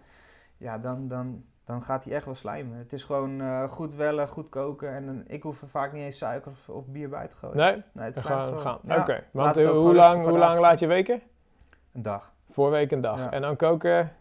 Ja, 0.57 0.79
dan, 0.79 1.09
dan, 1.09 1.45
dan 1.65 1.83
gaat 1.83 2.05
hij 2.05 2.13
echt 2.15 2.25
wel 2.25 2.35
slijmen. 2.35 2.79
Het 2.79 2.93
is 2.93 3.05
gewoon 3.05 3.41
eh, 3.41 3.69
goed 3.69 3.95
wellen, 3.95 4.29
goed 4.29 4.49
koken 4.49 4.95
en 4.95 5.07
dan, 5.07 5.25
ik 5.27 5.43
hoef 5.43 5.63
er 5.63 5.69
vaak 5.69 5.93
niet 5.93 6.03
eens 6.03 6.19
suiker 6.19 6.51
of, 6.51 6.69
of 6.69 6.87
bier 6.87 7.09
bij 7.09 7.27
te 7.27 7.35
gooien. 7.35 7.57
Nee? 7.57 7.83
Nee, 7.93 8.05
het 8.05 8.21
gaan, 8.21 8.59
gaan. 8.61 8.79
Ja, 8.83 9.01
Oké, 9.01 9.25
want 9.31 9.57
eh, 9.57 9.65
hoe 9.65 9.75
gewoon 9.75 9.95
lang, 9.95 10.25
hoe 10.27 10.39
lang 10.39 10.61
laat 10.61 10.79
je 10.79 10.87
weken? 10.87 11.23
Een 11.93 12.03
dag. 12.03 12.33
Voor 12.51 12.71
week 12.71 12.91
een 12.91 13.01
dag. 13.01 13.31
En 13.31 13.43
dan 13.43 13.57
koken, 13.57 14.13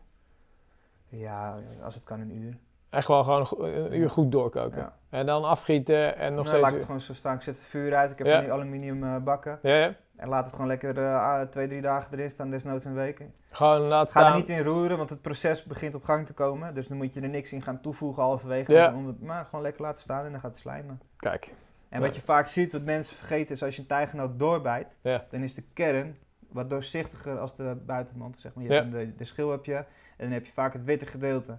Ja, 1.10 1.56
als 1.84 1.96
het 1.96 2.04
kan 2.04 2.20
een 2.20 2.36
uur. 2.36 2.58
Echt 2.90 3.08
wel 3.08 3.24
gewoon 3.24 3.48
een 3.60 3.98
uur 4.00 4.10
goed 4.10 4.32
doorkoken. 4.32 4.78
Ja. 4.78 4.94
En 5.10 5.26
dan 5.26 5.44
afgieten 5.44 6.16
en 6.18 6.28
nog 6.34 6.36
Dan 6.36 6.46
steeds... 6.46 6.62
laat 6.62 6.72
ik 6.72 6.78
het 6.78 6.86
gewoon 6.86 7.02
zo 7.02 7.14
staan. 7.14 7.36
Ik 7.36 7.42
zet 7.42 7.56
het 7.56 7.66
vuur 7.66 7.96
uit. 7.96 8.12
Ik 8.12 8.18
heb 8.18 8.28
Ja. 8.28 8.34
van 8.34 8.44
die 8.44 8.52
aluminium 8.54 9.04
eh, 9.04 9.16
bakken. 9.18 9.60
Ja, 9.62 9.76
ja. 9.76 9.94
En 10.16 10.28
laat 10.30 10.44
het 10.44 10.52
gewoon 10.54 10.68
lekker 10.68 10.98
eh, 10.98 11.42
twee, 11.42 11.68
drie 11.68 11.82
dagen 11.82 12.18
erin 12.18 12.30
staan. 12.30 12.50
Desnoods 12.50 12.86
een 12.86 12.94
week. 12.94 13.22
Gewoon 13.50 13.82
laat 13.82 14.12
Ga 14.12 14.30
er 14.30 14.36
niet 14.36 14.50
in 14.50 14.64
roeren, 14.64 14.98
want 14.98 15.10
het 15.10 15.22
proces 15.22 15.64
begint 15.64 15.96
op 15.96 16.04
gang 16.04 16.26
te 16.26 16.34
komen. 16.34 16.74
Dus 16.74 16.88
dan 16.88 16.98
moet 16.98 17.14
je 17.14 17.22
er 17.22 17.30
niks 17.30 17.52
in 17.52 17.62
gaan 17.62 17.82
toevoegen 17.82 18.24
halverwege. 18.24 18.72
Ja. 18.74 18.94
Onder- 18.94 19.16
Maar 19.20 19.46
gewoon 19.46 19.62
lekker 19.62 19.82
laten 19.82 20.02
staan 20.02 20.26
en 20.26 20.32
dan 20.32 20.40
gaat 20.40 20.52
het 20.52 20.60
slijmen. 20.60 21.02
Kijk. 21.18 21.54
En 21.90 22.02
wat 22.02 22.16
je 22.16 22.22
vaak 22.22 22.48
ziet, 22.48 22.72
wat 22.72 22.82
mensen 22.82 23.16
vergeten, 23.16 23.56
is 23.56 23.64
als 23.64 23.76
je 23.76 23.82
een 23.82 23.88
tijgenoot 23.88 24.40
doorbijt, 24.40 24.96
dan 25.02 25.42
is 25.42 25.54
de 25.54 25.64
kern 25.74 26.18
wat 26.52 26.70
doorzichtiger 26.70 27.40
als 27.40 27.56
de 27.56 27.78
buitenmantel. 27.86 28.42
Zeg 28.42 28.54
maar. 28.54 28.64
Je 28.64 28.70
Ja. 28.70 28.76
hebt 28.76 28.92
de, 28.92 29.16
de 29.16 29.26
schil 29.26 29.52
heb 29.52 29.66
je 29.66 29.76
en 29.76 29.86
dan 30.18 30.32
heb 30.32 30.46
je 30.46 30.52
vaak 30.52 30.74
het 30.74 30.84
witte 30.84 31.06
gedeelte. 31.06 31.58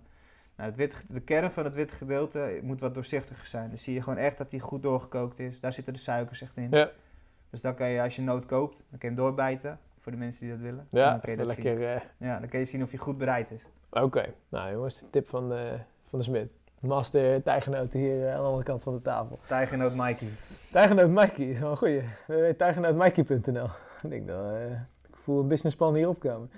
Nou, 0.58 0.70
het 0.70 0.78
witte, 0.78 0.96
de 1.08 1.20
kern 1.20 1.50
van 1.50 1.64
het 1.64 1.74
witte 1.74 1.94
gedeelte 1.94 2.58
moet 2.62 2.80
wat 2.80 2.94
doorzichtiger 2.94 3.46
zijn. 3.46 3.68
Dan 3.68 3.78
zie 3.78 3.94
je 3.94 4.02
gewoon 4.02 4.18
echt 4.18 4.38
dat 4.38 4.50
die 4.50 4.60
goed 4.60 4.82
doorgekookt 4.82 5.38
is. 5.38 5.60
Daar 5.60 5.72
zitten 5.72 5.92
de 5.92 5.98
suikers 5.98 6.42
echt 6.42 6.56
in. 6.56 6.68
Ja. 6.70 6.90
Dus 7.50 7.60
dan 7.60 7.74
kan 7.74 7.88
je, 7.88 8.02
als 8.02 8.16
je 8.16 8.22
noot 8.22 8.46
koopt, 8.46 8.76
dan 8.76 8.98
kan 8.98 9.10
je 9.10 9.14
hem 9.14 9.24
doorbijten. 9.24 9.78
Voor 10.00 10.12
de 10.12 10.18
mensen 10.18 10.40
die 10.42 10.50
dat 10.50 10.60
willen. 10.60 10.86
En 10.90 10.98
Ja, 10.98 11.10
dan 11.10 11.20
kun 11.20 11.30
je 11.30 11.36
dat 11.36 11.50
zien. 11.50 11.64
lekker... 11.64 11.94
eh, 11.94 12.00
Ja, 12.16 12.38
dan 12.38 12.48
kun 12.48 12.58
je 12.58 12.64
zien 12.64 12.82
of 12.82 12.90
je 12.92 12.98
goed 12.98 13.18
bereid 13.18 13.50
is. 13.50 13.62
Oké, 13.90 14.24
nou 14.48 14.72
jongens, 14.72 15.00
de 15.00 15.10
tip 15.10 15.28
van 15.28 15.48
de, 15.48 15.78
van 16.06 16.18
de 16.18 16.24
smid. 16.24 16.48
Master 16.80 17.42
tijgenoten 17.42 17.98
hier 18.00 18.22
eh, 18.26 18.32
aan 18.34 18.40
de 18.40 18.46
andere 18.46 18.64
kant 18.64 18.82
van 18.82 18.94
de 18.94 19.02
tafel. 19.02 19.38
Tijgenoot 19.46 19.94
Mikey. 19.94 20.28
Tijgenoot 20.72 21.08
Mikey 21.10 21.44
is 21.50 21.58
wel 21.58 21.70
een 21.70 21.76
goeie. 21.76 22.02
www.tijgenootmikey.nl 22.26 23.64
Ik 24.02 24.10
denk 24.10 24.26
dat 24.26 24.52
eh, 24.54 24.70
ik 25.08 25.16
voel 25.22 25.40
een 25.40 25.48
businessplan 25.48 25.94
hier 25.94 26.08
opkomen. 26.08 26.50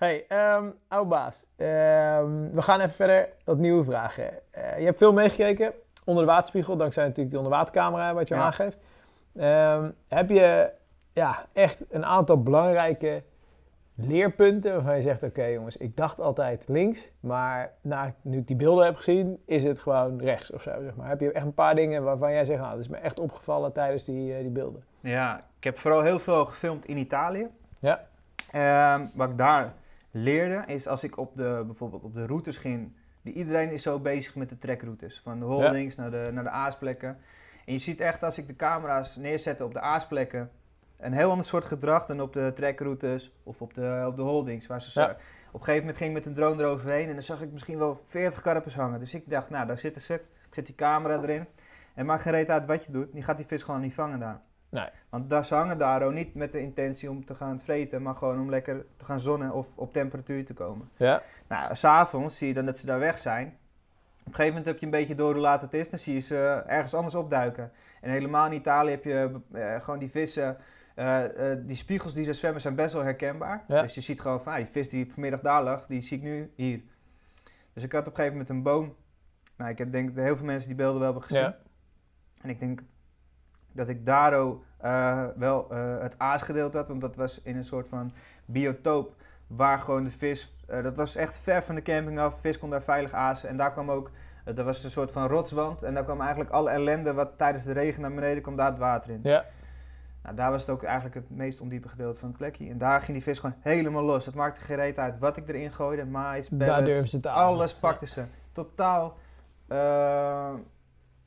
Hey, 0.00 0.24
ehm 0.28 0.64
oude 0.88 1.08
baas. 1.08 1.46
Ehm, 1.56 2.50
we 2.52 2.62
gaan 2.62 2.80
even 2.80 2.94
verder 2.94 3.28
wat 3.44 3.58
nieuwe 3.58 3.84
vragen. 3.84 4.30
Eh, 4.50 4.78
je 4.78 4.84
hebt 4.84 4.98
veel 4.98 5.12
meegekeken 5.12 5.72
onder 6.04 6.24
de 6.24 6.30
waterspiegel, 6.30 6.76
dankzij 6.76 7.02
natuurlijk 7.02 7.30
die 7.30 7.38
onderwatercamera 7.38 8.14
wat 8.14 8.28
je 8.28 8.34
Ja. 8.34 8.40
aangeeft. 8.40 8.78
Ehm, 9.36 9.90
heb 10.08 10.28
je 10.28 10.72
ja, 11.12 11.46
echt 11.52 11.84
een 11.90 12.04
aantal 12.04 12.42
belangrijke 12.42 13.22
leerpunten 13.94 14.72
waarvan 14.72 14.96
je 14.96 15.02
zegt, 15.02 15.22
oké 15.22 15.44
jongens, 15.44 15.76
ik 15.76 15.96
dacht 15.96 16.20
altijd 16.20 16.64
links, 16.68 17.10
maar 17.20 17.72
na, 17.80 18.14
nu 18.22 18.38
ik 18.38 18.46
die 18.46 18.56
beelden 18.56 18.84
heb 18.84 18.96
gezien, 18.96 19.42
is 19.46 19.62
het 19.64 19.78
gewoon 19.80 20.20
rechts 20.20 20.50
of 20.52 20.62
zo, 20.62 20.70
zeg 20.82 20.96
maar. 20.96 21.08
Heb 21.08 21.20
je 21.20 21.32
echt 21.32 21.44
een 21.44 21.54
paar 21.54 21.74
dingen 21.74 22.02
waarvan 22.02 22.32
jij 22.32 22.44
zegt, 22.44 22.60
nou, 22.60 22.70
dat 22.70 22.80
is 22.80 22.88
me 22.88 22.96
echt 22.96 23.18
opgevallen 23.18 23.72
tijdens 23.72 24.04
die, 24.04 24.34
eh, 24.34 24.40
die 24.40 24.50
beelden? 24.50 24.84
Ja, 25.00 25.36
ik 25.58 25.64
heb 25.64 25.78
vooral 25.78 26.02
heel 26.02 26.18
veel 26.18 26.44
gefilmd 26.44 26.86
in 26.86 26.96
Italië. 26.96 27.46
Ja. 27.78 28.00
Ehm, 28.50 29.06
wat 29.14 29.28
ik 29.28 29.38
daar 29.38 29.72
leerde 30.10 30.62
is 30.66 30.86
als 30.86 31.04
ik 31.04 31.16
op 31.16 31.36
de, 31.36 31.62
bijvoorbeeld 31.66 32.02
op 32.02 32.14
de 32.14 32.26
routes 32.26 32.56
ging. 32.56 32.92
Die, 33.22 33.34
iedereen 33.34 33.70
is 33.70 33.82
zo 33.82 33.98
bezig 33.98 34.34
met 34.34 34.48
de 34.48 34.58
trekroutes. 34.58 35.20
Van 35.22 35.38
de 35.38 35.44
holdings 35.44 35.96
naar, 35.96 36.10
de, 36.10 36.30
naar 36.32 36.44
de 36.44 36.50
aasplekken. 36.50 37.18
En 37.66 37.72
je 37.72 37.78
ziet 37.78 38.00
echt 38.00 38.22
als 38.22 38.38
ik 38.38 38.46
de 38.46 38.56
camera's 38.56 39.16
neerzette 39.16 39.64
op 39.64 39.72
de 39.72 39.80
aasplekken. 39.80 40.50
Een 40.98 41.12
heel 41.12 41.30
ander 41.30 41.46
soort 41.46 41.64
gedrag 41.64 42.06
dan 42.06 42.20
op 42.20 42.32
de 42.32 42.52
trekroutes 42.54 43.32
of 43.42 43.62
op 43.62 43.74
de, 43.74 44.04
op 44.06 44.16
de 44.16 44.22
holdings. 44.22 44.66
Waar 44.66 44.82
ze 44.82 45.00
Ja. 45.00 45.16
Op 45.52 45.60
een 45.60 45.64
gegeven 45.64 45.80
moment 45.80 45.96
ging 45.96 46.10
ik 46.10 46.16
met 46.16 46.26
een 46.26 46.34
drone 46.34 46.62
eroverheen 46.62 47.08
en 47.08 47.14
dan 47.14 47.22
zag 47.22 47.42
ik 47.42 47.52
misschien 47.52 47.78
wel 47.78 48.02
40 48.04 48.40
karpers 48.40 48.74
hangen. 48.74 49.00
Dus 49.00 49.14
ik 49.14 49.30
dacht, 49.30 49.50
nou 49.50 49.66
daar 49.66 49.78
zitten 49.78 50.02
ze. 50.02 50.14
Ik 50.14 50.54
zet 50.54 50.66
die 50.66 50.74
camera 50.74 51.22
erin. 51.22 51.46
En 51.94 52.06
maakt 52.06 52.22
geen 52.22 52.32
reet 52.32 52.48
uit 52.48 52.66
wat 52.66 52.84
je 52.84 52.92
doet. 52.92 53.08
Je 53.12 53.22
gaat 53.22 53.36
die 53.36 53.46
vis 53.46 53.62
gewoon 53.62 53.80
niet 53.80 53.94
vangen 53.94 54.18
daar. 54.18 54.40
Nee. 54.70 54.88
Want 55.08 55.30
daar, 55.30 55.44
ze 55.44 55.54
hangen 55.54 55.78
daar 55.78 56.02
ook 56.02 56.12
niet 56.12 56.34
met 56.34 56.52
de 56.52 56.60
intentie 56.60 57.10
om 57.10 57.24
te 57.24 57.34
gaan 57.34 57.60
vreten, 57.60 58.02
maar 58.02 58.14
gewoon 58.14 58.40
om 58.40 58.50
lekker 58.50 58.86
te 58.96 59.04
gaan 59.04 59.20
zonnen 59.20 59.52
of 59.52 59.66
op 59.74 59.92
temperatuur 59.92 60.44
te 60.44 60.54
komen. 60.54 60.88
Ja. 60.96 61.22
Nou, 61.48 61.74
s'avonds 61.74 62.36
zie 62.36 62.48
je 62.48 62.54
dan 62.54 62.66
dat 62.66 62.78
ze 62.78 62.86
daar 62.86 62.98
weg 62.98 63.18
zijn. 63.18 63.46
Op 63.46 64.26
een 64.26 64.34
gegeven 64.34 64.48
moment 64.48 64.66
heb 64.66 64.78
je 64.78 64.84
een 64.84 65.00
beetje 65.00 65.14
door 65.14 65.32
hoe 65.32 65.42
laat 65.42 65.60
het 65.60 65.74
is, 65.74 65.90
dan 65.90 65.98
zie 65.98 66.14
je 66.14 66.20
ze 66.20 66.62
ergens 66.66 66.94
anders 66.94 67.14
opduiken. 67.14 67.72
En 68.00 68.10
helemaal 68.10 68.46
in 68.46 68.52
Italië 68.52 68.90
heb 68.90 69.04
je 69.04 69.40
eh, 69.52 69.80
gewoon 69.80 69.98
die 69.98 70.10
vissen, 70.10 70.56
eh, 70.94 71.52
eh, 71.52 71.58
die 71.66 71.76
spiegels 71.76 72.14
die 72.14 72.24
ze 72.24 72.32
zwemmen 72.32 72.60
zijn 72.60 72.74
best 72.74 72.92
wel 72.92 73.02
herkenbaar. 73.02 73.64
Ja. 73.68 73.82
Dus 73.82 73.94
je 73.94 74.00
ziet 74.00 74.20
gewoon 74.20 74.42
van, 74.42 74.52
ah, 74.52 74.58
die 74.58 74.66
vis 74.66 74.88
die 74.88 75.12
vanmiddag 75.12 75.40
daar 75.40 75.62
lag, 75.62 75.86
die 75.86 76.02
zie 76.02 76.16
ik 76.16 76.22
nu 76.22 76.52
hier. 76.54 76.80
Dus 77.72 77.82
ik 77.82 77.92
had 77.92 78.00
op 78.00 78.06
een 78.06 78.14
gegeven 78.14 78.32
moment 78.32 78.48
een 78.48 78.62
boom. 78.62 78.96
Nou, 79.56 79.70
ik 79.70 79.78
heb 79.78 79.92
denk 79.92 80.10
ik 80.10 80.16
heel 80.16 80.36
veel 80.36 80.46
mensen 80.46 80.68
die 80.68 80.76
beelden 80.76 81.00
wel 81.00 81.04
hebben 81.04 81.22
gezien. 81.22 81.42
Ja. 81.42 81.56
En 82.40 82.48
ik 82.48 82.58
denk 82.60 82.80
dat 83.72 83.88
ik 83.88 84.06
daardoor 84.06 84.58
eh, 84.76 85.24
wel 85.36 85.66
eh, 85.70 85.98
het 86.00 86.14
aasgedeelte 86.16 86.76
had, 86.76 86.88
want 86.88 87.00
dat 87.00 87.16
was 87.16 87.40
in 87.42 87.56
een 87.56 87.64
soort 87.64 87.88
van 87.88 88.12
biotoop 88.44 89.14
waar 89.46 89.78
gewoon 89.78 90.04
de 90.04 90.10
vis, 90.10 90.54
eh, 90.66 90.82
dat 90.82 90.96
was 90.96 91.16
echt 91.16 91.38
ver 91.38 91.62
van 91.62 91.74
de 91.74 91.82
camping 91.82 92.18
af, 92.18 92.34
vis 92.40 92.58
kon 92.58 92.70
daar 92.70 92.82
veilig 92.82 93.12
azen 93.12 93.48
en 93.48 93.56
daar 93.56 93.72
kwam 93.72 93.90
ook, 93.90 94.10
uh, 94.46 94.58
er 94.58 94.64
was 94.64 94.84
een 94.84 94.90
soort 94.90 95.10
van 95.10 95.26
rotswand 95.26 95.82
en 95.82 95.94
daar 95.94 96.04
kwam 96.04 96.20
eigenlijk 96.20 96.50
alle 96.50 96.70
ellende 96.70 97.12
wat 97.12 97.30
tijdens 97.36 97.64
de 97.64 97.72
regen 97.72 98.00
naar 98.02 98.14
beneden 98.14 98.42
kwam, 98.42 98.56
daar 98.56 98.70
het 98.70 98.78
water 98.78 99.10
in. 99.10 99.20
Ja. 99.22 99.44
Nou, 100.22 100.36
daar 100.36 100.50
was 100.50 100.60
het 100.60 100.70
ook 100.70 100.82
eigenlijk 100.82 101.14
het 101.14 101.30
meest 101.30 101.60
ondiepe 101.60 101.88
gedeelte 101.88 102.18
van 102.18 102.28
het 102.28 102.36
plekje 102.36 102.68
en 102.68 102.78
daar 102.78 103.00
ging 103.00 103.12
die 103.12 103.22
vis 103.22 103.38
gewoon 103.38 103.56
helemaal 103.60 104.02
los. 104.02 104.26
Het 104.26 104.34
maakte 104.34 104.60
geen 104.60 104.76
reet 104.76 104.98
uit 104.98 105.18
wat 105.18 105.36
ik 105.36 105.48
erin 105.48 105.72
gooide, 105.72 106.04
mais, 106.04 106.48
Daar 106.50 106.82
pellets, 106.82 107.22
alles 107.22 107.74
pakten 107.74 108.08
ze. 108.08 108.24
Totaal. 108.52 109.16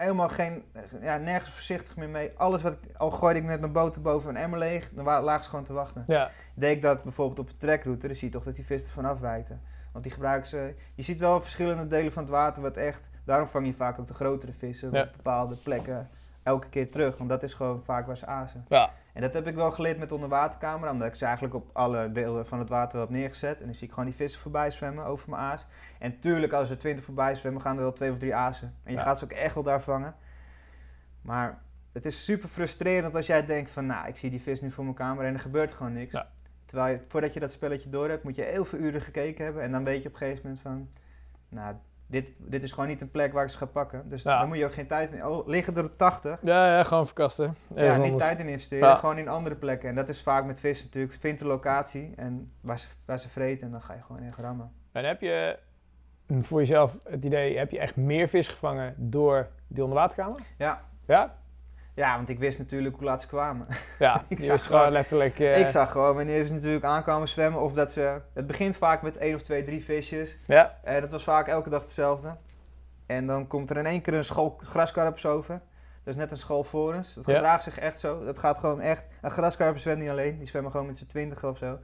Helemaal 0.04 0.30
geen. 0.30 0.64
Ja, 1.02 1.18
nergens 1.18 1.52
voorzichtig 1.52 1.96
meer 1.96 2.10
mee. 2.10 2.32
Alles 2.38 2.62
wat 2.62 2.74
ik. 2.74 2.98
Al 2.98 3.12
gooide 3.12 3.40
ik 3.40 3.46
met 3.46 3.60
mijn 3.60 3.72
boot 3.72 4.02
boven 4.02 4.30
een 4.30 4.38
emmer 4.38 4.60
leeg. 4.60 4.90
Dan 4.92 5.06
lagen 5.06 5.44
ze 5.44 5.50
gewoon 5.50 5.66
te 5.66 5.74
wachten. 5.74 6.04
Ja. 6.08 6.32
Deed 6.54 6.76
ik 6.76 6.82
dat 6.82 7.04
bijvoorbeeld 7.04 7.40
op 7.40 7.50
een 7.50 7.58
trekroute. 7.58 8.08
Dan 8.08 8.16
zie 8.16 8.28
je 8.28 8.34
toch 8.34 8.44
dat 8.44 8.56
die 8.56 8.66
vissen 8.66 8.88
ervan 8.88 9.06
afwijken. 9.06 9.62
Want 9.92 10.04
die 10.04 10.14
gebruiken 10.14 10.50
ze. 10.50 10.76
Je 10.96 11.04
ziet 11.04 11.20
wel 11.20 11.42
verschillende 11.42 11.88
delen 11.88 12.12
van 12.12 12.24
het 12.24 12.32
water. 12.32 12.62
Wat 12.62 12.78
echt. 12.78 13.10
Daarom 13.26 13.48
vang 13.48 13.66
je 13.66 13.74
vaak 13.74 14.00
ook 14.00 14.08
de 14.08 14.14
grotere 14.14 14.54
vissen. 14.54 14.92
Ja. 14.92 15.02
Op 15.02 15.12
bepaalde 15.16 15.56
plekken. 15.56 16.10
Elke 16.44 16.70
keer 16.70 16.92
terug. 16.92 17.18
Want 17.18 17.30
dat 17.30 17.44
is 17.44 17.54
gewoon 17.54 17.82
vaak 17.84 18.08
waar 18.08 18.18
ze 18.18 18.26
azen. 18.26 18.66
Ja. 18.68 18.92
En 19.14 19.22
dat 19.22 19.34
heb 19.34 19.48
ik 19.48 19.56
wel 19.56 19.72
geleerd 19.72 19.98
met 19.98 20.12
onderwatercamera, 20.12 20.92
omdat 20.92 21.08
ik 21.08 21.16
ze 21.16 21.26
eigenlijk 21.26 21.56
op 21.56 21.70
alle 21.74 22.12
delen 22.12 22.48
van 22.48 22.60
het 22.60 22.70
water 22.70 23.00
heb 23.00 23.10
neergezet. 23.10 23.60
En 23.60 23.66
dan 23.66 23.74
zie 23.74 23.84
ik 23.84 23.90
gewoon 23.90 24.06
die 24.06 24.16
vissen 24.16 24.42
voorbij 24.42 24.72
zwemmen 24.72 25.06
over 25.06 25.30
mijn 25.30 25.42
aas. 25.42 25.66
En 26.00 26.20
tuurlijk, 26.20 26.54
als 26.54 26.70
er 26.70 26.78
twintig 26.78 27.06
voorbij 27.06 27.36
zwemmen, 27.36 27.62
gaan 27.62 27.76
er 27.76 27.82
wel 27.82 27.94
twee 27.94 28.12
of 28.12 28.18
drie 28.18 28.36
azen. 28.36 28.76
En 28.84 28.92
je 28.92 28.98
Ja. 28.98 29.04
gaat 29.04 29.18
ze 29.20 29.24
ook 29.24 29.32
echt 29.32 29.54
wel 29.54 29.64
daar 29.64 29.82
vangen. 29.82 30.16
Maar 31.22 31.62
het 31.92 32.06
is 32.06 32.24
super 32.24 32.50
frustrerend 32.50 33.16
als 33.16 33.26
jij 33.28 33.46
denkt 33.46 33.72
van, 33.72 33.86
nou, 33.86 34.08
ik 34.08 34.18
zie 34.18 34.30
die 34.30 34.42
vis 34.42 34.62
nu 34.62 34.72
voor 34.72 34.84
mijn 34.84 34.96
camera 34.96 35.28
en 35.28 35.34
er 35.34 35.40
gebeurt 35.40 35.74
gewoon 35.74 35.94
niks. 35.94 36.12
Ja. 36.12 36.28
Terwijl 36.66 36.94
je, 36.94 37.02
voordat 37.08 37.34
je 37.34 37.40
dat 37.40 37.52
spelletje 37.52 37.90
door 37.90 38.10
hebt, 38.10 38.24
moet 38.24 38.36
je 38.36 38.42
heel 38.42 38.66
veel 38.66 38.80
uren 38.80 39.02
gekeken 39.02 39.44
hebben. 39.44 39.64
En 39.64 39.72
dan 39.72 39.84
weet 39.84 40.02
je 40.02 40.08
op 40.08 40.14
een 40.14 40.20
gegeven 40.20 40.42
moment 40.44 40.62
van, 40.62 40.90
nou, 41.50 41.76
dit, 42.14 42.28
dit 42.40 42.64
is 42.64 42.72
gewoon 42.72 42.88
niet 42.90 43.02
een 43.02 43.12
plek 43.12 43.34
waar 43.34 43.44
ik 43.46 43.50
ze 43.52 43.58
ga 43.58 43.66
pakken. 43.66 44.10
Dus 44.10 44.24
Ja. 44.24 44.40
dan 44.40 44.48
moet 44.48 44.58
je 44.58 44.66
ook 44.66 44.74
geen 44.74 44.88
tijd 44.88 45.12
meer... 45.12 45.28
Oh, 45.30 45.48
liggen 45.48 45.78
er 45.78 45.96
80, 45.96 46.40
Ja, 46.42 46.76
ja, 46.78 46.84
gewoon 46.84 47.06
verkasten. 47.06 47.56
ja, 47.76 47.92
niet 47.98 48.02
anders. 48.04 48.24
tijd 48.24 48.40
in 48.40 48.48
investeren, 48.48 48.88
Ja. 48.88 48.96
gewoon 48.96 49.18
in 49.18 49.28
andere 49.28 49.56
plekken. 49.56 49.90
En 49.90 49.96
dat 49.96 50.10
is 50.10 50.22
vaak 50.22 50.46
met 50.46 50.60
vissen 50.60 50.86
natuurlijk. 50.86 51.14
Vind 51.20 51.40
de 51.40 51.46
locatie 51.46 52.14
en 52.16 52.52
waar 52.62 52.80
ze, 52.80 52.88
waar 53.06 53.20
ze 53.20 53.30
vreten 53.30 53.66
en 53.66 53.72
dan 53.72 53.82
ga 53.82 53.94
je 53.94 54.02
gewoon 54.02 54.22
echt 54.24 54.38
rammen. 54.38 54.72
En 54.92 55.06
heb 55.06 55.22
je 55.22 55.60
voor 56.42 56.60
jezelf 56.60 57.00
het 57.04 57.26
idee, 57.26 57.58
heb 57.58 57.72
je 57.72 57.80
echt 57.80 57.96
meer 57.96 58.28
vis 58.28 58.48
gevangen 58.48 58.94
door 58.98 59.48
die 59.68 59.84
onderwaterkamer? 59.84 60.40
Ja. 60.58 60.82
Ja? 61.06 61.36
Ja, 61.96 62.16
want 62.16 62.30
ik 62.30 62.40
wist 62.40 62.60
natuurlijk 62.60 62.96
hoe 62.96 63.04
laat 63.06 63.22
ze 63.22 63.28
kwamen. 63.28 63.68
Ja, 64.00 64.24
Ik 64.28 64.40
zag 64.42 64.66
gewoon 64.66 64.92
letterlijk... 64.92 65.40
eh, 65.40 65.60
ik 65.60 65.68
zag 65.70 65.92
gewoon 65.92 66.16
wanneer 66.16 66.44
ze 66.44 66.54
natuurlijk 66.54 66.84
aankwamen 66.86 67.28
zwemmen 67.28 67.62
of 67.62 67.74
dat 67.74 67.92
ze... 67.92 68.22
Het 68.34 68.48
begint 68.48 68.78
vaak 68.78 69.02
met 69.02 69.18
één 69.18 69.36
of 69.36 69.42
twee, 69.42 69.64
drie 69.64 69.84
visjes. 69.84 70.38
Ja, 70.48 70.78
En 70.84 71.02
dat 71.02 71.12
was 71.12 71.24
vaak 71.24 71.48
elke 71.48 71.70
dag 71.70 71.82
hetzelfde. 71.82 72.36
En 73.06 73.28
dan 73.28 73.48
komt 73.48 73.70
er 73.70 73.78
in 73.78 73.86
één 73.86 74.02
keer 74.02 74.14
een 74.14 74.24
school 74.24 74.60
graskarpers 74.64 75.26
over. 75.26 75.62
Dat 76.04 76.14
is 76.14 76.20
net 76.20 76.32
een 76.32 76.38
school 76.38 76.64
voor 76.64 76.94
ons. 76.94 77.14
Dat 77.14 77.26
Ja. 77.26 77.34
gedraagt 77.34 77.64
zich 77.64 77.80
echt 77.80 78.00
zo. 78.00 78.26
Dat 78.26 78.40
gaat 78.40 78.58
gewoon 78.58 78.82
echt... 78.82 79.04
Een 79.22 79.32
graskarper 79.32 79.80
zwemt 79.82 80.00
niet 80.02 80.10
alleen. 80.10 80.38
Die 80.38 80.48
zwemmen 80.48 80.72
gewoon 80.72 80.86
met 80.88 80.98
z'n 80.98 81.06
twintig 81.08 81.44
of 81.44 81.58
zo. 81.58 81.78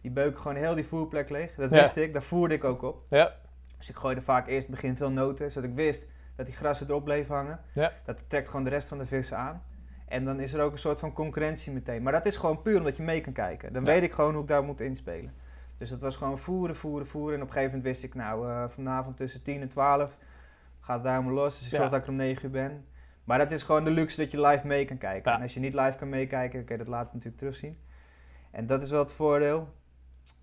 Die 0.00 0.10
beuken 0.10 0.40
gewoon 0.40 0.56
heel 0.56 0.74
die 0.74 0.86
voerplek 0.86 1.30
leeg. 1.30 1.54
Dat 1.54 1.70
Ja. 1.70 1.80
wist 1.80 1.96
ik. 1.96 2.12
Daar 2.12 2.22
voerde 2.22 2.54
ik 2.54 2.64
ook 2.64 2.82
op. 2.82 3.02
ja, 3.08 3.32
Dus 3.78 3.88
ik 3.88 3.96
gooide 3.96 4.22
vaak 4.22 4.46
eerst 4.48 4.68
begin 4.68 4.96
veel 4.96 5.10
noten, 5.10 5.50
zodat 5.52 5.70
ik 5.70 5.76
wist 5.76 6.06
dat 6.42 6.50
die 6.50 6.60
grassen 6.60 6.88
erop 6.88 7.04
bleven 7.04 7.34
hangen. 7.34 7.60
Ja. 7.72 7.92
Dat 8.04 8.18
trekt 8.26 8.48
gewoon 8.48 8.64
de 8.64 8.70
rest 8.70 8.88
van 8.88 8.98
de 8.98 9.06
vissen 9.06 9.36
aan. 9.36 9.62
En 10.06 10.24
dan 10.24 10.40
is 10.40 10.52
er 10.52 10.60
ook 10.62 10.72
een 10.72 10.78
soort 10.78 10.98
van 10.98 11.12
concurrentie 11.12 11.72
meteen. 11.72 12.02
Maar 12.02 12.12
dat 12.12 12.26
is 12.26 12.36
gewoon 12.36 12.62
puur 12.62 12.78
omdat 12.78 12.96
je 12.96 13.02
mee 13.02 13.20
kan 13.20 13.32
kijken. 13.32 13.72
Dan 13.72 13.84
Ja. 13.84 13.92
weet 13.92 14.02
ik 14.02 14.12
gewoon 14.12 14.32
hoe 14.32 14.42
ik 14.42 14.48
daar 14.48 14.62
moet 14.64 14.80
inspelen. 14.80 15.34
Dus 15.78 15.90
dat 15.90 16.00
was 16.00 16.16
gewoon 16.16 16.38
voeren, 16.38 16.76
voeren, 16.76 17.06
voeren. 17.06 17.34
En 17.34 17.42
op 17.42 17.46
een 17.46 17.52
gegeven 17.52 17.76
moment 17.76 17.92
wist 17.92 18.02
ik, 18.04 18.14
nou, 18.14 18.48
eh, 18.48 18.64
vanavond 18.68 19.16
tussen 19.16 19.42
10 19.42 19.60
en 19.60 19.68
12 19.68 20.16
gaat 20.80 20.94
het 20.94 21.04
daar 21.04 21.12
helemaal 21.14 21.34
los. 21.34 21.58
Dus 21.58 21.66
ik 21.66 21.72
Ja. 21.72 21.88
dat 21.88 21.94
ik 22.00 22.04
er 22.04 22.10
om 22.10 22.16
9 22.16 22.44
uur 22.44 22.50
ben. 22.50 22.86
Maar 23.24 23.38
dat 23.38 23.50
is 23.50 23.62
gewoon 23.62 23.84
de 23.84 23.90
luxe 23.90 24.16
dat 24.20 24.30
je 24.30 24.40
live 24.40 24.66
mee 24.66 24.84
kan 24.84 24.98
kijken. 24.98 25.30
Ja. 25.30 25.36
En 25.36 25.42
als 25.42 25.54
je 25.54 25.60
niet 25.60 25.74
live 25.74 25.96
kan 25.98 26.08
meekijken, 26.08 26.64
je 26.68 26.76
dat 26.76 26.88
later 26.88 27.10
natuurlijk 27.12 27.38
terugzien. 27.38 27.78
En 28.50 28.66
dat 28.66 28.82
is 28.82 28.90
wel 28.90 29.00
het 29.02 29.12
voordeel. 29.12 29.74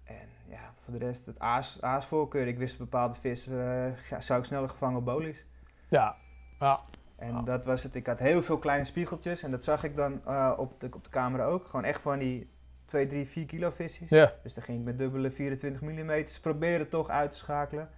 En 0.04 0.28
ja, 0.50 0.74
voor 0.84 0.94
de 1.00 1.06
rest, 1.06 1.26
het 1.26 1.40
aas, 1.40 1.82
aasvoorkeur. 1.82 2.48
Ik 2.48 2.58
wist 2.58 2.78
bepaalde 2.78 3.16
vissen 3.16 3.94
eh, 4.10 4.20
zou 4.20 4.40
ik 4.40 4.46
sneller 4.46 4.70
gevangen 4.70 4.98
op 4.98 5.06
bolies. 5.06 5.46
Ja. 5.90 6.16
ja. 6.60 6.80
En 7.16 7.34
Ja. 7.34 7.42
dat 7.42 7.66
was 7.66 7.84
het. 7.84 7.96
Ik 7.96 8.06
had 8.06 8.20
heel 8.20 8.44
veel 8.44 8.58
kleine 8.58 8.84
spiegeltjes. 8.86 9.44
En 9.44 9.52
dat 9.52 9.64
zag 9.64 9.84
ik 9.84 9.96
dan 9.96 10.22
eh, 10.26 10.54
op, 10.58 10.80
de, 10.80 10.90
op 10.94 11.04
de 11.04 11.10
camera 11.10 11.46
ook. 11.46 11.66
Gewoon 11.66 11.86
echt 11.86 12.02
van 12.02 12.20
die 12.20 12.50
2, 12.86 13.08
3, 13.08 13.28
4 13.28 13.46
kilo 13.46 13.70
visjes. 13.70 14.10
Ja, 14.10 14.34
Dus 14.44 14.54
dan 14.54 14.64
ging 14.64 14.80
ik 14.80 14.86
met 14.86 14.98
dubbele 14.98 15.32
24 15.32 15.82
mm 15.82 16.24
proberen 16.42 16.90
toch 16.90 17.10
uit 17.10 17.32
te 17.32 17.38
schakelen. 17.38 17.90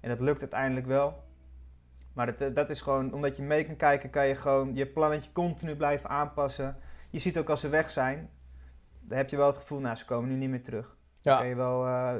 En 0.00 0.08
dat 0.08 0.20
lukt 0.20 0.40
uiteindelijk 0.40 0.86
wel. 0.86 1.22
Maar 2.12 2.26
dat, 2.26 2.40
eh, 2.40 2.54
dat 2.54 2.70
is 2.70 2.80
gewoon, 2.80 3.12
omdat 3.12 3.36
je 3.36 3.42
mee 3.42 3.64
kan 3.64 3.76
kijken, 3.76 4.10
kan 4.10 4.26
je 4.26 4.34
gewoon 4.34 4.74
je 4.74 4.86
plannetje 4.86 5.32
continu 5.32 5.76
blijven 5.76 6.08
aanpassen. 6.10 6.76
Je 7.10 7.18
ziet 7.18 7.38
ook 7.38 7.48
als 7.48 7.60
ze 7.60 7.68
weg 7.68 7.90
zijn, 7.90 8.30
dan 9.00 9.16
heb 9.16 9.28
je 9.30 9.36
wel 9.36 9.46
het 9.46 9.56
gevoel, 9.56 9.78
nou 9.80 9.96
ze 9.96 10.04
komen 10.04 10.28
nu 10.28 10.36
niet 10.36 10.50
meer 10.50 10.62
terug. 10.62 10.96
Dan 11.22 11.36
kan 11.36 11.44
ja. 11.44 11.50
je 11.50 11.56
wel, 11.56 11.86
eh, 11.86 12.14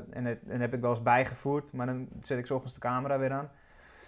en 0.47 0.61
heb 0.61 0.75
ik 0.75 0.81
wel 0.81 0.91
eens 0.91 1.03
bijgevoerd, 1.03 1.73
maar 1.73 1.87
dan 1.87 2.09
zet 2.23 2.39
ik 2.39 2.47
's 2.47 2.51
ochtends 2.51 2.75
de 2.75 2.81
camera 2.81 3.19
weer 3.19 3.33
aan. 3.33 3.51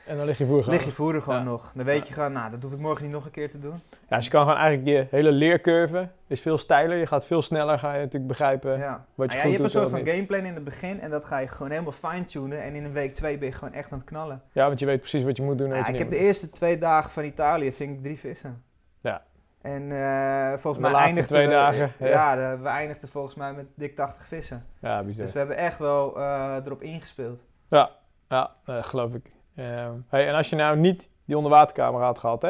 En 0.07 0.17
dan 0.17 0.27
lig 0.27 0.39
je 0.39 0.47
voor 0.47 0.63
gewoon. 0.63 0.79
Lig 0.79 0.87
je 0.87 0.93
voeren 0.93 1.23
gewoon 1.23 1.39
Ja. 1.39 1.45
nog. 1.45 1.71
Dan 1.75 1.85
weet 1.85 2.09
je 2.09 2.13
gewoon, 2.15 2.33
nou 2.33 2.51
dat 2.51 2.63
hoef 2.63 2.73
ik 2.73 2.79
morgen 2.79 3.05
niet 3.05 3.13
nog 3.13 3.25
een 3.25 3.31
keer 3.31 3.51
te 3.51 3.59
doen. 3.61 3.81
Ja, 4.09 4.17
dus 4.17 4.25
je 4.25 4.31
kan 4.31 4.43
gewoon 4.43 4.59
eigenlijk 4.59 4.89
je 5.11 5.17
hele 5.17 5.33
leercurve 5.33 6.09
is 6.27 6.41
veel 6.41 6.59
steiler. 6.59 6.97
Je 6.97 7.07
gaat 7.07 7.27
veel 7.27 7.43
sneller, 7.43 7.79
ga 7.79 7.93
je 7.93 7.99
natuurlijk 7.99 8.27
begrijpen. 8.27 8.79
Ja. 8.79 9.05
Wat 9.15 9.33
je 9.33 9.37
Nou 9.39 9.39
ja, 9.39 9.43
goed 9.43 9.43
je 9.43 9.51
hebt 9.51 9.63
een 9.75 9.81
soort 9.81 9.91
van 9.91 10.07
gameplan 10.15 10.45
in 10.45 10.55
het 10.55 10.65
begin 10.65 11.01
en 11.01 11.11
dat 11.11 11.25
ga 11.25 11.39
je 11.39 11.49
gewoon 11.49 11.71
helemaal 11.71 11.93
fine-tunen. 11.93 12.63
En 12.63 12.75
in 12.75 12.85
een 12.85 12.93
week 12.93 13.15
twee 13.15 13.39
ben 13.39 13.49
je 13.49 13.55
gewoon 13.55 13.75
echt 13.75 13.93
aan 13.93 13.99
het 13.99 14.07
knallen. 14.07 14.43
Ja, 14.53 14.67
want 14.67 14.79
je 14.79 14.87
weet 14.87 15.01
precies 15.01 15.23
wat 15.23 15.37
je 15.37 15.43
moet 15.43 15.59
doen. 15.59 15.71
en 15.73 15.77
Ja, 15.79 15.87
ik 15.87 15.99
heb 15.99 16.11
de 16.11 16.17
eerste 16.17 16.51
twee 16.51 16.79
dagen 16.79 17.11
van 17.11 17.25
Italië 17.25 17.73
ving 17.73 17.97
ik 17.97 18.03
drie 18.03 18.19
vissen. 18.19 18.63
Ja. 19.01 19.23
En 19.63 19.83
eh, 19.93 20.49
volgens 20.49 20.75
De 20.75 20.81
mij 20.81 20.91
laatste 20.91 20.97
eindigden 21.07 21.27
twee 21.27 21.47
we- 21.47 21.53
dagen, 21.53 21.93
Ja, 21.99 22.59
we 22.63 22.69
eindigden 22.69 23.09
volgens 23.09 23.35
mij 23.35 23.53
met 23.53 23.67
dik 23.75 23.97
80 23.97 24.27
vissen. 24.27 24.65
Ja, 24.81 25.03
bizar. 25.03 25.25
Dus 25.25 25.33
we 25.33 25.39
hebben 25.39 25.57
echt 25.57 25.79
wel 25.79 26.17
eh, 26.19 26.55
erop 26.65 26.83
ingespeeld. 26.83 27.41
Ja, 27.69 27.91
ja 28.29 28.51
eh, 28.65 28.83
geloof 28.83 29.15
ik. 29.15 29.31
Ehm, 29.57 29.91
hey, 30.09 30.29
en 30.29 30.35
als 30.35 30.51
je 30.51 30.57
nou 30.57 30.77
niet 30.77 31.09
die 31.25 31.37
onderwatercamera 31.37 32.05
had 32.05 32.19
gehad, 32.19 32.43
hè, 32.43 32.49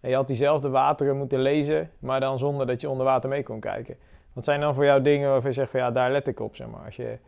en 0.00 0.08
je 0.10 0.14
had 0.14 0.26
diezelfde 0.26 0.68
wateren 0.68 1.16
moeten 1.16 1.38
lezen, 1.40 1.90
maar 1.98 2.20
dan 2.20 2.38
zonder 2.38 2.66
dat 2.66 2.80
je 2.80 2.88
onder 2.88 3.04
water 3.06 3.28
mee 3.28 3.42
kon 3.42 3.60
kijken. 3.60 3.96
Wat 4.32 4.44
zijn 4.44 4.60
dan 4.60 4.74
voor 4.74 4.84
jou 4.84 5.02
dingen 5.02 5.30
waarvan 5.30 5.50
je 5.50 5.56
zegt 5.56 5.70
van 5.70 5.80
ja, 5.80 5.90
daar 5.90 6.10
let 6.10 6.26
ik 6.26 6.40
op, 6.40 6.56
zeg 6.56 6.66
maar. 6.66 6.84
Als 6.84 6.96
je 6.96 7.18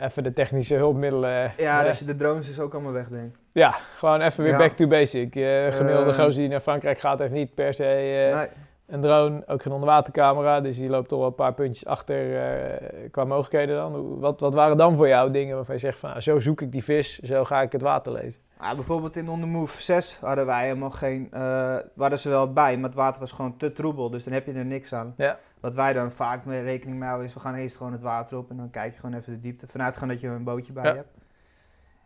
even 0.00 0.22
de 0.22 0.32
technische 0.32 0.74
hulpmiddelen... 0.74 1.52
Ja, 1.56 1.82
eh, 1.82 1.88
als 1.88 1.98
je 1.98 2.04
de 2.04 2.16
drones 2.16 2.46
dus 2.46 2.58
ook 2.60 2.72
allemaal 2.74 2.92
wegdenkt. 2.92 3.38
ja, 3.52 3.70
gewoon 3.96 4.20
even 4.20 4.42
weer 4.42 4.52
Ja. 4.52 4.58
back 4.58 4.72
to 4.76 4.86
basic. 4.86 5.36
Eh 5.36 5.66
gemiddelde 5.72 6.12
gozer 6.14 6.40
die 6.40 6.48
naar 6.48 6.60
Frankrijk 6.60 6.98
gaat, 6.98 7.18
heeft 7.18 7.32
niet 7.32 7.54
per 7.54 7.74
se 7.74 7.84
eh, 7.84 8.36
Nee. 8.36 8.48
Een 8.86 9.00
drone, 9.00 9.42
ook 9.46 9.62
geen 9.62 9.72
onderwatercamera. 9.72 10.60
Dus 10.60 10.76
die 10.76 10.88
loopt 10.88 11.08
toch 11.08 11.18
wel 11.18 11.28
een 11.28 11.34
paar 11.34 11.54
puntjes 11.54 11.86
achter 11.86 12.36
eh, 12.36 13.10
qua 13.10 13.24
mogelijkheden 13.24 13.76
dan. 13.76 14.18
Wat, 14.18 14.40
wat 14.40 14.54
waren 14.54 14.76
dan 14.76 14.96
voor 14.96 15.08
jou 15.08 15.30
dingen 15.30 15.56
waarvan 15.56 15.74
je 15.74 15.80
zegt 15.80 15.98
van, 15.98 16.08
nou, 16.08 16.20
zo 16.22 16.40
zoek 16.40 16.60
ik 16.60 16.72
die 16.72 16.84
vis, 16.84 17.18
zo 17.18 17.44
ga 17.44 17.62
ik 17.62 17.72
het 17.72 17.82
water 17.82 18.12
lezen? 18.12 18.40
Ah, 18.56 18.74
bijvoorbeeld 18.74 19.16
in 19.16 19.28
On 19.28 19.40
The 19.40 19.46
Move 19.46 19.82
6 19.82 20.18
hadden 20.20 20.46
wij 20.46 20.62
helemaal 20.64 20.90
geen... 20.90 21.28
eh 21.32 21.76
waren 21.94 22.18
ze 22.18 22.28
wel 22.28 22.52
bij, 22.52 22.76
maar 22.76 22.84
het 22.88 22.94
water 22.98 23.20
was 23.20 23.32
gewoon 23.32 23.56
te 23.56 23.72
troebel. 23.72 24.10
Dus 24.10 24.24
dan 24.24 24.32
heb 24.32 24.46
je 24.46 24.52
er 24.52 24.64
niks 24.64 24.92
aan. 24.92 25.14
Ja. 25.16 25.38
Wat 25.60 25.74
wij 25.74 25.92
dan 25.92 26.10
vaak 26.12 26.44
mee 26.44 26.62
rekening 26.62 26.96
mee 26.98 27.06
houden 27.08 27.28
is, 27.28 27.34
we 27.34 27.40
gaan 27.40 27.54
eerst 27.54 27.76
gewoon 27.76 27.92
het 27.92 28.02
water 28.02 28.38
op 28.38 28.50
en 28.50 28.56
dan 28.56 28.70
kijk 28.70 28.92
je 28.94 29.00
gewoon 29.00 29.16
even 29.18 29.32
de 29.32 29.40
diepte. 29.40 29.66
Vanuit 29.66 29.96
gaan 29.96 30.08
dat 30.08 30.20
je 30.20 30.28
een 30.28 30.44
bootje 30.44 30.72
bij 30.72 30.84
Ja. 30.84 30.94
hebt. 30.94 31.14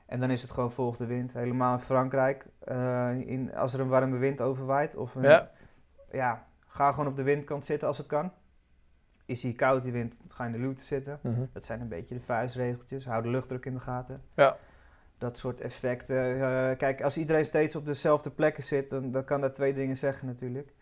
En 0.07 0.21
dan 0.21 0.31
is 0.31 0.43
het 0.43 0.51
gewoon 0.51 0.71
volg 0.73 0.97
de 0.97 1.07
wind. 1.07 1.33
Helemaal 1.33 1.73
in 1.75 1.81
Frankrijk. 1.81 2.47
eh, 2.59 3.09
in, 3.27 3.55
als 3.57 3.75
er 3.75 3.81
een 3.81 3.89
warme 3.89 4.17
wind 4.19 4.41
overwaait 4.41 4.97
of 4.97 5.15
een, 5.15 5.23
Ja. 5.23 5.51
ja, 6.13 6.45
ga 6.71 6.91
gewoon 6.93 7.07
op 7.07 7.17
de 7.17 7.23
windkant 7.23 7.65
zitten 7.65 7.89
als 7.89 7.99
het 7.99 8.07
kan. 8.07 8.33
Is 9.25 9.41
die 9.41 9.55
koud 9.55 9.83
die 9.83 9.93
wind, 9.93 10.15
ga 10.29 10.45
in 10.47 10.53
de 10.53 10.59
luwte 10.59 10.83
zitten. 10.83 11.19
Mhm. 11.23 11.41
Dat 11.53 11.65
zijn 11.65 11.81
een 11.81 11.89
beetje 11.89 12.15
de 12.15 12.21
vuistregeltjes. 12.21 13.05
Hou 13.05 13.23
de 13.23 13.29
luchtdruk 13.29 13.67
in 13.67 13.75
de 13.75 13.81
gaten. 13.81 14.23
Ja. 14.35 14.57
dat 15.19 15.39
soort 15.39 15.61
effecten. 15.61 16.17
Eh, 16.17 16.77
kijk, 16.77 17.03
als 17.03 17.17
iedereen 17.17 17.45
steeds 17.45 17.77
op 17.77 17.85
dezelfde 17.85 18.31
plekken 18.31 18.63
zit, 18.63 18.91
dan, 18.91 19.11
dan 19.11 19.25
kan 19.25 19.41
dat 19.41 19.55
twee 19.55 19.75
dingen 19.75 19.97
zeggen 19.97 20.27
natuurlijk. 20.27 20.73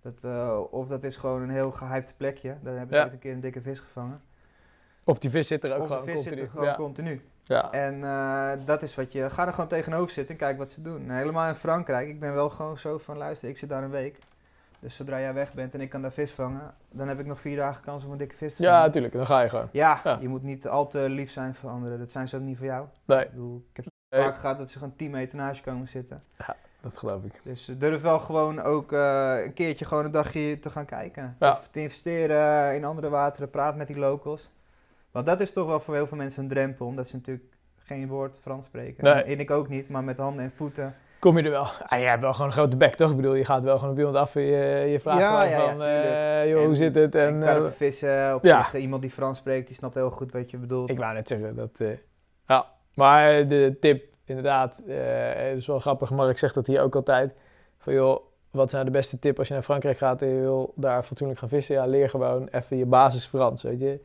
Dat, 0.00 0.24
eh, 0.24 0.60
of 0.70 0.88
dat 0.88 1.04
is 1.04 1.16
gewoon 1.16 1.42
een 1.42 1.50
heel 1.50 1.70
gehyped 1.70 2.14
plekje. 2.16 2.56
Daar 2.62 2.78
heb 2.78 2.86
ik 2.88 2.94
Ja. 2.94 3.02
ooit 3.02 3.12
een 3.12 3.18
keer 3.18 3.32
een 3.32 3.40
dikke 3.40 3.60
vis 3.60 3.80
gevangen. 3.80 4.20
Of 5.04 5.18
die 5.18 5.30
vis 5.30 5.46
zit 5.46 5.64
er 5.64 5.74
ook 5.74 5.80
of 5.82 5.86
gewoon 5.86 6.04
vis 6.04 6.14
continu. 6.14 6.34
zit 6.36 6.44
er 6.44 6.50
gewoon 6.50 6.66
ja. 6.66 6.74
continu. 6.74 7.20
Ja. 7.42 7.72
En 7.72 8.04
eh, 8.04 8.66
dat 8.66 8.82
is 8.82 8.94
wat 8.94 9.12
je... 9.12 9.30
Ga 9.30 9.46
er 9.46 9.52
gewoon 9.52 9.68
tegenover 9.68 10.10
zitten 10.10 10.34
en 10.34 10.40
kijk 10.40 10.58
wat 10.58 10.72
ze 10.72 10.82
doen. 10.82 11.06
Nou, 11.06 11.18
helemaal 11.18 11.48
in 11.48 11.54
Frankrijk. 11.54 12.08
Ik 12.08 12.20
ben 12.20 12.34
wel 12.34 12.50
gewoon 12.50 12.78
zo 12.78 12.98
van, 12.98 13.16
luister, 13.16 13.48
ik 13.48 13.58
zit 13.58 13.68
daar 13.68 13.82
een 13.82 13.90
week. 13.90 14.18
Dus 14.84 14.96
zodra 14.96 15.20
jij 15.20 15.34
weg 15.34 15.54
bent 15.54 15.74
en 15.74 15.80
ik 15.80 15.90
kan 15.90 16.02
daar 16.02 16.12
vis 16.12 16.30
vangen, 16.32 16.74
dan 16.90 17.08
heb 17.08 17.20
ik 17.20 17.26
nog 17.26 17.40
vier 17.40 17.56
dagen 17.56 17.82
kans 17.82 18.04
om 18.04 18.12
een 18.12 18.18
dikke 18.18 18.36
vis 18.36 18.54
te 18.56 18.62
ja, 18.62 18.68
vangen. 18.70 18.86
natuurlijk. 18.86 19.14
Dan 19.14 19.26
ga 19.26 19.40
je 19.40 19.48
gewoon. 19.48 19.68
Ja, 19.72 20.00
Ja. 20.04 20.18
je 20.20 20.28
moet 20.28 20.42
niet 20.42 20.68
al 20.68 20.88
te 20.88 20.98
lief 20.98 21.30
zijn 21.30 21.54
voor 21.54 21.70
anderen. 21.70 21.98
Dat 21.98 22.10
zijn 22.10 22.28
ze 22.28 22.36
ook 22.36 22.42
niet 22.42 22.56
voor 22.56 22.66
jou. 22.66 22.86
Nee, 23.04 23.24
Ik 23.24 23.30
bedoel, 23.30 23.64
ik 23.70 23.76
heb 23.76 23.84
Nee. 24.08 24.22
vaak 24.22 24.36
gehad 24.38 24.58
dat 24.58 24.70
ze 24.70 24.78
gewoon 24.78 24.96
10 24.96 25.10
meter 25.10 25.36
naast 25.36 25.64
je 25.64 25.70
komen 25.70 25.88
zitten. 25.88 26.22
dat 26.80 26.98
geloof 26.98 27.24
ik. 27.24 27.40
Dus 27.44 27.68
eh, 27.68 27.74
durf 27.78 28.02
wel 28.02 28.18
gewoon 28.18 28.60
ook 28.62 28.92
eh, 28.92 29.34
een 29.44 29.52
keertje 29.52 29.84
gewoon 29.84 30.04
een 30.04 30.10
dagje 30.10 30.58
te 30.58 30.70
gaan 30.70 30.84
kijken. 30.84 31.36
Ja. 31.38 31.50
Of 31.50 31.68
te 31.68 31.80
investeren 31.80 32.74
in 32.74 32.84
andere 32.84 33.08
wateren, 33.08 33.50
praat 33.50 33.76
met 33.76 33.86
die 33.86 33.98
locals. 33.98 34.50
Want 35.10 35.26
dat 35.26 35.40
is 35.40 35.52
toch 35.52 35.66
wel 35.66 35.80
voor 35.80 35.94
heel 35.94 36.06
veel 36.06 36.16
mensen 36.16 36.42
een 36.42 36.48
drempel, 36.48 36.86
omdat 36.86 37.08
ze 37.08 37.16
natuurlijk 37.16 37.46
geen 37.78 38.08
woord 38.08 38.38
Frans 38.40 38.66
spreken. 38.66 39.04
Nee. 39.04 39.22
En 39.22 39.40
ik 39.40 39.50
ook 39.50 39.68
niet, 39.68 39.88
maar 39.88 40.04
met 40.04 40.16
handen 40.18 40.44
en 40.44 40.52
voeten. 40.56 40.94
Kom 41.24 41.38
je 41.38 41.42
er 41.44 41.50
wel? 41.50 41.66
Ah, 41.86 41.98
je 42.00 42.06
hebt 42.06 42.20
wel 42.20 42.32
gewoon 42.32 42.46
een 42.46 42.52
grote 42.52 42.76
bek, 42.76 42.94
toch? 42.94 43.10
Ik 43.10 43.16
bedoel, 43.16 43.34
je 43.34 43.44
gaat 43.44 43.64
wel 43.64 43.78
gewoon 43.78 43.92
op 43.92 43.98
iemand 43.98 44.16
af 44.16 44.36
en 44.36 44.42
je, 44.42 44.90
je 44.90 45.00
vraagt 45.00 45.20
Ja, 45.20 45.70
van, 45.70 45.82
eh, 45.82 46.50
joh, 46.50 46.60
En- 46.60 46.66
hoe 46.66 46.74
zit 46.76 46.94
het? 46.94 47.14
En, 47.14 47.42
En 47.42 47.64
eh, 47.64 47.70
vissen, 47.70 48.34
op 48.34 48.46
zich, 48.46 48.74
eh, 48.74 48.82
iemand 48.82 49.02
die 49.02 49.10
Frans 49.10 49.38
spreekt, 49.38 49.66
die 49.66 49.76
snapt 49.76 49.94
heel 49.94 50.10
goed 50.10 50.32
wat 50.32 50.50
je 50.50 50.56
bedoelt. 50.56 50.90
ik 50.90 50.98
wou 50.98 51.14
net 51.14 51.28
zeggen, 51.28 51.56
dat... 51.56 51.70
eh, 51.78 51.88
ja, 52.48 52.66
maar 52.94 53.48
de 53.48 53.76
tip, 53.80 54.04
inderdaad, 54.24 54.78
eh, 54.86 54.96
het 55.34 55.56
is 55.56 55.66
wel 55.66 55.78
grappig. 55.78 56.10
Mark 56.10 56.38
zegt 56.38 56.54
dat 56.54 56.66
hier 56.66 56.80
ook 56.82 56.94
altijd. 56.96 57.34
Van 57.78 57.92
joh, 57.94 58.20
wat 58.50 58.70
zijn 58.70 58.84
de 58.84 58.90
beste 58.90 59.18
tip 59.18 59.38
als 59.38 59.48
je 59.48 59.54
naar 59.54 59.62
Frankrijk 59.62 59.98
gaat 59.98 60.22
en 60.22 60.28
je 60.28 60.40
wil 60.40 60.72
daar 60.76 61.02
fatsoenlijk 61.02 61.40
gaan 61.40 61.48
vissen? 61.48 61.74
Ja, 61.74 61.86
leer 61.86 62.08
gewoon 62.08 62.48
even 62.50 62.76
je 62.76 62.86
basis 62.86 63.26
Frans, 63.26 63.62
weet 63.62 63.80
je. 63.80 64.00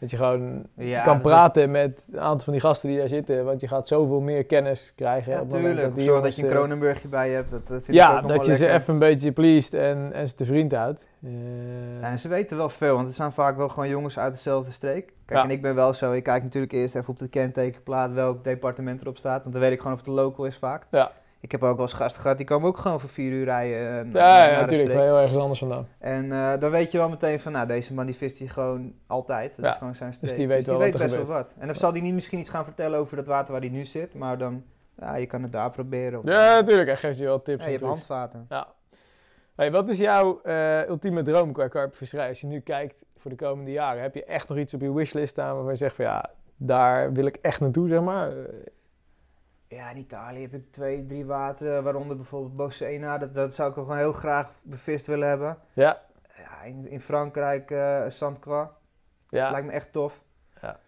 Dat 0.00 0.10
je 0.10 0.16
gewoon 0.16 0.66
Ja, 0.74 1.02
kan 1.02 1.12
dat- 1.12 1.22
praten 1.22 1.70
met 1.70 2.02
een 2.12 2.20
aantal 2.20 2.44
van 2.44 2.52
die 2.52 2.62
gasten 2.62 2.88
die 2.88 2.98
daar 2.98 3.08
zitten. 3.08 3.44
Want 3.44 3.60
je 3.60 3.68
gaat 3.68 3.88
zoveel 3.88 4.20
meer 4.20 4.44
kennis 4.44 4.92
krijgen. 4.96 5.32
Ja, 5.32 5.38
op 5.40 5.44
het 5.44 5.52
moment 5.54 5.74
tuurlijk. 5.74 5.94
die 5.94 6.04
Zorg 6.04 6.16
jongens, 6.16 6.34
dat 6.36 6.44
je 6.44 6.50
een 6.50 6.56
eh, 6.56 6.62
Kronenburgje 6.64 7.08
bij 7.08 7.28
je 7.28 7.34
hebt. 7.34 7.50
Dat, 7.50 7.66
dat 7.68 7.78
ook 7.78 7.86
Ja, 7.94 8.20
nog 8.20 8.30
dat 8.32 8.46
je 8.46 8.56
ze 8.56 8.68
even 8.68 8.92
een 8.92 8.98
beetje 8.98 9.32
pleased 9.32 9.74
en, 9.74 10.10
en 10.12 10.28
ze 10.28 10.34
te 10.34 10.44
vriend 10.44 10.72
houdt. 10.72 11.06
Eh, 11.24 11.30
Ja, 12.00 12.06
en 12.10 12.18
ze 12.18 12.28
weten 12.28 12.56
wel 12.56 12.68
veel, 12.68 12.94
want 12.94 13.06
het 13.06 13.16
zijn 13.16 13.32
vaak 13.32 13.56
wel 13.56 13.68
gewoon 13.68 13.88
jongens 13.88 14.18
uit 14.18 14.34
dezelfde 14.34 14.72
streek. 14.72 15.12
Kijk, 15.26 15.44
en 15.44 15.50
ik 15.50 15.62
ben 15.62 15.74
wel 15.74 15.94
zo, 15.94 16.12
ik 16.12 16.22
kijk 16.22 16.42
natuurlijk 16.42 16.72
eerst 16.72 16.94
even 16.94 17.08
op 17.08 17.18
de 17.18 17.28
kentekenplaat 17.28 18.12
welk 18.12 18.44
departement 18.44 19.00
erop 19.00 19.16
staat, 19.16 19.40
want 19.42 19.52
dan 19.54 19.62
weet 19.62 19.72
ik 19.72 19.78
gewoon 19.78 19.92
of 19.92 19.98
het 19.98 20.08
een 20.08 20.14
local 20.14 20.44
is 20.44 20.56
vaak. 20.56 20.86
Ja. 20.90 21.12
Ik 21.42 21.50
heb 21.50 21.62
ook 21.62 21.76
wel 21.76 21.86
eens 21.86 21.94
gasten 21.94 22.20
gehad, 22.22 22.36
die 22.36 22.46
komen 22.46 22.68
ook 22.68 22.76
gewoon 22.76 23.00
voor 23.00 23.08
vier 23.08 23.32
uur 23.32 23.44
rijden 23.44 24.06
eh, 24.06 24.12
ja, 24.12 24.46
ja, 24.50 24.60
natuurlijk. 24.60 24.92
heel 24.92 25.18
ergens 25.18 25.38
anders 25.38 25.58
vandaan. 25.58 25.88
En 25.98 26.32
eh, 26.32 26.52
dan 26.58 26.70
weet 26.70 26.92
je 26.92 26.98
wel 26.98 27.08
meteen 27.08 27.40
van, 27.40 27.52
nou, 27.52 27.66
deze 27.66 27.94
man 27.94 28.06
die 28.06 28.14
vist 28.16 28.40
gewoon 28.46 28.94
altijd. 29.06 29.56
Dat 29.56 29.64
Ja. 29.64 29.70
is 29.70 29.76
gewoon 29.76 29.94
zijn 29.94 30.12
streek. 30.12 30.36
die 30.36 30.48
weet 30.48 30.64
wel 30.64 30.74
wat 30.78 30.84
er 30.84 30.90
best 30.90 31.02
gebeurt. 31.04 31.28
wel 31.28 31.36
wat. 31.36 31.54
En 31.58 31.66
dan 31.66 31.76
zal 31.76 31.92
hij 31.92 32.00
niet 32.00 32.14
misschien 32.14 32.38
iets 32.38 32.48
gaan 32.50 32.64
vertellen 32.64 32.98
over 32.98 33.16
dat 33.16 33.26
water 33.26 33.52
waar 33.52 33.60
hij 33.60 33.70
nu 33.70 33.84
zit, 33.84 34.14
maar 34.14 34.38
dan, 34.38 34.64
ja, 34.98 35.16
je 35.16 35.26
kan 35.26 35.42
het 35.42 35.52
daar 35.52 35.70
proberen. 35.70 36.20
Ja, 36.24 36.54
natuurlijk. 36.54 36.86
Hij 36.88 36.96
geeft 36.96 37.18
je 37.18 37.24
wel 37.24 37.42
tips 37.42 37.60
Ja, 37.64 37.70
je 37.70 37.76
hebt 37.76 37.86
handvaten. 37.88 38.46
Ja. 38.48 38.66
Hey, 39.54 39.70
wat 39.70 39.88
is 39.88 39.98
jouw 39.98 40.40
eh, 40.42 40.88
ultieme 40.88 41.22
droom 41.22 41.52
qua 41.52 41.68
karpenvisserij? 41.68 42.28
Als 42.28 42.40
je 42.40 42.46
nu 42.46 42.60
kijkt 42.60 42.94
voor 43.16 43.30
de 43.30 43.36
komende 43.36 43.70
jaren, 43.70 44.02
heb 44.02 44.14
je 44.14 44.24
echt 44.24 44.48
nog 44.48 44.58
iets 44.58 44.74
op 44.74 44.80
je 44.80 44.92
wishlist 44.94 45.30
staan 45.32 45.54
waarvan 45.54 45.72
je 45.72 45.78
zegt 45.78 45.94
van 45.94 46.04
ja, 46.04 46.30
daar 46.56 47.12
wil 47.12 47.26
ik 47.26 47.36
echt 47.36 47.60
naartoe, 47.60 47.88
zeg 47.88 48.00
maar? 48.00 48.30
Ja, 49.70 49.90
in 49.90 49.96
Italië 49.96 50.40
heb 50.40 50.54
ik 50.54 50.72
twee, 50.72 51.06
drie 51.06 51.26
wateren, 51.26 51.82
waaronder 51.82 52.16
bijvoorbeeld 52.16 52.56
Bocena. 52.56 53.18
Dat, 53.18 53.34
dat 53.34 53.54
zou 53.54 53.68
ik 53.68 53.74
wel 53.74 53.84
gewoon 53.84 53.98
heel 53.98 54.12
graag 54.12 54.52
bevist 54.62 55.06
willen 55.06 55.28
hebben. 55.28 55.58
Ja, 55.72 56.00
Ja, 56.36 56.62
in, 56.62 56.88
in 56.88 57.00
Frankrijk, 57.00 57.70
eh 57.70 58.02
Sainte-Croix. 58.08 58.70
ja. 59.28 59.50
Lijkt 59.50 59.66
me 59.66 59.72
echt 59.72 59.92
tof. 59.92 60.20
Ja. 60.60 60.78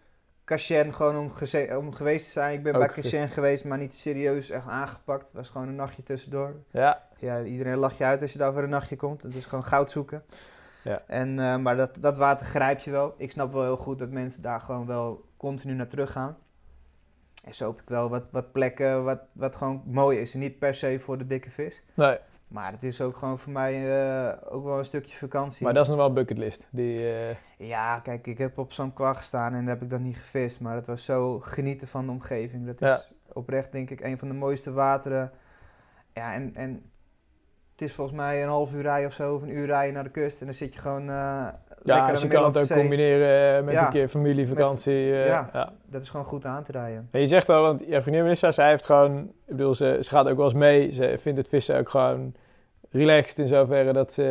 Cachen, 0.45 0.93
gewoon 0.93 1.17
om, 1.17 1.31
om 1.77 1.93
geweest 1.93 2.25
te 2.25 2.31
zijn. 2.31 2.53
Ik 2.53 2.63
ben 2.63 2.73
Ook 2.73 2.79
bij. 2.79 2.87
Cachen 2.87 3.29
geweest, 3.29 3.65
maar 3.65 3.77
niet 3.77 3.93
serieus 3.93 4.49
echt 4.49 4.67
aangepakt. 4.67 5.25
Het 5.25 5.33
was 5.33 5.49
gewoon 5.49 5.67
een 5.67 5.75
nachtje 5.75 6.03
tussendoor. 6.03 6.55
ja. 6.71 7.01
Ja, 7.17 7.41
iedereen 7.41 7.77
lacht 7.77 7.97
je 7.97 8.03
uit 8.03 8.21
als 8.21 8.31
je 8.31 8.37
daar 8.37 8.53
voor 8.53 8.63
een 8.63 8.69
nachtje 8.69 8.95
komt. 8.95 9.21
Het 9.21 9.35
is 9.35 9.45
gewoon 9.45 9.63
goud 9.63 9.89
zoeken. 9.89 10.23
Ja. 10.81 11.01
En, 11.07 11.39
eh, 11.39 11.57
maar 11.57 11.75
dat, 11.75 11.95
dat 11.99 12.17
water 12.17 12.45
grijp 12.45 12.79
je 12.79 12.91
wel. 12.91 13.13
Ik 13.17 13.31
snap 13.31 13.53
wel 13.53 13.63
heel 13.63 13.77
goed 13.77 13.99
dat 13.99 14.09
mensen 14.09 14.41
daar 14.41 14.59
gewoon 14.59 14.85
wel 14.85 15.25
continu 15.37 15.73
naar 15.73 15.87
terug 15.87 16.11
gaan. 16.11 16.37
En 17.43 17.53
zo 17.53 17.69
heb 17.71 17.81
ik 17.81 17.89
wel 17.89 18.09
wat, 18.09 18.29
wat 18.31 18.51
plekken 18.51 19.03
wat, 19.03 19.19
wat 19.31 19.55
gewoon 19.55 19.81
mooi 19.85 20.19
is. 20.19 20.33
En 20.33 20.39
niet 20.39 20.59
per 20.59 20.75
se 20.75 20.99
voor 20.99 21.17
de 21.17 21.27
dikke 21.27 21.49
vis. 21.49 21.83
Nee, 21.93 22.17
Maar 22.47 22.71
het 22.71 22.83
is 22.83 23.01
ook 23.01 23.17
gewoon 23.17 23.39
voor 23.39 23.51
mij 23.51 24.01
eh, 24.01 24.53
ook 24.53 24.63
wel 24.63 24.77
een 24.77 24.85
stukje 24.85 25.17
vakantie. 25.17 25.63
maar 25.63 25.73
dat 25.73 25.83
is 25.83 25.89
nog 25.89 25.97
wel 25.97 26.07
een 26.07 26.13
bucketlist. 26.13 26.67
Die, 26.71 27.11
eh, 27.13 27.35
Ja, 27.57 27.99
kijk, 27.99 28.27
ik 28.27 28.37
heb 28.37 28.57
op. 28.57 28.71
Croix 28.93 29.17
gestaan 29.17 29.53
en 29.53 29.59
daar 29.65 29.73
heb 29.73 29.83
ik 29.83 29.89
dan 29.89 30.03
niet 30.03 30.17
gevist. 30.17 30.59
Maar 30.59 30.75
het 30.75 30.87
was 30.87 31.05
zo 31.05 31.39
genieten 31.39 31.87
van 31.87 32.05
de 32.05 32.11
omgeving. 32.11 32.65
Dat 32.65 32.81
is 32.81 32.87
Ja. 32.87 33.03
oprecht 33.33 33.71
denk 33.71 33.89
ik 33.89 34.01
een 34.01 34.17
van 34.17 34.27
de 34.27 34.33
mooiste 34.33 34.71
wateren. 34.71 35.31
Ja, 36.13 36.33
en, 36.33 36.55
en 36.55 36.91
het 37.73 37.81
is 37.81 37.93
volgens 37.93 38.17
mij 38.17 38.43
een 38.43 38.49
half 38.49 38.73
uur 38.73 38.81
rijden 38.81 39.07
of 39.07 39.13
zo, 39.13 39.33
of 39.35 39.41
een 39.41 39.49
uur 39.57 39.65
rijden 39.65 39.93
naar 39.93 40.03
de 40.03 40.09
kust. 40.09 40.39
En 40.39 40.45
dan 40.45 40.55
zit 40.55 40.73
je 40.73 40.79
gewoon 40.79 41.01
eh 41.01 41.07
ja, 41.85 41.95
lekker 41.95 42.13
dus 42.13 42.21
je 42.21 42.27
kan 42.27 42.45
het 42.45 42.57
ook 42.57 42.65
Zee. 42.65 42.77
combineren 42.79 43.57
eh, 43.57 43.63
met 43.63 43.73
Ja. 43.73 43.85
een 43.85 43.91
keer 43.91 44.07
familie, 44.07 44.47
vakantie. 44.47 44.93
eh, 45.13 45.27
ja. 45.27 45.49
ja. 45.53 45.71
Dat 45.85 46.01
is 46.01 46.09
gewoon 46.09 46.25
goed 46.25 46.45
aan 46.45 46.63
te 46.63 46.71
rijden. 46.71 47.07
En 47.11 47.19
je 47.19 47.27
zegt 47.27 47.49
al, 47.49 47.61
want 47.61 47.83
je 47.87 48.01
vriendin 48.01 48.23
Melissa, 48.23 48.51
zij 48.51 48.69
heeft 48.69 48.85
gewoon, 48.85 49.17
ik 49.23 49.55
bedoel, 49.55 49.75
ze, 49.75 49.97
ze 50.01 50.09
gaat 50.09 50.27
ook 50.27 50.35
wel 50.37 50.45
eens 50.45 50.53
mee. 50.53 50.91
Ze 50.91 51.15
vindt 51.19 51.37
het 51.37 51.47
vissen 51.47 51.77
ook 51.77 51.89
gewoon 51.89 52.33
relaxed 52.93 53.39
in 53.39 53.47
zoverre 53.47 53.93
dat 53.93 54.13
ze... 54.13 54.23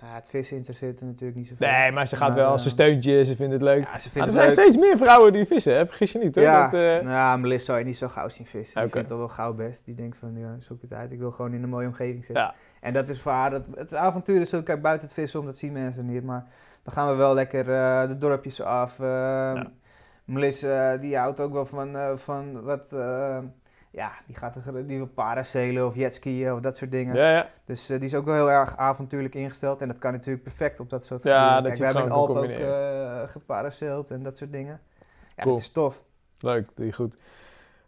Ja, 0.00 0.14
het 0.14 0.28
vissen 0.28 0.56
interesseert 0.56 1.00
er 1.00 1.06
natuurlijk 1.06 1.38
niet 1.38 1.48
zoveel. 1.48 1.66
Nee, 1.68 1.92
maar 1.92 2.06
ze 2.06 2.16
gaat 2.16 2.28
Maar, 2.28 2.38
wel, 2.38 2.52
eh, 2.52 2.58
ze 2.58 2.68
steunt 2.68 3.04
je, 3.04 3.24
ze 3.24 3.36
vindt 3.36 3.52
het 3.52 3.62
leuk. 3.62 3.84
Ja, 3.84 3.98
ze 3.98 4.10
vindt 4.10 4.16
er 4.16 4.22
het 4.24 4.32
zijn 4.34 4.46
leuk. 4.46 4.58
steeds 4.58 4.76
meer 4.76 4.96
vrouwen 4.96 5.32
die 5.32 5.46
vissen, 5.46 5.74
hè? 5.76 5.86
vergis 5.86 6.12
je 6.12 6.18
niet 6.18 6.34
hoor. 6.34 6.44
Ja, 6.44 6.68
Dat, 6.68 6.80
eh, 6.80 7.04
nou, 7.04 7.38
Melissa 7.40 7.64
zou 7.64 7.78
je 7.78 7.84
niet 7.84 7.96
zo 7.96 8.08
gauw 8.08 8.28
zien 8.28 8.46
vissen. 8.46 8.74
Die 8.74 8.84
Oké. 8.84 8.92
vindt 8.92 9.08
het 9.08 9.18
wel 9.18 9.28
gauw 9.28 9.54
best. 9.54 9.84
Die 9.84 9.94
denkt 9.94 10.16
van, 10.16 10.36
ja, 10.36 10.56
zoek 10.58 10.82
het 10.82 10.92
uit. 10.92 11.12
Ik 11.12 11.18
wil 11.18 11.30
gewoon 11.30 11.52
in 11.54 11.62
een 11.62 11.68
mooie 11.68 11.86
omgeving 11.86 12.24
zitten. 12.24 12.44
Ja. 12.44 12.54
En 12.80 12.92
dat 12.92 13.08
is 13.08 13.20
voor 13.20 13.32
haar, 13.32 13.52
het, 13.52 13.64
het 13.74 13.94
avontuur 13.94 14.40
is 14.40 14.54
ook, 14.54 14.64
kijk, 14.64 14.82
buiten 14.82 15.06
het 15.06 15.16
vissen 15.16 15.40
om, 15.40 15.46
dat 15.46 15.56
zien 15.56 15.72
mensen 15.72 16.06
niet. 16.06 16.24
Maar 16.24 16.46
dan 16.82 16.92
gaan 16.92 17.08
we 17.08 17.14
wel 17.14 17.34
lekker 17.34 17.70
eh, 17.74 18.08
de 18.08 18.16
dorpjes 18.16 18.60
af. 18.62 19.00
eh, 19.00 19.60
Melissa, 20.24 20.96
die 20.96 21.16
houdt 21.16 21.40
ook 21.40 21.52
wel 21.52 21.66
van, 21.66 21.96
eh, 21.96 22.16
van 22.16 22.62
wat, 22.62 22.92
eh, 22.92 23.38
ja, 23.98 24.12
die 24.26 24.36
gaat 24.36 24.56
er, 24.56 24.86
die 24.86 24.96
wil 24.96 25.06
paracelen 25.06 25.86
of 25.86 25.94
jetskiën 25.94 26.52
of 26.52 26.60
dat 26.60 26.76
soort 26.76 26.90
dingen. 26.90 27.14
ja, 27.14 27.30
ja. 27.30 27.48
Dus 27.64 27.88
eh, 27.88 27.96
die 27.96 28.06
is 28.06 28.14
ook 28.14 28.24
wel 28.24 28.34
heel 28.34 28.50
erg 28.50 28.76
avontuurlijk 28.76 29.34
ingesteld. 29.34 29.82
En 29.82 29.88
dat 29.88 29.98
kan 29.98 30.12
natuurlijk 30.12 30.42
perfect 30.42 30.80
op 30.80 30.90
dat 30.90 31.04
soort 31.04 31.22
Ja, 31.22 31.60
dat 31.60 31.72
Kijk, 31.72 31.84
hebben 31.84 32.02
in 32.02 32.08
kan 32.08 32.18
ook 32.18 32.44
uh, 32.44 33.22
geparaceld 33.26 34.10
en 34.10 34.22
dat 34.22 34.36
soort 34.36 34.52
dingen. 34.52 34.80
Ja, 35.36 35.42
Cool. 35.42 35.54
dat 35.54 35.64
is 35.64 35.70
tof. 35.70 36.02
Leuk, 36.38 36.70
je 36.74 36.92
goed. 36.92 37.16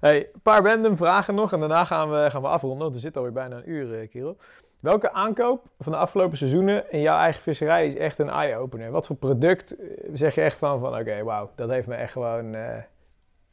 Hey, 0.00 0.28
een 0.32 0.40
paar 0.42 0.64
random 0.64 0.96
vragen 0.96 1.34
nog 1.34 1.52
en 1.52 1.61
daarna 1.61 1.84
gaan 1.84 2.11
we, 2.11 2.30
gaan 2.30 2.42
we 2.42 2.48
afronden. 2.48 2.80
want 2.80 2.94
We 2.94 3.00
zitten 3.00 3.20
alweer 3.20 3.36
bijna 3.36 3.56
een 3.56 3.70
uur, 3.70 4.00
eh, 4.00 4.08
kerel. 4.08 4.36
Welke 4.80 5.12
aankoop 5.12 5.66
van 5.78 5.92
de 5.92 5.98
afgelopen 5.98 6.36
seizoenen 6.36 6.90
in 6.92 7.00
jouw 7.00 7.18
eigen 7.18 7.42
visserij 7.42 7.86
is 7.86 7.96
echt 7.96 8.18
een 8.18 8.28
eye-opener? 8.28 8.90
Wat 8.90 9.06
voor 9.06 9.16
product 9.16 9.76
eh, 9.76 10.11
zeg 10.12 10.34
je 10.34 10.40
echt 10.40 10.58
van, 10.58 10.80
van 10.80 10.98
oké, 10.98 11.22
wauw, 11.22 11.50
dat 11.54 11.68
heeft 11.68 11.86
me 11.86 11.94
echt 11.94 12.12
gewoon 12.12 12.54
eh, 12.54 12.76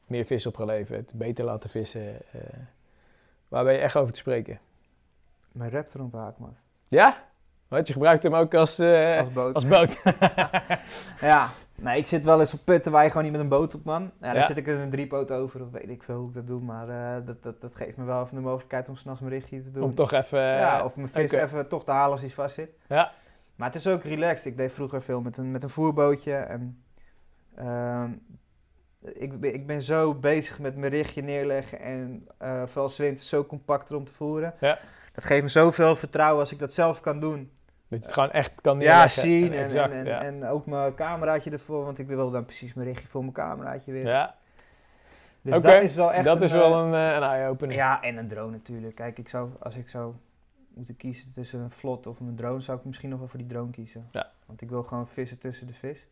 meer 0.07 0.25
vis 0.25 0.45
opgeleverd, 0.45 1.13
beter 1.15 1.45
laten 1.45 1.69
vissen. 1.69 2.15
eh. 2.31 2.41
waar 3.47 3.63
ben 3.63 3.73
je 3.73 3.79
echt 3.79 3.95
over 3.95 4.13
te 4.13 4.19
spreken? 4.19 4.59
Mijn 5.51 5.71
Raptor 5.71 6.07
haakmat. 6.11 6.53
Ja? 6.87 7.15
Want 7.67 7.87
je 7.87 7.93
gebruikt 7.93 8.23
hem 8.23 8.35
ook 8.35 8.53
als, 8.53 8.79
eh, 8.79 9.19
Als 9.19 9.31
boot. 9.31 9.53
als 9.55 9.67
boot. 9.67 10.01
Ja, 11.19 11.49
nee, 11.75 11.97
ik 11.97 12.07
zit 12.07 12.23
wel 12.23 12.39
eens 12.39 12.53
op 12.53 12.59
putten 12.63 12.91
waar 12.91 13.03
je 13.03 13.07
gewoon 13.09 13.23
niet 13.23 13.31
met 13.31 13.41
een 13.41 13.47
boot 13.49 13.75
op 13.75 13.83
man. 13.83 14.01
Ja, 14.21 14.27
dan 14.31 14.41
Ja. 14.41 14.45
zit 14.47 14.57
ik 14.57 14.67
er 14.67 14.79
een 14.79 14.89
driepoot 14.89 15.31
over 15.31 15.61
of 15.61 15.71
weet 15.71 15.89
ik 15.89 16.03
veel 16.03 16.17
hoe 16.19 16.27
ik 16.27 16.33
dat 16.33 16.47
doe. 16.47 16.61
Maar 16.61 16.89
eh, 16.89 17.25
dat, 17.25 17.43
dat, 17.43 17.61
dat 17.61 17.75
geeft 17.75 17.97
me 17.97 18.03
wel 18.03 18.23
even 18.23 18.35
de 18.35 18.41
mogelijkheid 18.41 18.89
om 18.89 18.95
s'nachts 18.95 19.19
mijn 19.21 19.33
richtje 19.33 19.63
te 19.63 19.71
doen. 19.71 19.83
Om 19.83 19.95
toch 19.95 20.11
even... 20.11 20.39
ja, 20.39 20.83
of 20.83 20.95
mijn 20.95 21.09
vis 21.09 21.31
even 21.31 21.67
toch 21.67 21.83
te 21.83 21.91
halen 21.91 22.11
als 22.11 22.21
hij 22.21 22.29
vast 22.29 22.55
zit. 22.55 22.69
Ja. 22.87 23.11
Maar 23.55 23.67
het 23.67 23.75
is 23.77 23.87
ook 23.87 24.03
relaxed. 24.03 24.45
Ik 24.45 24.57
deed 24.57 24.73
vroeger 24.73 25.01
veel 25.01 25.21
met 25.21 25.37
een, 25.37 25.51
met 25.51 25.63
een 25.63 25.69
voerbootje. 25.69 26.33
En, 26.35 26.83
ehm, 27.55 28.09
ik, 29.01 29.39
ben- 29.39 29.53
ik 29.53 29.67
ben 29.67 29.81
zo 29.81 30.13
bezig 30.13 30.59
met 30.59 30.75
mijn 30.75 30.91
richtje 30.91 31.21
neerleggen 31.21 31.79
en 31.79 32.27
eh 32.37 32.63
vooral 32.65 32.89
's 32.89 32.97
winters 32.97 33.29
zo 33.29 33.45
compacter 33.45 33.95
om 33.95 34.03
te 34.05 34.11
voeren. 34.13 34.53
Ja. 34.59 34.79
Dat 35.13 35.25
geeft 35.25 35.41
me 35.43 35.47
zoveel 35.49 35.95
vertrouwen 35.95 36.39
als 36.39 36.51
ik 36.51 36.59
dat 36.59 36.73
zelf 36.73 36.99
kan 37.01 37.19
doen. 37.19 37.51
Dat 37.87 37.99
je 37.99 38.05
het 38.05 38.13
gewoon 38.13 38.31
echt 38.31 38.53
kan 38.61 38.79
Ja, 38.79 38.87
neerleggen. 38.87 39.21
zien 39.21 39.53
en, 39.53 39.63
exact, 39.63 39.91
en, 39.93 39.99
en, 39.99 40.05
ja. 40.05 40.21
en 40.21 40.45
ook 40.45 40.65
mijn 40.65 40.93
cameraatje 40.95 41.51
ervoor, 41.51 41.83
want 41.85 41.99
ik 41.99 42.07
wil 42.07 42.31
dan 42.31 42.45
precies 42.45 42.73
mijn 42.73 42.87
richtje 42.87 43.07
voor 43.07 43.21
mijn 43.21 43.33
cameraatje 43.33 43.91
weer. 43.91 44.05
ja, 44.07 44.35
Dus 45.41 45.61
dat 45.61 45.81
is 45.83 45.93
wel 45.93 46.13
echt 46.13 46.25
dat 46.25 46.37
een, 46.37 46.43
is 46.43 46.51
wel 46.51 46.73
eh, 46.73 46.79
een, 46.87 46.93
eh, 46.93 47.15
een 47.15 47.23
eye-opener. 47.23 47.75
Ja, 47.75 48.01
en 48.01 48.17
een 48.17 48.27
drone 48.27 48.51
natuurlijk. 48.51 48.95
Kijk, 48.95 49.17
ik 49.17 49.29
zou, 49.29 49.49
als 49.59 49.75
ik 49.75 49.89
zou 49.89 50.13
moeten 50.73 50.97
kiezen 50.97 51.31
tussen 51.35 51.59
een 51.59 51.71
vlot 51.71 52.07
of 52.07 52.19
een 52.19 52.35
drone, 52.35 52.61
zou 52.61 52.77
ik 52.77 52.85
misschien 52.85 53.09
nog 53.09 53.19
wel 53.19 53.27
voor 53.27 53.39
die 53.39 53.47
drone 53.47 53.71
kiezen. 53.71 54.07
Ja. 54.11 54.31
Want 54.45 54.61
ik 54.61 54.69
wil 54.69 54.83
gewoon 54.83 55.07
vissen 55.07 55.37
tussen 55.37 55.67
de 55.67 55.73
vis. 55.73 56.07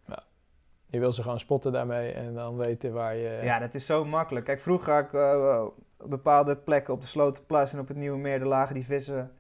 Je 0.86 1.00
wil 1.00 1.12
ze 1.12 1.22
gewoon 1.22 1.40
spotten 1.40 1.72
daarmee 1.72 2.12
en 2.12 2.34
dan 2.34 2.58
weten 2.58 2.94
waar 2.94 3.16
je... 3.16 3.40
Ja, 3.44 3.60
dat 3.60 3.74
is 3.74 3.86
zo 3.86 4.06
makkelijk. 4.06 4.46
Kijk, 4.46 4.60
vroeger 4.60 4.94
had 4.94 5.04
ik, 5.04 5.14
eh, 5.14 5.66
op 5.98 6.10
bepaalde 6.10 6.56
plekken 6.56 6.94
op 6.94 7.02
de 7.02 7.08
Slotenplas 7.08 7.74
en 7.74 7.80
op 7.80 7.88
het 7.88 7.98
Nieuwe 7.98 8.18
Meer, 8.18 8.40
de 8.40 8.46
lagen 8.46 8.74
die 8.74 8.86
vissen 8.86 9.32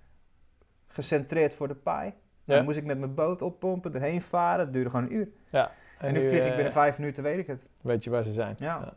gecentreerd 0.87 1.53
voor 1.53 1.67
de 1.67 1.75
paai. 1.75 2.13
Ja. 2.43 2.55
Dan 2.55 2.63
moest 2.63 2.77
ik 2.77 2.85
met 2.85 2.99
mijn 2.99 3.13
boot 3.13 3.41
oppompen, 3.41 3.93
erheen 3.93 4.21
varen. 4.21 4.57
Dat 4.57 4.73
duurde 4.73 4.89
gewoon 4.89 5.05
een 5.05 5.13
uur. 5.13 5.27
Ja. 5.49 5.71
En, 5.97 6.13
nu 6.13 6.19
vlieg 6.19 6.43
ik 6.43 6.49
eh, 6.49 6.55
binnen 6.55 6.73
vijf 6.73 6.97
minuten, 6.97 7.23
weet 7.23 7.37
ik 7.37 7.47
het. 7.47 7.67
Weet 7.81 8.03
je 8.03 8.09
waar 8.09 8.23
ze 8.23 8.31
zijn. 8.31 8.55
Ja. 8.59 8.93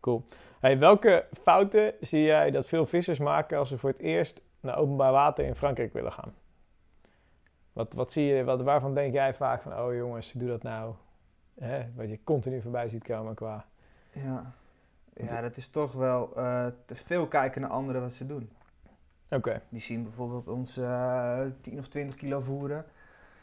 Cool. 0.00 0.24
Hey, 0.60 0.78
welke 0.78 1.26
fouten 1.42 1.94
zie 2.00 2.22
jij 2.22 2.50
dat 2.50 2.66
veel 2.66 2.86
vissers 2.86 3.18
maken 3.18 3.58
als 3.58 3.68
ze 3.68 3.78
voor 3.78 3.90
het 3.90 4.00
eerst 4.00 4.42
naar 4.60 4.76
openbaar 4.76 5.12
water 5.12 5.44
in 5.44 5.54
Frankrijk 5.54 5.92
willen 5.92 6.12
gaan? 6.12 6.34
Wat, 7.72 7.92
wat 7.92 8.12
zie 8.12 8.24
je, 8.24 8.44
wat, 8.44 8.62
waarvan 8.62 8.94
denk 8.94 9.12
jij 9.12 9.34
vaak 9.34 9.62
van, 9.62 9.78
oh 9.78 9.94
jongens, 9.94 10.32
doe 10.32 10.48
dat 10.48 10.62
nou? 10.62 10.94
Hè, 11.60 11.86
wat 11.96 12.08
je 12.08 12.18
continu 12.24 12.60
voorbij 12.62 12.88
ziet 12.88 13.04
komen 13.04 13.34
qua... 13.34 13.64
Ja, 14.12 14.52
ja 15.14 15.40
dat 15.40 15.56
is 15.56 15.68
toch 15.68 15.92
wel 15.92 16.32
eh, 16.36 16.66
te 16.84 16.94
veel 16.94 17.26
kijken 17.26 17.60
naar 17.60 17.70
anderen 17.70 18.00
wat 18.02 18.12
ze 18.12 18.26
doen. 18.26 18.50
Oké. 19.30 19.62
Die 19.68 19.80
zien 19.80 20.02
bijvoorbeeld 20.02 20.48
ons 20.48 20.76
eh 20.76 21.40
10 21.60 21.78
of 21.78 21.88
20 21.88 22.16
kilo 22.16 22.40
voeren. 22.40 22.84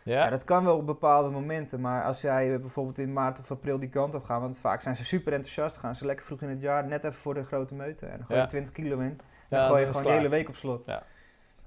Ja? 0.04 0.24
Ja, 0.24 0.30
dat 0.30 0.44
kan 0.44 0.64
wel 0.64 0.78
op 0.78 0.86
bepaalde 0.86 1.30
momenten, 1.30 1.82
maar 1.82 2.04
als 2.04 2.22
jij 2.22 2.60
bijvoorbeeld 2.60 2.98
in 2.98 3.14
maart 3.14 3.40
of 3.40 3.52
april 3.52 3.80
die 3.80 3.90
kant 3.90 4.16
op 4.16 4.24
gaat, 4.24 4.42
want 4.42 4.58
vaak 4.58 4.82
zijn 4.82 4.96
ze 4.96 5.06
super 5.06 5.34
enthousiast, 5.34 5.78
gaan 5.78 5.96
ze 5.96 6.06
lekker 6.06 6.26
vroeg 6.26 6.42
in 6.42 6.50
het 6.50 6.62
jaar, 6.62 6.86
net 6.88 7.04
even 7.04 7.18
voor 7.18 7.34
de 7.34 7.44
grote 7.44 7.74
meute 7.74 8.06
en 8.06 8.18
dan 8.18 8.26
gooi 8.26 8.40
je 8.40 8.46
Ja. 8.46 8.50
20 8.50 8.72
kilo 8.72 9.00
in. 9.00 9.20
Ja, 9.48 9.58
Dan 9.58 9.68
gooi 9.68 9.72
dan 9.72 9.80
je 9.80 9.86
gewoon 9.88 10.04
de 10.12 10.18
hele 10.18 10.30
week 10.30 10.48
op 10.48 10.56
slot. 10.56 10.86
Ja. 10.86 11.04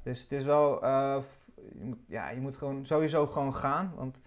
Dus 0.03 0.23
het 0.23 0.33
is 0.33 0.45
wel, 0.45 0.83
eh, 0.83 1.17
f- 1.19 1.39
je 1.79 1.85
moet, 1.85 1.99
ja, 2.07 2.29
je 2.31 2.41
moet 2.41 2.57
gewoon 2.57 2.87
sowieso 2.87 3.27
gewoon 3.27 3.55
gaan, 3.55 3.93
want 3.97 4.21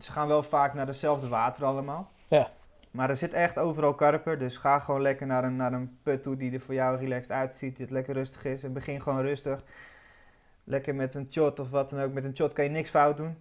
ze 0.00 0.12
gaan 0.12 0.28
wel 0.28 0.42
vaak 0.42 0.74
naar 0.74 0.86
dezelfde 0.86 1.28
water 1.28 1.64
allemaal. 1.64 2.10
Ja. 2.28 2.48
Maar 2.90 3.10
er 3.10 3.16
zit 3.16 3.32
echt 3.32 3.58
overal 3.58 3.94
karper, 3.94 4.38
dus 4.38 4.56
ga 4.56 4.78
gewoon 4.78 5.02
lekker 5.02 5.26
naar 5.26 5.44
een, 5.44 5.56
naar 5.56 5.72
een 5.72 5.98
put 6.02 6.22
toe 6.22 6.36
die 6.36 6.52
er 6.52 6.60
voor 6.60 6.74
jou 6.74 6.98
relaxed 6.98 7.30
uitziet, 7.30 7.76
die 7.76 7.84
het 7.84 7.94
lekker 7.94 8.14
rustig 8.14 8.44
is. 8.44 8.62
En 8.62 8.72
begin 8.72 9.02
gewoon 9.02 9.20
rustig. 9.20 9.62
Lekker 10.64 10.94
met 10.94 11.14
een 11.14 11.28
shot 11.30 11.58
of 11.58 11.70
wat 11.70 11.90
dan 11.90 12.00
ook. 12.00 12.12
Met 12.12 12.24
een 12.24 12.36
shot 12.36 12.52
kan 12.52 12.64
je 12.64 12.70
niks 12.70 12.90
fout 12.90 13.16
doen. 13.16 13.36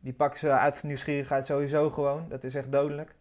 Die 0.00 0.12
pakken 0.12 0.38
ze 0.38 0.50
uit 0.50 0.82
nieuwsgierigheid 0.82 1.46
sowieso 1.46 1.90
gewoon. 1.90 2.26
Dat 2.28 2.44
is 2.44 2.54
echt 2.54 2.72
dodelijk. 2.72 3.14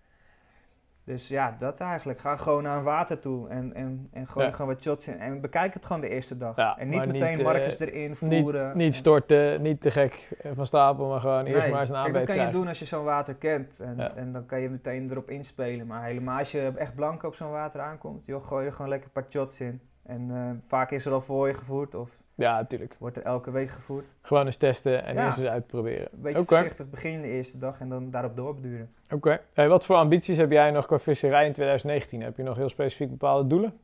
Dus 1.06 1.28
ja, 1.28 1.56
dat 1.60 1.80
eigenlijk. 1.80 2.20
Ga 2.20 2.38
gewoon 2.38 2.64
naar 2.64 2.78
een 2.78 2.84
water 2.84 3.20
toe 3.20 3.50
en, 3.50 3.74
en, 3.74 4.08
en 4.12 4.28
gooi 4.28 4.46
Ja. 4.46 4.52
gewoon 4.52 4.68
wat 4.68 4.82
shots 4.82 5.08
in. 5.08 5.20
En 5.20 5.42
bekijk 5.42 5.74
het 5.74 5.86
gewoon 5.86 6.02
de 6.02 6.10
eerste 6.10 6.38
dag. 6.38 6.56
Ja, 6.56 6.78
en 6.78 6.90
niet 6.90 7.06
meteen 7.06 7.30
niet, 7.30 7.40
eh, 7.40 7.46
markers 7.46 7.80
erin 7.80 8.10
Niet, 8.10 8.18
voeren. 8.18 8.78
niet 8.78 8.96
storten, 8.96 9.62
niet 9.62 9.82
te 9.82 9.92
gek 9.92 10.30
eh, 10.42 10.52
van 10.56 10.66
stapel, 10.66 11.10
maar 11.10 11.20
gewoon 11.20 11.46
eerst 11.46 11.70
maar 11.70 11.80
eens 11.80 11.90
een 11.90 11.96
aanbeet 11.96 12.28
dat 12.28 12.36
kan 12.36 12.46
je 12.46 12.52
doen 12.52 12.68
als 12.68 12.80
je 12.80 12.86
zo'n 12.86 13.04
water 13.04 13.34
kent. 13.36 13.80
En, 13.80 13.94
Ja. 13.98 14.16
en 14.16 14.32
dan 14.32 14.46
kan 14.46 14.60
je 14.60 14.70
meteen 14.70 15.12
erop 15.12 15.30
inspelen. 15.30 15.88
Maar 15.88 16.04
helemaal 16.04 16.40
als 16.40 16.52
je 16.52 16.72
echt 16.76 16.96
blank 16.96 17.24
op 17.24 17.36
zo'n 17.36 17.52
water 17.52 17.82
aankomt, 17.82 18.26
joh, 18.26 18.46
gooi 18.48 18.66
er 18.66 18.74
gewoon 18.74 18.90
lekker 18.90 19.08
een 19.14 19.22
paar 19.22 19.32
shots 19.32 19.60
in. 19.60 19.82
En 20.06 20.30
eh, 20.32 20.50
vaak 20.68 20.92
is 20.92 21.06
er 21.06 21.12
al 21.14 21.22
voor 21.22 21.48
je 21.48 21.54
gevoerd 21.54 21.96
of 21.96 22.10
Ja, 22.36 22.56
natuurlijk. 22.56 22.96
wordt 23.00 23.18
er 23.18 23.24
elke 23.24 23.52
week 23.52 23.70
gevoerd. 23.70 24.06
Gewoon 24.22 24.46
eens 24.46 24.56
testen 24.56 25.04
en 25.04 25.16
Ja. 25.16 25.26
eerst 25.26 25.38
eens 25.38 25.48
uitproberen. 25.48 26.08
Een 26.12 26.22
beetje 26.22 26.44
voorzichtig 26.46 26.90
beginnen 26.90 27.22
de 27.22 27.28
eerste 27.28 27.58
dag 27.58 27.80
en 27.80 27.90
dan 27.90 28.12
daarop 28.12 28.36
doorbeduren. 28.36 28.94
Oké. 29.12 29.40
Hey, 29.54 29.70
wat 29.70 29.86
voor 29.86 29.96
ambities 29.96 30.38
heb 30.38 30.52
jij 30.52 30.72
nog 30.72 30.86
qua 30.86 31.00
visserij 31.00 31.46
in 31.46 31.54
2019? 31.54 32.22
Heb 32.22 32.38
je 32.38 32.44
nog 32.44 32.58
heel 32.58 32.70
specifiek 32.70 33.10
bepaalde 33.10 33.48
doelen? 33.48 33.80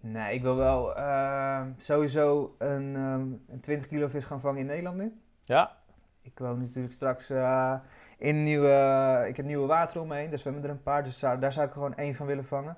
Nee, 0.00 0.34
ik 0.34 0.42
wil 0.42 0.56
wel 0.56 0.96
eh, 0.96 1.60
sowieso 1.80 2.54
een, 2.58 2.92
ehm, 2.96 3.52
een 3.52 3.60
20 3.60 3.86
kilo 3.88 4.08
vis 4.08 4.24
gaan 4.24 4.40
vangen 4.40 4.60
in 4.60 4.66
Nederland 4.66 4.96
nu. 4.96 5.12
Ja? 5.44 5.76
Ik 6.22 6.38
wil 6.38 6.56
natuurlijk 6.56 6.94
straks 6.94 7.30
eh, 7.30 7.74
in 8.18 8.42
nieuwe, 8.42 9.24
ik 9.28 9.36
heb 9.36 9.46
nieuwe 9.46 9.66
water 9.66 10.00
om 10.00 10.08
me 10.08 10.14
heen, 10.16 10.30
dus 10.30 10.42
we 10.42 10.50
hebben 10.50 10.68
er 10.70 10.76
een 10.76 10.82
paar, 10.82 11.04
dus 11.04 11.18
daar, 11.18 11.40
daar 11.40 11.52
zou 11.52 11.66
ik 11.66 11.72
gewoon 11.72 11.94
één 11.96 12.14
van 12.14 12.26
willen 12.26 12.44
vangen. 12.44 12.76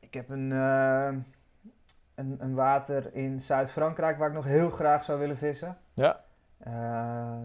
Ik 0.00 0.14
heb 0.14 0.28
een, 0.30 0.52
eh, 0.52 1.08
een, 2.16 2.36
een 2.40 2.54
water 2.54 3.14
in 3.14 3.40
Zuid-Frankrijk 3.40 4.18
waar 4.18 4.28
ik 4.28 4.34
nog 4.34 4.44
heel 4.44 4.70
graag 4.70 5.04
zou 5.04 5.18
willen 5.18 5.36
vissen. 5.36 5.76
Ja. 5.94 6.20
Eh, 6.58 6.72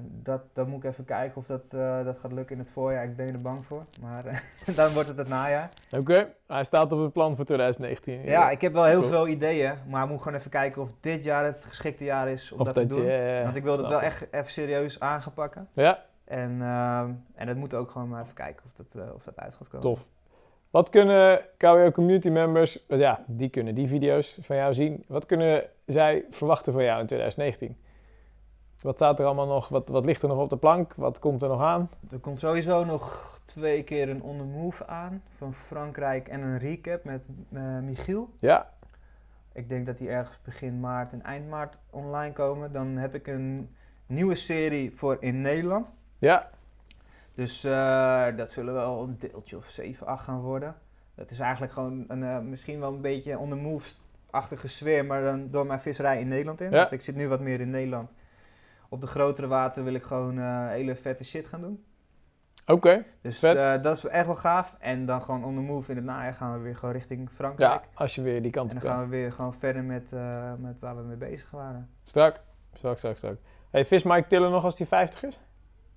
dat, 0.04 0.42
dat 0.54 0.68
moet 0.68 0.84
ik 0.84 0.90
even 0.92 1.06
kijken 1.06 1.38
of 1.38 1.46
dat, 1.46 1.62
eh, 1.70 2.04
dat 2.06 2.18
gaat 2.20 2.32
lukken 2.32 2.56
in 2.56 2.62
het 2.62 2.72
voorjaar. 2.72 3.04
Ik 3.04 3.16
ben 3.16 3.28
er 3.28 3.42
bang 3.42 3.66
voor, 3.66 3.84
maar 4.02 4.44
dan 4.76 4.92
wordt 4.94 5.08
het 5.08 5.18
het 5.18 5.28
najaar. 5.28 5.70
Oké. 5.92 6.28
Hij 6.48 6.64
staat 6.64 6.92
op 6.92 7.00
het 7.00 7.14
plan 7.14 7.36
voor 7.36 7.46
2019. 7.46 8.22
Ja, 8.24 8.50
ik 8.50 8.62
heb 8.62 8.74
wel 8.74 8.84
heel 8.84 9.00
Cool. 9.00 9.12
veel 9.12 9.28
ideeën, 9.28 9.74
maar 9.88 10.04
ik 10.04 10.10
moet 10.10 10.22
gewoon 10.22 10.38
even 10.38 10.52
kijken 10.52 10.82
of 10.82 10.90
dit 11.00 11.24
jaar 11.24 11.46
het 11.46 11.66
geschikte 11.68 12.04
jaar 12.04 12.28
is 12.30 12.52
om 12.52 12.60
Of 12.60 12.66
dat, 12.66 12.76
dat, 12.76 12.90
te 12.90 12.96
doen. 12.96 13.06
je... 13.06 13.12
eh, 13.38 13.44
Want 13.44 13.56
ik 13.56 13.64
wil 13.64 13.72
dat 13.78 13.86
snap 13.86 13.92
wel 14.00 14.02
echt 14.10 14.28
even 14.32 14.52
serieus 14.52 15.00
aan 15.00 15.22
gaan 15.22 15.34
pakken. 15.34 15.68
Ja, 15.74 16.00
En, 16.26 16.62
en 17.36 17.46
dat 17.48 17.56
moet 17.56 17.74
ook 17.74 17.92
gewoon 17.92 18.10
maar 18.10 18.22
even 18.22 18.34
kijken 18.34 18.64
of 18.66 18.86
dat, 18.86 19.14
of 19.16 19.24
dat 19.24 19.40
uit 19.40 19.54
gaat 19.54 19.68
komen. 19.68 19.82
tof. 19.82 20.06
Wat 20.72 20.90
kunnen 20.90 21.42
KWO 21.58 21.92
community 21.92 22.30
members, 22.30 22.86
eh, 22.88 23.00
ja, 23.00 23.24
die 23.28 23.50
kunnen 23.50 23.76
die 23.76 23.88
video's 23.88 24.38
van 24.42 24.56
jou 24.56 24.74
zien. 24.74 25.04
Wat 25.08 25.26
kunnen 25.26 25.64
zij 25.86 26.26
verwachten 26.30 26.74
van 26.74 26.84
jou 26.84 27.00
in 27.00 27.06
2019? 27.06 27.78
Wat 28.82 28.96
staat 28.96 29.20
er 29.20 29.26
allemaal 29.26 29.48
nog? 29.48 29.68
Wat, 29.68 29.90
wat 29.90 30.06
ligt 30.06 30.22
er 30.22 30.28
nog 30.28 30.38
op 30.38 30.50
de 30.50 30.58
plank? 30.58 30.94
Wat 30.94 31.20
komt 31.20 31.42
er 31.42 31.48
nog 31.48 31.62
aan? 31.62 31.90
Er 32.12 32.20
komt 32.20 32.40
sowieso 32.40 32.84
nog 32.84 33.32
twee 33.46 33.84
keer 33.84 34.10
een 34.10 34.22
on 34.22 34.38
the 34.38 34.44
move 34.44 34.88
aan 34.88 35.24
van 35.38 35.54
Frankrijk 35.54 36.28
en 36.28 36.42
een 36.42 36.58
recap 36.60 37.04
met 37.04 37.22
eh, 37.54 37.62
Michiel. 37.80 38.30
Ja, 38.40 38.70
Ik 39.54 39.70
denk 39.70 39.86
dat 39.86 39.98
die 39.98 40.10
ergens 40.10 40.38
begin 40.44 40.80
maart 40.80 41.12
en 41.12 41.24
eind 41.24 41.50
maart 41.50 41.78
online 41.90 42.34
komen. 42.34 42.72
Dan 42.72 42.88
heb 42.88 43.16
ik 43.16 43.28
een 43.28 43.76
nieuwe 44.06 44.36
serie 44.36 44.92
voor 44.96 45.18
in 45.20 45.42
Nederland. 45.42 45.92
ja, 46.18 46.50
Dus 47.36 47.64
eh, 47.64 48.26
dat 48.36 48.52
zullen 48.52 48.74
wel 48.74 49.04
een 49.04 49.18
deeltje 49.20 49.58
of 49.58 49.66
7, 49.70 50.08
8 50.08 50.24
gaan 50.24 50.40
worden. 50.42 50.76
Dat 51.16 51.32
is 51.32 51.40
eigenlijk 51.40 51.74
gewoon 51.74 52.06
een, 52.08 52.24
eh, 52.24 52.40
misschien 52.40 52.80
wel 52.80 52.94
een 52.94 53.02
beetje 53.02 53.38
on 53.38 53.50
the 53.50 53.56
move-achtige 53.56 54.68
sfeer, 54.68 55.06
maar 55.06 55.22
dan 55.24 55.50
door 55.52 55.66
mijn 55.66 55.80
visserij 55.82 56.20
in 56.20 56.28
Nederland 56.28 56.62
in. 56.62 56.72
Ja. 56.72 56.78
Want 56.78 56.92
ik 56.92 57.02
zit 57.02 57.16
nu 57.16 57.28
wat 57.28 57.40
meer 57.40 57.60
in 57.62 57.70
Nederland. 57.70 58.10
Op 58.90 59.02
de 59.02 59.08
grotere 59.08 59.48
water 59.48 59.84
wil 59.84 59.94
ik 59.94 60.04
gewoon 60.04 60.40
eh, 60.40 60.68
hele 60.68 60.96
vette 60.96 61.24
shit 61.24 61.48
gaan 61.48 61.62
doen. 61.62 61.84
oké. 62.66 63.04
Dus 63.22 63.40
dat 63.40 63.98
is 63.98 64.06
echt 64.06 64.26
wel 64.26 64.36
gaaf. 64.36 64.76
En 64.80 65.06
dan 65.06 65.22
gewoon 65.22 65.44
on 65.44 65.56
the 65.56 65.62
move 65.62 65.90
in 65.92 65.98
het 65.98 66.06
najaar 66.06 66.34
gaan 66.34 66.54
we 66.54 66.60
weer 66.60 66.76
gewoon 66.76 66.94
richting 66.94 67.22
Ja, 67.30 67.36
Frankrijk. 67.36 67.84
als 67.94 68.16
je 68.16 68.22
weer 68.22 68.42
die 68.42 68.52
kant 68.52 68.70
en 68.72 68.76
op 68.78 68.82
dan 68.84 68.92
gaan 68.92 69.04
we 69.04 69.10
weer 69.10 69.32
gewoon 69.32 69.54
verder 69.54 69.84
met, 69.84 70.12
met 70.58 70.80
waar 70.80 70.96
we 70.96 71.02
mee 71.02 71.18
bezig 71.18 71.52
waren. 71.52 71.90
Strak, 72.04 72.42
strak, 72.74 72.98
strak, 72.98 73.18
strak. 73.18 73.38
Hey, 73.70 73.86
vis 73.86 74.04
Mike 74.04 74.28
tillen 74.28 74.52
nog 74.52 74.64
als 74.64 74.78
hij 74.78 74.88
50 74.88 75.24
is? 75.24 75.40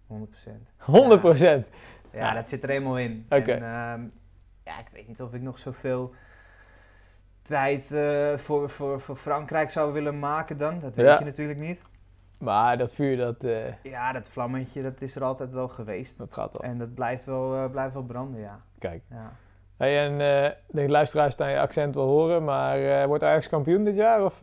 100%. 0.06 0.50
100 0.78 1.20
procent. 1.20 1.66
Ja, 2.12 2.18
Ja. 2.20 2.34
dat 2.34 2.48
zit 2.48 2.62
er 2.62 2.68
helemaal 2.68 2.98
in. 2.98 3.26
Oké. 3.30 3.52
En, 3.52 3.62
ehm, 3.62 4.00
ja, 4.64 4.78
ik 4.78 4.86
weet 4.92 5.08
niet 5.08 5.22
of 5.22 5.34
ik 5.34 5.42
nog 5.42 5.58
zoveel 5.58 6.14
tijd 7.42 7.92
eh, 7.92 8.36
voor, 8.36 8.70
voor, 8.70 9.00
voor 9.00 9.16
Frankrijk 9.16 9.70
zou 9.70 9.92
willen 9.92 10.18
maken 10.18 10.58
dan. 10.58 10.80
Dat 10.80 10.94
weet 10.94 11.06
Ja. 11.06 11.18
je 11.18 11.24
natuurlijk 11.24 11.60
niet. 11.60 11.80
Maar 12.38 12.78
dat 12.78 12.94
vuur, 12.94 13.16
dat, 13.16 13.44
eh, 13.44 13.82
Ja, 13.82 14.12
dat 14.12 14.28
vlammetje, 14.28 14.82
dat 14.82 15.00
is 15.00 15.16
er 15.16 15.24
altijd 15.24 15.52
wel 15.52 15.68
geweest. 15.68 16.18
dat 16.18 16.32
gaat 16.32 16.52
wel. 16.52 16.62
En 16.70 16.78
dat 16.78 16.94
blijft 16.94 17.24
wel, 17.24 17.54
eh, 17.54 17.70
blijft 17.70 17.94
wel 17.94 18.02
branden, 18.04 18.40
ja. 18.40 18.60
Kijk. 18.78 19.02
ja. 19.10 19.32
Hey, 19.76 20.04
en 20.06 20.18
denk 20.68 20.86
de 20.86 20.92
luisteraars 20.92 21.32
staan 21.34 21.50
je 21.50 21.60
accent 21.60 21.94
wel 21.94 22.06
horen, 22.06 22.44
maar 22.44 23.06
wordt 23.08 23.22
Ajax 23.22 23.48
kampioen 23.48 23.84
dit 23.84 23.94
jaar? 23.96 24.24
Of 24.24 24.38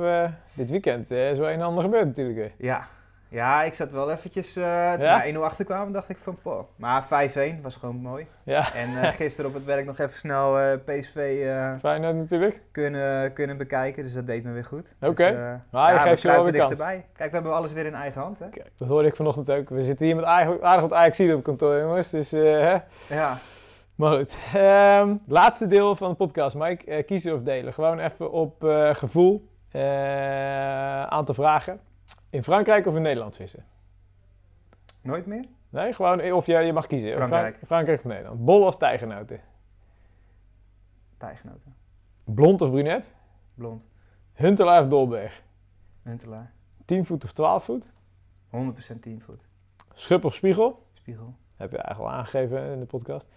dit 0.53 0.69
weekend? 0.69 1.11
Is 1.11 1.38
wel 1.38 1.48
een 1.49 1.53
en 1.60 1.65
ander 1.65 1.84
gebeurd 1.84 2.06
natuurlijk. 2.06 2.38
hè? 2.38 2.65
Ja. 2.68 2.88
Ja, 3.32 3.64
ik 3.64 3.74
zat 3.74 3.91
wel 3.91 4.12
eventjes, 4.12 4.53
toen 4.53 4.64
Ja? 4.64 4.98
wij 4.98 5.34
1-0 5.34 5.38
achterkwamen, 5.38 5.94
dacht 5.94 6.10
ik 6.10 6.18
van, 6.24 6.38
poh. 6.41 6.64
Maar 6.76 7.03
5-1 7.03 7.62
was 7.62 7.76
gewoon 7.76 7.95
mooi. 7.95 8.28
Ja, 8.44 8.74
En 8.74 9.02
eh, 9.02 9.12
gisteren 9.12 9.49
op 9.49 9.56
het 9.56 9.66
werk 9.66 9.86
nog 9.86 9.99
even 9.99 10.16
snel 10.16 10.60
eh, 10.60 10.78
PSV 10.86 11.45
Feyenoord 11.80 12.16
natuurlijk. 12.16 12.62
kunnen, 12.72 13.34
kunnen 13.34 13.58
bekijken, 13.58 14.03
dus 14.03 14.14
dat 14.14 14.28
deed 14.28 14.44
me 14.44 14.52
weer 14.52 14.66
goed. 14.66 14.88
Oké. 15.02 15.26
Dus, 15.26 15.68
Maar 15.72 15.91
je 15.91 15.98
ja, 15.98 16.03
geeft 16.03 16.22
je 16.22 16.28
wel 16.28 16.44
weer 16.44 16.58
kans. 16.58 16.80
Kijk, 16.80 17.06
we 17.16 17.30
hebben 17.30 17.53
alles 17.53 17.74
weer 17.74 17.86
in 17.86 17.94
eigen 17.94 18.22
hand, 18.22 18.40
hè? 18.40 18.49
Kijk, 18.49 18.72
dat 18.76 18.88
hoorde 18.88 19.08
ik 19.08 19.16
vanochtend 19.16 19.52
ook. 19.52 19.70
We 19.70 19.82
zitten 19.84 20.06
hier 20.06 20.16
met 20.16 20.26
aardig, 20.26 20.62
aardig 20.62 20.82
wat 20.90 20.94
Ajax 20.94 21.20
op 21.20 21.44
kantoor, 21.44 21.80
jongens. 21.80 22.10
Dus, 22.10 22.32
hè. 22.32 22.78
Ja. 23.08 23.38
Maar 23.95 24.18
goed. 24.18 24.36
Ehm, 24.53 25.16
laatste 25.28 25.68
deel 25.68 25.95
van 25.95 26.10
de 26.10 26.16
podcast, 26.16 26.56
Mike. 26.56 27.03
Kiezen 27.03 27.34
of 27.34 27.41
delen. 27.41 27.74
Gewoon 27.74 27.99
even 27.99 28.32
op 28.32 28.56
gevoel. 28.94 29.49
Aantal 31.10 31.36
vragen. 31.36 31.80
In 32.32 32.44
Frankrijk 32.44 32.86
of 32.86 32.95
in 32.95 33.02
Nederland 33.02 33.36
vissen? 33.36 33.66
Nooit 35.02 35.26
meer? 35.26 35.45
Nee, 35.70 35.94
gewoon, 35.94 36.32
of 36.32 36.45
je, 36.45 36.58
je 36.58 36.74
mag 36.74 36.88
kiezen. 36.88 37.12
Frank- 37.16 37.28
Frankrijk. 37.30 37.60
Frankrijk 37.66 37.99
of 37.99 38.06
Nederland. 38.06 38.45
Bol 38.45 38.66
of 38.66 38.78
tijgernoten? 38.78 39.40
Tijgenoten. 41.18 41.76
Blond 42.24 42.62
of 42.62 42.70
brunet? 42.70 43.12
Blond. 43.53 43.84
Huntelaar 44.34 44.82
of 44.82 44.88
Dolberg? 44.88 45.44
Huntelaar. 46.03 46.52
10 46.86 47.06
voet 47.06 47.24
of 47.24 47.32
12 47.32 47.64
voet? 47.64 47.86
100% 48.49 48.99
10 49.02 49.22
voet. 49.22 49.41
Schub 49.94 50.26
of 50.26 50.34
spiegel? 50.36 50.86
Spiegel. 50.94 51.36
Heb 51.56 51.72
je 51.72 51.78
eigenlijk 51.78 52.10
al 52.14 52.18
aangegeven 52.20 52.72
in 52.72 52.80
de 52.80 52.86
podcast. 52.86 53.28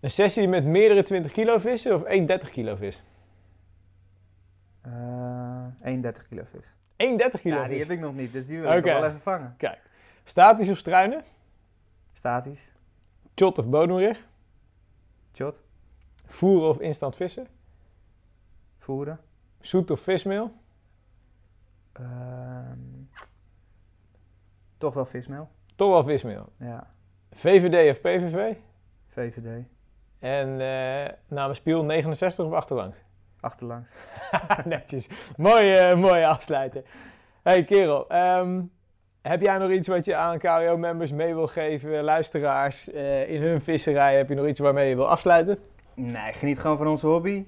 Een 0.00 0.10
sessie 0.10 0.48
met 0.48 0.64
meerdere 0.64 1.02
20 1.02 1.32
kilo 1.32 1.58
vissen 1.58 1.94
of 1.94 2.02
één 2.02 2.26
30 2.26 2.48
kilo 2.50 2.76
vis? 2.76 3.02
Eh 4.82 5.66
31 5.82 6.28
kilo 6.28 6.42
vis. 6.52 6.64
31 6.96 7.40
kilo 7.40 7.56
Ja, 7.56 7.68
die 7.68 7.78
heb 7.78 7.90
ik 7.90 8.00
nog 8.00 8.14
niet, 8.14 8.32
dus 8.32 8.46
die 8.46 8.60
wil 8.60 8.72
ik 8.72 8.84
nog 8.84 8.94
wel 8.94 9.06
even 9.06 9.20
vangen. 9.20 9.56
Statisch 10.24 10.68
of 10.68 10.78
struinen? 10.78 11.24
Statisch. 12.12 12.72
Shot 13.38 13.58
of 13.58 13.66
bodemrig? 13.66 14.26
Shot. 15.34 15.60
Voeren 16.26 16.68
of 16.68 16.80
instant 16.80 17.16
vissen? 17.16 17.46
voeren. 18.86 19.20
Zoet 19.60 19.90
of 19.90 20.00
vismeel? 20.00 20.52
Ehm, 21.92 22.78
toch 24.78 24.94
wel 24.94 25.06
vismeel. 25.06 25.48
Toch 25.74 25.90
wel 25.90 26.04
vismeel. 26.04 26.52
Ja, 26.56 26.90
VVD 27.30 27.90
of 27.90 28.00
PVV? 28.00 28.54
VVD. 29.08 29.64
En 30.18 30.60
eh 30.60 31.12
namens 31.28 31.60
Piel 31.60 31.84
69 31.84 32.44
of 32.44 32.52
achterlangs? 32.52 32.96
Achterlangs. 33.46 33.88
Netjes. 34.64 35.08
Mooi, 35.36 35.74
eh, 35.74 35.94
mooi 35.94 36.24
afsluiten. 36.24 36.84
Hey 37.42 37.64
kerel, 37.64 38.08
ehm, 38.08 38.62
heb 39.22 39.40
jij 39.40 39.58
nog 39.58 39.70
iets 39.70 39.88
wat 39.88 40.04
je 40.04 40.16
aan 40.16 40.38
KWO-members 40.38 41.12
mee 41.12 41.34
wil 41.34 41.46
geven, 41.46 42.02
luisteraars, 42.02 42.90
eh, 42.90 43.30
in 43.30 43.42
hun 43.42 43.60
visserij? 43.60 44.16
Heb 44.16 44.28
je 44.28 44.34
nog 44.34 44.46
iets 44.46 44.60
waarmee 44.60 44.88
je 44.88 44.94
wil 44.96 45.08
afsluiten? 45.08 45.58
Nee, 45.94 46.32
geniet 46.32 46.60
gewoon 46.60 46.76
van 46.76 46.86
onze 46.86 47.06
hobby. 47.06 47.44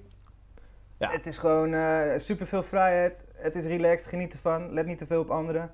Ja. 0.99 1.11
Het 1.11 1.27
is 1.27 1.39
gewoon 1.39 1.75
super 2.21 2.47
veel 2.47 2.63
vrijheid. 2.63 3.25
Het 3.35 3.55
is 3.55 3.65
relaxed, 3.65 4.09
geniet 4.09 4.33
ervan. 4.33 4.73
Let 4.73 4.87
niet 4.87 4.99
te 4.99 5.07
veel 5.07 5.21
op 5.21 5.31
anderen. 5.31 5.71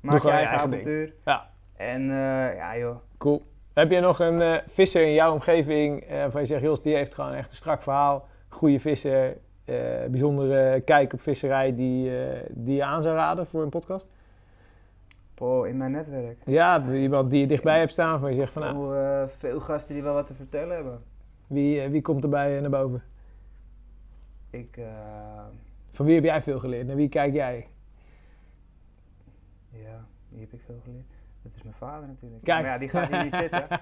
Maak 0.00 0.22
je 0.22 0.30
eigen 0.30 0.50
eigen 0.50 0.70
ding. 0.70 0.82
avontuur. 0.82 1.14
Ja. 1.24 1.50
En 1.76 2.10
eh, 2.10 2.56
ja 2.56 2.76
joh, 2.76 2.96
Cool. 3.18 3.42
Heb 3.74 3.90
je 3.90 4.00
nog 4.00 4.18
een 4.18 4.42
eh, 4.42 4.54
visser 4.66 5.02
in 5.02 5.12
jouw 5.12 5.32
omgeving 5.32 6.02
eh, 6.02 6.16
waarvan 6.16 6.40
je 6.40 6.46
zegt, 6.46 6.62
Jos, 6.62 6.82
die 6.82 6.94
heeft 6.94 7.14
gewoon 7.14 7.32
echt 7.32 7.50
een 7.50 7.56
strak 7.56 7.82
verhaal, 7.82 8.26
goede 8.48 8.80
visser, 8.80 9.36
eh, 9.64 10.04
bijzondere 10.10 10.80
kijk 10.80 11.12
op 11.12 11.20
visserij 11.20 11.74
die, 11.74 12.18
eh, 12.18 12.40
die 12.50 12.74
je 12.74 12.84
aan 12.84 13.02
zou 13.02 13.16
raden 13.16 13.46
voor 13.46 13.62
een 13.62 13.68
podcast? 13.68 14.06
Poh, 15.34 15.66
in 15.66 15.76
mijn 15.76 15.90
netwerk. 15.90 16.38
Ja, 16.44 16.92
iemand 16.92 17.30
die 17.30 17.40
je 17.40 17.46
dichtbij 17.46 17.78
hebt 17.78 17.92
staan 17.92 18.20
van 18.20 18.28
je 18.28 18.34
zegt 18.34 18.52
van, 18.52 18.62
nou, 18.62 18.74
Veel, 18.74 18.94
eh, 18.94 19.28
veel 19.38 19.60
gasten 19.60 19.94
die 19.94 20.02
wel 20.02 20.14
wat 20.14 20.26
te 20.26 20.34
vertellen 20.34 20.74
hebben. 20.74 21.02
wie, 21.46 21.88
wie 21.88 22.02
komt 22.02 22.22
erbij 22.22 22.60
naar 22.60 22.70
boven? 22.70 23.02
Ik, 24.50 24.78
Van 25.92 26.06
wie 26.06 26.14
heb 26.14 26.24
jij 26.24 26.42
veel 26.42 26.58
geleerd? 26.58 26.86
Naar 26.86 26.96
wie 26.96 27.08
kijk 27.08 27.32
jij? 27.32 27.68
ja, 29.70 30.04
wie 30.28 30.40
heb 30.40 30.52
ik 30.52 30.60
veel 30.66 30.80
geleerd? 30.84 31.12
Dat 31.42 31.52
is 31.56 31.62
mijn 31.62 31.74
vader 31.74 32.08
natuurlijk. 32.08 32.44
Kijk. 32.44 32.62
Maar 32.62 32.70
ja, 32.72 32.78
die 32.78 32.88
gaat 32.88 33.08
hier 33.08 33.24
niet 33.24 33.34
zitten. 33.34 33.66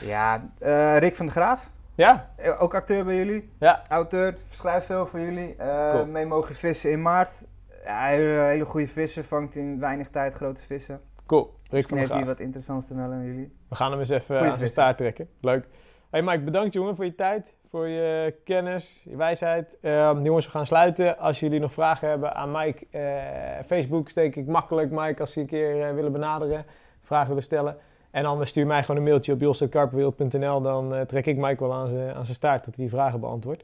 Ja, 0.00 0.50
Rick 0.98 1.14
van 1.14 1.26
de 1.26 1.32
Graaf. 1.32 1.70
Ja? 1.94 2.30
Eh, 2.36 2.62
Ook 2.62 2.74
acteur 2.74 3.04
bij 3.04 3.16
jullie. 3.16 3.50
Ja. 3.58 3.82
Auteur, 3.88 4.36
schrijft 4.50 4.86
veel 4.86 5.06
voor 5.06 5.20
jullie. 5.20 5.56
Cool. 5.90 6.06
Mee 6.06 6.26
mogen 6.26 6.54
vissen 6.54 6.90
in 6.90 7.02
maart. 7.02 7.42
Ja, 7.84 8.06
hele, 8.06 8.40
hele 8.40 8.64
goede 8.64 8.88
visser, 8.88 9.24
vangt 9.24 9.56
in 9.56 9.80
weinig 9.80 10.08
tijd 10.08 10.34
grote 10.34 10.62
vissen. 10.62 11.00
Cool. 11.26 11.54
Rick 11.62 11.72
Misschien 11.72 11.96
heeft 11.96 12.08
hij 12.08 12.18
Graaf. 12.18 12.30
wat 12.32 12.40
interessants 12.44 12.86
te 12.86 12.94
melden 12.94 13.16
aan 13.16 13.24
jullie. 13.24 13.52
We 13.68 13.74
gaan 13.74 13.90
hem 13.90 14.00
eens 14.00 14.08
even 14.08 14.36
Goeie 14.36 14.50
aan 14.52 14.58
zijn 14.58 14.70
staart 14.70 14.96
trekken. 14.96 15.28
Leuk. 15.40 15.66
Hey 16.10 16.22
Mike, 16.22 16.40
bedankt 16.40 16.72
jongen 16.72 16.96
voor 16.96 17.04
je 17.04 17.14
tijd, 17.14 17.54
voor 17.70 17.88
je 17.88 18.34
kennis, 18.44 19.00
je 19.04 19.16
wijsheid. 19.16 19.76
Ehm, 19.80 20.22
jongens, 20.22 20.44
we 20.44 20.50
gaan 20.50 20.66
sluiten. 20.66 21.18
Als 21.18 21.40
jullie 21.40 21.60
nog 21.60 21.72
vragen 21.72 22.08
hebben 22.08 22.34
aan 22.34 22.50
Mike, 22.50 22.86
eh, 22.90 23.64
Facebook 23.66 24.08
steek 24.08 24.36
ik 24.36 24.46
makkelijk 24.46 24.90
Mike 24.90 25.20
als 25.20 25.32
ze 25.32 25.40
een 25.40 25.46
keer 25.46 25.94
willen 25.94 26.12
benaderen, 26.12 26.64
vragen 27.02 27.28
willen 27.28 27.42
stellen. 27.42 27.76
En 28.14 28.24
anders 28.24 28.50
stuur 28.50 28.66
mij 28.66 28.80
gewoon 28.80 28.96
een 28.96 29.02
mailtje 29.02 29.32
op 29.32 29.40
jos.karpenwereld.nl, 29.40 30.62
dan 30.62 30.94
eh, 30.94 31.00
trek 31.00 31.26
ik 31.26 31.36
Mike 31.36 31.62
wel 31.64 31.74
aan 31.74 31.88
zijn 31.88 32.26
staart 32.26 32.64
dat 32.64 32.74
hij 32.74 32.84
die 32.84 32.94
vragen 32.94 33.20
beantwoordt. 33.20 33.62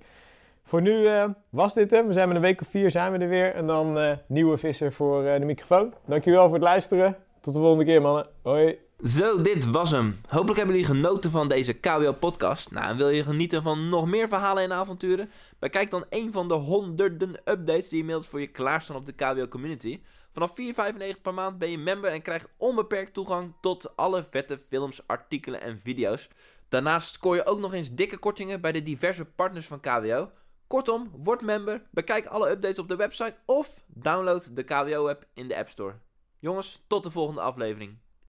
Voor 0.65 0.83
nu 0.83 1.07
eh, 1.07 1.25
was 1.51 1.75
dit 1.75 1.91
hem. 1.91 2.07
We 2.07 2.13
zijn 2.13 2.29
met 2.29 2.37
een 2.37 2.43
week 2.43 2.61
of 2.61 2.69
vier 2.69 2.91
zijn 2.91 3.13
we 3.13 3.19
er 3.19 3.29
weer. 3.29 3.55
En 3.55 3.67
dan 3.67 3.99
eh, 3.99 4.13
nieuwe 4.27 4.57
visser 4.57 4.93
voor 4.93 5.23
de 5.23 5.45
microfoon. 5.45 5.95
Dankjewel 6.05 6.45
voor 6.45 6.55
het 6.55 6.63
luisteren. 6.63 7.17
Tot 7.41 7.55
de 7.55 7.61
volgende 7.61 7.85
keer 7.85 8.03
mannen. 8.03 8.27
Hoi. 8.43 8.79
Zo, 9.05 9.43
dit 9.43 9.71
was 9.71 9.91
hem. 9.91 10.21
Hopelijk 10.29 10.57
hebben 10.57 10.77
jullie 10.77 10.95
genoten 10.95 11.31
van 11.31 11.49
deze 11.49 11.73
KWO-podcast. 11.73 12.71
Nou, 12.71 12.91
en 12.91 12.97
wil 12.97 13.09
je 13.09 13.23
genieten 13.23 13.63
van 13.63 13.89
nog 13.89 14.07
meer 14.07 14.29
verhalen 14.29 14.63
en 14.63 14.73
avonturen? 14.73 15.31
Bekijk 15.59 15.91
dan 15.91 16.05
een 16.09 16.33
van 16.33 16.49
de 16.49 16.55
honderden 16.55 17.35
updates 17.45 17.89
die 17.89 17.99
inmiddels 17.99 18.29
voor 18.29 18.41
je 18.41 18.47
klaarstaan 18.47 18.97
op 18.97 19.07
de 19.07 19.13
KWO-community. 19.13 20.01
Vanaf 20.33 20.53
4,95 20.61 21.21
per 21.23 21.35
maand 21.35 21.59
ben 21.59 21.71
je 21.71 21.79
member 21.79 22.11
en 22.11 22.23
krijgt 22.23 22.49
onbeperkt 22.57 23.13
toegang 23.13 23.55
tot 23.61 23.97
alle 23.97 24.27
vette 24.31 24.59
films, 24.69 25.07
artikelen 25.07 25.61
en 25.61 25.79
video's. 25.79 26.29
Daarnaast 26.69 27.15
scoor 27.15 27.35
je 27.35 27.47
ook 27.47 27.59
nog 27.59 27.73
eens 27.73 27.95
dikke 27.95 28.19
kortingen 28.19 28.61
bij 28.61 28.73
de 28.73 28.83
diverse 28.83 29.25
partners 29.25 29.67
van 29.67 29.81
KWO. 29.81 30.31
Kortom, 30.67 31.11
word 31.17 31.41
member, 31.41 31.83
bekijk 31.91 32.27
alle 32.27 32.51
updates 32.51 32.79
op 32.79 32.89
de 32.89 32.97
website 32.97 33.37
of 33.47 33.83
download 33.87 34.57
de 34.57 34.63
KWO-app 34.63 35.27
in 35.35 35.49
de 35.49 35.57
App 35.57 35.69
Store. 35.69 35.95
Jongens, 36.39 36.85
tot 36.87 37.03
de 37.03 37.11
volgende 37.11 37.41
aflevering. 37.41 37.99